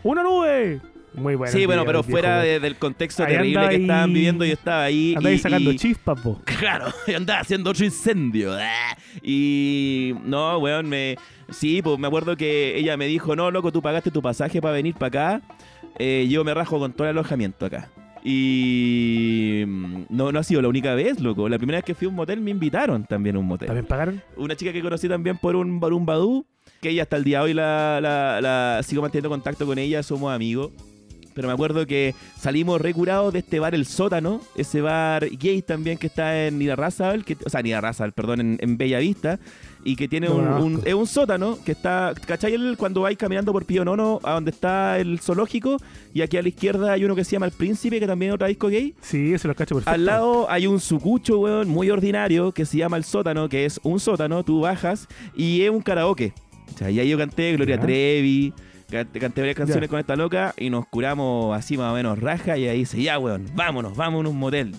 ¡Una 0.03 0.23
nube! 0.25 0.81
Muy 1.15 1.35
bueno. 1.35 1.53
sí, 1.53 1.67
bueno, 1.67 1.85
pero 1.85 2.03
fuera 2.03 2.41
de- 2.41 2.59
del 2.61 2.77
contexto 2.77 3.23
Ahí 3.25 3.35
terrible 3.35 3.69
que 3.69 3.75
estaban 3.77 4.13
viviendo, 4.13 4.45
yo 4.45 4.53
estaba 4.55 4.85
ahí. 4.85 5.15
Anda 5.17 5.29
ahí 5.29 5.35
y- 5.37 5.39
sacando 5.39 5.73
y- 5.73 5.77
chispas, 5.77 6.21
po. 6.21 6.41
Claro, 6.59 6.87
yo 7.07 7.17
andaba 7.17 7.41
haciendo 7.41 7.71
otro 7.71 7.85
incendio. 7.85 8.53
ah, 8.55 8.97
Y 9.23 10.15
no, 10.25 10.59
weón, 10.59 10.89
me. 10.89 11.17
Sí, 11.51 11.83
pues 11.83 11.99
me 11.99 12.07
acuerdo 12.07 12.37
que 12.37 12.79
ella 12.79 12.97
me 12.97 13.07
dijo, 13.07 13.37
no, 13.37 13.51
loco, 13.51 13.71
tú 13.73 13.83
pagaste 13.83 14.11
tu 14.11 14.23
pasaje 14.23 14.63
para 14.63 14.75
venir 14.75 14.95
para 14.95 15.07
acá. 15.37 15.43
eh, 15.99 16.27
yo 16.31 16.43
me 16.45 16.55
rajo 16.55 16.79
con 16.79 16.93
todo 16.95 17.07
el 17.07 17.11
alojamiento 17.11 17.67
acá. 17.67 17.91
Y 18.25 19.65
mm, 19.67 20.05
no, 20.09 20.33
no 20.33 20.39
ha 20.39 20.43
sido 20.43 20.63
la 20.63 20.69
única 20.69 20.95
vez, 20.95 21.21
loco. 21.21 21.49
La 21.49 21.59
primera 21.59 21.79
vez 21.79 21.85
que 21.85 21.95
fui 21.95 22.07
a 22.07 22.09
un 22.09 22.15
motel 22.15 22.41
me 22.41 22.51
invitaron 22.51 23.05
también 23.05 23.37
a 23.37 23.39
un 23.39 23.47
motel. 23.47 23.67
¿También 23.67 23.87
pagaron? 23.87 24.23
Una 24.37 24.57
chica 24.57 24.73
que 24.73 24.81
conocí 24.81 25.09
también 25.09 25.37
por 25.39 25.57
un, 25.57 25.81
por 25.81 25.93
un 25.93 26.07
Badoo, 26.07 26.47
que 26.81 26.91
ella 26.91 27.03
hasta 27.03 27.17
el 27.17 27.25
día 27.25 27.39
de 27.39 27.45
hoy 27.45 27.55
la, 27.55 28.01
la, 28.01 28.41
la- 28.41 28.83
sigo 28.83 29.03
manteniendo 29.03 29.29
contacto 29.29 29.67
con 29.67 29.79
ella, 29.79 30.03
somos 30.03 30.33
amigos. 30.33 30.71
Pero 31.35 31.49
me 31.49 31.55
acuerdo 31.55 31.87
que 31.87 32.15
salimos 32.39 32.81
recurados 32.81 33.33
de 33.33 33.41
este 33.41 33.59
bar 33.61 33.75
El 33.75 33.87
Sótano, 33.87 34.41
ese 34.57 34.81
bar 34.81 35.29
gay 35.39 35.63
también 35.63 35.99
que 35.99 36.07
está 36.07 36.47
en 36.47 36.61
Irarrázaval, 36.61 37.25
que, 37.25 37.37
o 37.45 37.51
sea, 37.51 37.61
en 37.61 37.67
Irarrázaval, 37.67 38.13
perdón, 38.13 38.41
en, 38.41 38.59
en 38.61 38.77
Bella 38.77 38.99
Vista, 38.99 39.39
y 39.85 39.97
que 39.97 40.07
tiene 40.07 40.29
No 40.29 40.65
un, 40.65 40.81
es 40.85 40.95
un 40.95 41.07
sótano 41.09 41.59
que 41.65 41.73
está, 41.73 42.13
¿cachai? 42.27 42.55
El- 42.55 42.77
cuando 42.77 43.01
vais 43.01 43.17
caminando 43.19 43.53
por 43.53 43.65
Pío 43.67 43.85
Nono, 43.85 44.21
a 44.23 44.33
donde 44.35 44.51
está 44.53 44.99
el 45.01 45.19
zoológico, 45.19 45.77
y 46.15 46.21
aquí 46.23 46.37
a 46.37 46.43
la 46.43 46.49
izquierda 46.49 46.93
hay 46.93 47.05
uno 47.05 47.17
que 47.17 47.25
se 47.25 47.33
llama 47.33 47.47
El 47.47 47.53
Príncipe, 47.53 47.99
que 47.99 48.07
también 48.07 48.31
es 48.31 48.35
otra 48.37 48.47
disco 48.49 48.69
gay. 48.69 48.95
Sí, 49.01 49.33
eso 49.35 49.49
lo 49.49 49.55
cacho 49.57 49.75
perfecto. 49.75 49.91
Al 49.93 50.05
lado 50.05 50.49
hay 50.51 50.67
un 50.69 50.79
sucucho, 50.79 51.39
weón, 51.39 51.69
muy 51.69 51.91
ordinario, 51.91 52.53
que 52.53 52.65
se 52.65 52.79
llama 52.79 52.97
El 52.97 53.05
Sótano, 53.05 53.49
que 53.49 53.65
es 53.65 53.81
un 53.83 53.99
sótano, 53.99 54.45
tú 54.45 54.61
bajas, 54.61 55.09
y 55.37 55.63
es 55.63 55.71
un 55.71 55.81
karaoke. 55.83 56.33
O 56.75 56.79
sea, 56.79 56.91
y 56.91 57.01
ahí 57.01 57.09
yo 57.09 57.19
canté 57.19 57.53
Gloria 57.55 57.77
Ya. 57.77 57.83
Trevi, 57.83 58.53
canté, 58.93 59.41
varias 59.41 59.57
canciones 59.57 59.89
con 59.89 59.99
esta 59.99 60.15
loca, 60.17 60.55
y 60.57 60.71
nos 60.71 60.87
curamos 60.87 61.57
así 61.57 61.77
más 61.77 61.93
o 61.93 61.95
menos 61.95 62.19
raja, 62.19 62.57
y 62.59 62.67
ahí 62.69 62.79
dice, 62.79 63.03
ya, 63.03 63.19
weón, 63.19 63.47
vámonos, 63.55 63.97
vámonos 63.97 64.31
a 64.31 64.33
un 64.35 64.39
motel. 64.39 64.75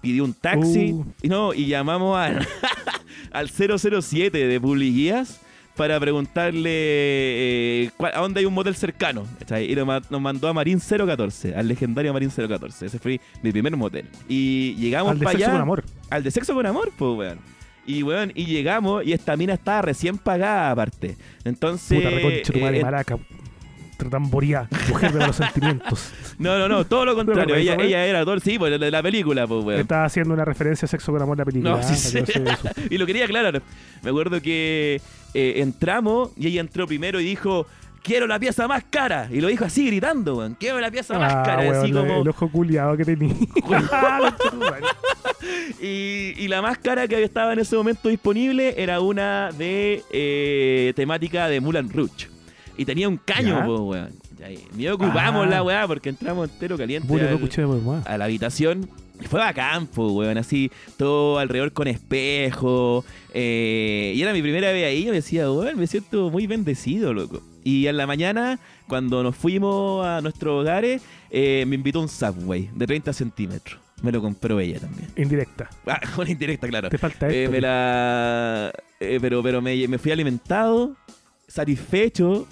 Pidió 0.00 0.24
un 0.24 0.34
taxi, 0.34 0.92
Uh. 0.92 1.04
y 1.22 1.28
no, 1.28 1.54
y 1.54 1.66
llamamos 1.66 2.16
al, 2.18 2.46
al 3.32 3.48
007 3.48 4.46
de 4.46 4.60
Publiguías 4.60 5.40
para 5.76 5.98
preguntarle 5.98 6.70
eh, 6.70 7.90
cuál- 7.96 8.12
a 8.14 8.20
dónde 8.20 8.40
hay 8.40 8.46
un 8.46 8.54
motel 8.54 8.76
cercano. 8.76 9.26
Y 9.66 9.74
nos, 9.74 9.86
ma- 9.86 10.02
nos 10.10 10.20
mandó 10.20 10.46
a 10.48 10.52
Marín 10.52 10.78
014, 10.78 11.54
al 11.56 11.66
legendario 11.66 12.12
Marín 12.12 12.30
014. 12.30 12.86
Ese 12.86 12.98
fue 12.98 13.20
mi 13.42 13.50
primer 13.50 13.76
motel. 13.76 14.06
Y 14.28 14.74
llegamos 14.74 15.12
Al 15.12 15.18
de 15.18 15.24
para 15.24 15.32
sexo 15.38 15.44
allá. 15.46 15.52
con 15.54 15.62
amor. 15.62 15.84
Al 16.10 16.22
de 16.22 16.30
sexo 16.30 16.54
con 16.54 16.66
amor, 16.66 16.92
pues, 16.96 17.16
weón. 17.18 17.38
Y, 17.86 18.02
weón, 18.02 18.30
y 18.34 18.44
llegamos 18.46 19.04
y 19.04 19.12
esta 19.12 19.36
mina 19.36 19.54
estaba 19.54 19.82
recién 19.82 20.16
pagada 20.16 20.70
aparte. 20.70 21.16
Entonces... 21.44 22.02
Puta 22.46 22.58
eh, 22.58 22.82
maraca. 22.82 23.18
Tamboría, 24.10 24.68
mujer 24.88 25.12
de 25.12 25.26
los 25.26 25.36
sentimientos. 25.36 26.12
no, 26.38 26.58
no, 26.58 26.68
no, 26.68 26.84
todo 26.84 27.04
lo 27.04 27.14
contrario. 27.14 27.44
¿No 27.56 27.76
te 27.76 27.86
ella, 27.86 28.04
era 28.06 28.24
todo... 28.24 28.38
Sí, 28.40 28.58
pues, 28.58 28.78
de 28.78 28.90
la 28.90 29.02
película, 29.02 29.46
pues, 29.46 29.64
weón. 29.64 29.80
Estaba 29.80 30.04
haciendo 30.04 30.34
una 30.34 30.44
referencia 30.44 30.86
a 30.86 30.88
sexo 30.88 31.12
con 31.12 31.22
amor 31.22 31.38
la 31.38 31.44
película. 31.44 31.70
No, 31.76 31.82
sí, 31.82 31.92
ah, 31.92 31.96
sí. 31.96 32.32
se- 32.32 32.44
y 32.94 32.98
lo 32.98 33.06
quería 33.06 33.24
aclarar. 33.24 33.62
Me 34.02 34.10
acuerdo 34.10 34.40
que 34.40 35.00
eh, 35.34 35.54
entramos 35.56 36.30
y 36.36 36.46
ella 36.48 36.60
entró 36.60 36.86
primero 36.86 37.20
y 37.20 37.24
dijo, 37.24 37.66
quiero 38.02 38.26
la 38.26 38.38
pieza 38.38 38.68
más 38.68 38.84
cara. 38.90 39.28
Y 39.30 39.40
lo 39.40 39.48
dijo 39.48 39.64
así 39.64 39.86
gritando, 39.86 40.36
weón. 40.36 40.54
Quiero 40.58 40.80
la 40.80 40.90
pieza 40.90 41.18
más 41.18 41.32
Ah, 41.34 41.42
cara. 41.44 41.62
weón, 41.62 41.76
así 41.76 41.92
la- 41.92 42.00
como... 42.00 42.22
El 42.22 42.28
ojo 42.28 42.48
culiado 42.50 42.96
que 42.96 43.04
tenía. 43.04 43.34
Ah, 43.92 44.32
y 45.80 46.48
la 46.48 46.62
más 46.62 46.78
cara 46.78 47.06
que 47.08 47.22
estaba 47.22 47.52
en 47.52 47.58
ese 47.58 47.76
momento 47.76 48.08
disponible 48.08 48.74
era 48.78 49.00
una 49.00 49.50
de 49.52 50.02
eh, 50.10 50.92
temática 50.96 51.48
de 51.48 51.60
Mulan 51.60 51.90
Rouge. 51.90 52.28
Y 52.76 52.84
tenía 52.84 53.08
un 53.08 53.16
caño, 53.18 53.64
po, 53.64 53.76
weón. 53.84 54.10
Ni 54.76 54.88
ocupamos 54.88 55.46
Ah. 55.46 55.50
la 55.50 55.62
weá 55.62 55.86
porque 55.86 56.08
entramos 56.10 56.50
entero 56.50 56.76
caliente 56.76 57.06
Bullo, 57.08 57.28
al- 57.28 58.02
a 58.06 58.18
la 58.18 58.24
habitación. 58.24 58.88
Y 59.22 59.26
Fue 59.26 59.38
bacán, 59.38 59.86
po, 59.86 60.08
weón, 60.12 60.36
así, 60.38 60.70
todo 60.96 61.38
alrededor 61.38 61.72
con 61.72 61.86
espejo. 61.88 63.04
eh, 63.32 64.12
y 64.16 64.20
era 64.22 64.32
mi 64.32 64.42
primera 64.42 64.70
vez 64.72 64.84
ahí, 64.86 65.04
yo 65.04 65.10
me 65.10 65.16
decía, 65.16 65.50
weón, 65.50 65.78
me 65.78 65.86
siento 65.86 66.30
muy 66.30 66.46
bendecido, 66.46 67.12
loco. 67.14 67.40
Y 67.62 67.86
en 67.86 67.96
la 67.96 68.06
mañana, 68.06 68.58
cuando 68.88 69.22
nos 69.22 69.34
fuimos 69.36 70.04
a 70.04 70.20
nuestros 70.20 70.60
hogares, 70.62 71.00
eh, 71.30 71.64
me 71.66 71.76
invitó 71.76 72.00
un 72.00 72.08
Subway 72.08 72.68
de 72.74 72.86
30 72.86 73.12
centímetros. 73.12 73.78
Me 74.02 74.12
lo 74.12 74.20
compró 74.20 74.60
ella 74.60 74.80
también. 74.80 75.08
Indirecta. 75.16 75.70
Ah, 75.86 75.98
una 76.18 76.30
indirecta, 76.30 76.68
claro. 76.68 76.90
Te 76.90 76.98
falta 76.98 77.28
Eh, 77.30 77.44
esto. 77.44 77.52
me 77.52 77.60
la... 77.60 78.70
eh, 79.00 79.18
pero 79.20 79.42
pero 79.42 79.62
me, 79.62 79.88
me 79.88 79.96
fui 79.98 80.12
alimentado, 80.12 80.94
satisfecho. 81.48 82.46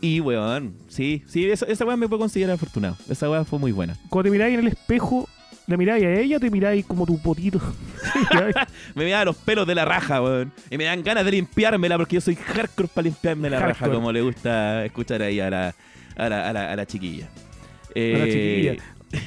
Y, 0.00 0.20
weón, 0.20 0.74
sí, 0.88 1.22
sí, 1.26 1.50
esa, 1.50 1.66
esa 1.66 1.84
weá 1.84 1.96
me 1.96 2.08
puedo 2.08 2.20
considerar 2.20 2.54
afortunado. 2.54 2.96
Esa 3.08 3.28
weá 3.30 3.44
fue 3.44 3.58
muy 3.58 3.72
buena. 3.72 3.96
Cuando 4.08 4.28
te 4.28 4.30
miráis 4.32 4.54
en 4.54 4.60
el 4.60 4.68
espejo, 4.68 5.28
¿le 5.66 5.76
miráis 5.76 6.04
a 6.04 6.12
ella 6.12 6.36
o 6.38 6.40
te 6.40 6.50
miráis 6.50 6.86
como 6.86 7.04
tu 7.06 7.18
potito? 7.20 7.60
Me 8.94 9.04
vean 9.04 9.24
los 9.26 9.36
pelos 9.36 9.66
de 9.66 9.74
la 9.74 9.84
raja, 9.84 10.22
weón. 10.22 10.52
Y 10.70 10.78
me 10.78 10.84
dan 10.84 11.02
ganas 11.02 11.24
de 11.24 11.32
limpiármela 11.32 11.96
porque 11.98 12.14
yo 12.16 12.20
soy 12.20 12.34
hardcore 12.36 12.88
para 12.88 13.04
limpiarme 13.04 13.50
la 13.50 13.60
raja, 13.60 13.90
como 13.90 14.10
le 14.12 14.22
gusta 14.22 14.84
escuchar 14.84 15.22
ahí 15.22 15.38
a 15.40 15.50
la, 15.50 15.74
a 16.16 16.28
la, 16.28 16.48
a 16.48 16.52
la, 16.52 16.72
a 16.72 16.76
la 16.76 16.86
chiquilla. 16.86 17.26
A 17.26 17.28
la 17.28 17.92
Eh, 17.94 18.76
chiquilla. 18.78 18.84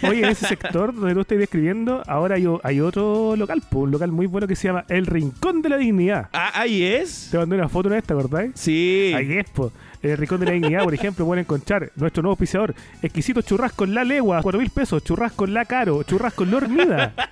Oye, 0.09 0.19
en 0.23 0.29
ese 0.29 0.47
sector 0.47 0.95
donde 0.95 1.13
tú 1.13 1.19
estás 1.21 1.37
describiendo, 1.37 2.01
ahora 2.07 2.35
hay, 2.35 2.45
hay 2.63 2.79
otro 2.79 3.35
local, 3.35 3.61
un 3.71 3.91
local 3.91 4.13
muy 4.13 4.27
bueno 4.27 4.47
que 4.47 4.55
se 4.55 4.69
llama 4.69 4.85
El 4.87 5.05
Rincón 5.05 5.61
de 5.61 5.67
la 5.67 5.75
Dignidad. 5.77 6.29
Ah, 6.31 6.51
ahí 6.55 6.83
es. 6.83 7.27
Te 7.31 7.37
mandé 7.37 7.57
una 7.57 7.67
foto 7.67 7.89
en 7.89 7.95
esta, 7.95 8.13
¿verdad? 8.15 8.47
Sí. 8.53 9.11
Ahí 9.13 9.33
es, 9.39 9.49
po. 9.49 9.73
El 10.03 10.17
Rincón 10.17 10.39
de 10.41 10.45
la 10.47 10.51
Dignidad, 10.51 10.83
por 10.83 10.93
ejemplo, 10.93 11.25
pueden 11.25 11.43
encontrar 11.43 11.89
nuestro 11.95 12.21
nuevo 12.21 12.35
pisador, 12.35 12.75
exquisito 13.01 13.41
churrasco 13.41 13.85
en 13.85 13.95
la 13.95 14.03
legua, 14.03 14.41
4 14.41 14.59
mil 14.59 14.69
pesos, 14.69 15.03
churrasco 15.03 15.45
en 15.45 15.53
la 15.53 15.65
caro, 15.65 16.03
churrasco 16.03 16.43
en 16.43 16.51
la 16.51 16.57
hormida. 16.57 17.13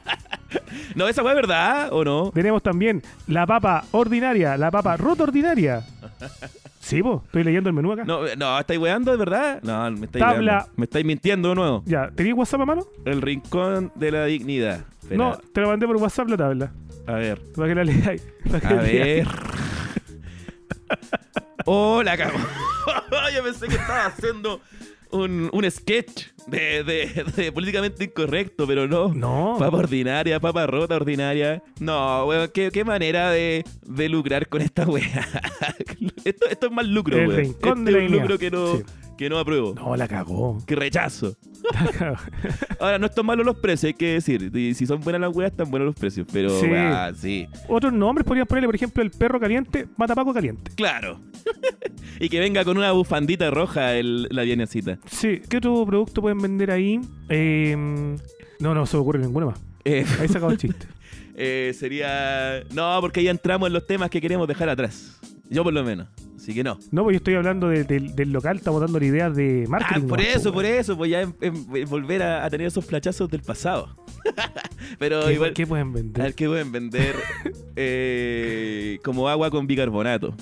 No, 0.96 1.08
esa 1.08 1.22
es 1.22 1.26
verdad, 1.36 1.90
¿o 1.94 2.04
no? 2.04 2.30
Tenemos 2.32 2.62
también 2.62 3.02
la 3.28 3.48
papa 3.48 3.86
ordinaria, 3.92 4.58
la 4.58 4.70
papa 4.70 4.98
rota 4.98 5.24
ordinaria. 5.24 5.82
Sí, 6.82 7.02
po, 7.02 7.24
estoy 7.26 7.46
leyendo 7.46 7.70
el 7.70 7.76
menú 7.76 7.94
acá. 7.94 8.04
No, 8.04 8.24
no, 8.38 8.60
¿estáis 8.60 8.78
weando 8.80 9.12
de 9.12 9.18
verdad? 9.18 9.60
No, 9.64 9.90
me 9.92 10.08
estáis 10.08 10.26
Tabla. 10.26 10.54
weando. 10.58 10.74
Me 10.76 10.84
estáis 10.84 11.06
mintiendo 11.06 11.50
de 11.50 11.56
nuevo. 11.56 11.84
Ya, 11.86 12.10
¿tenías 12.14 12.36
WhatsApp 12.38 12.62
a 12.62 12.66
mano? 12.66 12.86
El 13.06 13.22
rincón 13.22 13.94
de 13.96 14.12
la 14.12 14.26
dignidad. 14.26 14.82
Espera, 15.02 15.18
No, 15.18 15.38
te 15.54 15.62
lo 15.62 15.70
mandé 15.70 15.88
por 15.88 15.96
WhatsApp 15.96 16.28
la 16.28 16.38
tabla. 16.38 16.72
A 17.08 17.14
ver. 17.14 17.42
Para 17.56 17.68
que 17.70 17.76
la 17.76 17.84
leáis. 17.86 18.28
A 18.64 18.74
ver. 18.74 19.28
Oh, 21.66 22.02
la 22.04 22.18
cago. 22.18 22.38
Yo 23.36 23.44
pensé 23.44 23.68
que 23.68 23.76
estaba 23.76 24.08
haciendo 24.08 24.62
un, 25.12 25.48
un 25.54 25.70
sketch 25.70 26.30
de, 26.48 26.84
de- 26.84 27.24
de 27.36 27.52
políticamente 27.52 28.04
incorrecto, 28.06 28.66
pero 28.66 28.88
no. 28.88 29.14
No. 29.14 29.58
Papa 29.60 29.78
ordinaria, 29.78 30.40
papa 30.40 30.66
rota 30.66 30.96
ordinaria. 30.96 31.62
No, 31.80 32.26
weón, 32.26 32.50
qué, 32.52 32.72
qué 32.72 32.84
manera 32.84 33.30
de, 33.30 33.64
de 33.84 34.10
lucrar 34.10 34.48
con 34.50 34.62
esta 34.64 34.86
wea. 34.88 35.28
esto, 36.26 36.48
esto 36.50 36.66
es 36.66 36.72
más 36.72 36.88
lucro, 36.88 37.16
El 37.18 37.28
weón. 37.28 37.40
rincón 37.42 37.80
Este 37.80 37.92
de 37.92 37.92
la 37.92 38.04
es 38.06 38.12
un 38.12 38.18
lucro 38.18 38.38
que 38.40 38.50
no, 38.52 38.78
Sí. 38.78 38.84
Que 39.22 39.30
no 39.30 39.38
apruebo. 39.38 39.76
No, 39.76 39.96
la 39.96 40.08
cagó. 40.08 40.58
Que 40.66 40.76
rechazo. 40.76 41.38
Ahora, 42.80 42.98
no 42.98 43.06
están 43.06 43.24
malos 43.24 43.46
los 43.46 43.56
precios, 43.58 43.90
hay 43.90 43.94
que 43.94 44.14
decir. 44.14 44.50
Y 44.56 44.74
si 44.74 44.88
son 44.88 45.00
buenas 45.02 45.22
las 45.22 45.36
weas, 45.36 45.52
están 45.52 45.70
buenos 45.70 45.86
los 45.86 45.96
precios. 45.96 46.26
Pero, 46.34 46.50
Sí. 47.16 47.48
Otros 47.68 47.94
nombres 47.94 48.26
podrían 48.26 48.48
ponerle, 48.48 48.68
por 48.68 48.76
ejemplo, 48.76 49.04
el 49.04 49.12
perro 49.12 49.40
caliente, 49.40 49.88
matapaco 49.96 50.34
caliente. 50.34 50.72
Claro. 50.76 51.20
y 52.20 52.30
que 52.30 52.40
venga 52.40 52.64
con 52.66 52.78
una 52.78 52.92
bufandita 52.94 53.52
roja 53.52 53.94
el, 53.96 54.28
la 54.32 54.42
vianecita. 54.42 54.98
Sí. 55.06 55.40
¿Qué 55.48 55.58
otro 55.58 55.86
producto 55.86 56.22
pueden 56.22 56.40
vender 56.40 56.72
ahí? 56.72 57.00
Eh, 57.30 57.76
no, 58.60 58.74
no 58.74 58.86
se 58.88 58.98
me 58.98 59.02
ocurre 59.02 59.20
ninguna 59.20 59.46
más. 59.46 59.60
Eh, 59.86 60.04
Ahí 60.20 60.28
se 60.30 60.38
acabó 60.38 60.52
el 60.52 60.58
chiste. 60.60 60.88
eh, 61.36 61.76
sería. 61.78 62.64
No, 62.74 62.98
porque 63.02 63.22
ya 63.24 63.30
entramos 63.30 63.68
en 63.68 63.74
los 63.74 63.86
temas 63.86 64.10
que 64.10 64.20
queremos 64.20 64.48
dejar 64.48 64.68
atrás. 64.70 65.20
Yo, 65.48 65.64
por 65.64 65.74
lo 65.74 65.84
menos. 65.84 66.08
Así 66.42 66.56
que 66.56 66.64
no. 66.64 66.80
No, 66.92 67.04
pues 67.04 67.14
yo 67.14 67.18
estoy 67.18 67.36
hablando 67.36 67.68
de- 67.70 67.84
del- 67.84 68.16
del 68.16 68.32
local, 68.32 68.58
estamos 68.58 68.82
dando 68.82 69.00
la 69.00 69.06
idea 69.06 69.30
de 69.30 69.66
Ah, 69.68 69.70
marketing. 69.70 70.08
por 70.08 70.20
nomás, 70.20 70.36
eso, 70.36 70.50
po, 70.50 70.56
por 70.56 70.66
eso. 70.66 70.98
Pues 70.98 71.12
ya 71.12 71.22
en- 71.22 71.36
en- 71.40 71.86
volver 71.88 72.24
a, 72.24 72.44
a 72.44 72.50
tener 72.50 72.66
esos 72.66 72.84
flachazos 72.84 73.30
del 73.30 73.42
pasado. 73.42 73.96
Pero 74.98 75.26
¿Qué, 75.28 75.34
igual. 75.34 75.54
qué 75.54 75.68
pueden 75.68 75.90
A 75.90 75.94
vender? 75.94 76.24
ver 76.24 76.34
qué 76.34 76.48
pueden 76.48 76.72
vender 76.72 77.16
eh, 77.76 79.00
como 79.04 79.30
agua 79.30 79.50
con 79.52 79.68
bicarbonato. 79.68 80.36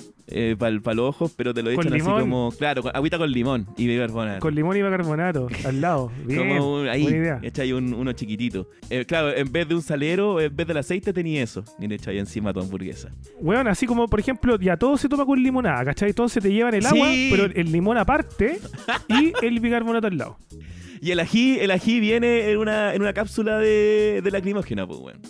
para 0.58 0.70
los 0.94 1.08
ojos, 1.08 1.34
pero 1.36 1.52
te 1.52 1.60
lo 1.60 1.74
¿Con 1.74 1.86
echan 1.88 2.00
así 2.00 2.08
como. 2.20 2.52
Claro, 2.56 2.82
con- 2.82 2.92
agüita 2.94 3.18
con 3.18 3.32
limón 3.32 3.66
y 3.76 3.88
bicarbonato. 3.88 4.38
Con 4.38 4.54
limón 4.54 4.76
y 4.76 4.82
bicarbonato 4.82 5.48
al 5.64 5.80
lado. 5.80 6.12
Bien. 6.24 6.48
Como 6.56 6.76
un- 6.82 6.88
ahí, 6.88 7.02
Buena 7.02 7.16
idea. 7.18 7.40
echa 7.42 7.62
ahí 7.62 7.72
un- 7.72 7.92
uno 7.94 8.12
chiquitito. 8.12 8.68
Eh, 8.90 9.04
claro, 9.04 9.34
en 9.34 9.50
vez 9.50 9.66
de 9.68 9.74
un 9.74 9.82
salero, 9.82 10.40
en 10.40 10.54
vez 10.54 10.66
del 10.68 10.76
aceite 10.76 11.12
tenía 11.12 11.42
eso. 11.42 11.64
Y 11.80 11.88
le 11.88 11.96
echa 11.96 12.12
ahí 12.12 12.18
encima 12.20 12.52
tu 12.52 12.60
hamburguesa. 12.60 13.10
Weón, 13.40 13.66
así 13.66 13.86
como, 13.86 14.06
por 14.06 14.20
ejemplo, 14.20 14.56
ya 14.60 14.76
todo 14.76 14.96
se 14.96 15.08
toma 15.08 15.26
con 15.26 15.42
limonada, 15.42 15.84
¿cachai? 15.90 16.10
Entonces 16.10 16.40
te 16.42 16.52
llevan 16.52 16.74
el 16.74 16.82
Sí. 16.82 16.88
agua, 16.88 17.08
pero 17.30 17.44
el 17.46 17.72
limón 17.72 17.98
aparte 17.98 18.60
y 19.08 19.32
el 19.42 19.58
bicarbonato 19.60 20.06
al 20.06 20.16
lado. 20.18 20.38
Y 21.02 21.12
el 21.12 21.18
ají, 21.20 21.58
el 21.58 21.70
ají 21.70 21.98
viene 21.98 22.50
en 22.50 22.58
una, 22.58 22.92
en 22.94 23.00
una 23.00 23.14
cápsula 23.14 23.58
de, 23.58 24.20
de 24.22 24.30
lacrimógena, 24.30 24.86
pues, 24.86 25.00
weón. 25.00 25.20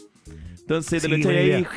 Entonces 0.61 1.01
te 1.01 1.09
lo 1.09 1.15
echas 1.15 1.31
ahí. 1.31 1.47
idea. 1.47 1.71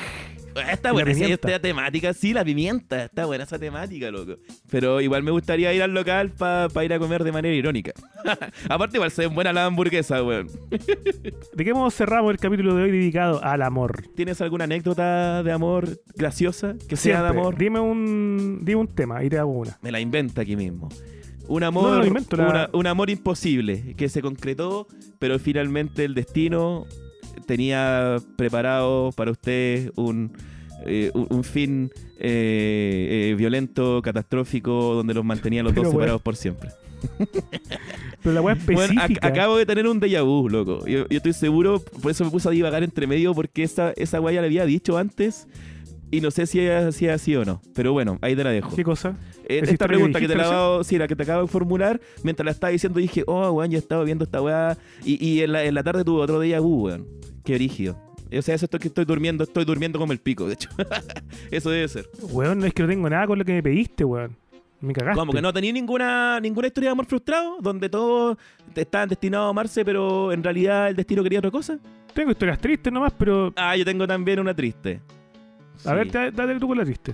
Está 0.71 0.89
Y 0.89 0.91
la 0.91 0.93
buena 0.93 1.11
esa, 1.11 1.25
esta 1.25 1.59
temática, 1.59 2.13
sí, 2.13 2.33
la 2.33 2.43
pimienta, 2.45 3.05
está 3.05 3.25
buena 3.25 3.43
esa 3.43 3.57
temática, 3.59 4.11
loco. 4.11 4.35
Pero 4.69 5.01
igual 5.01 5.23
me 5.23 5.31
gustaría 5.31 5.73
ir 5.73 5.81
al 5.83 5.93
local 5.93 6.31
para 6.31 6.83
ir 6.83 6.93
a 6.93 6.99
comer 6.99 7.23
de 7.23 7.31
manera 7.31 7.53
irónica. 7.55 7.91
Aparte, 8.69 8.97
igual 8.97 9.11
se 9.11 9.23
ven 9.25 9.35
buenas 9.35 9.53
las 9.53 9.67
hamburguesas, 9.67 10.21
weón. 10.21 10.47
¿De 11.53 11.65
qué 11.65 11.73
modo 11.73 11.89
cerramos 11.91 12.31
el 12.31 12.37
capítulo 12.37 12.75
de 12.75 12.83
hoy 12.83 12.91
dedicado 12.91 13.43
al 13.43 13.61
amor? 13.61 14.03
¿Tienes 14.15 14.41
alguna 14.41 14.65
anécdota 14.65 15.43
de 15.43 15.51
amor 15.51 15.99
graciosa 16.15 16.75
que 16.87 16.95
sea 16.95 17.17
de 17.21 17.29
Siempre. 17.29 17.39
amor? 17.41 17.57
Dime 17.57 17.79
un, 17.79 18.59
dime 18.63 18.81
un 18.81 18.87
tema 18.87 19.23
y 19.23 19.29
te 19.29 19.37
hago 19.37 19.51
una. 19.51 19.77
Me 19.81 19.91
la 19.91 19.99
inventa 19.99 20.41
aquí 20.41 20.55
mismo. 20.55 20.89
Un 21.47 21.63
amor, 21.63 21.83
No, 21.83 21.99
no 21.99 22.05
invento, 22.05 22.37
una- 22.37 22.69
un 22.71 22.87
amor 22.87 23.09
imposible 23.09 23.95
que 23.97 24.07
se 24.07 24.21
concretó, 24.21 24.87
pero 25.19 25.37
finalmente 25.39 26.05
el 26.05 26.13
destino 26.13 26.85
tenía 27.45 28.17
preparado 28.35 29.11
para 29.11 29.31
usted 29.31 29.91
un, 29.95 30.31
eh, 30.85 31.11
un, 31.13 31.27
un 31.29 31.43
fin 31.43 31.91
eh, 32.19 33.29
eh, 33.31 33.35
violento, 33.35 34.01
catastrófico, 34.01 34.95
donde 34.95 35.13
los 35.13 35.25
mantenían 35.25 35.65
los 35.65 35.73
Pero, 35.73 35.83
dos 35.83 35.93
separados 35.93 36.21
por 36.21 36.35
siempre. 36.35 36.69
Pero 38.23 38.33
la 38.33 38.41
weá 38.41 38.57
Bueno, 38.65 38.81
específica. 38.81 39.27
acabo 39.27 39.57
de 39.57 39.65
tener 39.65 39.87
un 39.87 39.99
déjà 39.99 40.23
vu, 40.23 40.47
loco. 40.47 40.85
Yo, 40.85 41.07
yo 41.09 41.17
estoy 41.17 41.33
seguro, 41.33 41.79
por 42.01 42.11
eso 42.11 42.23
me 42.23 42.31
puse 42.31 42.47
a 42.47 42.51
divagar 42.51 42.83
entre 42.83 43.07
medio, 43.07 43.33
porque 43.33 43.63
esa, 43.63 43.91
esa 43.97 44.21
weá 44.21 44.35
ya 44.35 44.41
la 44.41 44.47
había 44.47 44.65
dicho 44.65 44.97
antes. 44.97 45.47
Y 46.13 46.21
no 46.21 46.29
sé 46.29 46.45
si 46.45 46.59
es 46.59 46.95
si 46.95 47.07
es 47.07 47.11
así 47.13 47.35
o 47.35 47.43
no. 47.43 47.59
Pero 47.73 47.91
bueno, 47.91 48.19
ahí 48.21 48.35
te 48.35 48.43
la 48.43 48.51
dejo. 48.51 48.75
¿Qué 48.75 48.83
cosa? 48.83 49.17
Eh, 49.49 49.61
¿Esa 49.63 49.71
esta 49.71 49.87
pregunta 49.87 50.19
que 50.19 50.27
te 50.27 50.35
la, 50.35 50.43
hago- 50.47 50.83
sí, 50.83 50.99
la 50.99 51.07
que 51.07 51.15
te 51.15 51.23
acabo 51.23 51.41
de 51.41 51.47
formular, 51.47 51.99
mientras 52.21 52.45
la 52.45 52.51
estaba 52.51 52.69
diciendo 52.69 52.99
dije, 52.99 53.23
oh, 53.25 53.49
weón, 53.49 53.71
yo 53.71 53.79
estaba 53.79 54.03
viendo 54.03 54.23
esta 54.23 54.39
weá. 54.39 54.77
Y, 55.03 55.25
y 55.27 55.41
en, 55.41 55.51
la, 55.53 55.63
en 55.63 55.73
la 55.73 55.81
tarde 55.81 56.03
tuve 56.03 56.21
otro 56.21 56.39
déjà 56.43 56.61
vu, 56.61 56.85
weón. 56.85 57.07
Qué 57.43 57.55
brígido. 57.55 57.97
O 58.37 58.41
sea, 58.43 58.53
eso 58.53 58.67
es 58.71 58.79
que 58.79 58.87
estoy 58.89 59.05
durmiendo, 59.05 59.43
estoy 59.43 59.65
durmiendo 59.65 59.97
como 59.97 60.13
el 60.13 60.19
pico, 60.19 60.45
de 60.47 60.53
hecho. 60.53 60.69
eso 61.51 61.71
debe 61.71 61.87
ser. 61.87 62.07
Weón, 62.29 62.59
no 62.59 62.65
es 62.67 62.73
que 62.75 62.83
no 62.83 62.89
tengo 62.89 63.09
nada 63.09 63.25
con 63.25 63.39
lo 63.39 63.43
que 63.45 63.53
me 63.53 63.63
pediste, 63.63 64.03
weón. 64.05 64.35
Me 64.81 64.93
cagaste. 64.93 65.17
Como 65.19 65.31
que 65.33 65.41
no 65.41 65.51
tenía 65.51 65.71
ninguna, 65.73 66.39
ninguna 66.39 66.67
historia 66.67 66.89
de 66.89 66.91
amor 66.91 67.05
frustrado, 67.07 67.57
donde 67.59 67.89
todos 67.89 68.37
estaban 68.75 69.09
destinados 69.09 69.47
a 69.47 69.49
amarse, 69.49 69.83
pero 69.83 70.31
en 70.31 70.43
realidad 70.43 70.89
el 70.89 70.95
destino 70.95 71.23
quería 71.23 71.39
otra 71.39 71.49
cosa. 71.51 71.79
Tengo 72.13 72.29
historias 72.31 72.59
tristes 72.59 72.93
nomás, 72.93 73.13
pero. 73.17 73.51
Ah, 73.55 73.75
yo 73.75 73.83
tengo 73.83 74.05
también 74.05 74.39
una 74.39 74.53
triste. 74.53 75.01
A 75.85 75.89
Sí. 75.89 75.95
ver, 75.95 76.11
da- 76.11 76.31
dale 76.31 76.59
tú 76.59 76.67
con 76.67 76.77
la 76.77 76.85
triste. 76.85 77.13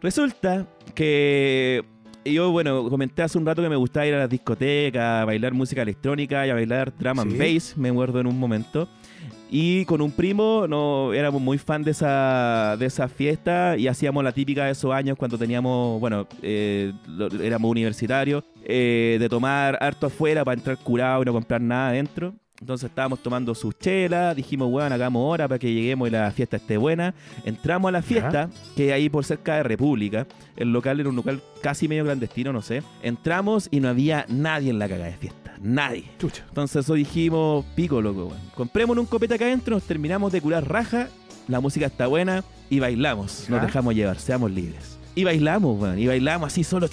Resulta 0.00 0.66
que 0.94 1.82
yo, 2.24 2.50
bueno, 2.50 2.88
comenté 2.88 3.22
hace 3.22 3.38
un 3.38 3.46
rato 3.46 3.62
que 3.62 3.68
me 3.68 3.76
gustaba 3.76 4.06
ir 4.06 4.14
a 4.14 4.18
las 4.20 4.30
discotecas, 4.30 5.22
a 5.22 5.24
bailar 5.24 5.52
música 5.54 5.82
electrónica 5.82 6.46
y 6.46 6.50
a 6.50 6.54
bailar 6.54 6.92
drum 6.98 7.18
and 7.20 7.32
Sí. 7.32 7.38
bass, 7.38 7.76
me 7.76 7.88
acuerdo 7.90 8.20
en 8.20 8.26
un 8.26 8.38
momento. 8.38 8.88
Y 9.50 9.84
con 9.84 10.00
un 10.00 10.10
primo 10.10 10.66
no 10.66 11.12
éramos 11.12 11.40
muy 11.40 11.58
fan 11.58 11.84
de 11.84 11.92
esa, 11.92 12.76
de 12.78 12.86
esa 12.86 13.08
fiesta 13.08 13.76
y 13.76 13.86
hacíamos 13.86 14.24
la 14.24 14.32
típica 14.32 14.64
de 14.64 14.72
esos 14.72 14.92
años 14.92 15.16
cuando 15.16 15.38
teníamos, 15.38 16.00
bueno, 16.00 16.26
eh, 16.42 16.92
lo- 17.06 17.28
éramos 17.40 17.70
universitarios, 17.70 18.42
eh, 18.64 19.16
de 19.20 19.28
tomar 19.28 19.78
harto 19.80 20.06
afuera 20.06 20.44
para 20.44 20.58
entrar 20.58 20.76
curado 20.78 21.22
y 21.22 21.26
no 21.26 21.32
comprar 21.32 21.60
nada 21.60 21.90
adentro. 21.90 22.34
Entonces 22.60 22.88
estábamos 22.88 23.20
tomando 23.20 23.54
sus 23.54 23.76
chelas, 23.78 24.36
dijimos, 24.36 24.70
bueno, 24.70 24.94
hagamos 24.94 25.22
hora 25.24 25.48
para 25.48 25.58
que 25.58 25.72
lleguemos 25.72 26.08
y 26.08 26.12
la 26.12 26.30
fiesta 26.30 26.56
esté 26.56 26.76
buena. 26.76 27.12
Entramos 27.44 27.88
a 27.88 27.92
la 27.92 28.02
fiesta, 28.02 28.48
que 28.76 28.92
ahí 28.92 29.08
por 29.08 29.24
cerca 29.24 29.56
de 29.56 29.64
República, 29.64 30.26
el 30.56 30.72
local 30.72 31.00
era 31.00 31.08
un 31.08 31.16
local 31.16 31.42
casi 31.60 31.88
medio 31.88 32.04
clandestino, 32.04 32.52
no 32.52 32.62
sé. 32.62 32.82
Entramos 33.02 33.68
y 33.70 33.80
no 33.80 33.88
había 33.88 34.24
nadie 34.28 34.70
en 34.70 34.78
la 34.78 34.88
cagada 34.88 35.10
de 35.10 35.16
fiesta, 35.16 35.54
nadie. 35.60 36.04
Chucha. 36.18 36.44
Entonces 36.48 36.84
eso 36.84 36.94
dijimos, 36.94 37.64
pico 37.74 38.00
loco, 38.00 38.26
weón. 38.26 38.40
Compremos 38.54 38.96
un 38.98 39.06
copete 39.06 39.34
acá 39.34 39.46
adentro, 39.46 39.74
nos 39.74 39.84
terminamos 39.84 40.32
de 40.32 40.40
curar 40.40 40.68
raja, 40.68 41.08
la 41.48 41.60
música 41.60 41.86
está 41.86 42.06
buena 42.06 42.44
y 42.70 42.78
bailamos. 42.78 43.50
Nos 43.50 43.62
dejamos 43.62 43.94
llevar, 43.94 44.18
seamos 44.18 44.52
libres. 44.52 44.96
Y 45.16 45.24
bailamos, 45.24 45.80
weón, 45.80 45.98
y 45.98 46.06
bailamos 46.06 46.52
así 46.52 46.62
solo. 46.62 46.88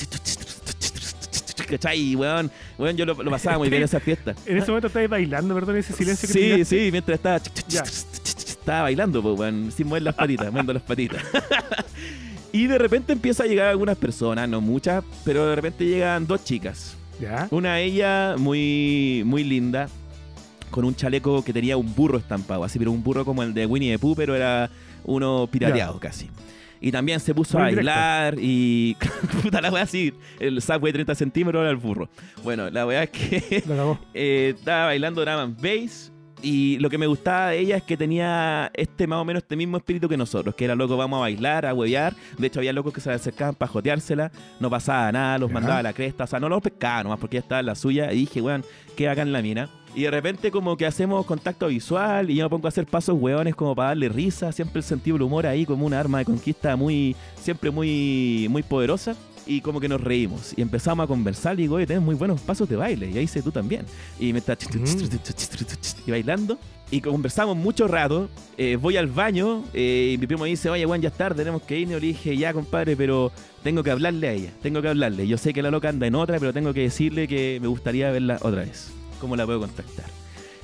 ¿Cachai? 1.72 2.16
Weón, 2.16 2.52
weón, 2.78 2.96
yo 2.98 3.06
lo, 3.06 3.14
lo 3.24 3.32
pasaba 3.32 3.58
muy 3.58 3.70
bien 3.70 3.84
esa 3.84 4.00
fiesta. 4.00 4.36
En 4.46 4.58
ese 4.58 4.68
momento 4.68 4.88
estabas 4.88 5.10
bailando, 5.10 5.54
perdón, 5.56 5.78
ese 5.78 5.94
silencio 5.94 6.28
que 6.28 6.34
te 6.34 6.40
Sí, 6.40 6.46
tiraste. 6.46 6.66
sí, 6.86 6.92
mientras 6.92 7.16
estaba. 7.18 7.40
Ya. 7.68 7.82
Estaba 7.84 8.82
bailando, 8.84 9.22
pues, 9.24 9.40
weón, 9.40 9.72
sin 9.76 9.88
mover 9.88 10.04
las 10.04 10.16
patitas, 10.16 10.48
moviendo 10.52 10.74
las 10.74 10.84
patitas. 10.84 11.24
y 12.52 12.68
de 12.68 12.78
repente 12.78 13.14
empieza 13.14 13.44
a 13.44 13.48
llegar 13.48 13.68
algunas 13.70 13.98
personas, 13.98 14.48
no 14.48 14.62
muchas, 14.62 15.04
pero 15.24 15.48
de 15.48 15.56
repente 15.56 15.86
llegan 15.86 16.28
dos 16.28 16.44
chicas. 16.44 16.96
Ya. 17.20 17.48
Una 17.52 17.76
de 17.76 17.84
ellas 17.86 18.40
muy, 18.40 19.24
muy 19.26 19.44
linda, 19.44 19.88
con 20.70 20.86
un 20.86 20.96
chaleco 20.96 21.44
que 21.44 21.54
tenía 21.54 21.78
un 21.78 21.94
burro 21.96 22.18
estampado, 22.18 22.64
así, 22.64 22.78
pero 22.80 22.92
un 22.92 23.04
burro 23.04 23.26
como 23.26 23.44
el 23.44 23.54
de 23.54 23.66
Winnie 23.66 23.92
the 23.94 24.00
Pooh, 24.00 24.16
pero 24.16 24.36
era 24.36 24.70
uno 25.04 25.48
pirateado 25.52 26.00
casi. 26.00 26.30
Y 26.82 26.92
también 26.92 27.20
se 27.20 27.36
puso 27.36 27.60
Muy 27.60 27.70
a 27.70 27.76
bailar 27.76 28.36
y. 28.40 28.98
Puta 29.44 29.62
la 29.62 29.72
wea 29.72 29.84
así, 29.84 30.14
el 30.40 30.62
subway 30.62 30.92
30 30.92 31.14
centímetros 31.14 31.62
era 31.62 31.70
el 31.70 31.78
burro. 31.78 32.10
Bueno, 32.44 32.70
la 32.72 32.88
wea 32.88 33.04
es 33.04 33.12
que 33.12 33.64
eh, 34.14 34.56
estaba 34.58 34.86
bailando 34.86 35.22
drum 35.22 35.40
and 35.40 35.62
bass 35.62 36.11
y 36.42 36.78
lo 36.80 36.90
que 36.90 36.98
me 36.98 37.08
gustaba 37.08 37.50
de 37.50 37.60
ella 37.60 37.78
es 37.78 37.84
que 37.84 37.98
tenía 37.98 38.72
este 38.74 39.08
más 39.08 39.20
o 39.20 39.26
menos 39.26 39.44
este 39.44 39.56
mismo 39.56 39.78
espíritu 39.78 40.08
que 40.10 40.18
nosotros, 40.18 40.56
que 40.56 40.66
era 40.66 40.76
loco, 40.76 40.98
vamos 40.98 41.18
a 41.18 41.22
bailar, 41.22 41.66
a 41.66 41.74
huevear. 41.74 42.16
De 42.38 42.48
hecho, 42.48 42.60
había 42.60 42.74
locos 42.74 42.94
que 42.94 43.02
se 43.02 43.10
le 43.10 43.16
acercaban 43.16 43.56
para 43.56 43.72
joteársela, 43.72 44.32
no 44.60 44.70
pasaba 44.70 45.12
nada, 45.12 45.38
los 45.38 45.50
Ya. 45.50 45.54
mandaba 45.54 45.80
a 45.80 45.84
la 45.84 45.94
cresta, 45.94 46.24
o 46.24 46.28
sea, 46.28 46.40
no 46.40 46.50
los 46.50 46.62
pescaba 46.62 47.04
nomás 47.04 47.20
porque 47.20 47.38
ella 47.38 47.44
estaba 47.44 47.60
en 47.60 47.66
la 47.68 47.76
suya 47.76 48.12
y 48.12 48.18
dije, 48.18 48.42
weón, 48.42 48.64
qué 48.96 49.10
acá 49.10 49.22
en 49.22 49.32
la 49.34 49.42
mina. 49.42 49.70
Y 49.94 50.04
de 50.04 50.12
repente 50.12 50.52
como 50.52 50.78
que 50.78 50.86
hacemos 50.86 51.26
contacto 51.26 51.68
visual 51.68 52.30
y 52.30 52.36
yo 52.36 52.46
me 52.46 52.50
pongo 52.50 52.66
a 52.66 52.70
hacer 52.70 52.86
pasos 52.86 53.18
hueones 53.20 53.56
como 53.56 53.76
para 53.76 53.90
darle 53.90 54.08
risa, 54.08 54.52
siempre 54.54 54.80
el 54.80 54.84
sentido 54.84 55.16
del 55.16 55.24
humor 55.24 55.46
ahí 55.46 55.66
como 55.66 55.86
una 55.86 56.00
arma 56.00 56.20
de 56.20 56.26
conquista 56.26 56.78
muy, 56.78 57.14
siempre 57.36 57.72
muy, 57.72 58.48
muy 58.50 58.64
poderosa. 58.64 59.16
Y 59.46 59.62
como 59.62 59.80
que 59.80 59.90
nos 59.90 60.02
reímos 60.02 60.54
y 60.56 60.62
empezamos 60.62 61.04
a 61.04 61.08
conversar 61.08 61.60
y 61.60 61.64
digo, 61.64 61.76
oye, 61.76 61.88
tenés 61.88 62.04
muy 62.04 62.16
buenos 62.16 62.40
pasos 62.42 62.70
de 62.70 62.76
baile 62.76 63.10
y 63.10 63.18
ahí 63.18 63.24
hice 63.24 63.42
tú 63.42 63.52
también. 63.52 63.86
Y 64.20 64.34
me 64.34 64.40
está 64.40 64.58
y 66.06 66.12
bailando. 66.12 66.58
Y 66.92 67.00
conversamos 67.02 67.56
mucho 67.56 67.88
rato. 67.88 68.30
eh, 68.58 68.78
voy 68.80 68.98
al 68.98 69.08
baño 69.08 69.64
eh, 69.74 70.12
y 70.14 70.18
mi 70.18 70.28
primo 70.28 70.44
me 70.44 70.50
dice, 70.50 70.70
oye, 70.70 70.86
Juan, 70.86 71.02
ya 71.02 71.10
es 71.10 71.16
tarde, 71.16 71.38
tenemos 71.38 71.62
que 71.64 71.80
ir. 71.80 71.88
Y 71.88 71.92
yo 71.92 72.00
le 72.00 72.08
dije, 72.08 72.36
ya, 72.36 72.54
compadre, 72.54 72.96
pero 72.96 73.32
tengo 73.64 73.82
que 73.82 73.92
hablarle 73.92 74.28
a 74.28 74.34
ella. 74.34 74.52
Tengo 74.62 74.82
que 74.82 74.90
hablarle. 74.90 75.28
Yo 75.28 75.38
sé 75.38 75.54
que 75.54 75.62
la 75.62 75.72
loca 75.72 75.90
anda 75.90 76.06
en 76.06 76.16
otra, 76.16 76.38
pero 76.40 76.54
tengo 76.54 76.74
que 76.74 76.82
decirle 76.82 77.28
que 77.28 77.60
me 77.62 77.68
gustaría 77.68 78.12
verla 78.12 78.38
otra 78.42 78.62
vez. 78.64 78.92
¿Cómo 79.20 79.36
la 79.36 79.46
puedo 79.46 79.62
contactar? 79.62 80.21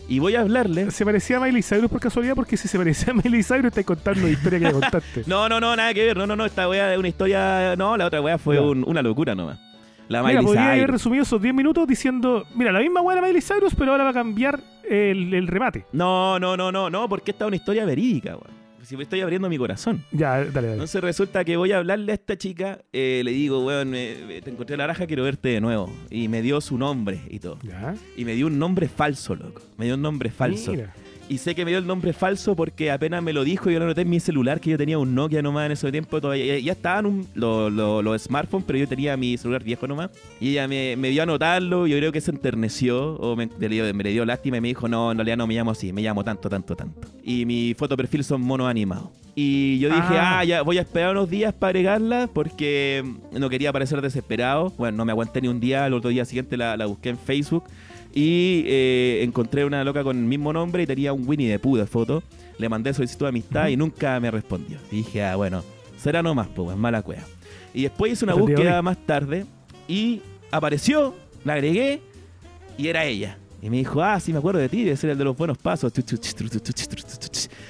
Y 0.09 0.19
voy 0.19 0.35
a 0.35 0.41
hablarle. 0.41 0.89
¿Se 0.91 1.03
parecía 1.05 1.37
a 1.37 1.39
Miley 1.41 1.61
Cyrus 1.61 1.89
por 1.89 1.99
casualidad? 1.99 2.33
Porque 2.35 2.55
si 2.55 2.67
se 2.67 2.77
parecía 2.77 3.11
a 3.11 3.15
Miley 3.15 3.43
Cyrus, 3.43 3.65
estás 3.65 3.83
contando 3.85 4.21
una 4.21 4.29
historia 4.31 4.59
que 4.59 4.65
ya 4.65 4.71
contaste. 4.71 5.23
No, 5.27 5.49
no, 5.49 5.59
no, 5.59 5.75
nada 5.75 5.93
que 5.93 6.05
ver. 6.05 6.15
No, 6.17 6.25
no, 6.25 6.35
no, 6.35 6.45
esta 6.45 6.69
wea 6.69 6.93
es 6.93 6.99
una 6.99 7.09
historia. 7.09 7.75
No, 7.77 7.97
la 7.97 8.05
otra 8.05 8.21
wea 8.21 8.37
fue 8.37 8.59
un- 8.59 8.83
una 8.87 9.01
locura 9.01 9.35
nomás. 9.35 9.59
La 10.07 10.21
Mira, 10.23 10.39
Miley 10.39 10.45
podría 10.45 10.71
haber 10.71 10.91
resumido 10.91 11.23
esos 11.23 11.41
10 11.41 11.53
minutos 11.53 11.85
diciendo: 11.87 12.45
Mira, 12.55 12.71
la 12.71 12.79
misma 12.79 13.01
weá 13.01 13.17
de 13.17 13.21
Miley 13.27 13.41
Cyrus, 13.41 13.75
pero 13.75 13.91
ahora 13.91 14.05
va 14.05 14.11
a 14.11 14.13
cambiar 14.13 14.61
el, 14.89 15.33
el 15.33 15.47
remate. 15.47 15.85
No, 15.91 16.39
no, 16.39 16.55
no, 16.55 16.71
no, 16.71 16.89
no, 16.89 17.09
porque 17.09 17.31
esta 17.31 17.43
es 17.43 17.47
una 17.47 17.57
historia 17.57 17.83
verídica, 17.85 18.29
weón. 18.37 18.66
Si 18.87 18.95
me 18.95 19.03
estoy 19.03 19.19
abriendo 19.19 19.49
mi 19.49 19.57
corazón. 19.57 20.01
Ya, 20.13 20.37
dale, 20.37 20.51
dale. 20.51 20.71
Entonces 20.71 21.01
resulta 21.01 21.43
que 21.43 21.57
voy 21.57 21.73
a 21.73 21.77
hablarle 21.79 22.13
a 22.13 22.15
esta 22.15 22.37
chica, 22.37 22.79
eh, 22.93 23.21
le 23.25 23.31
digo, 23.31 23.65
weón, 23.65 23.89
me- 23.89 24.39
te 24.41 24.49
encontré 24.49 24.77
la 24.77 24.87
raja, 24.87 25.05
quiero 25.05 25.23
verte 25.25 25.49
de 25.49 25.59
nuevo. 25.59 25.93
Y 26.09 26.29
me 26.29 26.41
dio 26.41 26.61
su 26.61 26.77
nombre 26.77 27.19
y 27.29 27.39
todo. 27.39 27.59
Ya. 27.63 27.95
Y 28.15 28.23
me 28.23 28.33
dio 28.35 28.47
un 28.47 28.57
nombre 28.57 28.87
falso, 28.87 29.35
loco. 29.35 29.61
Me 29.77 29.83
dio 29.83 29.95
un 29.95 30.01
nombre 30.01 30.29
falso. 30.31 30.71
Mira. 30.71 30.93
Y 31.29 31.39
sé 31.39 31.55
que 31.55 31.65
me 31.65 31.71
dio 31.71 31.79
el 31.79 31.85
nombre 31.85 32.13
falso 32.13 32.55
porque 32.55 32.89
apenas 32.89 33.21
me 33.21 33.33
lo 33.33 33.43
dijo, 33.43 33.69
yo 33.69 33.79
lo 33.79 33.85
anoté 33.85 34.01
en 34.03 34.09
mi 34.09 34.21
celular, 34.21 34.61
que 34.61 34.69
yo 34.69 34.77
tenía 34.77 34.97
un 34.97 35.13
Nokia 35.13 35.41
nomás 35.41 35.65
en 35.65 35.73
ese 35.73 35.91
tiempo. 35.91 36.21
Todavía, 36.21 36.45
ya, 36.55 36.59
ya 36.59 36.71
estaban 36.71 37.05
un- 37.05 37.27
lo- 37.35 37.69
lo- 37.69 38.01
los 38.01 38.21
smartphones, 38.21 38.65
pero 38.65 38.79
yo 38.79 38.87
tenía 38.87 39.17
mi 39.17 39.37
celular 39.37 39.61
viejo 39.61 39.85
nomás. 39.87 40.09
Y 40.39 40.51
ella 40.51 40.69
me, 40.69 40.95
me 40.95 41.09
dio 41.09 41.21
a 41.21 41.23
anotarlo, 41.23 41.85
yo 41.85 41.97
creo 41.97 42.13
que 42.13 42.21
se 42.21 42.31
enterneció, 42.31 43.15
o 43.15 43.35
me, 43.35 43.49
le 43.59 43.67
dio- 43.67 43.93
me 43.93 44.03
le 44.05 44.11
dio 44.11 44.23
lástima 44.23 44.55
y 44.57 44.61
me 44.61 44.69
dijo, 44.69 44.87
no, 44.87 45.11
en 45.11 45.17
realidad 45.17 45.35
no 45.35 45.47
me 45.47 45.53
llamo 45.55 45.71
así, 45.71 45.91
me 45.91 46.01
llamo 46.01 46.23
tanto, 46.23 46.49
tanto, 46.49 46.77
tanto. 46.77 47.09
Y 47.25 47.45
mi 47.45 47.73
foto 47.77 47.97
de 47.97 48.03
perfil 48.03 48.23
son 48.23 48.39
monos 48.41 48.69
animados. 48.69 49.09
Y 49.35 49.77
yo 49.79 49.89
dije, 49.89 50.01
Ah. 50.17 50.39
ah, 50.39 50.43
ya 50.45 50.61
voy 50.61 50.77
a 50.77 50.81
esperar 50.81 51.11
unos 51.11 51.29
días 51.29 51.53
para 51.53 51.69
agregarla 51.71 52.29
porque 52.33 53.03
no 53.33 53.49
quería 53.49 53.73
parecer 53.73 54.01
desesperado. 54.01 54.71
Bueno, 54.77 54.97
no 54.97 55.05
me 55.05 55.11
aguanté 55.11 55.41
ni 55.41 55.49
un 55.49 55.59
día, 55.59 55.85
el 55.87 55.93
otro 55.93 56.09
día 56.09 56.23
siguiente 56.25 56.55
la, 56.57 56.75
la 56.77 56.85
busqué 56.87 57.09
en 57.09 57.17
Facebook 57.19 57.65
y 58.13 58.63
eh, 58.65 59.21
encontré 59.23 59.65
una 59.65 59.83
loca 59.83 60.03
con 60.03 60.17
el 60.17 60.23
mismo 60.23 60.53
nombre 60.53 60.83
y 60.83 60.87
tenía 60.87 61.13
un 61.13 61.27
Winnie 61.27 61.49
de 61.49 61.59
Pooh 61.59 61.77
de 61.77 61.85
foto. 61.85 62.23
Le 62.57 62.69
mandé 62.69 62.93
solicitud 62.93 63.25
de 63.25 63.29
amistad 63.29 63.67
y 63.67 63.77
nunca 63.77 64.19
me 64.19 64.31
respondió. 64.31 64.77
Y 64.91 64.97
dije, 64.97 65.23
ah, 65.23 65.35
bueno, 65.35 65.63
será 65.97 66.23
nomás, 66.23 66.47
pues, 66.47 66.75
mala 66.77 67.01
cueva. 67.01 67.23
Y 67.73 67.83
después 67.83 68.13
hice 68.13 68.25
una 68.25 68.33
de 68.33 68.39
búsqueda 68.41 68.81
más 68.81 68.97
tarde 69.05 69.45
y 69.87 70.21
apareció, 70.49 71.13
la 71.45 71.53
agregué 71.53 72.01
y 72.77 72.87
era 72.87 73.05
ella. 73.05 73.37
Y 73.61 73.69
me 73.69 73.77
dijo, 73.77 74.01
ah, 74.03 74.19
sí 74.19 74.31
me 74.31 74.39
acuerdo 74.39 74.59
de 74.59 74.69
ti, 74.69 74.83
debe 74.83 74.95
ser 74.97 75.09
el 75.11 75.17
de 75.17 75.23
los 75.23 75.35
buenos 75.35 75.57
pasos. 75.57 75.91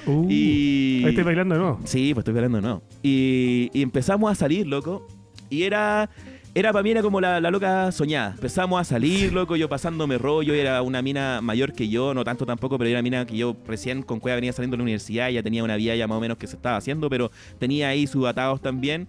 Uh, 0.06 0.26
Y... 0.28 1.02
Ahí 1.04 1.10
estoy 1.10 1.24
bailando 1.24 1.54
de 1.54 1.60
nuevo. 1.60 1.80
Sí, 1.84 2.12
pues 2.14 2.22
estoy 2.22 2.36
hablando, 2.36 2.60
no. 2.60 2.82
Y, 3.02 3.70
y 3.72 3.82
empezamos 3.82 4.30
a 4.30 4.34
salir, 4.34 4.66
loco. 4.66 5.06
Y 5.50 5.62
era. 5.62 6.10
Era 6.58 6.72
para 6.72 6.82
mí 6.82 6.90
era 6.90 7.02
como 7.02 7.20
la, 7.20 7.40
la 7.40 7.52
loca 7.52 7.92
soñada. 7.92 8.32
Empezamos 8.32 8.80
a 8.80 8.82
salir, 8.82 9.32
loco, 9.32 9.54
yo 9.54 9.68
pasándome 9.68 10.18
rollo. 10.18 10.54
Era 10.54 10.82
una 10.82 11.00
mina 11.02 11.40
mayor 11.40 11.72
que 11.72 11.88
yo, 11.88 12.14
no 12.14 12.24
tanto 12.24 12.44
tampoco, 12.46 12.76
pero 12.78 12.90
era 12.90 12.98
una 12.98 13.02
mina 13.04 13.24
que 13.24 13.36
yo 13.36 13.54
recién 13.64 14.02
con 14.02 14.18
cueva 14.18 14.34
venía 14.34 14.52
saliendo 14.52 14.74
de 14.74 14.78
la 14.78 14.82
universidad. 14.82 15.28
Ya 15.28 15.40
tenía 15.40 15.62
una 15.62 15.76
vida 15.76 15.94
ya 15.94 16.08
más 16.08 16.18
o 16.18 16.20
menos 16.20 16.36
que 16.36 16.48
se 16.48 16.56
estaba 16.56 16.76
haciendo, 16.76 17.08
pero 17.08 17.30
tenía 17.60 17.90
ahí 17.90 18.08
sus 18.08 18.26
atados 18.26 18.60
también. 18.60 19.06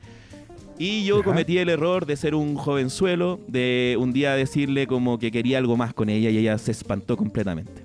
Y 0.78 1.06
yo 1.06 1.18
Ya. 1.18 1.24
cometí 1.24 1.58
el 1.58 1.70
error 1.70 2.06
de 2.06 2.18
ser 2.18 2.36
un 2.36 2.54
jovenzuelo, 2.54 3.39
de 3.47 3.97
un 4.00 4.14
día 4.14 4.36
decirle 4.36 4.86
como 4.86 5.18
que 5.18 5.32
quería 5.32 5.58
algo 5.58 5.76
más 5.76 5.91
con 5.95 6.10
ella 6.10 6.30
y 6.30 6.38
ella 6.38 6.56
se 6.60 6.70
espantó 6.70 7.18
completamente. 7.18 7.82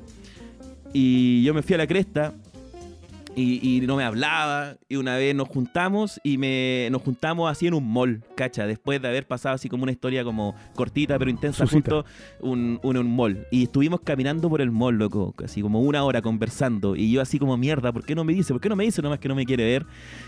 Y 0.92 1.42
yo 1.42 1.54
me 1.54 1.62
fui 1.62 1.74
a 1.74 1.78
la 1.78 1.86
cresta 1.86 2.34
Y, 3.36 3.78
y 3.78 3.80
no 3.80 3.96
me 3.96 4.04
hablaba. 4.04 4.76
Y 4.88 4.96
una 4.96 5.16
vez 5.16 5.34
nos 5.34 5.48
juntamos 5.48 6.20
y 6.22 6.38
me 6.38 6.88
nos 6.90 7.02
juntamos 7.02 7.50
así 7.50 7.66
en 7.66 7.74
un 7.74 7.90
mall, 7.92 8.22
cacha. 8.36 8.66
Después 8.66 9.02
de 9.02 9.08
haber 9.08 9.26
pasado 9.26 9.54
así 9.56 9.68
como 9.68 9.82
una 9.82 9.92
historia 9.92 10.22
como 10.22 10.54
cortita 10.74 11.18
pero 11.18 11.30
intensa 11.30 11.66
Su 11.66 11.76
cita. 11.76 11.90
juntos, 11.90 12.12
un, 12.40 12.78
un, 12.82 12.96
un 12.96 13.16
mall. 13.16 13.46
Y 13.50 13.64
estuvimos 13.64 14.00
caminando 14.02 14.48
por 14.48 14.60
el 14.60 14.70
mall, 14.70 14.96
loco. 14.96 15.34
Así 15.44 15.62
como 15.62 15.80
una 15.80 16.04
hora 16.04 16.22
conversando. 16.22 16.94
Y 16.96 17.10
yo 17.10 17.20
así 17.20 17.38
como, 17.38 17.56
mierda, 17.56 17.92
¿por 17.92 18.04
qué 18.04 18.14
no 18.14 18.24
me 18.24 18.32
dice? 18.32 18.52
¿Por 18.52 18.60
qué 18.60 18.68
no 18.68 18.76
me 18.76 18.84
dice 18.84 19.02
nomás 19.02 19.18
que 19.18 19.28
no 19.28 19.34
me 19.34 19.44
quiere 19.44 19.64
ver? 19.64 19.86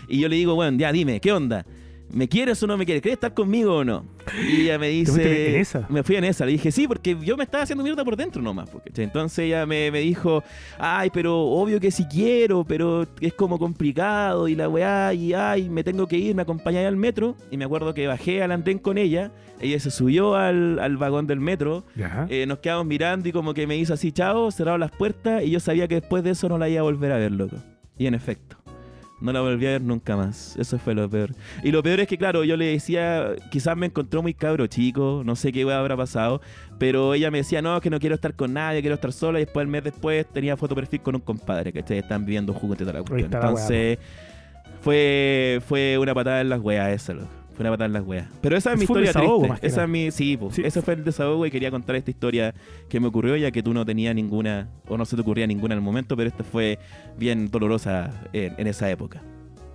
Y 0.09 0.19
yo 0.19 0.27
le 0.27 0.35
digo, 0.35 0.55
bueno, 0.55 0.77
ya 0.77 0.91
dime, 0.91 1.19
¿qué 1.21 1.31
onda? 1.31 1.65
¿Me 2.09 2.27
quieres 2.27 2.61
o 2.63 2.67
no 2.67 2.77
me 2.77 2.85
quieres? 2.85 3.01
¿Quieres 3.01 3.17
estar 3.17 3.33
conmigo 3.33 3.77
o 3.77 3.83
no? 3.83 4.05
Y 4.49 4.61
ella 4.61 4.79
me 4.79 4.89
dice... 4.89 5.55
en 5.55 5.61
esa? 5.61 5.85
Me 5.89 6.03
fui 6.03 6.15
en 6.15 6.23
esa. 6.23 6.45
Le 6.45 6.53
dije, 6.53 6.71
sí, 6.71 6.87
porque 6.87 7.17
yo 7.21 7.35
me 7.35 7.43
estaba 7.43 7.63
haciendo 7.63 7.83
mierda 7.83 8.03
por 8.05 8.15
dentro 8.15 8.41
nomás. 8.41 8.69
Porque, 8.69 8.91
entonces 9.03 9.39
ella 9.39 9.65
me, 9.65 9.91
me 9.91 9.99
dijo, 9.99 10.43
ay, 10.79 11.09
pero 11.11 11.37
obvio 11.39 11.79
que 11.79 11.91
sí 11.91 12.05
quiero, 12.09 12.63
pero 12.63 13.05
es 13.19 13.33
como 13.33 13.59
complicado 13.59 14.47
y 14.47 14.55
la 14.55 14.69
weá, 14.69 15.13
y 15.13 15.33
ay, 15.33 15.69
me 15.69 15.83
tengo 15.83 16.07
que 16.07 16.17
ir, 16.17 16.35
me 16.35 16.43
acompañé 16.43 16.85
al 16.85 16.95
metro. 16.95 17.35
Y 17.51 17.57
me 17.57 17.65
acuerdo 17.65 17.93
que 17.93 18.07
bajé 18.07 18.41
al 18.41 18.51
andén 18.51 18.79
con 18.79 18.97
ella. 18.97 19.31
Ella 19.59 19.79
se 19.79 19.91
subió 19.91 20.35
al, 20.35 20.79
al 20.79 20.97
vagón 20.97 21.27
del 21.27 21.39
metro. 21.39 21.83
Eh, 22.29 22.45
nos 22.47 22.59
quedamos 22.59 22.85
mirando 22.85 23.27
y 23.27 23.31
como 23.31 23.53
que 23.53 23.67
me 23.67 23.75
hizo 23.77 23.93
así, 23.93 24.11
chao, 24.11 24.51
cerraron 24.51 24.79
las 24.79 24.91
puertas 24.91 25.43
y 25.43 25.49
yo 25.49 25.59
sabía 25.59 25.87
que 25.87 25.95
después 25.95 26.23
de 26.23 26.31
eso 26.31 26.47
no 26.47 26.57
la 26.57 26.69
iba 26.69 26.79
a 26.79 26.83
volver 26.83 27.11
a 27.11 27.17
ver, 27.17 27.31
loco. 27.31 27.57
Y 27.97 28.05
en 28.05 28.13
efecto, 28.13 28.56
no 29.19 29.31
la 29.33 29.41
volví 29.41 29.65
a 29.65 29.71
ver 29.71 29.81
nunca 29.81 30.15
más. 30.15 30.55
Eso 30.57 30.77
fue 30.77 30.93
lo 30.93 31.09
peor. 31.09 31.31
Y 31.63 31.71
lo 31.71 31.81
peor 31.81 31.99
es 31.99 32.07
que, 32.07 32.17
claro, 32.17 32.43
yo 32.43 32.55
le 32.55 32.65
decía, 32.65 33.33
quizás 33.51 33.75
me 33.75 33.87
encontró 33.87 34.21
muy 34.21 34.33
cabro 34.33 34.67
chico, 34.67 35.23
no 35.25 35.35
sé 35.35 35.51
qué 35.51 35.63
habrá 35.71 35.97
pasado, 35.97 36.41
pero 36.77 37.13
ella 37.13 37.31
me 37.31 37.39
decía, 37.39 37.61
no, 37.61 37.81
que 37.81 37.89
no 37.89 37.99
quiero 37.99 38.15
estar 38.15 38.35
con 38.35 38.53
nadie, 38.53 38.81
quiero 38.81 38.95
estar 38.95 39.11
sola. 39.11 39.39
Y 39.39 39.45
después, 39.45 39.63
el 39.63 39.69
mes 39.69 39.83
después, 39.83 40.25
tenía 40.27 40.55
foto 40.57 40.75
perfil 40.75 41.01
con 41.01 41.15
un 41.15 41.21
compadre, 41.21 41.73
que 41.73 41.79
Están 41.97 42.25
viviendo 42.25 42.53
juntos 42.53 42.81
y 42.81 42.85
toda 42.85 42.93
la 42.93 43.03
cuestión. 43.03 43.31
la 43.31 43.37
Entonces, 43.37 43.97
fue, 44.81 45.61
fue 45.67 45.97
una 45.97 46.13
patada 46.13 46.41
en 46.41 46.49
las 46.49 46.59
weas 46.59 46.89
esa, 46.89 47.13
loco. 47.13 47.36
Fue 47.57 47.63
una 47.63 47.71
patada 47.71 47.87
en 47.87 47.93
las 47.93 48.03
weas. 48.05 48.27
Pero 48.39 48.55
esa 48.55 48.71
es 48.73 48.79
mi 48.79 48.85
Fue 48.85 49.01
historia 49.01 49.07
desahogo, 49.09 49.37
triste. 49.39 49.49
más 49.49 49.59
que 49.59 49.67
Esa 49.67 49.75
nada. 49.77 49.85
es 49.85 49.91
mi, 49.91 50.11
sí, 50.11 50.39
ese 50.63 50.81
fue 50.83 50.93
el 50.93 51.03
desahogo 51.03 51.43
y 51.45 51.49
quería 51.51 51.71
contar 51.71 51.95
esta 51.95 52.11
historia 52.11 52.53
que 52.87 52.99
me 52.99 53.07
ocurrió 53.07 53.35
ya 53.35 53.49
que 53.51 53.63
tú 53.63 53.73
no 53.73 53.83
tenías 53.83 54.13
ninguna, 54.13 54.69
o 54.87 54.95
no 54.95 55.05
se 55.05 55.15
te 55.15 55.23
ocurría 55.23 55.47
ninguna 55.47 55.73
en 55.73 55.79
el 55.79 55.83
momento, 55.83 56.15
pero 56.15 56.29
esta 56.29 56.43
fue 56.43 56.77
bien 57.17 57.49
dolorosa 57.49 58.11
en, 58.31 58.53
en 58.59 58.67
esa 58.67 58.89
época. 58.91 59.23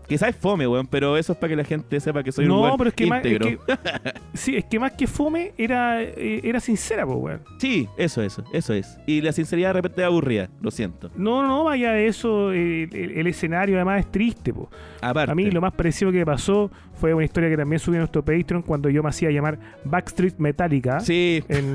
Quizás 0.08 0.30
es 0.30 0.36
fome, 0.36 0.66
weón, 0.66 0.86
pero 0.88 1.16
eso 1.16 1.32
es 1.32 1.38
para 1.38 1.50
que 1.50 1.56
la 1.56 1.64
gente 1.64 1.98
sepa 1.98 2.22
que 2.22 2.32
soy 2.32 2.44
un 2.44 2.50
no, 2.50 2.62
weón 2.62 2.76
pero 2.76 2.88
es 2.88 2.94
que, 2.94 3.06
más, 3.06 3.24
es 3.24 3.32
íntegro. 3.32 3.64
que- 3.66 4.12
sí, 4.34 4.56
es 4.56 4.64
que 4.66 4.78
más 4.78 4.92
que 4.92 5.06
fome 5.06 5.52
era, 5.56 6.02
eh, 6.02 6.40
era 6.44 6.60
sincera, 6.60 7.06
pues, 7.06 7.18
weón. 7.18 7.40
Sí, 7.58 7.88
eso, 7.96 8.20
eso, 8.20 8.44
eso 8.52 8.74
es. 8.74 8.98
Y 9.06 9.22
la 9.22 9.32
sinceridad 9.32 9.70
de 9.70 9.72
repente 9.74 10.02
es 10.02 10.06
aburrida, 10.06 10.50
lo 10.60 10.70
siento. 10.70 11.10
No, 11.16 11.46
no, 11.46 11.64
vaya 11.64 11.92
de 11.92 12.08
eso, 12.08 12.52
el, 12.52 12.90
el 12.92 13.26
escenario 13.26 13.76
además 13.76 14.00
es 14.00 14.10
triste, 14.12 14.52
pues. 14.52 14.66
Aparte. 15.00 15.32
A 15.32 15.34
mí 15.34 15.50
lo 15.50 15.60
más 15.62 15.72
parecido 15.72 16.12
que 16.12 16.18
me 16.18 16.26
pasó 16.26 16.70
fue 17.02 17.12
una 17.14 17.24
historia 17.24 17.50
que 17.50 17.56
también 17.56 17.80
subí 17.80 17.96
a 17.96 17.98
nuestro 17.98 18.24
Patreon 18.24 18.62
cuando 18.62 18.88
yo 18.88 19.02
me 19.02 19.08
hacía 19.08 19.28
llamar 19.32 19.58
Backstreet 19.84 20.38
Metallica 20.38 21.00
Sí, 21.00 21.42
en 21.48 21.74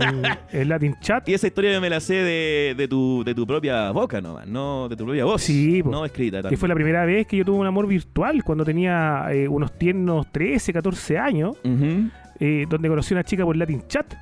el 0.53 0.69
Latin 0.69 0.95
Chat. 1.01 1.27
y 1.27 1.33
esa 1.33 1.47
historia 1.47 1.73
yo 1.73 1.81
me 1.81 1.89
la 1.89 1.99
sé 1.99 2.13
de, 2.13 2.75
de 2.77 2.87
tu, 2.87 3.25
de 3.25 3.35
tu 3.35 3.45
propia 3.45 3.91
boca 3.91 4.21
nomás, 4.21 4.47
no 4.47 4.87
de 4.87 4.95
tu 4.95 5.03
propia 5.03 5.25
voz. 5.25 5.41
Sí, 5.41 5.83
no 5.83 6.05
escrita. 6.05 6.37
Que 6.37 6.43
también. 6.43 6.59
fue 6.61 6.69
la 6.69 6.75
primera 6.75 7.03
vez 7.03 7.27
que 7.27 7.35
yo 7.35 7.43
tuve 7.43 7.57
un 7.57 7.67
amor 7.67 7.87
virtual 7.87 8.41
cuando 8.45 8.63
tenía 8.63 9.25
eh, 9.31 9.49
unos 9.49 9.77
tiernos 9.77 10.31
13, 10.31 10.71
14 10.71 11.17
años, 11.17 11.57
eh, 12.39 12.65
donde 12.69 12.87
conocí 12.87 13.13
a 13.13 13.17
una 13.17 13.23
chica 13.25 13.43
por 13.43 13.57
Latin 13.57 13.83
Chat 13.89 14.13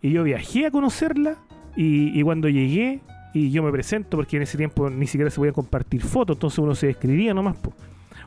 y 0.00 0.12
yo 0.12 0.22
viajé 0.22 0.66
a 0.66 0.70
conocerla 0.70 1.34
y, 1.74 2.16
y 2.16 2.22
cuando 2.22 2.48
llegué 2.48 3.00
y 3.34 3.50
yo 3.50 3.64
me 3.64 3.72
presento 3.72 4.16
porque 4.16 4.36
en 4.36 4.42
ese 4.44 4.56
tiempo 4.56 4.88
ni 4.90 5.08
siquiera 5.08 5.28
se 5.28 5.38
podían 5.38 5.54
compartir 5.54 6.02
fotos, 6.02 6.36
entonces 6.36 6.60
uno 6.60 6.76
se 6.76 6.86
describía 6.86 7.34
nomás. 7.34 7.56
po. 7.56 7.72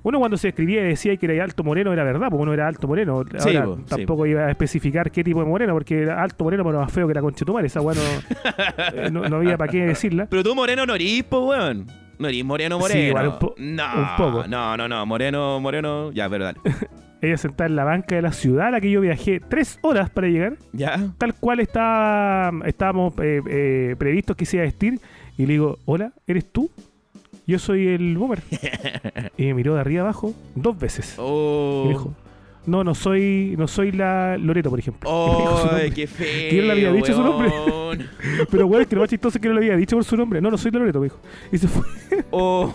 Uno 0.06 0.20
cuando 0.20 0.38
se 0.38 0.50
describía 0.50 0.82
y 0.86 0.90
decía 0.90 1.18
que 1.18 1.26
era 1.26 1.44
alto 1.44 1.64
moreno 1.64 1.92
era 1.92 2.04
verdad, 2.04 2.28
porque 2.30 2.44
uno 2.44 2.54
era 2.54 2.68
alto 2.68 2.88
moreno. 2.88 3.24
Sí, 3.40 3.50
sí, 3.50 3.58
tampoco 3.90 4.26
iba 4.28 4.46
a 4.46 4.52
especificar 4.52 5.10
qué 5.10 5.24
tipo 5.24 5.40
de 5.40 5.48
moreno, 5.48 5.74
porque 5.74 6.04
era 6.04 6.22
alto 6.22 6.44
moreno 6.44 6.64
pero 6.64 6.80
más 6.80 6.92
feo 6.94 7.08
que 7.08 7.14
la 7.16 7.22
conchetumar. 7.22 7.66
Esa 7.66 7.82
weá 7.82 7.96
no, 7.96 8.02
eh, 9.02 9.30
no, 9.30 9.38
había 9.38 9.58
para 9.58 9.72
qué 9.72 9.86
decirla. 9.88 10.28
Pero 10.30 10.44
tú 10.44 10.54
moreno 10.54 10.86
no 10.86 10.94
erís, 10.94 11.24
po, 11.24 11.48
weón. 11.48 11.88
No 12.20 12.28
erís 12.28 12.46
moreno, 12.46 12.76
Sí, 12.78 12.82
moreno. 12.84 13.08
igual 13.08 13.28
un 13.30 13.40
po- 13.40 13.56
no, 13.58 13.84
un 13.98 14.08
poco. 14.16 14.48
no, 14.48 14.78
no, 14.78 14.88
no, 14.88 15.06
moreno, 15.08 15.60
moreno. 15.60 16.12
Ya, 16.12 16.30
pero 16.30 16.46
dale. 16.46 16.60
Ella 17.22 17.38
sentada 17.38 17.68
en 17.68 17.76
la 17.76 17.84
banca 17.84 18.16
de 18.16 18.22
la 18.22 18.32
ciudad 18.32 18.68
a 18.68 18.72
la 18.72 18.80
que 18.82 18.92
yo 18.92 19.02
viajé 19.02 19.40
tres 19.40 19.80
horas 19.82 20.12
para 20.12 20.28
llegar. 20.28 20.58
Ya. 20.74 21.00
tal 21.18 21.34
cual 21.34 21.60
está, 21.62 22.52
estábamos 22.66 23.16
eh, 23.24 23.42
eh, 23.50 23.96
previstos 23.98 24.36
que 24.38 24.46
se 24.46 24.58
iba 24.58 24.64
a 24.64 24.68
vestir. 24.68 25.00
Y 25.38 25.48
le 25.48 25.54
digo, 25.54 25.80
hola, 25.86 26.14
¿eres 26.28 26.52
tú? 26.52 26.70
Yo 27.48 27.60
soy 27.60 27.88
el 27.88 28.18
boomer. 28.18 28.42
y 29.38 29.46
me 29.46 29.54
miró 29.54 29.76
de 29.76 29.82
arriba 29.82 30.02
abajo 30.04 30.34
dos 30.56 30.78
veces. 30.78 31.16
Oh. 31.18 31.82
Y 31.84 31.88
me 31.88 31.94
dijo, 31.94 32.14
no, 32.66 32.84
no 32.84 32.96
soy, 32.96 33.54
no 33.58 33.68
soy 33.68 33.92
la 33.92 34.38
Loreto, 34.38 34.70
por 34.70 34.80
ejemplo. 34.80 35.10
Ay, 35.72 35.92
qué 35.92 36.08
feo. 36.08 36.50
¿Quién 36.50 36.68
le 36.68 36.74
había 36.74 36.92
dicho 36.92 37.14
su 37.14 37.22
nombre? 37.22 37.50
weón. 37.50 38.10
Pero 38.50 38.68
bueno, 38.68 38.82
es 38.82 38.88
que 38.88 38.96
lo 38.96 39.02
más 39.02 39.10
chistoso 39.10 39.38
es 39.38 39.42
que 39.42 39.48
no 39.48 39.54
lo 39.54 39.60
había 39.60 39.76
dicho 39.76 39.96
por 39.96 40.04
su 40.04 40.18
nombre. 40.18 40.42
No, 40.42 40.50
no 40.50 40.58
soy 40.58 40.72
la 40.72 40.80
Loreto, 40.80 41.00
me 41.00 41.06
dijo. 41.06 41.20
Y 41.52 41.58
se 41.58 41.68
fue. 41.68 41.84
Oh, 42.32 42.74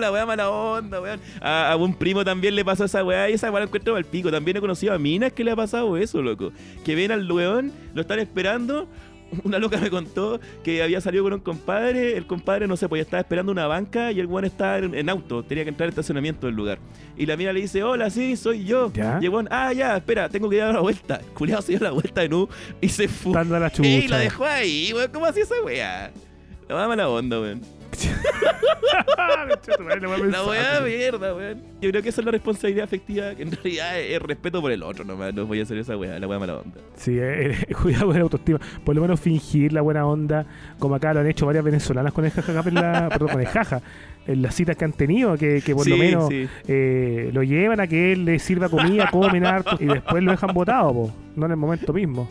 la 0.00 0.10
weá 0.10 0.24
mala 0.24 0.48
onda, 0.50 1.00
weón. 1.00 1.20
A, 1.40 1.72
a 1.72 1.76
un 1.76 1.94
primo 1.94 2.24
también 2.24 2.54
le 2.54 2.64
pasó 2.64 2.84
esa 2.86 3.04
weá 3.04 3.28
y 3.28 3.34
esa 3.34 3.50
weá 3.50 3.60
la 3.60 3.66
encuentro 3.66 3.94
al 3.96 4.04
pico. 4.04 4.30
También 4.30 4.56
he 4.56 4.60
conocido 4.60 4.94
a 4.94 4.98
minas 4.98 5.32
que 5.32 5.44
le 5.44 5.50
ha 5.50 5.56
pasado 5.56 5.96
eso, 5.98 6.22
loco. 6.22 6.52
Que 6.84 6.94
ven 6.94 7.12
al 7.12 7.30
weón, 7.30 7.72
lo 7.92 8.00
están 8.00 8.18
esperando. 8.20 8.88
Una 9.44 9.58
loca 9.58 9.78
me 9.78 9.90
contó 9.90 10.40
que 10.62 10.82
había 10.82 11.00
salido 11.00 11.24
con 11.24 11.32
un 11.32 11.40
compadre. 11.40 12.16
El 12.16 12.26
compadre, 12.26 12.66
no 12.66 12.76
sé, 12.76 12.88
pues 12.88 13.00
ya 13.00 13.04
estaba 13.04 13.20
esperando 13.20 13.52
una 13.52 13.66
banca 13.66 14.12
y 14.12 14.20
el 14.20 14.26
weón 14.26 14.44
estaba 14.44 14.78
en, 14.78 14.94
en 14.94 15.08
auto. 15.08 15.42
Tenía 15.42 15.64
que 15.64 15.70
entrar 15.70 15.86
al 15.86 15.90
estacionamiento 15.90 16.46
del 16.46 16.56
lugar. 16.56 16.78
Y 17.16 17.26
la 17.26 17.36
mina 17.36 17.52
le 17.52 17.60
dice: 17.60 17.82
Hola, 17.82 18.10
sí, 18.10 18.36
soy 18.36 18.64
yo. 18.64 18.92
¿Ya? 18.92 19.18
Y 19.20 19.24
el 19.24 19.30
weón, 19.30 19.48
ah, 19.50 19.72
ya, 19.72 19.96
espera, 19.96 20.28
tengo 20.28 20.48
que 20.48 20.56
dar 20.56 20.74
la 20.74 20.80
vuelta. 20.80 21.16
El 21.16 21.26
culiado 21.32 21.62
se 21.62 21.72
dio 21.72 21.80
la 21.80 21.90
vuelta 21.90 22.20
de 22.20 22.28
nuevo 22.28 22.48
y 22.80 22.88
se 22.88 23.08
fue. 23.08 23.32
Y 24.04 24.08
la 24.08 24.18
dejó 24.18 24.44
ahí, 24.44 24.92
weón. 24.94 25.10
¿Cómo 25.12 25.26
hacía 25.26 25.42
esa 25.44 25.54
weá? 25.64 26.12
La 26.68 26.88
mala 26.88 27.08
onda, 27.08 27.40
weón. 27.40 27.60
La 30.30 30.44
weá 30.44 30.80
mierda, 30.80 31.34
weón. 31.34 31.62
Yo 31.80 31.90
creo 31.90 32.02
que 32.02 32.08
esa 32.08 32.20
es 32.20 32.24
la 32.24 32.32
responsabilidad 32.32 32.84
afectiva, 32.84 33.34
que 33.34 33.42
en 33.42 33.52
realidad 33.52 34.00
es, 34.00 34.12
es 34.12 34.22
respeto 34.22 34.60
por 34.60 34.72
el 34.72 34.82
otro 34.82 35.04
nomás. 35.04 35.34
No 35.34 35.46
voy 35.46 35.60
a 35.60 35.62
hacer 35.62 35.78
esa 35.78 35.96
weá, 35.96 36.18
la 36.18 36.26
weá 36.26 36.38
mala 36.38 36.58
onda. 36.58 36.80
Sí, 36.96 37.18
eh, 37.18 37.56
eh, 37.68 37.74
cuidado 37.82 38.06
con 38.06 38.16
la 38.16 38.22
autoestima. 38.22 38.60
Por 38.84 38.94
lo 38.94 39.02
menos 39.02 39.20
fingir 39.20 39.72
la 39.72 39.80
buena 39.80 40.06
onda, 40.06 40.46
como 40.78 40.94
acá 40.94 41.14
lo 41.14 41.20
han 41.20 41.26
hecho 41.26 41.46
varias 41.46 41.64
venezolanas 41.64 42.12
con 42.12 42.24
el 42.24 42.30
jaja, 42.30 42.62
en 42.66 42.74
la, 42.74 43.08
perdón, 43.10 43.28
con 43.28 43.40
el 43.40 43.46
jaja, 43.46 43.82
en 44.26 44.42
las 44.42 44.54
citas 44.54 44.76
que 44.76 44.84
han 44.84 44.92
tenido, 44.92 45.36
que, 45.36 45.62
que 45.62 45.74
por 45.74 45.86
lo 45.86 45.96
menos 45.96 46.28
sí. 46.28 46.48
eh, 46.66 47.30
lo 47.32 47.42
llevan 47.42 47.80
a 47.80 47.86
que 47.86 48.12
él 48.12 48.24
le 48.24 48.38
sirva 48.38 48.68
comida, 48.68 49.10
comen 49.10 49.44
harto 49.44 49.76
y 49.80 49.86
después 49.86 50.22
lo 50.22 50.30
dejan 50.30 50.54
botado, 50.54 50.92
po, 50.92 51.14
no 51.36 51.46
en 51.46 51.52
el 51.52 51.58
momento 51.58 51.92
mismo. 51.92 52.28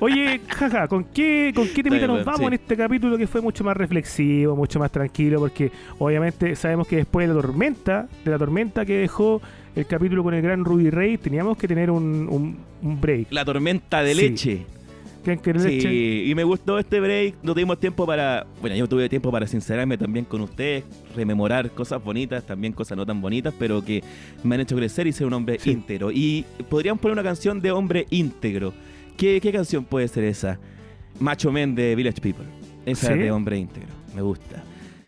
Oye, 0.00 0.40
jaja, 0.48 0.86
¿con 0.88 1.04
qué, 1.04 1.52
con 1.54 1.66
qué 1.68 1.82
temita 1.82 2.06
nos 2.06 2.24
vamos 2.24 2.40
sí. 2.40 2.46
en 2.46 2.52
este 2.54 2.76
capítulo 2.76 3.18
que 3.18 3.26
fue 3.26 3.40
mucho 3.40 3.64
más 3.64 3.76
reflexivo, 3.76 4.54
mucho 4.56 4.78
más 4.78 4.90
tranquilo? 4.92 5.40
Porque 5.40 5.72
obviamente 5.98 6.54
sabemos 6.56 6.86
que 6.86 6.96
después 6.96 7.26
de 7.28 7.34
la 7.34 7.40
tormenta, 7.40 8.08
de 8.24 8.30
la 8.30 8.38
tormenta 8.38 8.84
que 8.86 8.98
dejó 8.98 9.42
el 9.74 9.86
capítulo 9.86 10.22
con 10.22 10.34
el 10.34 10.42
gran 10.42 10.64
Ruby 10.64 10.90
Rey, 10.90 11.18
teníamos 11.18 11.56
que 11.58 11.66
tener 11.68 11.90
un, 11.90 12.28
un, 12.30 12.56
un 12.82 13.00
break. 13.00 13.28
La 13.30 13.44
tormenta 13.44 14.02
de 14.02 14.14
Sí. 14.14 14.20
leche. 14.20 14.66
Sí, 15.22 16.24
y 16.28 16.34
me 16.34 16.44
gustó 16.44 16.78
este 16.78 16.98
break. 16.98 17.34
No 17.42 17.52
tuvimos 17.52 17.78
tiempo 17.78 18.06
para. 18.06 18.46
Bueno, 18.62 18.74
yo 18.74 18.88
tuve 18.88 19.06
tiempo 19.10 19.30
para 19.30 19.46
sincerarme 19.46 19.98
también 19.98 20.24
con 20.24 20.40
ustedes, 20.40 20.82
rememorar 21.14 21.70
cosas 21.72 22.02
bonitas, 22.02 22.42
también 22.46 22.72
cosas 22.72 22.96
no 22.96 23.04
tan 23.04 23.20
bonitas, 23.20 23.52
pero 23.58 23.84
que 23.84 24.02
me 24.42 24.54
han 24.54 24.62
hecho 24.62 24.76
crecer 24.76 25.06
y 25.06 25.12
ser 25.12 25.26
un 25.26 25.34
hombre 25.34 25.58
Sí. 25.58 25.72
íntegro. 25.72 26.10
Y 26.10 26.46
podríamos 26.70 27.02
poner 27.02 27.12
una 27.12 27.22
canción 27.22 27.60
de 27.60 27.70
hombre 27.70 28.06
íntegro. 28.08 28.72
¿Qué, 29.16 29.40
qué 29.40 29.52
canción 29.52 29.84
puede 29.84 30.08
ser 30.08 30.24
esa? 30.24 30.58
Macho 31.18 31.52
Man 31.52 31.74
de 31.74 31.94
Village 31.94 32.20
People. 32.20 32.46
Esa 32.86 33.08
¿Sí? 33.08 33.12
es 33.14 33.18
de 33.18 33.30
hombre 33.30 33.58
íntegro. 33.58 33.88
Me 34.14 34.22
gusta. 34.22 34.62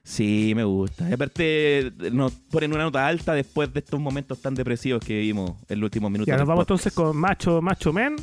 Sí, 0.04 0.52
me 0.56 0.64
gusta. 0.64 1.08
Y 1.08 1.12
aparte, 1.12 1.92
nos 2.12 2.32
ponen 2.32 2.72
una 2.74 2.82
nota 2.84 3.06
alta 3.06 3.34
después 3.34 3.72
de 3.72 3.80
estos 3.80 4.00
momentos 4.00 4.40
tan 4.42 4.54
depresivos 4.54 5.02
que 5.04 5.14
vivimos 5.14 5.52
en 5.68 5.80
los 5.80 5.86
últimos 5.86 6.10
minutos. 6.10 6.28
Ya, 6.32 6.36
nos 6.36 6.46
vamos 6.46 6.64
podcast. 6.66 6.86
entonces 6.86 6.92
con 6.92 7.16
Macho, 7.16 7.62
Macho 7.62 7.92
Men, 7.92 8.16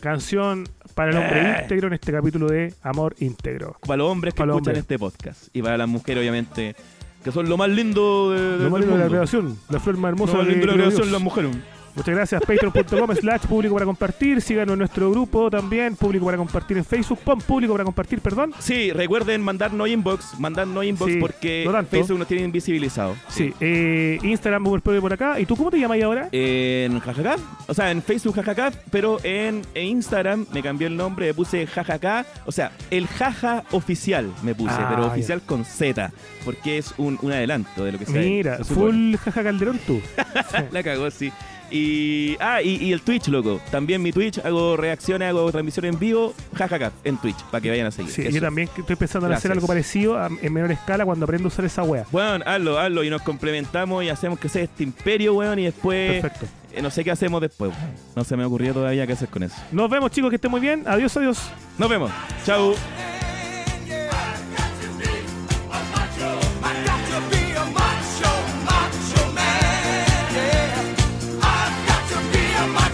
canción 0.00 0.64
para 0.94 1.10
el 1.12 1.16
hombre 1.18 1.40
Eh. 1.42 1.56
íntegro 1.62 1.88
en 1.88 1.94
este 1.94 2.12
capítulo 2.12 2.48
de 2.48 2.74
Amor 2.82 3.14
Íntegro. 3.20 3.76
para 3.86 3.98
los 3.98 4.08
hombres 4.10 4.34
que 4.34 4.40
los 4.44 4.56
escuchan 4.56 4.70
hombres. 4.72 4.78
este 4.78 4.98
podcast 4.98 5.48
y 5.56 5.62
para 5.62 5.76
las 5.78 5.88
mujeres 5.88 6.20
obviamente 6.22 6.74
que 7.22 7.30
son 7.30 7.48
lo 7.48 7.56
más 7.56 7.68
lindo 7.70 8.32
de, 8.32 8.40
de- 8.58 8.64
Lo 8.64 8.70
más 8.70 8.80
lindo 8.80 8.96
de 8.96 9.04
la 9.04 9.08
creación, 9.08 9.56
la 9.70 9.78
flor 9.78 9.96
más 9.98 10.08
hermosa 10.10 10.32
Lo 10.32 10.38
más 10.38 10.46
que 10.48 10.52
lindo 10.54 10.66
de 10.72 10.76
la 10.78 10.84
creación 10.84 11.12
las 11.12 11.20
mujeres 11.22 11.50
Muchas 11.94 12.14
gracias. 12.14 12.42
Patreon.com 12.42 13.14
slash 13.14 13.42
público 13.42 13.74
para 13.74 13.86
compartir. 13.86 14.40
Síganos 14.40 14.72
en 14.74 14.78
nuestro 14.78 15.10
grupo 15.10 15.50
también, 15.50 15.96
público 15.96 16.24
para 16.26 16.36
compartir 16.38 16.78
en 16.78 16.84
Facebook. 16.84 17.18
Pon 17.24 17.38
público 17.38 17.74
para 17.74 17.84
compartir, 17.84 18.20
perdón. 18.20 18.52
Sí, 18.58 18.92
recuerden 18.92 19.42
inbox, 19.86 20.38
mandarnos 20.38 20.84
inbox 20.84 21.12
Sí, 21.12 21.18
porque 21.20 21.62
no 21.66 21.72
tanto. 21.72 21.90
Facebook 21.90 22.18
nos 22.18 22.28
tiene 22.28 22.44
invisibilizado. 22.44 23.14
Sí, 23.28 23.52
eh, 23.60 24.18
Instagram, 24.22 24.64
por 25.00 25.12
acá. 25.12 25.38
¿Y 25.38 25.46
tú 25.46 25.56
cómo 25.56 25.70
te 25.70 25.78
llamas 25.78 26.02
ahora? 26.02 26.28
En 26.32 26.98
Jajacaf, 26.98 27.40
o 27.66 27.74
sea, 27.74 27.90
en 27.90 28.02
Facebook 28.02 28.34
Jajacaf, 28.36 28.76
pero 28.90 29.18
en, 29.22 29.62
en 29.74 29.86
Instagram 29.86 30.46
me 30.52 30.62
cambié 30.62 30.86
el 30.86 30.96
nombre, 30.96 31.26
me 31.26 31.34
puse 31.34 31.66
Jajacá, 31.66 32.24
o 32.46 32.52
sea, 32.52 32.72
el 32.90 33.06
Jaja 33.06 33.64
oficial 33.70 34.32
me 34.42 34.54
puse, 34.54 34.72
Ah, 34.72 34.86
pero 34.88 35.06
oficial 35.06 35.42
con 35.42 35.64
Z, 35.64 36.10
porque 36.44 36.78
es 36.78 36.94
un, 36.96 37.18
un 37.22 37.32
adelanto 37.32 37.84
de 37.84 37.92
lo 37.92 37.98
que 37.98 38.06
se 38.06 38.18
Mira, 38.18 38.58
se 38.58 38.64
full 38.74 39.16
jaja 39.16 39.42
calderón 39.42 39.78
tú. 39.86 40.00
La 40.70 40.82
cagó, 40.82 41.10
sí. 41.10 41.32
Y, 41.74 42.36
ah, 42.38 42.60
y, 42.62 42.76
y 42.84 42.92
el 42.92 43.00
Twitch, 43.00 43.28
loco. 43.28 43.58
También 43.70 44.02
mi 44.02 44.12
Twitch, 44.12 44.38
hago 44.44 44.76
reacciones, 44.76 45.28
hago 45.30 45.50
transmisión 45.50 45.86
en 45.86 45.98
vivo, 45.98 46.34
jajaja, 46.54 46.92
en 47.02 47.16
Twitch, 47.16 47.38
para 47.50 47.62
que 47.62 47.70
vayan 47.70 47.86
a 47.86 47.90
seguir. 47.90 48.12
Sí, 48.12 48.22
Eso. 48.22 48.30
yo 48.30 48.40
también 48.42 48.68
estoy 48.76 48.94
pensando 48.96 49.26
en 49.26 49.32
hacer 49.32 49.50
algo 49.52 49.66
parecido 49.66 50.18
a- 50.18 50.28
en 50.42 50.52
menor 50.52 50.70
escala 50.70 51.04
cuando 51.06 51.24
aprendo 51.24 51.46
a 51.46 51.48
usar 51.48 51.64
esa 51.64 51.82
wea. 51.82 52.04
Bueno, 52.12 52.44
hazlo, 52.46 52.78
hazlo 52.78 53.02
y 53.04 53.08
nos 53.10 53.22
complementamos 53.22 54.04
y 54.04 54.10
hacemos 54.10 54.38
que 54.38 54.48
sea 54.50 54.62
este 54.64 54.82
imperio, 54.82 55.34
weón, 55.34 55.58
y 55.60 55.64
después 55.64 56.20
Perfecto. 56.20 56.46
eh, 56.72 56.82
no 56.82 56.90
sé 56.90 57.02
qué 57.04 57.10
hacemos 57.10 57.40
después. 57.40 57.70
weón. 57.72 57.90
No 58.16 58.24
se 58.24 58.36
me 58.36 58.44
ocurrió 58.44 58.74
todavía 58.74 59.06
qué 59.06 59.14
hacer 59.14 59.28
con 59.28 59.42
eso. 59.42 59.56
Nos 59.72 59.88
vemos 59.88 60.10
chicos, 60.10 60.28
que 60.28 60.36
estén 60.36 60.50
muy 60.50 60.60
bien. 60.60 60.84
Adiós, 60.86 61.16
adiós. 61.16 61.38
Nos 61.78 61.88
vemos. 61.88 62.10
Chau. 62.44 62.74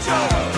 show. 0.09 0.58